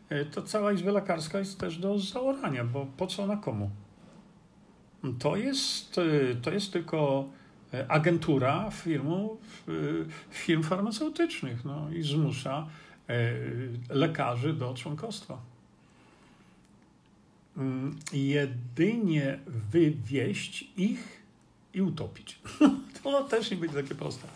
E, 0.08 0.24
to 0.24 0.42
cała 0.42 0.72
Izba 0.72 0.90
Lekarska 0.90 1.38
jest 1.38 1.60
też 1.60 1.78
do 1.78 1.98
zaorania, 1.98 2.64
bo 2.64 2.86
po 2.96 3.06
co 3.06 3.26
na 3.26 3.36
komu? 3.36 3.70
To 5.18 5.36
jest, 5.36 5.98
y, 5.98 6.36
to 6.42 6.50
jest 6.50 6.72
tylko 6.72 7.28
y, 7.74 7.88
agentura 7.88 8.70
firmu, 8.70 9.38
y, 9.68 10.04
firm 10.30 10.62
farmaceutycznych 10.62 11.64
no, 11.64 11.90
i 11.90 12.02
zmusza 12.02 12.66
lekarzy 13.90 14.52
do 14.52 14.74
członkostwa. 14.74 15.38
Mm, 17.56 17.96
jedynie 18.12 19.38
wywieść 19.46 20.70
ich 20.76 21.22
i 21.74 21.82
utopić. 21.82 22.38
To 23.02 23.24
też 23.24 23.50
nie 23.50 23.56
będzie 23.56 23.82
takie 23.82 23.94
proste. 23.94 24.28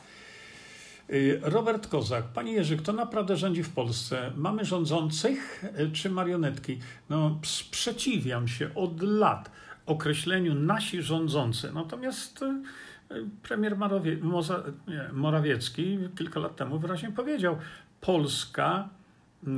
Robert 1.42 1.86
Kozak. 1.86 2.24
Panie 2.24 2.52
Jerzy, 2.52 2.76
kto 2.76 2.92
naprawdę 2.92 3.36
rządzi 3.36 3.62
w 3.62 3.70
Polsce? 3.70 4.32
Mamy 4.36 4.64
rządzących 4.64 5.64
czy 5.92 6.10
marionetki? 6.10 6.78
No, 7.10 7.38
sprzeciwiam 7.42 8.48
się 8.48 8.74
od 8.74 9.02
lat 9.02 9.50
określeniu 9.86 10.54
nasi 10.54 11.02
rządzący. 11.02 11.72
Natomiast 11.72 12.42
e, 12.42 12.62
premier 13.42 13.76
Morawie, 13.76 14.16
Morawiecki 15.12 15.98
kilka 16.16 16.40
lat 16.40 16.56
temu 16.56 16.78
wyraźnie 16.78 17.10
powiedział, 17.10 17.58
Polska, 18.00 18.88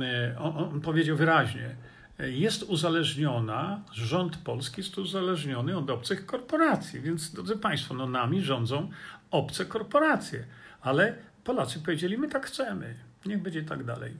e, 0.01 0.39
on, 0.39 0.81
powiedział 0.81 1.17
wyraźnie, 1.17 1.75
jest 2.19 2.63
uzależniona, 2.63 3.81
rząd 3.91 4.37
polski 4.37 4.81
jest 4.81 4.97
uzależniony 4.97 5.77
od 5.77 5.89
obcych 5.89 6.25
korporacji. 6.25 7.01
Więc, 7.01 7.31
drodzy 7.31 7.57
Państwo, 7.57 7.93
no 7.93 8.07
nami 8.07 8.41
rządzą 8.41 8.89
obce 9.31 9.65
korporacje. 9.65 10.45
Ale 10.81 11.15
Polacy 11.43 11.79
powiedzieli, 11.79 12.17
my 12.17 12.27
tak 12.27 12.45
chcemy, 12.45 12.95
niech 13.25 13.41
będzie 13.41 13.63
tak 13.63 13.83
dalej. 13.83 14.13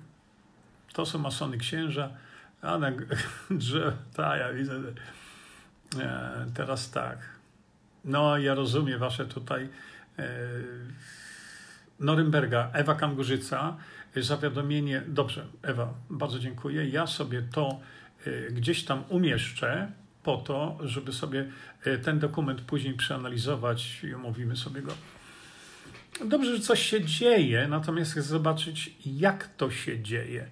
To 0.94 1.06
są 1.06 1.19
masony 1.19 1.57
księża, 1.57 2.10
a 2.61 2.77
na 2.77 2.91
ta 4.15 4.38
ja 4.38 4.53
widzę, 4.53 4.80
teraz 6.53 6.91
tak. 6.91 7.17
No, 8.05 8.38
ja 8.38 8.55
rozumiem 8.55 8.99
wasze 8.99 9.26
tutaj. 9.26 9.69
E, 10.19 10.30
Norymberga, 11.99 12.69
Ewa 12.73 12.95
Kangurzyca, 12.95 13.77
zawiadomienie. 14.15 15.01
Dobrze, 15.07 15.45
Ewa, 15.61 15.93
bardzo 16.09 16.39
dziękuję. 16.39 16.89
Ja 16.89 17.07
sobie 17.07 17.41
to 17.41 17.80
e, 18.26 18.51
gdzieś 18.51 18.85
tam 18.85 19.03
umieszczę 19.09 19.91
po 20.23 20.38
to, 20.38 20.77
żeby 20.81 21.13
sobie 21.13 21.45
e, 21.84 21.97
ten 21.97 22.19
dokument 22.19 22.61
później 22.61 22.93
przeanalizować 22.93 24.03
i 24.03 24.13
omówimy 24.13 24.55
sobie 24.55 24.81
go. 24.81 24.93
Dobrze, 26.26 26.55
że 26.55 26.61
coś 26.61 26.80
się 26.80 27.05
dzieje, 27.05 27.67
natomiast 27.67 28.11
chcę 28.11 28.22
zobaczyć, 28.22 28.95
jak 29.05 29.47
to 29.47 29.72
się 29.72 29.99
dzieje. 29.99 30.47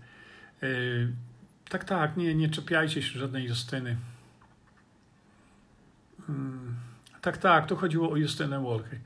E, 0.64 0.68
tak, 1.70 1.84
tak, 1.84 2.18
nie, 2.18 2.36
nie 2.36 2.50
czepiajcie 2.50 3.02
się 3.02 3.20
żadnej 3.20 3.46
Justyny. 3.46 3.98
Tak, 7.22 7.38
tak, 7.38 7.68
tu 7.68 7.76
chodziło 7.76 8.12
o 8.12 8.16
Justynę 8.16 8.64
Walker. 8.64 9.00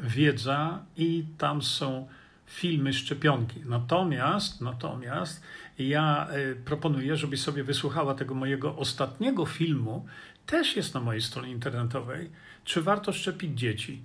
wiedza 0.00 0.78
i 0.96 1.24
tam 1.38 1.62
są 1.62 2.08
filmy 2.48 2.92
szczepionki. 2.92 3.60
Natomiast, 3.64 4.60
natomiast 4.60 5.42
ja 5.78 6.26
e, 6.30 6.54
proponuję, 6.54 7.16
żebyś 7.16 7.40
sobie 7.40 7.64
wysłuchała 7.64 8.14
tego 8.14 8.34
mojego 8.34 8.76
ostatniego 8.76 9.46
filmu, 9.46 10.06
też 10.46 10.76
jest 10.76 10.94
na 10.94 11.00
mojej 11.00 11.22
stronie 11.22 11.50
internetowej, 11.50 12.30
czy 12.64 12.82
warto 12.82 13.12
szczepić 13.12 13.58
dzieci. 13.58 14.02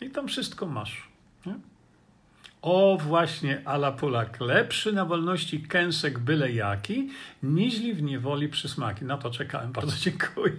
I 0.00 0.10
tam 0.10 0.28
wszystko 0.28 0.66
masz. 0.66 1.08
Nie? 1.46 1.54
O 2.62 2.98
właśnie, 3.00 3.62
ala 3.64 3.92
Polak, 3.92 4.40
lepszy 4.40 4.92
na 4.92 5.04
wolności 5.04 5.62
kęsek 5.62 6.18
byle 6.18 6.52
jaki, 6.52 7.10
niźli 7.42 7.94
w 7.94 8.02
niewoli 8.02 8.48
przysmaki. 8.48 9.04
Na 9.04 9.18
to 9.18 9.30
czekałem, 9.30 9.72
bardzo 9.72 9.96
dziękuję. 10.10 10.56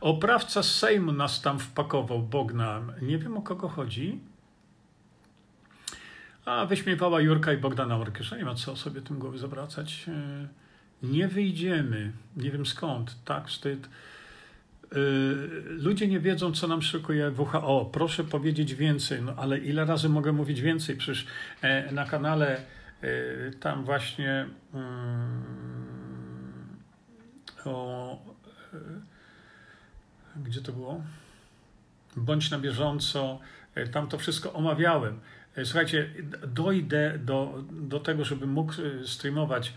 Oprawca 0.00 0.62
Sejmu 0.62 1.12
nas 1.12 1.42
tam 1.42 1.58
wpakował, 1.58 2.22
Bogna. 2.22 2.82
Nie 3.02 3.18
wiem 3.18 3.36
o 3.36 3.42
kogo 3.42 3.68
chodzi. 3.68 4.20
A 6.44 6.66
wyśmiewała 6.66 7.20
Jurka 7.20 7.52
i 7.52 7.56
Bogdana 7.56 7.96
Orkesza. 7.96 8.36
Nie 8.36 8.44
ma 8.44 8.54
co 8.54 8.76
sobie 8.76 9.02
tym 9.02 9.18
głowy 9.18 9.38
zawracać. 9.38 10.06
E, 10.08 10.48
nie 11.02 11.28
wyjdziemy. 11.28 12.12
Nie 12.36 12.50
wiem 12.50 12.66
skąd. 12.66 13.24
Tak, 13.24 13.48
wstyd. 13.48 13.86
E, 13.86 13.88
ludzie 15.68 16.08
nie 16.08 16.20
wiedzą, 16.20 16.52
co 16.52 16.68
nam 16.68 16.82
szykuje 16.82 17.30
WHO. 17.30 17.90
Proszę 17.92 18.24
powiedzieć 18.24 18.74
więcej, 18.74 19.22
no 19.22 19.34
ale 19.36 19.58
ile 19.58 19.84
razy 19.84 20.08
mogę 20.08 20.32
mówić 20.32 20.60
więcej? 20.60 20.96
Przecież 20.96 21.26
e, 21.62 21.92
na 21.92 22.04
kanale 22.04 22.60
tam 23.60 23.84
właśnie 23.84 24.46
mm, 24.74 25.42
o. 27.64 28.18
Gdzie 30.36 30.60
to 30.60 30.72
było? 30.72 31.02
Bądź 32.16 32.50
na 32.50 32.58
bieżąco. 32.58 33.40
Tam 33.92 34.08
to 34.08 34.18
wszystko 34.18 34.52
omawiałem. 34.52 35.20
E, 35.56 35.64
słuchajcie, 35.64 36.10
dojdę 36.48 37.18
do, 37.18 37.64
do 37.70 38.00
tego, 38.00 38.24
żebym 38.24 38.50
mógł 38.50 38.72
e, 38.72 39.06
streamować 39.06 39.72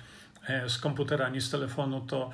e, 0.48 0.70
z 0.70 0.78
komputera, 0.78 1.30
nie 1.30 1.42
z 1.42 1.50
telefonu, 1.50 2.02
to 2.02 2.30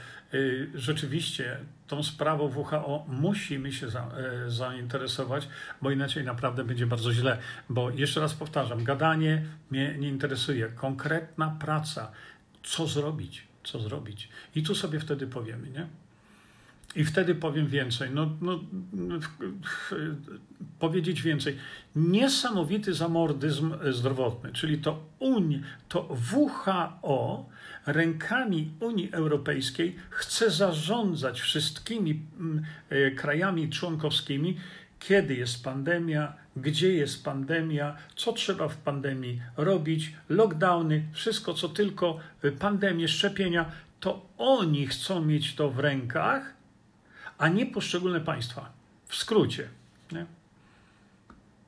rzeczywiście 0.76 1.58
tą 1.88 2.04
sprawą 2.04 2.52
WHO 2.56 3.06
musimy 3.08 3.72
się 3.72 3.90
za, 3.90 4.12
zainteresować, 4.48 5.48
bo 5.82 5.92
inaczej 5.92 6.24
naprawdę 6.24 6.64
będzie 6.64 6.88
bardzo 6.88 7.14
źle. 7.14 7.38
Bo 7.70 7.90
jeszcze 7.90 8.20
raz 8.20 8.34
powtarzam, 8.34 8.84
gadanie 8.84 9.46
mnie 9.72 9.96
nie 10.00 10.10
interesuje. 10.10 10.70
Konkretna 10.70 11.58
praca, 11.60 12.12
co 12.64 12.88
zrobić, 12.88 13.48
co 13.64 13.80
zrobić. 13.80 14.30
I 14.56 14.64
tu 14.64 14.76
sobie 14.76 15.00
wtedy 15.00 15.28
powiemy, 15.28 15.70
nie? 15.70 15.88
I 16.96 17.04
wtedy 17.04 17.36
powiem 17.36 17.68
więcej. 17.68 18.10
No, 18.14 18.30
no, 18.42 18.60
powiedzieć 20.80 21.22
więcej. 21.22 21.58
Niesamowity 21.96 22.94
zamordyzm 22.94 23.74
zdrowotny, 23.92 24.52
czyli 24.52 24.78
to 24.78 25.04
Unii, 25.20 25.62
to 25.90 26.18
WHO 26.34 27.50
rękami 27.86 28.72
Unii 28.80 29.12
Europejskiej 29.12 29.96
chce 30.10 30.52
zarządzać 30.52 31.42
wszystkimi 31.42 32.22
mm, 32.40 32.64
e, 32.90 33.12
krajami 33.12 33.70
członkowskimi, 33.70 34.58
kiedy 35.00 35.36
jest 35.36 35.64
pandemia, 35.64 36.34
gdzie 36.56 36.94
jest 36.94 37.24
pandemia, 37.24 37.96
co 38.16 38.34
trzeba 38.34 38.68
w 38.68 38.78
pandemii 38.78 39.42
robić, 39.58 40.14
lockdowny, 40.30 41.04
wszystko 41.14 41.54
co 41.54 41.70
tylko 41.70 42.20
e, 42.44 42.52
pandemie, 42.52 43.08
szczepienia, 43.08 43.72
to 44.00 44.26
oni 44.38 44.88
chcą 44.88 45.26
mieć 45.26 45.56
to 45.56 45.70
w 45.70 45.80
rękach 45.80 46.54
a 47.38 47.48
nie 47.48 47.66
poszczególne 47.66 48.22
państwa. 48.22 48.72
W 49.06 49.16
skrócie. 49.16 49.70
Nie? 50.12 50.26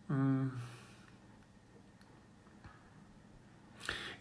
Mm. 0.09 0.51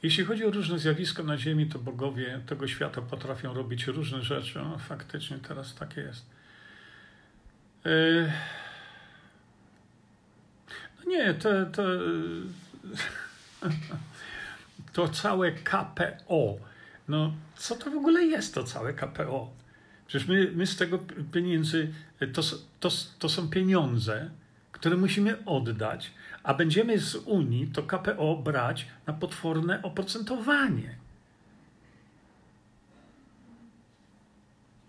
Jeśli 0.03 0.25
chodzi 0.25 0.45
o 0.45 0.51
różne 0.51 0.79
zjawiska 0.79 1.23
na 1.23 1.39
Ziemi, 1.39 1.67
to 1.67 1.79
bogowie 1.79 2.41
tego 2.47 2.69
świata 2.69 3.03
potrafią 3.03 3.55
robić 3.55 3.87
różne 3.87 4.23
rzeczy. 4.23 4.59
No, 4.59 4.79
faktycznie 4.79 5.39
teraz 5.39 5.75
takie 5.75 6.01
jest. 6.01 6.27
Yy. 7.85 8.33
No 10.99 11.11
nie, 11.11 11.35
to, 11.35 11.67
to, 11.67 11.83
to 14.93 15.09
całe 15.09 15.53
KPO. 15.53 16.59
No, 17.09 17.35
co 17.57 17.77
to 17.77 17.91
w 17.91 17.97
ogóle 17.97 18.25
jest 18.25 18.55
to 18.55 18.65
całe 18.65 18.93
KPO? 18.93 19.64
Przecież 20.15 20.29
my, 20.29 20.53
my 20.55 20.67
z 20.67 20.77
tego 20.77 20.99
pieniędzy, 21.33 21.93
to, 22.33 22.43
to, 22.81 22.89
to 23.19 23.29
są 23.29 23.49
pieniądze, 23.49 24.31
które 24.73 24.97
musimy 24.97 25.45
oddać, 25.45 26.11
a 26.43 26.55
będziemy 26.55 26.99
z 26.99 27.15
Unii 27.15 27.67
to 27.67 27.83
KPO 27.83 28.37
brać 28.37 28.87
na 29.07 29.13
potworne 29.13 29.83
oprocentowanie. 29.83 30.97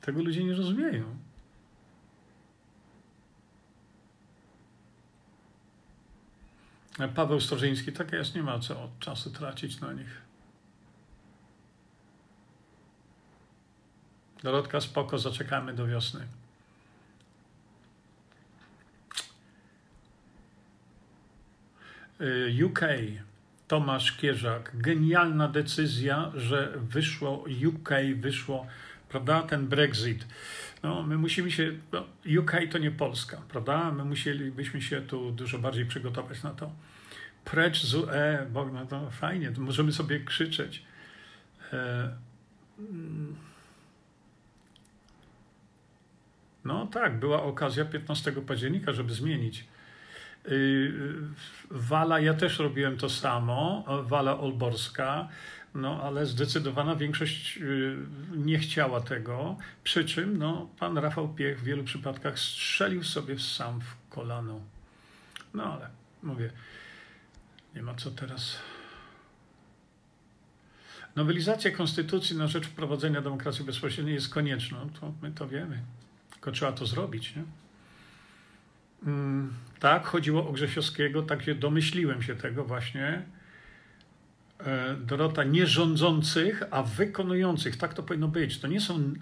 Tego 0.02 0.23
ludzie 0.23 0.43
nie 0.43 0.53
rozumieją. 0.53 1.03
Paweł 7.15 7.39
Storzyński, 7.39 7.91
tak 7.91 8.11
jest, 8.11 8.35
nie 8.35 8.43
ma 8.43 8.60
co 8.60 8.89
czasu 8.99 9.31
tracić 9.31 9.80
na 9.80 9.93
nich. 9.93 10.24
Dorotka, 14.45 14.81
spoko, 14.81 15.17
zaczekamy 15.17 15.73
do 15.73 15.88
wiosny. 15.88 16.27
Y, 22.22 22.65
UK, 22.65 22.81
Tomasz 23.67 24.11
Kierzak, 24.17 24.72
genialna 24.73 25.47
decyzja, 25.47 26.31
że 26.35 26.73
wyszło 26.77 27.45
UK, 27.67 27.89
wyszło, 28.15 28.67
prawda, 29.09 29.41
ten 29.41 29.67
Brexit. 29.67 30.27
No, 30.84 31.03
my 31.03 31.17
musimy 31.17 31.51
się, 31.51 31.72
no, 31.91 32.03
UK 32.41 32.51
to 32.72 32.77
nie 32.77 32.91
Polska, 32.91 33.41
prawda? 33.49 33.91
My 33.91 34.05
musielibyśmy 34.05 34.81
się 34.81 35.01
tu 35.01 35.31
dużo 35.31 35.59
bardziej 35.59 35.85
przygotować 35.85 36.43
na 36.43 36.49
to. 36.49 36.72
Precz 37.45 37.84
z 37.84 37.95
UE, 37.95 38.47
bo 38.51 38.65
no 38.65 38.85
to 38.85 39.11
fajnie, 39.11 39.51
to 39.51 39.61
możemy 39.61 39.91
sobie 39.91 40.19
krzyczeć. 40.19 40.84
E, 41.73 42.11
mm, 42.80 43.35
No 46.66 46.88
tak, 46.88 47.20
była 47.20 47.44
okazja 47.44 47.86
15 47.86 48.32
października, 48.32 48.94
żeby 48.94 49.14
zmienić. 49.14 49.66
Y, 50.48 50.94
Wala, 51.72 52.20
ja 52.20 52.34
też 52.34 52.60
robiłem 52.60 52.98
to 52.98 53.10
samo, 53.10 53.86
Wala 54.04 54.40
Olborska, 54.40 55.28
no 55.76 56.02
ale 56.04 56.26
zdecydowana 56.26 56.96
większość 56.96 57.58
y, 57.58 57.98
nie 58.36 58.60
chciała 58.60 59.02
tego, 59.02 59.58
przy 59.84 60.06
czym 60.06 60.38
no, 60.38 60.70
pan 60.80 60.98
Rafał 60.98 61.30
Piech 61.30 61.60
w 61.60 61.64
wielu 61.64 61.84
przypadkach 61.84 62.40
strzelił 62.40 63.04
sobie 63.04 63.40
sam 63.40 63.82
w 63.82 64.10
kolano. 64.10 64.62
No 65.54 65.64
ale 65.64 65.90
mówię, 66.24 66.50
nie 67.76 67.82
ma 67.82 67.96
co 67.96 68.12
teraz. 68.12 68.58
Nowelizacja 71.16 71.72
konstytucji 71.72 72.38
na 72.38 72.48
rzecz 72.48 72.68
wprowadzenia 72.68 73.22
demokracji 73.22 73.66
bezpośredniej 73.66 74.16
jest 74.16 74.34
konieczna, 74.34 74.86
to 75.00 75.14
my 75.22 75.32
to 75.32 75.48
wiemy. 75.48 75.80
Tylko 76.45 76.55
trzeba 76.55 76.72
to 76.72 76.85
zrobić. 76.85 77.35
Nie? 77.35 77.43
Mm, 79.03 79.53
tak, 79.80 80.05
chodziło 80.05 80.49
o 80.49 80.51
Grzesiowskiego, 80.51 81.23
tak 81.23 81.43
się 81.43 81.55
domyśliłem 81.55 82.22
się 82.23 82.35
tego 82.35 82.65
właśnie. 82.65 83.26
e, 84.59 84.95
Dorota, 84.95 85.43
nie 85.43 85.67
rządzących, 85.67 86.63
a 86.72 86.84
wykonujących. 86.84 87.77
Tak 87.77 87.93
to 87.93 88.03
powinno 88.03 88.27
być. 88.27 88.59
To 88.59 88.67
nie 88.67 88.81
są. 88.81 89.13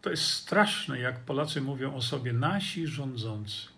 To 0.00 0.10
jest 0.10 0.22
straszne, 0.22 0.98
jak 0.98 1.20
Polacy 1.20 1.60
mówią 1.60 1.94
o 1.94 2.02
sobie, 2.02 2.32
nasi 2.32 2.86
rządzący. 2.86 3.68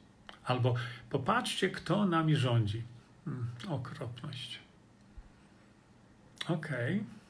Albo 0.44 0.74
popatrzcie, 1.10 1.70
kto 1.70 2.06
nami 2.06 2.36
rządzi. 2.36 2.82
Hmm, 3.24 3.46
okropność. 3.68 4.58
Okej. 6.48 6.96
Okay. 6.96 7.23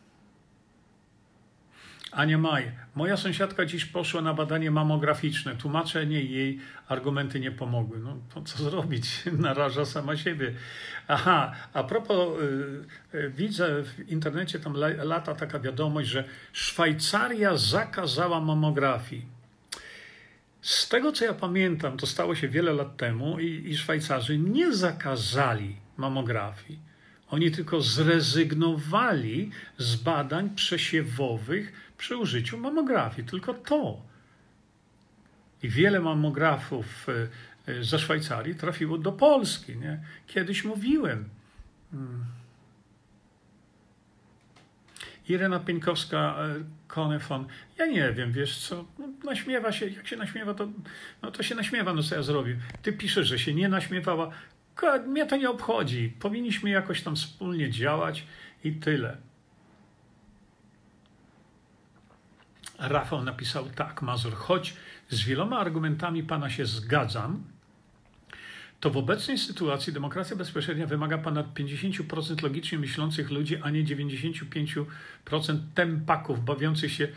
Ania 2.15 2.39
Maj. 2.39 2.73
Moja 2.95 3.16
sąsiadka 3.16 3.66
dziś 3.66 3.85
poszła 3.85 4.23
na 4.23 4.35
badanie 4.35 4.70
mamograficzne. 4.70 5.57
Tłumaczenie 5.57 6.23
jej 6.23 6.59
argumenty 6.89 7.41
nie 7.41 7.51
pomogły. 7.51 7.99
No 7.99 8.16
to 8.35 8.43
co 8.43 8.59
zrobić? 8.59 9.23
Naraża 9.39 9.85
sama 9.85 10.16
siebie. 10.16 10.55
Aha, 11.09 11.53
a 11.73 11.85
propos, 11.85 12.41
y, 13.12 13.16
y, 13.19 13.31
widzę 13.31 13.82
w 13.82 14.09
internecie 14.09 14.59
tam 14.59 14.74
lata 14.99 15.35
taka 15.35 15.59
wiadomość, 15.61 16.09
że 16.09 16.24
Szwajcaria 16.53 17.57
zakazała 17.57 18.41
mamografii. 18.41 19.27
Z 20.61 20.89
tego 20.89 21.12
co 21.12 21.24
ja 21.24 21.35
pamiętam, 21.35 21.97
to 21.97 22.07
stało 22.07 22.35
się 22.35 22.49
wiele 22.49 22.73
lat 22.73 22.97
temu 22.97 23.41
i, 23.41 23.70
i 23.70 23.77
Szwajcarzy 23.77 24.39
nie 24.39 24.73
zakazali 24.73 25.77
mamografii. 25.97 26.78
Oni 27.31 27.51
tylko 27.51 27.81
zrezygnowali 27.81 29.51
z 29.78 29.97
badań 29.97 30.51
przesiewowych 30.51 31.73
przy 32.05 32.17
użyciu 32.17 32.59
mamografii. 32.59 33.29
Tylko 33.29 33.55
to. 33.55 34.03
I 35.63 35.69
wiele 35.69 36.01
mamografów 36.01 37.07
e, 37.09 37.73
e, 37.73 37.85
ze 37.85 37.99
Szwajcarii 37.99 38.55
trafiło 38.55 38.99
do 38.99 39.13
Polski. 39.13 39.77
Nie? 39.77 40.01
Kiedyś 40.27 40.65
mówiłem. 40.65 41.29
Hmm. 41.91 42.25
Irena 45.29 45.61
Pieńkowska, 45.61 46.19
e, 46.19 46.65
Konefon. 46.89 47.47
Ja 47.79 47.87
nie 47.87 48.13
wiem, 48.13 48.33
wiesz 48.33 48.59
co, 48.59 48.85
no, 48.99 49.09
naśmiewa 49.25 49.73
się, 49.73 49.89
jak 49.89 50.07
się 50.07 50.17
naśmiewa, 50.17 50.55
to, 50.55 50.69
no 51.23 51.31
to 51.31 51.43
się 51.43 51.55
naśmiewa, 51.55 51.95
no 51.95 52.03
co 52.03 52.15
ja 52.15 52.23
zrobię. 52.23 52.57
Ty 52.83 52.93
piszesz, 52.93 53.27
że 53.27 53.39
się 53.39 53.55
nie 53.55 53.69
naśmiewała. 53.69 54.31
Mnie 55.07 55.27
to 55.27 55.37
nie 55.37 55.51
obchodzi. 55.51 56.13
Powinniśmy 56.21 56.71
jakoś 56.71 57.03
tam 57.03 57.17
wspólnie 57.17 57.71
działać 57.71 58.27
i 58.65 58.73
tyle. 58.73 59.17
Rafał 62.79 63.25
napisał 63.25 63.71
tak, 63.71 64.03
Mazur, 64.03 64.35
choć 64.35 64.75
z 65.09 65.25
wieloma 65.25 65.59
argumentami 65.59 66.23
pana 66.23 66.51
się 66.51 66.67
zgadzam, 66.67 67.45
to 68.85 68.91
w 68.91 68.97
obecnej 68.97 69.39
sytuacji 69.39 69.93
demokracja 69.93 70.37
bezpośrednia 70.37 70.87
wymaga 70.87 71.19
ponad 71.19 71.55
50% 71.55 72.43
logicznie 72.43 72.79
myślących 72.79 73.31
ludzi, 73.31 73.57
a 73.63 73.71
nie 73.71 73.85
95% 73.85 74.85
tempaków 75.75 76.45
bawiących 76.45 76.93
się, 76.93 77.09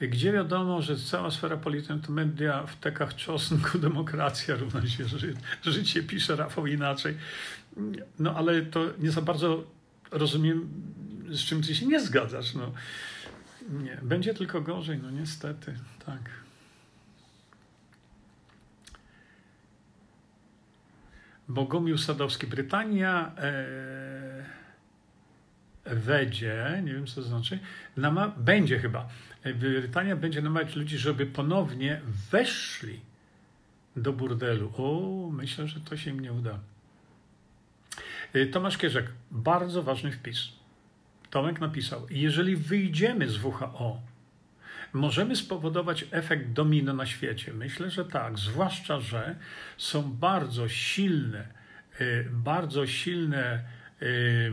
gdzie 0.00 0.32
wiadomo, 0.32 0.82
że 0.82 0.96
cała 0.96 1.30
sfera 1.30 1.56
polityczna 1.56 1.98
to 2.06 2.12
media 2.12 2.66
w 2.66 2.76
tekach 2.76 3.14
czosnku, 3.14 3.78
demokracja 3.88 4.56
równa 4.56 4.86
się 4.86 5.04
ży 5.04 5.34
życie, 5.62 6.02
pisze 6.02 6.36
Rafał 6.36 6.66
inaczej. 6.66 7.14
No 8.18 8.34
ale 8.34 8.62
to 8.62 8.84
nie 8.98 9.10
za 9.10 9.22
bardzo 9.22 9.64
rozumiem, 10.10 10.68
z 11.30 11.40
czym 11.40 11.62
ty 11.62 11.74
się 11.74 11.86
nie 11.86 12.00
zgadzasz. 12.00 12.54
No. 12.54 12.72
Nie, 13.70 13.98
będzie 14.02 14.34
tylko 14.34 14.60
gorzej, 14.60 14.98
no 14.98 15.10
niestety, 15.10 15.74
tak. 16.06 16.30
Bogumił 21.48 21.98
Sadowski, 21.98 22.46
Brytania 22.46 23.32
e, 23.38 24.44
wedzie, 25.84 26.82
nie 26.84 26.92
wiem 26.92 27.06
co 27.06 27.14
to 27.14 27.22
znaczy, 27.22 27.58
nama, 27.96 28.28
będzie 28.28 28.78
chyba, 28.78 29.08
Brytania 29.54 30.16
będzie 30.16 30.42
namawiać 30.42 30.76
ludzi, 30.76 30.98
żeby 30.98 31.26
ponownie 31.26 32.00
weszli 32.30 33.00
do 33.96 34.12
burdelu. 34.12 34.72
O, 34.76 35.30
myślę, 35.32 35.68
że 35.68 35.80
to 35.80 35.96
się 35.96 36.10
im 36.10 36.20
nie 36.20 36.32
uda. 36.32 36.58
E, 38.32 38.46
Tomasz 38.46 38.78
Kierzek, 38.78 39.06
bardzo 39.30 39.82
ważny 39.82 40.12
wpis. 40.12 40.38
Tomek 41.36 41.60
napisał, 41.60 42.06
jeżeli 42.10 42.56
wyjdziemy 42.56 43.28
z 43.28 43.44
WHO, 43.44 44.00
możemy 44.92 45.36
spowodować 45.36 46.04
efekt 46.10 46.52
domino 46.52 46.94
na 46.94 47.06
świecie. 47.06 47.52
Myślę, 47.52 47.90
że 47.90 48.04
tak, 48.04 48.38
zwłaszcza, 48.38 49.00
że 49.00 49.36
są 49.78 50.12
bardzo 50.12 50.68
silne, 50.68 51.46
y, 52.00 52.28
bardzo 52.32 52.86
silne 52.86 53.64
y, 54.02 54.52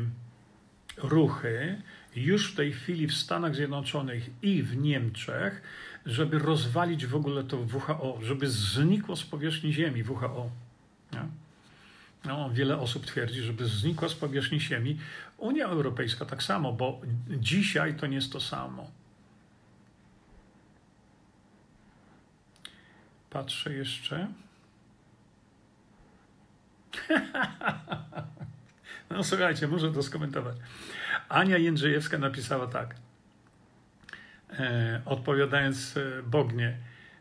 ruchy 0.97 1.81
już 2.15 2.51
w 2.51 2.55
tej 2.55 2.73
chwili 2.73 3.07
w 3.07 3.13
Stanach 3.13 3.55
Zjednoczonych 3.55 4.29
i 4.41 4.63
w 4.63 4.77
Niemczech, 4.77 5.61
żeby 6.05 6.39
rozwalić 6.39 7.05
w 7.05 7.15
ogóle 7.15 7.43
to 7.43 7.57
WHO, 7.57 8.19
żeby 8.21 8.49
znikło 8.49 9.15
z 9.15 9.23
powierzchni 9.23 9.73
Ziemi 9.73 10.03
WHO. 10.03 10.49
Nie? 11.13 11.42
No, 12.25 12.49
wiele 12.49 12.77
osób 12.77 13.05
twierdzi, 13.05 13.41
żeby 13.41 13.65
znikła 13.65 14.09
z 14.09 14.13
powierzchni 14.13 14.59
Ziemi. 14.59 14.99
Unia 15.37 15.65
Europejska 15.65 16.25
tak 16.25 16.43
samo, 16.43 16.73
bo 16.73 17.01
dzisiaj 17.27 17.95
to 17.95 18.07
nie 18.07 18.15
jest 18.15 18.31
to 18.31 18.39
samo. 18.39 18.91
Patrzę 23.29 23.73
jeszcze. 23.73 24.27
No 29.09 29.23
słuchajcie, 29.23 29.67
muszę 29.67 29.91
to 29.91 30.03
skomentować. 30.03 30.57
Ania 31.29 31.57
Jędrzejewska 31.57 32.17
napisała 32.17 32.67
tak, 32.67 32.95
e, 34.59 35.01
odpowiadając 35.05 35.97
e, 35.97 36.23
Bognie. 36.23 36.77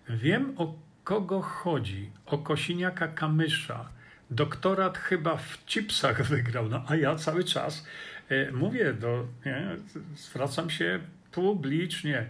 Wiem 0.09 0.55
o 0.57 0.75
kogo 1.05 1.41
chodzi, 1.41 2.11
o 2.27 2.39
Kosiniaka 2.39 3.09
Kamysza, 3.09 3.89
doktorat 4.35 4.99
chyba 4.99 5.37
w 5.37 5.65
chipsach 5.67 6.23
wygrał, 6.23 6.69
no 6.69 6.85
a 6.89 6.97
ja 6.97 7.17
cały 7.17 7.45
czas 7.45 7.87
e, 8.29 8.53
mówię, 8.53 8.93
do, 8.93 9.27
nie, 9.47 9.77
zwracam 10.17 10.71
się 10.71 11.01
publicznie. 11.33 12.27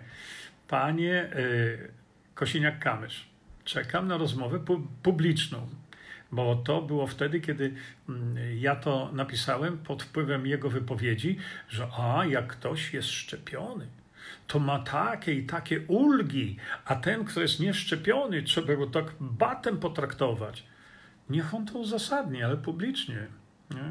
Panie 0.69 1.15
e, 1.15 1.39
Kosiniak-Kamysz, 2.35 3.24
czekam 3.65 4.09
na 4.09 4.16
rozmowę 4.16 4.61
pu 4.61 4.89
publiczną, 5.03 5.69
bo 6.33 6.57
to 6.57 6.83
było 6.83 7.07
wtedy, 7.07 7.41
kiedy 7.41 7.74
mm, 8.09 8.37
ja 8.59 8.77
to 8.77 9.11
napisałem 9.12 9.79
pod 9.79 10.03
wpływem 10.03 10.47
jego 10.47 10.70
wypowiedzi, 10.70 11.39
że 11.69 11.89
a, 11.99 12.27
jak 12.27 12.47
ktoś 12.47 12.95
jest 12.95 13.09
szczepiony, 13.09 13.87
to 14.47 14.59
ma 14.59 14.79
takie 14.79 15.35
i 15.35 15.47
takie 15.47 15.81
ulgi, 15.81 16.57
a 16.85 16.95
ten, 16.95 17.24
kto 17.24 17.41
jest 17.41 17.61
nieszczepiony, 17.61 18.43
trzeba 18.43 18.77
go 18.77 18.87
tak 18.87 19.05
batem 19.20 19.79
potraktować. 19.79 20.65
Niech 21.33 21.55
on 21.55 21.67
to 21.67 21.79
uzasadni, 21.79 22.43
ale 22.43 22.57
publicznie. 22.57 23.27
Nie? 23.71 23.91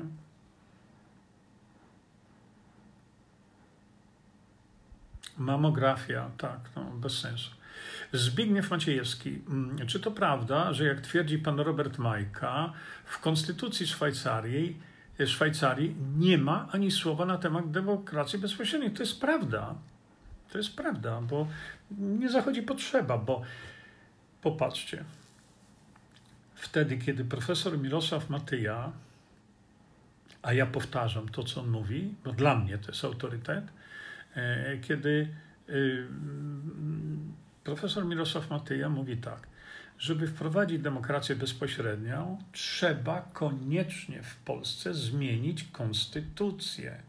Mamografia, 5.38 6.32
tak, 6.38 6.60
no, 6.76 6.84
bez 6.84 7.20
sensu. 7.20 7.52
Zbigniew 8.14 8.72
Maciejewski. 8.72 9.42
Mm, 9.50 9.88
czy 9.88 10.00
to 10.00 10.12
prawda, 10.12 10.74
że 10.74 10.86
jak 10.86 11.02
twierdzi 11.02 11.40
pan 11.40 11.60
Robert 11.60 11.98
Majka, 11.98 12.74
w 13.06 13.20
konstytucji 13.20 13.88
Szwajcarii, 13.88 14.78
Szwajcarii 15.26 15.96
nie 16.18 16.38
ma 16.38 16.68
ani 16.72 16.92
słowa 16.92 17.26
na 17.26 17.38
temat 17.38 17.72
demokracji 17.72 18.40
bezpośredniej? 18.40 18.92
To 18.92 19.04
jest 19.04 19.22
prawda. 19.22 19.76
To 20.52 20.58
jest 20.58 20.76
prawda, 20.76 21.22
bo 21.22 21.48
nie 21.92 22.30
zachodzi 22.30 22.62
potrzeba, 22.62 23.18
bo 23.18 23.42
popatrzcie, 24.42 25.04
wtedy, 26.62 26.98
kiedy 26.98 27.26
profesor 27.26 27.78
Mirosław 27.78 28.30
Matyja, 28.30 28.92
a 30.42 30.54
ja 30.54 30.66
powtarzam 30.66 31.30
to, 31.30 31.44
co 31.44 31.62
on 31.62 31.70
mówi, 31.70 32.16
bo 32.24 32.32
dla 32.32 32.56
mnie 32.56 32.78
to 32.78 32.92
jest 32.92 33.06
autorytet, 33.06 33.66
e, 34.36 34.78
kiedy 34.78 35.28
e, 35.70 35.74
profesor 37.64 38.06
Mirosław 38.06 38.50
Matyja 38.50 38.90
mówi 38.90 39.18
tak, 39.18 39.48
żeby 39.98 40.28
wprowadzić 40.28 40.82
demokrację 40.82 41.36
bezpośrednią, 41.36 42.44
trzeba 42.52 43.22
koniecznie 43.22 44.24
w 44.24 44.36
Polsce 44.36 44.94
zmienić 44.94 45.64
konstytucję. 45.64 47.02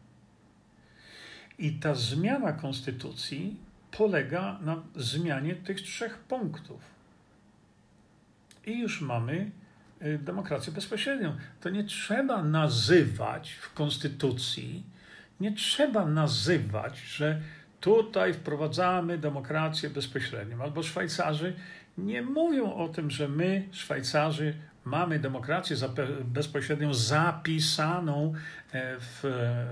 I 1.59 1.73
ta 1.73 1.95
zmiana 1.95 2.53
konstytucji 2.53 3.57
polega 3.91 4.59
na 4.63 4.83
zmianie 4.97 5.55
tych 5.57 5.81
trzech 5.81 6.19
punktów 6.19 6.92
i 8.67 8.79
już 8.79 9.01
mamy 9.01 9.51
y, 10.03 10.19
demokrację 10.19 10.73
bezpośrednią. 10.73 11.37
To 11.61 11.71
nie 11.71 11.85
trzeba 11.85 12.43
nazywać 12.43 13.53
w 13.53 13.73
konstytucji, 13.73 14.83
nie 15.41 15.53
trzeba 15.53 16.07
nazywać, 16.07 16.99
że 16.99 17.41
tutaj 17.81 18.35
wprowadzamy 18.35 19.19
demokrację 19.19 19.91
bezpośrednią. 19.91 20.63
Albo 20.63 20.83
Szwajcarzy 20.83 21.55
nie 21.99 22.23
mówią 22.23 22.75
o 22.75 22.89
tym, 22.89 23.11
że 23.11 23.29
my, 23.29 23.69
Szwajcarzy, 23.73 24.55
mamy 24.85 25.19
demokrację 25.19 25.77
bezpośrednią 26.25 26.95
zapisaną 26.95 28.35
e, 28.73 28.97
w, 28.99 29.21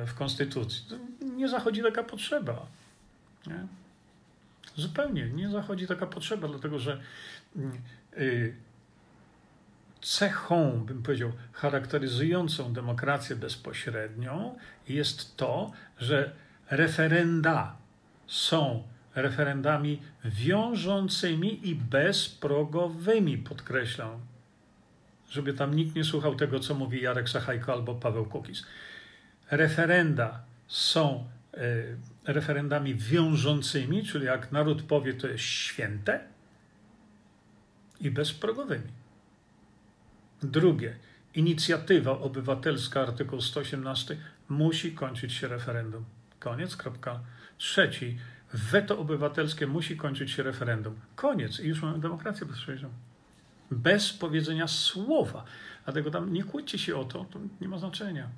w 0.06 0.14
Konstytucji. 0.14 0.86
Nie 1.36 1.48
zachodzi 1.48 1.82
taka 1.82 2.02
potrzeba. 2.02 2.66
Nie? 3.46 3.66
Zupełnie 4.76 5.28
nie 5.28 5.50
zachodzi 5.50 5.86
taka 5.86 6.06
potrzeba, 6.06 6.48
dlatego 6.48 6.78
że 6.78 7.00
y, 8.16 8.54
cechą, 10.02 10.84
bym 10.86 11.02
powiedział, 11.02 11.32
charakteryzującą 11.52 12.72
demokrację 12.72 13.36
bezpośrednią 13.36 14.56
jest 14.88 15.36
to, 15.36 15.72
że 15.98 16.32
referenda 16.70 17.76
są 18.26 18.82
referendami 19.14 20.02
wiążącymi 20.24 21.68
i 21.68 21.74
bezprogowymi, 21.74 23.38
podkreślam, 23.38 24.20
żeby 25.30 25.52
tam 25.54 25.74
nikt 25.74 25.94
nie 25.96 26.04
słuchał 26.04 26.34
tego, 26.34 26.60
co 26.60 26.74
mówi 26.74 27.02
Jarek 27.02 27.28
Sachajko 27.28 27.72
albo 27.72 27.94
Paweł 27.94 28.26
Kukis. 28.26 28.66
Referenda 29.50 30.40
są 30.68 31.24
e, 31.54 32.32
referendami 32.32 32.94
wiążącymi, 32.94 34.04
czyli 34.04 34.26
jak 34.26 34.52
naród 34.52 34.82
powie, 34.82 35.14
to 35.14 35.28
jest 35.28 35.44
święte, 35.44 36.20
i 38.00 38.10
bezprogowymi. 38.10 38.99
Drugie, 40.42 40.96
inicjatywa 41.34 42.18
obywatelska, 42.18 43.00
artykuł 43.00 43.40
118, 43.40 44.16
musi 44.48 44.92
kończyć 44.92 45.32
się 45.32 45.48
referendum. 45.48 46.04
Koniec, 46.38 46.76
kropka. 46.76 47.20
Trzeci, 47.58 48.18
weto 48.52 48.98
obywatelskie 48.98 49.66
musi 49.66 49.96
kończyć 49.96 50.30
się 50.30 50.42
referendum. 50.42 50.94
Koniec 51.16 51.60
i 51.60 51.68
już 51.68 51.82
mamy 51.82 51.98
demokrację 51.98 52.46
bezpośrednią 52.46 52.90
bez 53.70 54.12
powiedzenia 54.12 54.68
słowa. 54.68 55.44
Dlatego 55.84 56.10
tam 56.10 56.32
nie 56.32 56.44
kłóćcie 56.44 56.78
się 56.78 56.96
o 56.96 57.04
to, 57.04 57.24
to 57.24 57.38
nie 57.60 57.68
ma 57.68 57.78
znaczenia. 57.78 58.28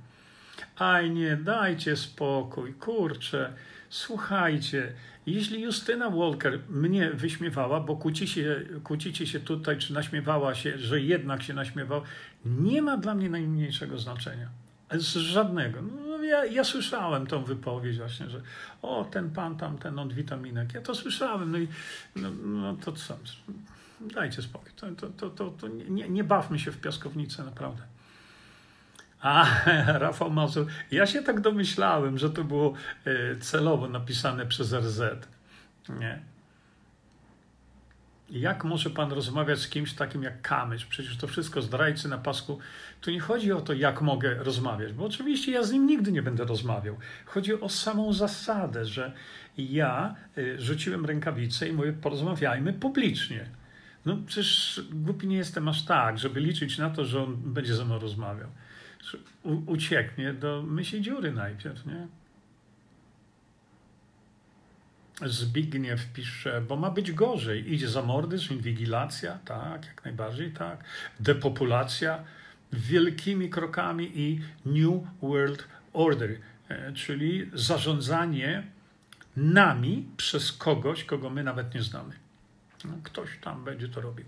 Aj 0.78 1.10
nie, 1.10 1.36
dajcie 1.36 1.96
spokój, 1.96 2.74
kurczę, 2.74 3.52
słuchajcie. 3.88 4.92
Jeśli 5.26 5.62
Justyna 5.62 6.10
Walker 6.10 6.60
mnie 6.68 7.10
wyśmiewała, 7.10 7.80
bo 7.80 7.96
kłóci 7.96 8.28
się, 8.28 8.62
kłócicie 8.84 9.26
się 9.26 9.40
tutaj, 9.40 9.78
czy 9.78 9.92
naśmiewała 9.92 10.54
się, 10.54 10.78
że 10.78 11.00
jednak 11.00 11.42
się 11.42 11.54
naśmiewał, 11.54 12.02
nie 12.44 12.82
ma 12.82 12.96
dla 12.96 13.14
mnie 13.14 13.30
najmniejszego 13.30 13.98
znaczenia. 13.98 14.48
Z 14.90 15.16
żadnego. 15.16 15.82
No, 15.82 16.24
ja, 16.24 16.44
ja, 16.44 16.64
słyszałem 16.64 17.26
tą 17.26 17.44
wypowiedź 17.44 17.98
właśnie, 17.98 18.30
że 18.30 18.40
o, 18.82 19.04
ten 19.04 19.30
pan 19.30 19.56
tam, 19.56 19.78
ten 19.78 19.98
od 19.98 20.12
witaminek. 20.12 20.74
Ja 20.74 20.80
to 20.80 20.94
słyszałem. 20.94 21.52
No 21.52 21.58
i 21.58 21.68
no, 22.16 22.30
no 22.44 22.76
to 22.76 22.92
co? 22.92 23.18
dajcie 24.00 24.42
spokój. 24.42 24.72
To, 24.76 25.06
to, 25.06 25.30
to, 25.30 25.50
to 25.50 25.68
nie, 25.68 26.08
nie 26.08 26.24
bawmy 26.24 26.58
się 26.58 26.72
w 26.72 26.80
piaskownicę, 26.80 27.44
naprawdę. 27.44 27.82
A, 29.22 29.46
Rafał 29.98 30.30
Mazur, 30.30 30.66
ja 30.90 31.06
się 31.06 31.22
tak 31.22 31.40
domyślałem, 31.40 32.18
że 32.18 32.30
to 32.30 32.44
było 32.44 32.74
e, 33.04 33.36
celowo 33.36 33.88
napisane 33.88 34.46
przez 34.46 34.72
RZ. 34.72 35.00
Nie. 35.88 36.22
Jak 38.30 38.64
może 38.64 38.90
pan 38.90 39.12
rozmawiać 39.12 39.58
z 39.58 39.68
kimś 39.68 39.92
takim 39.92 40.22
jak 40.22 40.42
Kamysz? 40.42 40.86
Przecież 40.86 41.16
to 41.16 41.26
wszystko 41.26 41.62
zdrajcy 41.62 42.08
na 42.08 42.18
pasku. 42.18 42.58
Tu 43.00 43.10
nie 43.10 43.20
chodzi 43.20 43.52
o 43.52 43.60
to, 43.60 43.72
jak 43.72 44.02
mogę 44.02 44.34
rozmawiać, 44.34 44.92
bo 44.92 45.04
oczywiście 45.04 45.52
ja 45.52 45.62
z 45.62 45.72
nim 45.72 45.86
nigdy 45.86 46.12
nie 46.12 46.22
będę 46.22 46.44
rozmawiał. 46.44 46.96
Chodzi 47.26 47.60
o 47.60 47.68
samą 47.68 48.12
zasadę, 48.12 48.86
że 48.86 49.12
ja 49.58 50.14
e, 50.38 50.60
rzuciłem 50.60 51.06
rękawicę 51.06 51.68
i 51.68 51.72
mówię, 51.72 51.92
porozmawiajmy 51.92 52.72
publicznie. 52.72 53.46
No 54.06 54.16
przecież 54.26 54.80
głupi 54.92 55.26
nie 55.26 55.36
jestem 55.36 55.68
aż 55.68 55.84
tak, 55.84 56.18
żeby 56.18 56.40
liczyć 56.40 56.78
na 56.78 56.90
to, 56.90 57.04
że 57.04 57.22
on 57.22 57.36
będzie 57.36 57.74
ze 57.74 57.84
mną 57.84 57.98
rozmawiał. 57.98 58.48
Ucieknie 59.66 60.32
do 60.32 60.62
myśli 60.62 61.02
dziury 61.02 61.32
najpierw, 61.32 61.86
nie? 61.86 62.06
Zbigniew 65.26 66.12
pisze, 66.12 66.60
bo 66.60 66.76
ma 66.76 66.90
być 66.90 67.12
gorzej. 67.12 67.72
Idzie 67.72 67.88
zamordyzm, 67.88 68.54
inwigilacja, 68.54 69.38
tak, 69.44 69.86
jak 69.86 70.04
najbardziej, 70.04 70.50
tak. 70.52 70.84
Depopulacja 71.20 72.24
wielkimi 72.72 73.50
krokami 73.50 74.10
i 74.14 74.40
New 74.66 75.02
World 75.22 75.68
Order, 75.92 76.38
e, 76.68 76.92
czyli 76.92 77.50
zarządzanie 77.54 78.62
nami 79.36 80.08
przez 80.16 80.52
kogoś, 80.52 81.04
kogo 81.04 81.30
my 81.30 81.44
nawet 81.44 81.74
nie 81.74 81.82
znamy. 81.82 82.14
No, 82.84 82.92
ktoś 83.02 83.28
tam 83.40 83.64
będzie 83.64 83.88
to 83.88 84.00
robił. 84.00 84.24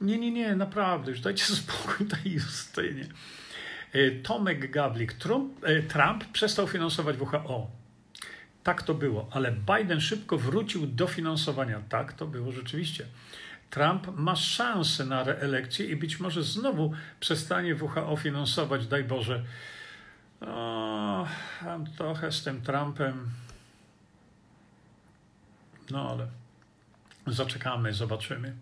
Nie, 0.00 0.18
nie, 0.18 0.30
nie, 0.30 0.56
naprawdę, 0.56 1.10
już 1.10 1.20
dajcie 1.20 1.44
spokój 1.62 2.06
tej 2.06 2.32
Justynie. 2.32 3.06
E, 3.92 4.10
Tomek 4.10 4.70
Gawlik, 4.70 5.12
Trump, 5.12 5.64
e, 5.64 5.82
Trump 5.82 6.24
przestał 6.24 6.66
finansować 6.66 7.16
WHO. 7.20 7.70
Tak 8.62 8.82
to 8.82 8.94
było, 8.94 9.28
ale 9.32 9.52
Biden 9.52 10.00
szybko 10.00 10.38
wrócił 10.38 10.86
do 10.86 11.06
finansowania. 11.06 11.82
Tak 11.88 12.12
to 12.12 12.26
było 12.26 12.52
rzeczywiście. 12.52 13.06
Trump 13.70 14.06
ma 14.16 14.36
szansę 14.36 15.04
na 15.04 15.24
reelekcję 15.24 15.86
i 15.86 15.96
być 15.96 16.20
może 16.20 16.42
znowu 16.42 16.92
przestanie 17.20 17.74
WHO 17.74 18.16
finansować, 18.16 18.86
daj 18.86 19.04
Boże. 19.04 19.44
O, 20.40 21.26
trochę 21.96 22.32
z 22.32 22.42
tym 22.42 22.62
Trumpem. 22.62 23.30
No 25.90 26.10
ale 26.10 26.26
Zaczekamy, 27.26 27.92
zobaczymy. 27.92 28.48
Mm, 28.48 28.56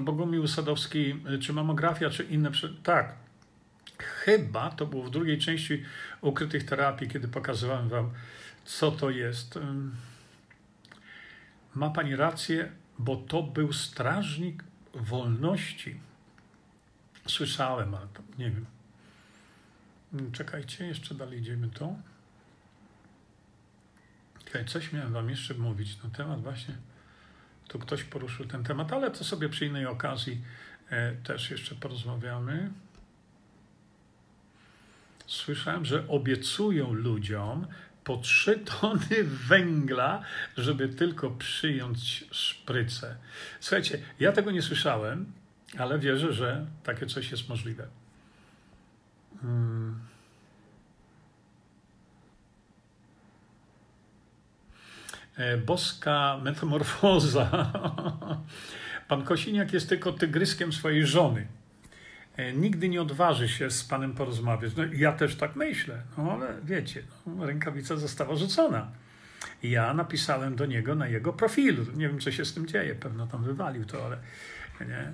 Bogumił 0.00 0.48
Sadowski, 0.48 1.14
czy 1.40 1.52
mamografia, 1.52 2.10
czy 2.10 2.24
inne. 2.24 2.50
Tak. 2.82 3.14
Chyba 3.98 4.70
to 4.70 4.86
było 4.86 5.04
w 5.04 5.10
drugiej 5.10 5.38
części 5.38 5.82
ukrytych 6.20 6.64
terapii, 6.64 7.08
kiedy 7.08 7.28
pokazywałem 7.28 7.88
Wam, 7.88 8.10
co 8.64 8.90
to 8.90 9.10
jest. 9.10 9.58
Ma 11.74 11.90
Pani 11.90 12.16
rację, 12.16 12.72
bo 12.98 13.16
to 13.16 13.42
był 13.42 13.72
strażnik 13.72 14.64
wolności. 14.94 16.00
Słyszałem, 17.26 17.94
ale 17.94 18.06
nie 18.38 18.50
wiem. 18.50 18.66
Czekajcie, 20.32 20.86
jeszcze 20.86 21.14
dalej 21.14 21.38
idziemy 21.38 21.68
to. 21.68 21.94
Coś 24.66 24.92
miałem 24.92 25.12
wam 25.12 25.30
jeszcze 25.30 25.54
mówić 25.54 26.02
na 26.02 26.10
temat 26.10 26.42
właśnie. 26.42 26.74
Tu 27.68 27.78
ktoś 27.78 28.04
poruszył 28.04 28.46
ten 28.46 28.64
temat, 28.64 28.92
ale 28.92 29.10
to 29.10 29.24
sobie 29.24 29.48
przy 29.48 29.66
innej 29.66 29.86
okazji 29.86 30.40
e, 30.90 31.12
też 31.12 31.50
jeszcze 31.50 31.74
porozmawiamy. 31.74 32.70
Słyszałem, 35.26 35.84
że 35.84 36.08
obiecują 36.08 36.92
ludziom 36.92 37.66
po 38.04 38.16
trzy 38.16 38.58
tony 38.58 39.24
węgla, 39.24 40.22
żeby 40.56 40.88
tylko 40.88 41.30
przyjąć 41.30 42.24
szprycę. 42.30 43.16
Słuchajcie, 43.60 43.98
ja 44.20 44.32
tego 44.32 44.50
nie 44.50 44.62
słyszałem, 44.62 45.32
ale 45.78 45.98
wierzę, 45.98 46.32
że 46.32 46.66
takie 46.82 47.06
coś 47.06 47.30
jest 47.30 47.48
możliwe. 47.48 47.86
Hmm. 49.42 50.13
Boska 55.66 56.40
metamorfoza. 56.42 57.72
Pan 59.08 59.24
Kosiniak 59.24 59.72
jest 59.72 59.88
tylko 59.88 60.12
tygryskiem 60.12 60.72
swojej 60.72 61.06
żony. 61.06 61.46
E, 62.36 62.52
nigdy 62.52 62.88
nie 62.88 63.02
odważy 63.02 63.48
się 63.48 63.70
z 63.70 63.84
panem 63.84 64.14
porozmawiać. 64.14 64.76
No, 64.76 64.84
ja 64.92 65.12
też 65.12 65.36
tak 65.36 65.56
myślę, 65.56 66.02
no 66.18 66.32
ale 66.32 66.54
wiecie, 66.64 67.02
no, 67.26 67.46
rękawica 67.46 67.96
została 67.96 68.36
rzucona. 68.36 68.90
Ja 69.62 69.94
napisałem 69.94 70.56
do 70.56 70.66
niego 70.66 70.94
na 70.94 71.08
jego 71.08 71.32
profilu. 71.32 71.84
Nie 71.96 72.08
wiem, 72.08 72.20
co 72.20 72.32
się 72.32 72.44
z 72.44 72.54
tym 72.54 72.66
dzieje, 72.66 72.94
pewno 72.94 73.26
tam 73.26 73.44
wywalił 73.44 73.84
to, 73.84 74.06
ale 74.06 74.18
nie. 74.80 75.12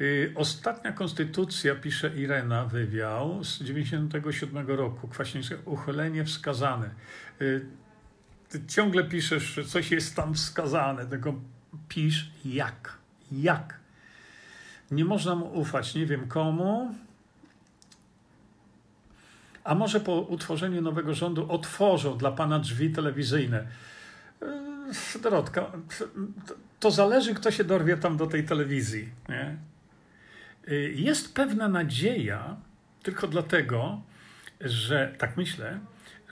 Y, 0.00 0.32
ostatnia 0.34 0.92
konstytucja, 0.92 1.74
pisze 1.74 2.10
Irena 2.16 2.64
Wywiał 2.64 3.44
z 3.44 3.62
97 3.62 4.68
roku, 4.68 5.08
Kwaśniewskiego, 5.08 5.62
uchylenie 5.64 6.24
wskazane. 6.24 6.90
Ty 8.48 8.66
ciągle 8.66 9.04
piszesz, 9.04 9.42
że 9.42 9.64
coś 9.64 9.90
jest 9.90 10.16
tam 10.16 10.34
wskazane, 10.34 11.06
tylko 11.06 11.34
pisz 11.88 12.30
jak. 12.44 12.98
Jak. 13.32 13.80
Nie 14.90 15.04
można 15.04 15.34
mu 15.34 15.58
ufać, 15.58 15.94
nie 15.94 16.06
wiem 16.06 16.28
komu. 16.28 16.94
A 19.64 19.74
może 19.74 20.00
po 20.00 20.20
utworzeniu 20.20 20.82
nowego 20.82 21.14
rządu 21.14 21.52
otworzą 21.52 22.18
dla 22.18 22.32
pana 22.32 22.58
drzwi 22.58 22.90
telewizyjne. 22.90 23.66
Yy, 24.40 25.20
Dorotka, 25.22 25.72
to 26.80 26.90
zależy, 26.90 27.34
kto 27.34 27.50
się 27.50 27.64
dorwie 27.64 27.96
tam 27.96 28.16
do 28.16 28.26
tej 28.26 28.44
telewizji. 28.44 29.08
Nie? 29.28 29.56
Yy, 30.66 30.92
jest 30.92 31.34
pewna 31.34 31.68
nadzieja, 31.68 32.56
tylko 33.02 33.28
dlatego, 33.28 34.00
że 34.60 35.14
tak 35.18 35.36
myślę, 35.36 35.80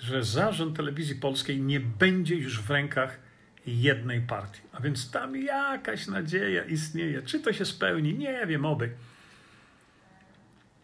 że 0.01 0.25
zarząd 0.25 0.77
telewizji 0.77 1.15
polskiej 1.15 1.61
nie 1.61 1.81
będzie 1.81 2.35
już 2.35 2.61
w 2.61 2.71
rękach 2.71 3.19
jednej 3.67 4.21
partii. 4.21 4.61
A 4.73 4.81
więc 4.81 5.11
tam 5.11 5.37
jakaś 5.37 6.07
nadzieja 6.07 6.65
istnieje. 6.65 7.23
Czy 7.23 7.41
to 7.41 7.53
się 7.53 7.65
spełni? 7.65 8.15
Nie 8.15 8.47
wiem, 8.47 8.65
oby. 8.65 8.91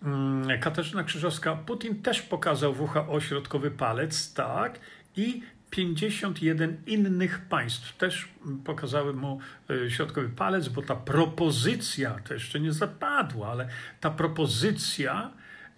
Mm, 0.02 0.60
Katarzyna 0.60 1.04
Krzyżowska, 1.04 1.56
Putin 1.56 2.02
też 2.02 2.22
pokazał 2.22 2.74
WHO 2.74 3.20
środkowy 3.20 3.70
palec, 3.70 4.34
tak, 4.34 4.80
i 5.16 5.42
51 5.70 6.82
innych 6.86 7.40
państw 7.40 7.96
też 7.96 8.28
pokazały 8.64 9.14
mu 9.14 9.40
e, 9.70 9.90
środkowy 9.90 10.28
palec, 10.28 10.68
bo 10.68 10.82
ta 10.82 10.96
propozycja, 10.96 12.18
to 12.24 12.34
jeszcze 12.34 12.60
nie 12.60 12.72
zapadła, 12.72 13.48
ale 13.48 13.68
ta 14.00 14.10
propozycja, 14.10 15.32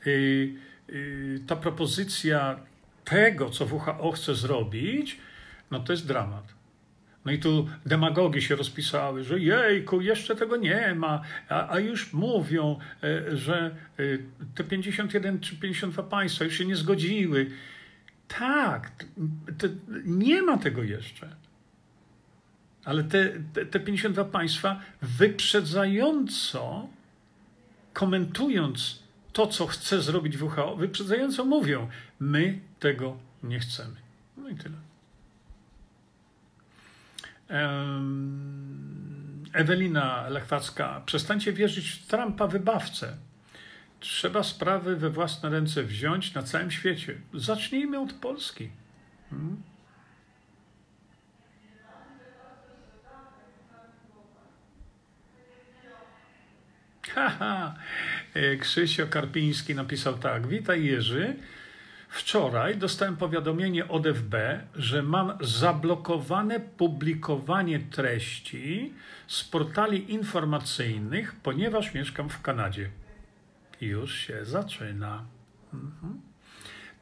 y, 0.07 0.55
y, 0.91 1.41
ta 1.47 1.57
propozycja 1.57 2.61
tego, 3.05 3.51
co 3.51 3.67
WHO 3.67 4.13
chce 4.13 4.35
zrobić, 4.35 5.19
no 5.71 5.81
to 5.81 5.93
jest 5.93 6.07
dramat. 6.07 6.55
No 7.25 7.33
i 7.33 7.39
tu 7.39 7.69
demagogi 7.87 8.43
się 8.43 8.57
rozpisały, 8.57 9.25
że 9.25 9.39
jejku, 9.39 10.01
jeszcze 10.01 10.37
tego 10.37 10.57
nie 10.57 10.95
ma, 10.95 11.23
a, 11.49 11.71
a, 11.71 11.81
już 11.81 12.13
mówią, 12.13 12.79
e, 13.03 13.37
że 13.37 13.77
e, 13.99 14.03
te 14.55 14.65
51 14.65 15.41
czy 15.41 15.57
52 15.57 16.03
państwa 16.03 16.45
już 16.45 16.59
się 16.59 16.65
nie 16.65 16.77
zgodziły. 16.77 17.51
Tak, 18.29 18.93
to, 19.59 19.67
nie 20.05 20.43
ma 20.43 20.59
tego 20.59 20.83
jeszcze. 20.83 21.37
Ale 22.85 23.05
te, 23.05 23.33
te, 23.53 23.67
te 23.67 23.81
52 23.81 24.25
państwa 24.25 24.81
wyprzedzająco, 25.03 26.89
komentując 27.93 29.02
to, 29.33 29.47
co 29.47 29.67
chce 29.67 30.03
zrobić 30.03 30.43
WHO, 30.43 30.77
wyprzedzająco 30.77 31.45
mówią, 31.45 31.89
my 32.21 32.61
tego 32.79 33.17
nie 33.43 33.59
chcemy. 33.61 33.97
No 34.37 34.49
i 34.49 34.55
tyle. 34.55 34.77
Ewelina 39.53 40.29
Lechwacka, 40.29 41.03
przestańcie 41.07 41.53
wierzyć 41.53 41.91
w 41.91 42.07
Trumpa 42.07 42.47
wybawcę. 42.47 43.17
Trzeba 44.01 44.43
sprawy 44.43 44.97
we 44.97 45.11
własne 45.11 45.51
ręce 45.51 45.83
wziąć 45.83 46.35
na 46.35 46.43
całym 46.43 46.71
świecie. 46.71 47.21
Zacznijmy 47.35 48.01
od 48.01 48.13
Polski. 48.13 48.71
Hmm? 49.31 49.63
Haha, 57.15 57.75
e, 58.35 58.57
Krzysio 58.57 59.07
Karpiński 59.07 59.75
napisał 59.75 60.19
tak. 60.19 60.47
Witaj 60.47 60.85
Jerzy. 60.85 61.37
Wczoraj 62.09 62.77
dostałem 62.77 63.17
powiadomienie 63.17 63.89
od 63.89 64.07
FB, 64.07 64.35
że 64.75 65.03
mam 65.03 65.33
zablokowane 65.41 66.61
publikowanie 66.61 67.81
treści 67.81 68.93
z 69.27 69.45
portali 69.45 70.13
informacyjnych, 70.13 71.35
ponieważ 71.43 71.95
mieszkam 71.95 72.29
w 72.29 72.43
Kanadzie. 72.43 72.91
Już 73.81 74.15
się 74.15 74.45
zaczyna. 74.45 75.25
Mhm. 75.75 76.21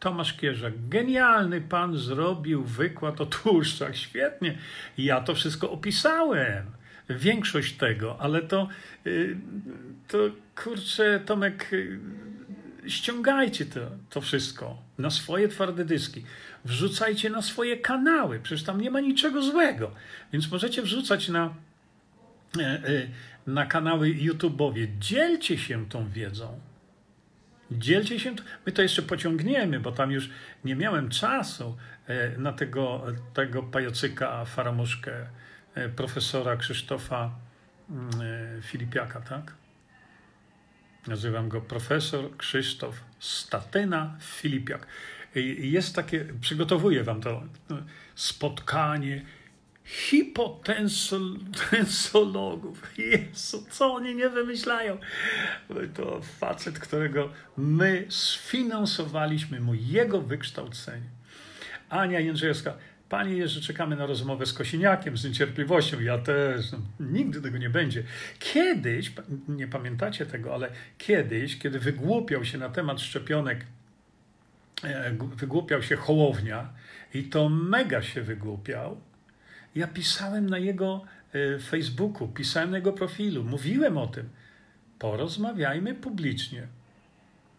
Tomasz 0.01 0.35
Kierzak, 0.35 0.89
genialny 0.89 1.61
pan 1.61 1.97
zrobił 1.97 2.65
wykład 2.65 3.21
o 3.21 3.27
tłuszczach. 3.27 3.97
Świetnie. 3.97 4.59
Ja 4.99 5.21
to 5.21 5.35
wszystko 5.35 5.71
opisałem. 5.71 6.80
Większość 7.11 7.73
tego, 7.73 8.17
ale 8.21 8.43
to, 8.43 8.69
y, 9.07 9.37
to 10.09 10.19
kurczę, 10.65 11.21
Tomek, 11.27 11.73
y, 11.73 11.99
ściągajcie 12.87 13.67
to, 13.67 13.81
to 14.11 14.21
wszystko 14.21 14.83
na 14.99 15.11
swoje 15.11 15.49
twarde 15.49 15.85
dyski, 15.85 16.25
wrzucajcie 16.65 17.31
na 17.31 17.43
swoje 17.43 17.77
kanały, 17.77 18.41
przecież 18.43 18.65
tam 18.65 18.81
nie 18.81 18.91
ma 18.91 19.01
niczego 19.01 19.43
złego. 19.43 19.91
Więc 20.33 20.51
możecie 20.51 20.83
wrzucać 20.83 21.29
na, 21.29 21.55
e, 22.59 22.63
e, 22.63 22.83
na 23.47 23.67
kanały 23.67 24.09
YouTube'owie. 24.09 24.87
Dzielcie 24.99 25.59
się 25.59 25.89
tą 25.89 26.09
wiedzą. 26.09 26.61
Dzielcie 27.71 28.21
się, 28.21 28.35
my 28.67 28.73
to 28.73 28.83
jeszcze 28.83 29.03
pociągniemy, 29.03 29.81
bo 29.81 29.93
tam 29.93 30.11
już 30.11 30.31
nie 30.65 30.77
miałem 30.77 31.09
czasu 31.09 31.77
e, 32.07 32.39
na 32.39 32.53
tego, 32.53 33.07
tego 33.35 33.63
pajacyka, 33.63 34.45
faramuszkę 34.45 35.27
profesora 35.97 36.57
Krzysztofa 36.57 37.31
mm, 37.91 38.63
Filipiaka, 38.63 39.21
tak? 39.21 39.55
Nazywam 41.07 41.49
go 41.49 41.61
profesor 41.61 42.37
Krzysztof 42.37 43.05
Statyna 43.19 44.17
Filipiak. 44.21 44.87
Jest 45.59 45.97
takie, 45.97 46.27
przygotowuję 46.41 47.05
wam 47.05 47.21
to 47.21 47.43
spotkanie 48.15 49.25
hipotensologów. 49.85 52.83
Jezu, 52.99 53.65
co 53.71 53.95
oni 53.95 54.15
nie 54.15 54.29
wymyślają? 54.29 54.99
To 55.95 56.21
facet, 56.23 56.79
którego 56.79 57.33
my 57.57 58.07
sfinansowaliśmy 58.09 59.61
mu 59.61 59.75
jego 59.75 60.21
wykształcenie. 60.21 61.11
Ania 61.89 62.21
Jędrzejewska, 62.21 62.75
Panie 63.11 63.37
Jerzy, 63.37 63.63
czekamy 63.63 63.97
na 63.97 64.07
rozmowę 64.07 64.47
z 64.47 64.53
Kosiniakiem 64.53 65.17
z 65.17 65.25
niecierpliwością. 65.25 66.01
Ja 66.01 66.19
też. 66.19 66.73
No, 66.73 66.79
nigdy 67.01 67.43
tego 67.43 67.59
nie 67.59 67.71
będzie. 67.71 68.03
Kiedyś, 68.39 69.13
nie 69.49 69.69
pamiętacie 69.69 70.27
tego, 70.27 70.55
ale 70.55 70.71
kiedyś, 70.99 71.59
kiedy 71.59 71.79
wygłupiał 71.79 72.45
się 72.45 72.59
na 72.59 72.69
temat 72.69 73.01
szczepionek, 73.01 73.67
e, 74.85 75.13
wygłupiał 75.37 75.83
się 75.83 75.97
Hołownia 75.97 76.69
i 77.15 77.25
to 77.25 77.49
mega 77.49 78.03
się 78.03 78.23
wygłupiał, 78.23 79.01
ja 79.75 79.87
pisałem 79.87 80.51
na 80.51 80.59
jego 80.59 81.05
e, 81.33 81.59
Facebooku, 81.59 82.29
pisałem 82.29 82.71
na 82.71 82.77
jego 82.77 82.93
profilu, 82.93 83.45
mówiłem 83.45 83.99
o 83.99 84.07
tym. 84.07 84.29
Porozmawiajmy 84.99 85.95
publicznie 85.95 86.67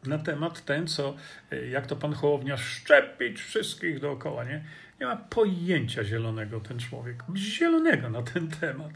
na 0.06 0.18
temat 0.18 0.66
ten, 0.66 0.88
co, 0.88 1.16
e, 1.52 1.68
jak 1.68 1.88
to 1.88 1.96
pan 1.96 2.14
Hołownia, 2.14 2.58
szczepić 2.58 3.42
wszystkich 3.42 4.00
dookoła, 4.00 4.44
nie? 4.44 4.64
Nie 5.02 5.08
ma 5.08 5.16
pojęcia 5.16 6.04
zielonego 6.04 6.60
ten 6.60 6.80
człowiek, 6.80 7.24
zielonego 7.36 8.10
na 8.10 8.22
ten 8.22 8.48
temat. 8.48 8.92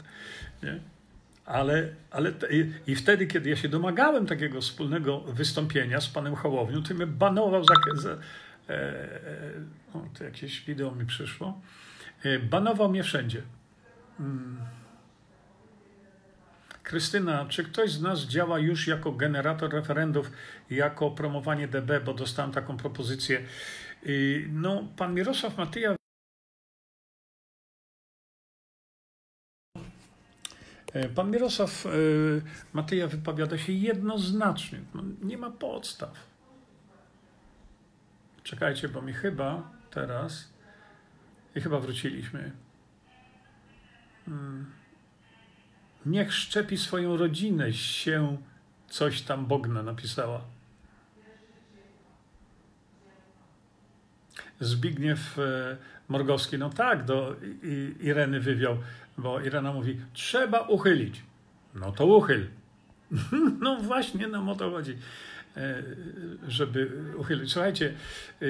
Nie? 0.62 0.80
Ale, 1.44 1.88
ale 2.10 2.32
i, 2.86 2.94
wtedy, 2.94 3.26
kiedy 3.26 3.50
ja 3.50 3.56
się 3.56 3.68
domagałem 3.68 4.26
takiego 4.26 4.60
wspólnego 4.60 5.20
wystąpienia 5.20 6.00
z 6.00 6.08
panem 6.08 6.34
Hołownią, 6.34 6.82
to 6.82 6.94
mnie 6.94 7.06
banował 7.06 7.64
za. 7.64 7.74
za 8.02 8.10
e, 8.10 8.18
e, 8.68 9.18
o, 9.94 10.04
to 10.18 10.24
jakieś 10.24 10.64
wideo 10.64 10.94
mi 10.94 11.06
przyszło. 11.06 11.60
E, 12.22 12.38
banował 12.38 12.88
mnie 12.88 13.02
wszędzie. 13.02 13.42
Hmm. 14.18 14.58
Krystyna, 16.82 17.46
czy 17.48 17.64
ktoś 17.64 17.90
z 17.90 18.02
nas 18.02 18.20
działa 18.20 18.58
już 18.58 18.86
jako 18.86 19.12
generator 19.12 19.72
referendów, 19.72 20.30
jako 20.70 21.10
promowanie 21.10 21.68
DB, 21.68 22.00
bo 22.04 22.14
dostałem 22.14 22.52
taką 22.52 22.76
propozycję. 22.76 23.42
No, 24.48 24.88
pan 24.96 25.14
Mirosław 25.14 25.56
Matyja 25.58 25.96
e, 30.92 31.08
Pan 31.08 31.30
Mirosław 31.30 31.86
e, 31.86 31.90
Matyja 32.72 33.06
wypowiada 33.06 33.58
się 33.58 33.72
jednoznacznie. 33.72 34.80
No, 34.94 35.02
nie 35.22 35.38
ma 35.38 35.50
podstaw. 35.50 36.36
Czekajcie, 38.42 38.88
bo 38.88 39.02
mi 39.02 39.12
chyba 39.12 39.70
teraz 39.90 40.52
i 41.54 41.60
chyba 41.60 41.80
wróciliśmy. 41.80 42.52
Hmm. 44.26 44.72
Niech 46.06 46.34
szczepi 46.34 46.78
swoją 46.78 47.16
rodzinę 47.16 47.72
się, 47.72 48.36
coś 48.88 49.22
tam 49.22 49.46
Bogna 49.46 49.82
napisała. 49.82 50.55
Zbigniew 54.60 55.38
e, 55.38 55.76
Morgowski, 56.08 56.58
no 56.58 56.70
tak, 56.70 57.04
do 57.04 57.36
Ireny 58.00 58.40
wywiał, 58.40 58.78
bo 59.18 59.40
Irena 59.40 59.72
mówi, 59.72 60.00
trzeba 60.12 60.60
uchylić. 60.60 61.22
No 61.74 61.92
to 61.92 62.06
uchyl. 62.06 62.46
No 63.60 63.76
właśnie 63.76 64.28
nam 64.28 64.48
o 64.48 64.54
to 64.54 64.70
chodzi, 64.70 64.96
e, 65.56 65.82
żeby 66.48 66.90
uchylić. 67.16 67.52
Słuchajcie, 67.52 67.94
e, 68.42 68.46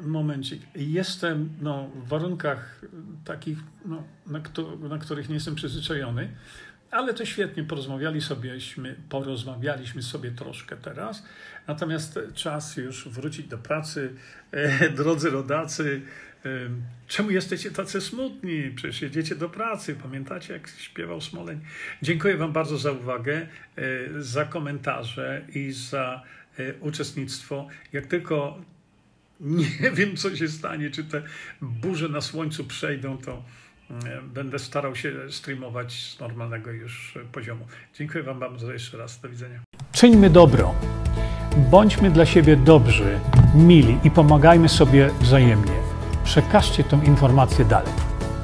momencik. 0.00 0.62
Jestem 0.74 1.48
no, 1.60 1.88
w 2.04 2.08
warunkach 2.08 2.80
takich, 3.24 3.58
no, 3.84 4.02
na, 4.26 4.40
na 4.88 4.98
których 4.98 5.28
nie 5.28 5.34
jestem 5.34 5.54
przyzwyczajony, 5.54 6.28
ale 6.94 7.14
to 7.14 7.24
świetnie 7.24 7.64
porozmawiali 7.64 8.20
sobieśmy, 8.20 8.96
porozmawialiśmy 9.08 10.02
sobie 10.02 10.30
troszkę 10.30 10.76
teraz. 10.76 11.24
Natomiast 11.66 12.18
czas 12.34 12.76
już 12.76 13.08
wrócić 13.08 13.46
do 13.46 13.58
pracy. 13.58 14.14
E, 14.50 14.90
drodzy 14.90 15.30
rodacy, 15.30 16.02
e, 16.44 16.48
czemu 17.06 17.30
jesteście 17.30 17.70
tacy 17.70 18.00
smutni? 18.00 18.70
Przecież 18.76 19.02
jedziecie 19.02 19.34
do 19.34 19.48
pracy. 19.48 19.96
Pamiętacie, 20.02 20.52
jak 20.52 20.68
śpiewał 20.68 21.20
Smoleń? 21.20 21.60
Dziękuję 22.02 22.36
Wam 22.36 22.52
bardzo 22.52 22.78
za 22.78 22.92
uwagę, 22.92 23.46
e, 23.76 24.22
za 24.22 24.44
komentarze 24.44 25.44
i 25.54 25.72
za 25.72 26.22
uczestnictwo. 26.80 27.68
Jak 27.92 28.06
tylko 28.06 28.60
nie 29.40 29.90
wiem, 29.96 30.16
co 30.16 30.36
się 30.36 30.48
stanie, 30.48 30.90
czy 30.90 31.04
te 31.04 31.22
burze 31.60 32.08
na 32.08 32.20
słońcu 32.20 32.64
przejdą, 32.64 33.18
to 33.18 33.44
będę 34.34 34.58
starał 34.58 34.96
się 34.96 35.12
streamować 35.30 35.92
z 35.92 36.20
normalnego 36.20 36.70
już 36.70 37.18
poziomu. 37.32 37.66
Dziękuję 37.94 38.24
Wam 38.24 38.38
bardzo 38.38 38.72
jeszcze 38.72 38.98
raz. 38.98 39.20
Do 39.20 39.28
widzenia. 39.28 39.60
Czyńmy 39.92 40.30
dobro. 40.30 40.74
Bądźmy 41.56 42.10
dla 42.10 42.26
siebie 42.26 42.56
dobrzy, 42.56 43.20
mili 43.54 43.98
i 44.04 44.10
pomagajmy 44.10 44.68
sobie 44.68 45.10
wzajemnie. 45.20 45.72
Przekażcie 46.24 46.84
tę 46.84 47.00
informację 47.04 47.64
dalej. 47.64 47.92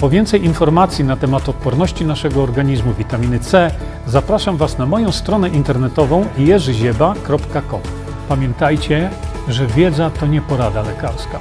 Po 0.01 0.11
więcej 0.11 0.45
informacji 0.45 1.05
na 1.05 1.17
temat 1.17 1.49
odporności 1.49 2.05
naszego 2.05 2.43
organizmu 2.43 2.95
witaminy 2.95 3.39
C 3.39 3.71
zapraszam 4.07 4.57
Was 4.57 4.79
na 4.79 4.87
moją 4.87 5.13
stronę 5.13 5.49
internetową 5.49 6.29
jerzyzieba.com. 6.39 7.81
Pamiętajcie, 8.29 9.11
że 9.49 9.67
wiedza 9.67 10.11
to 10.11 10.27
nie 10.27 10.43
porada 10.43 10.83
lekarska. 10.83 11.41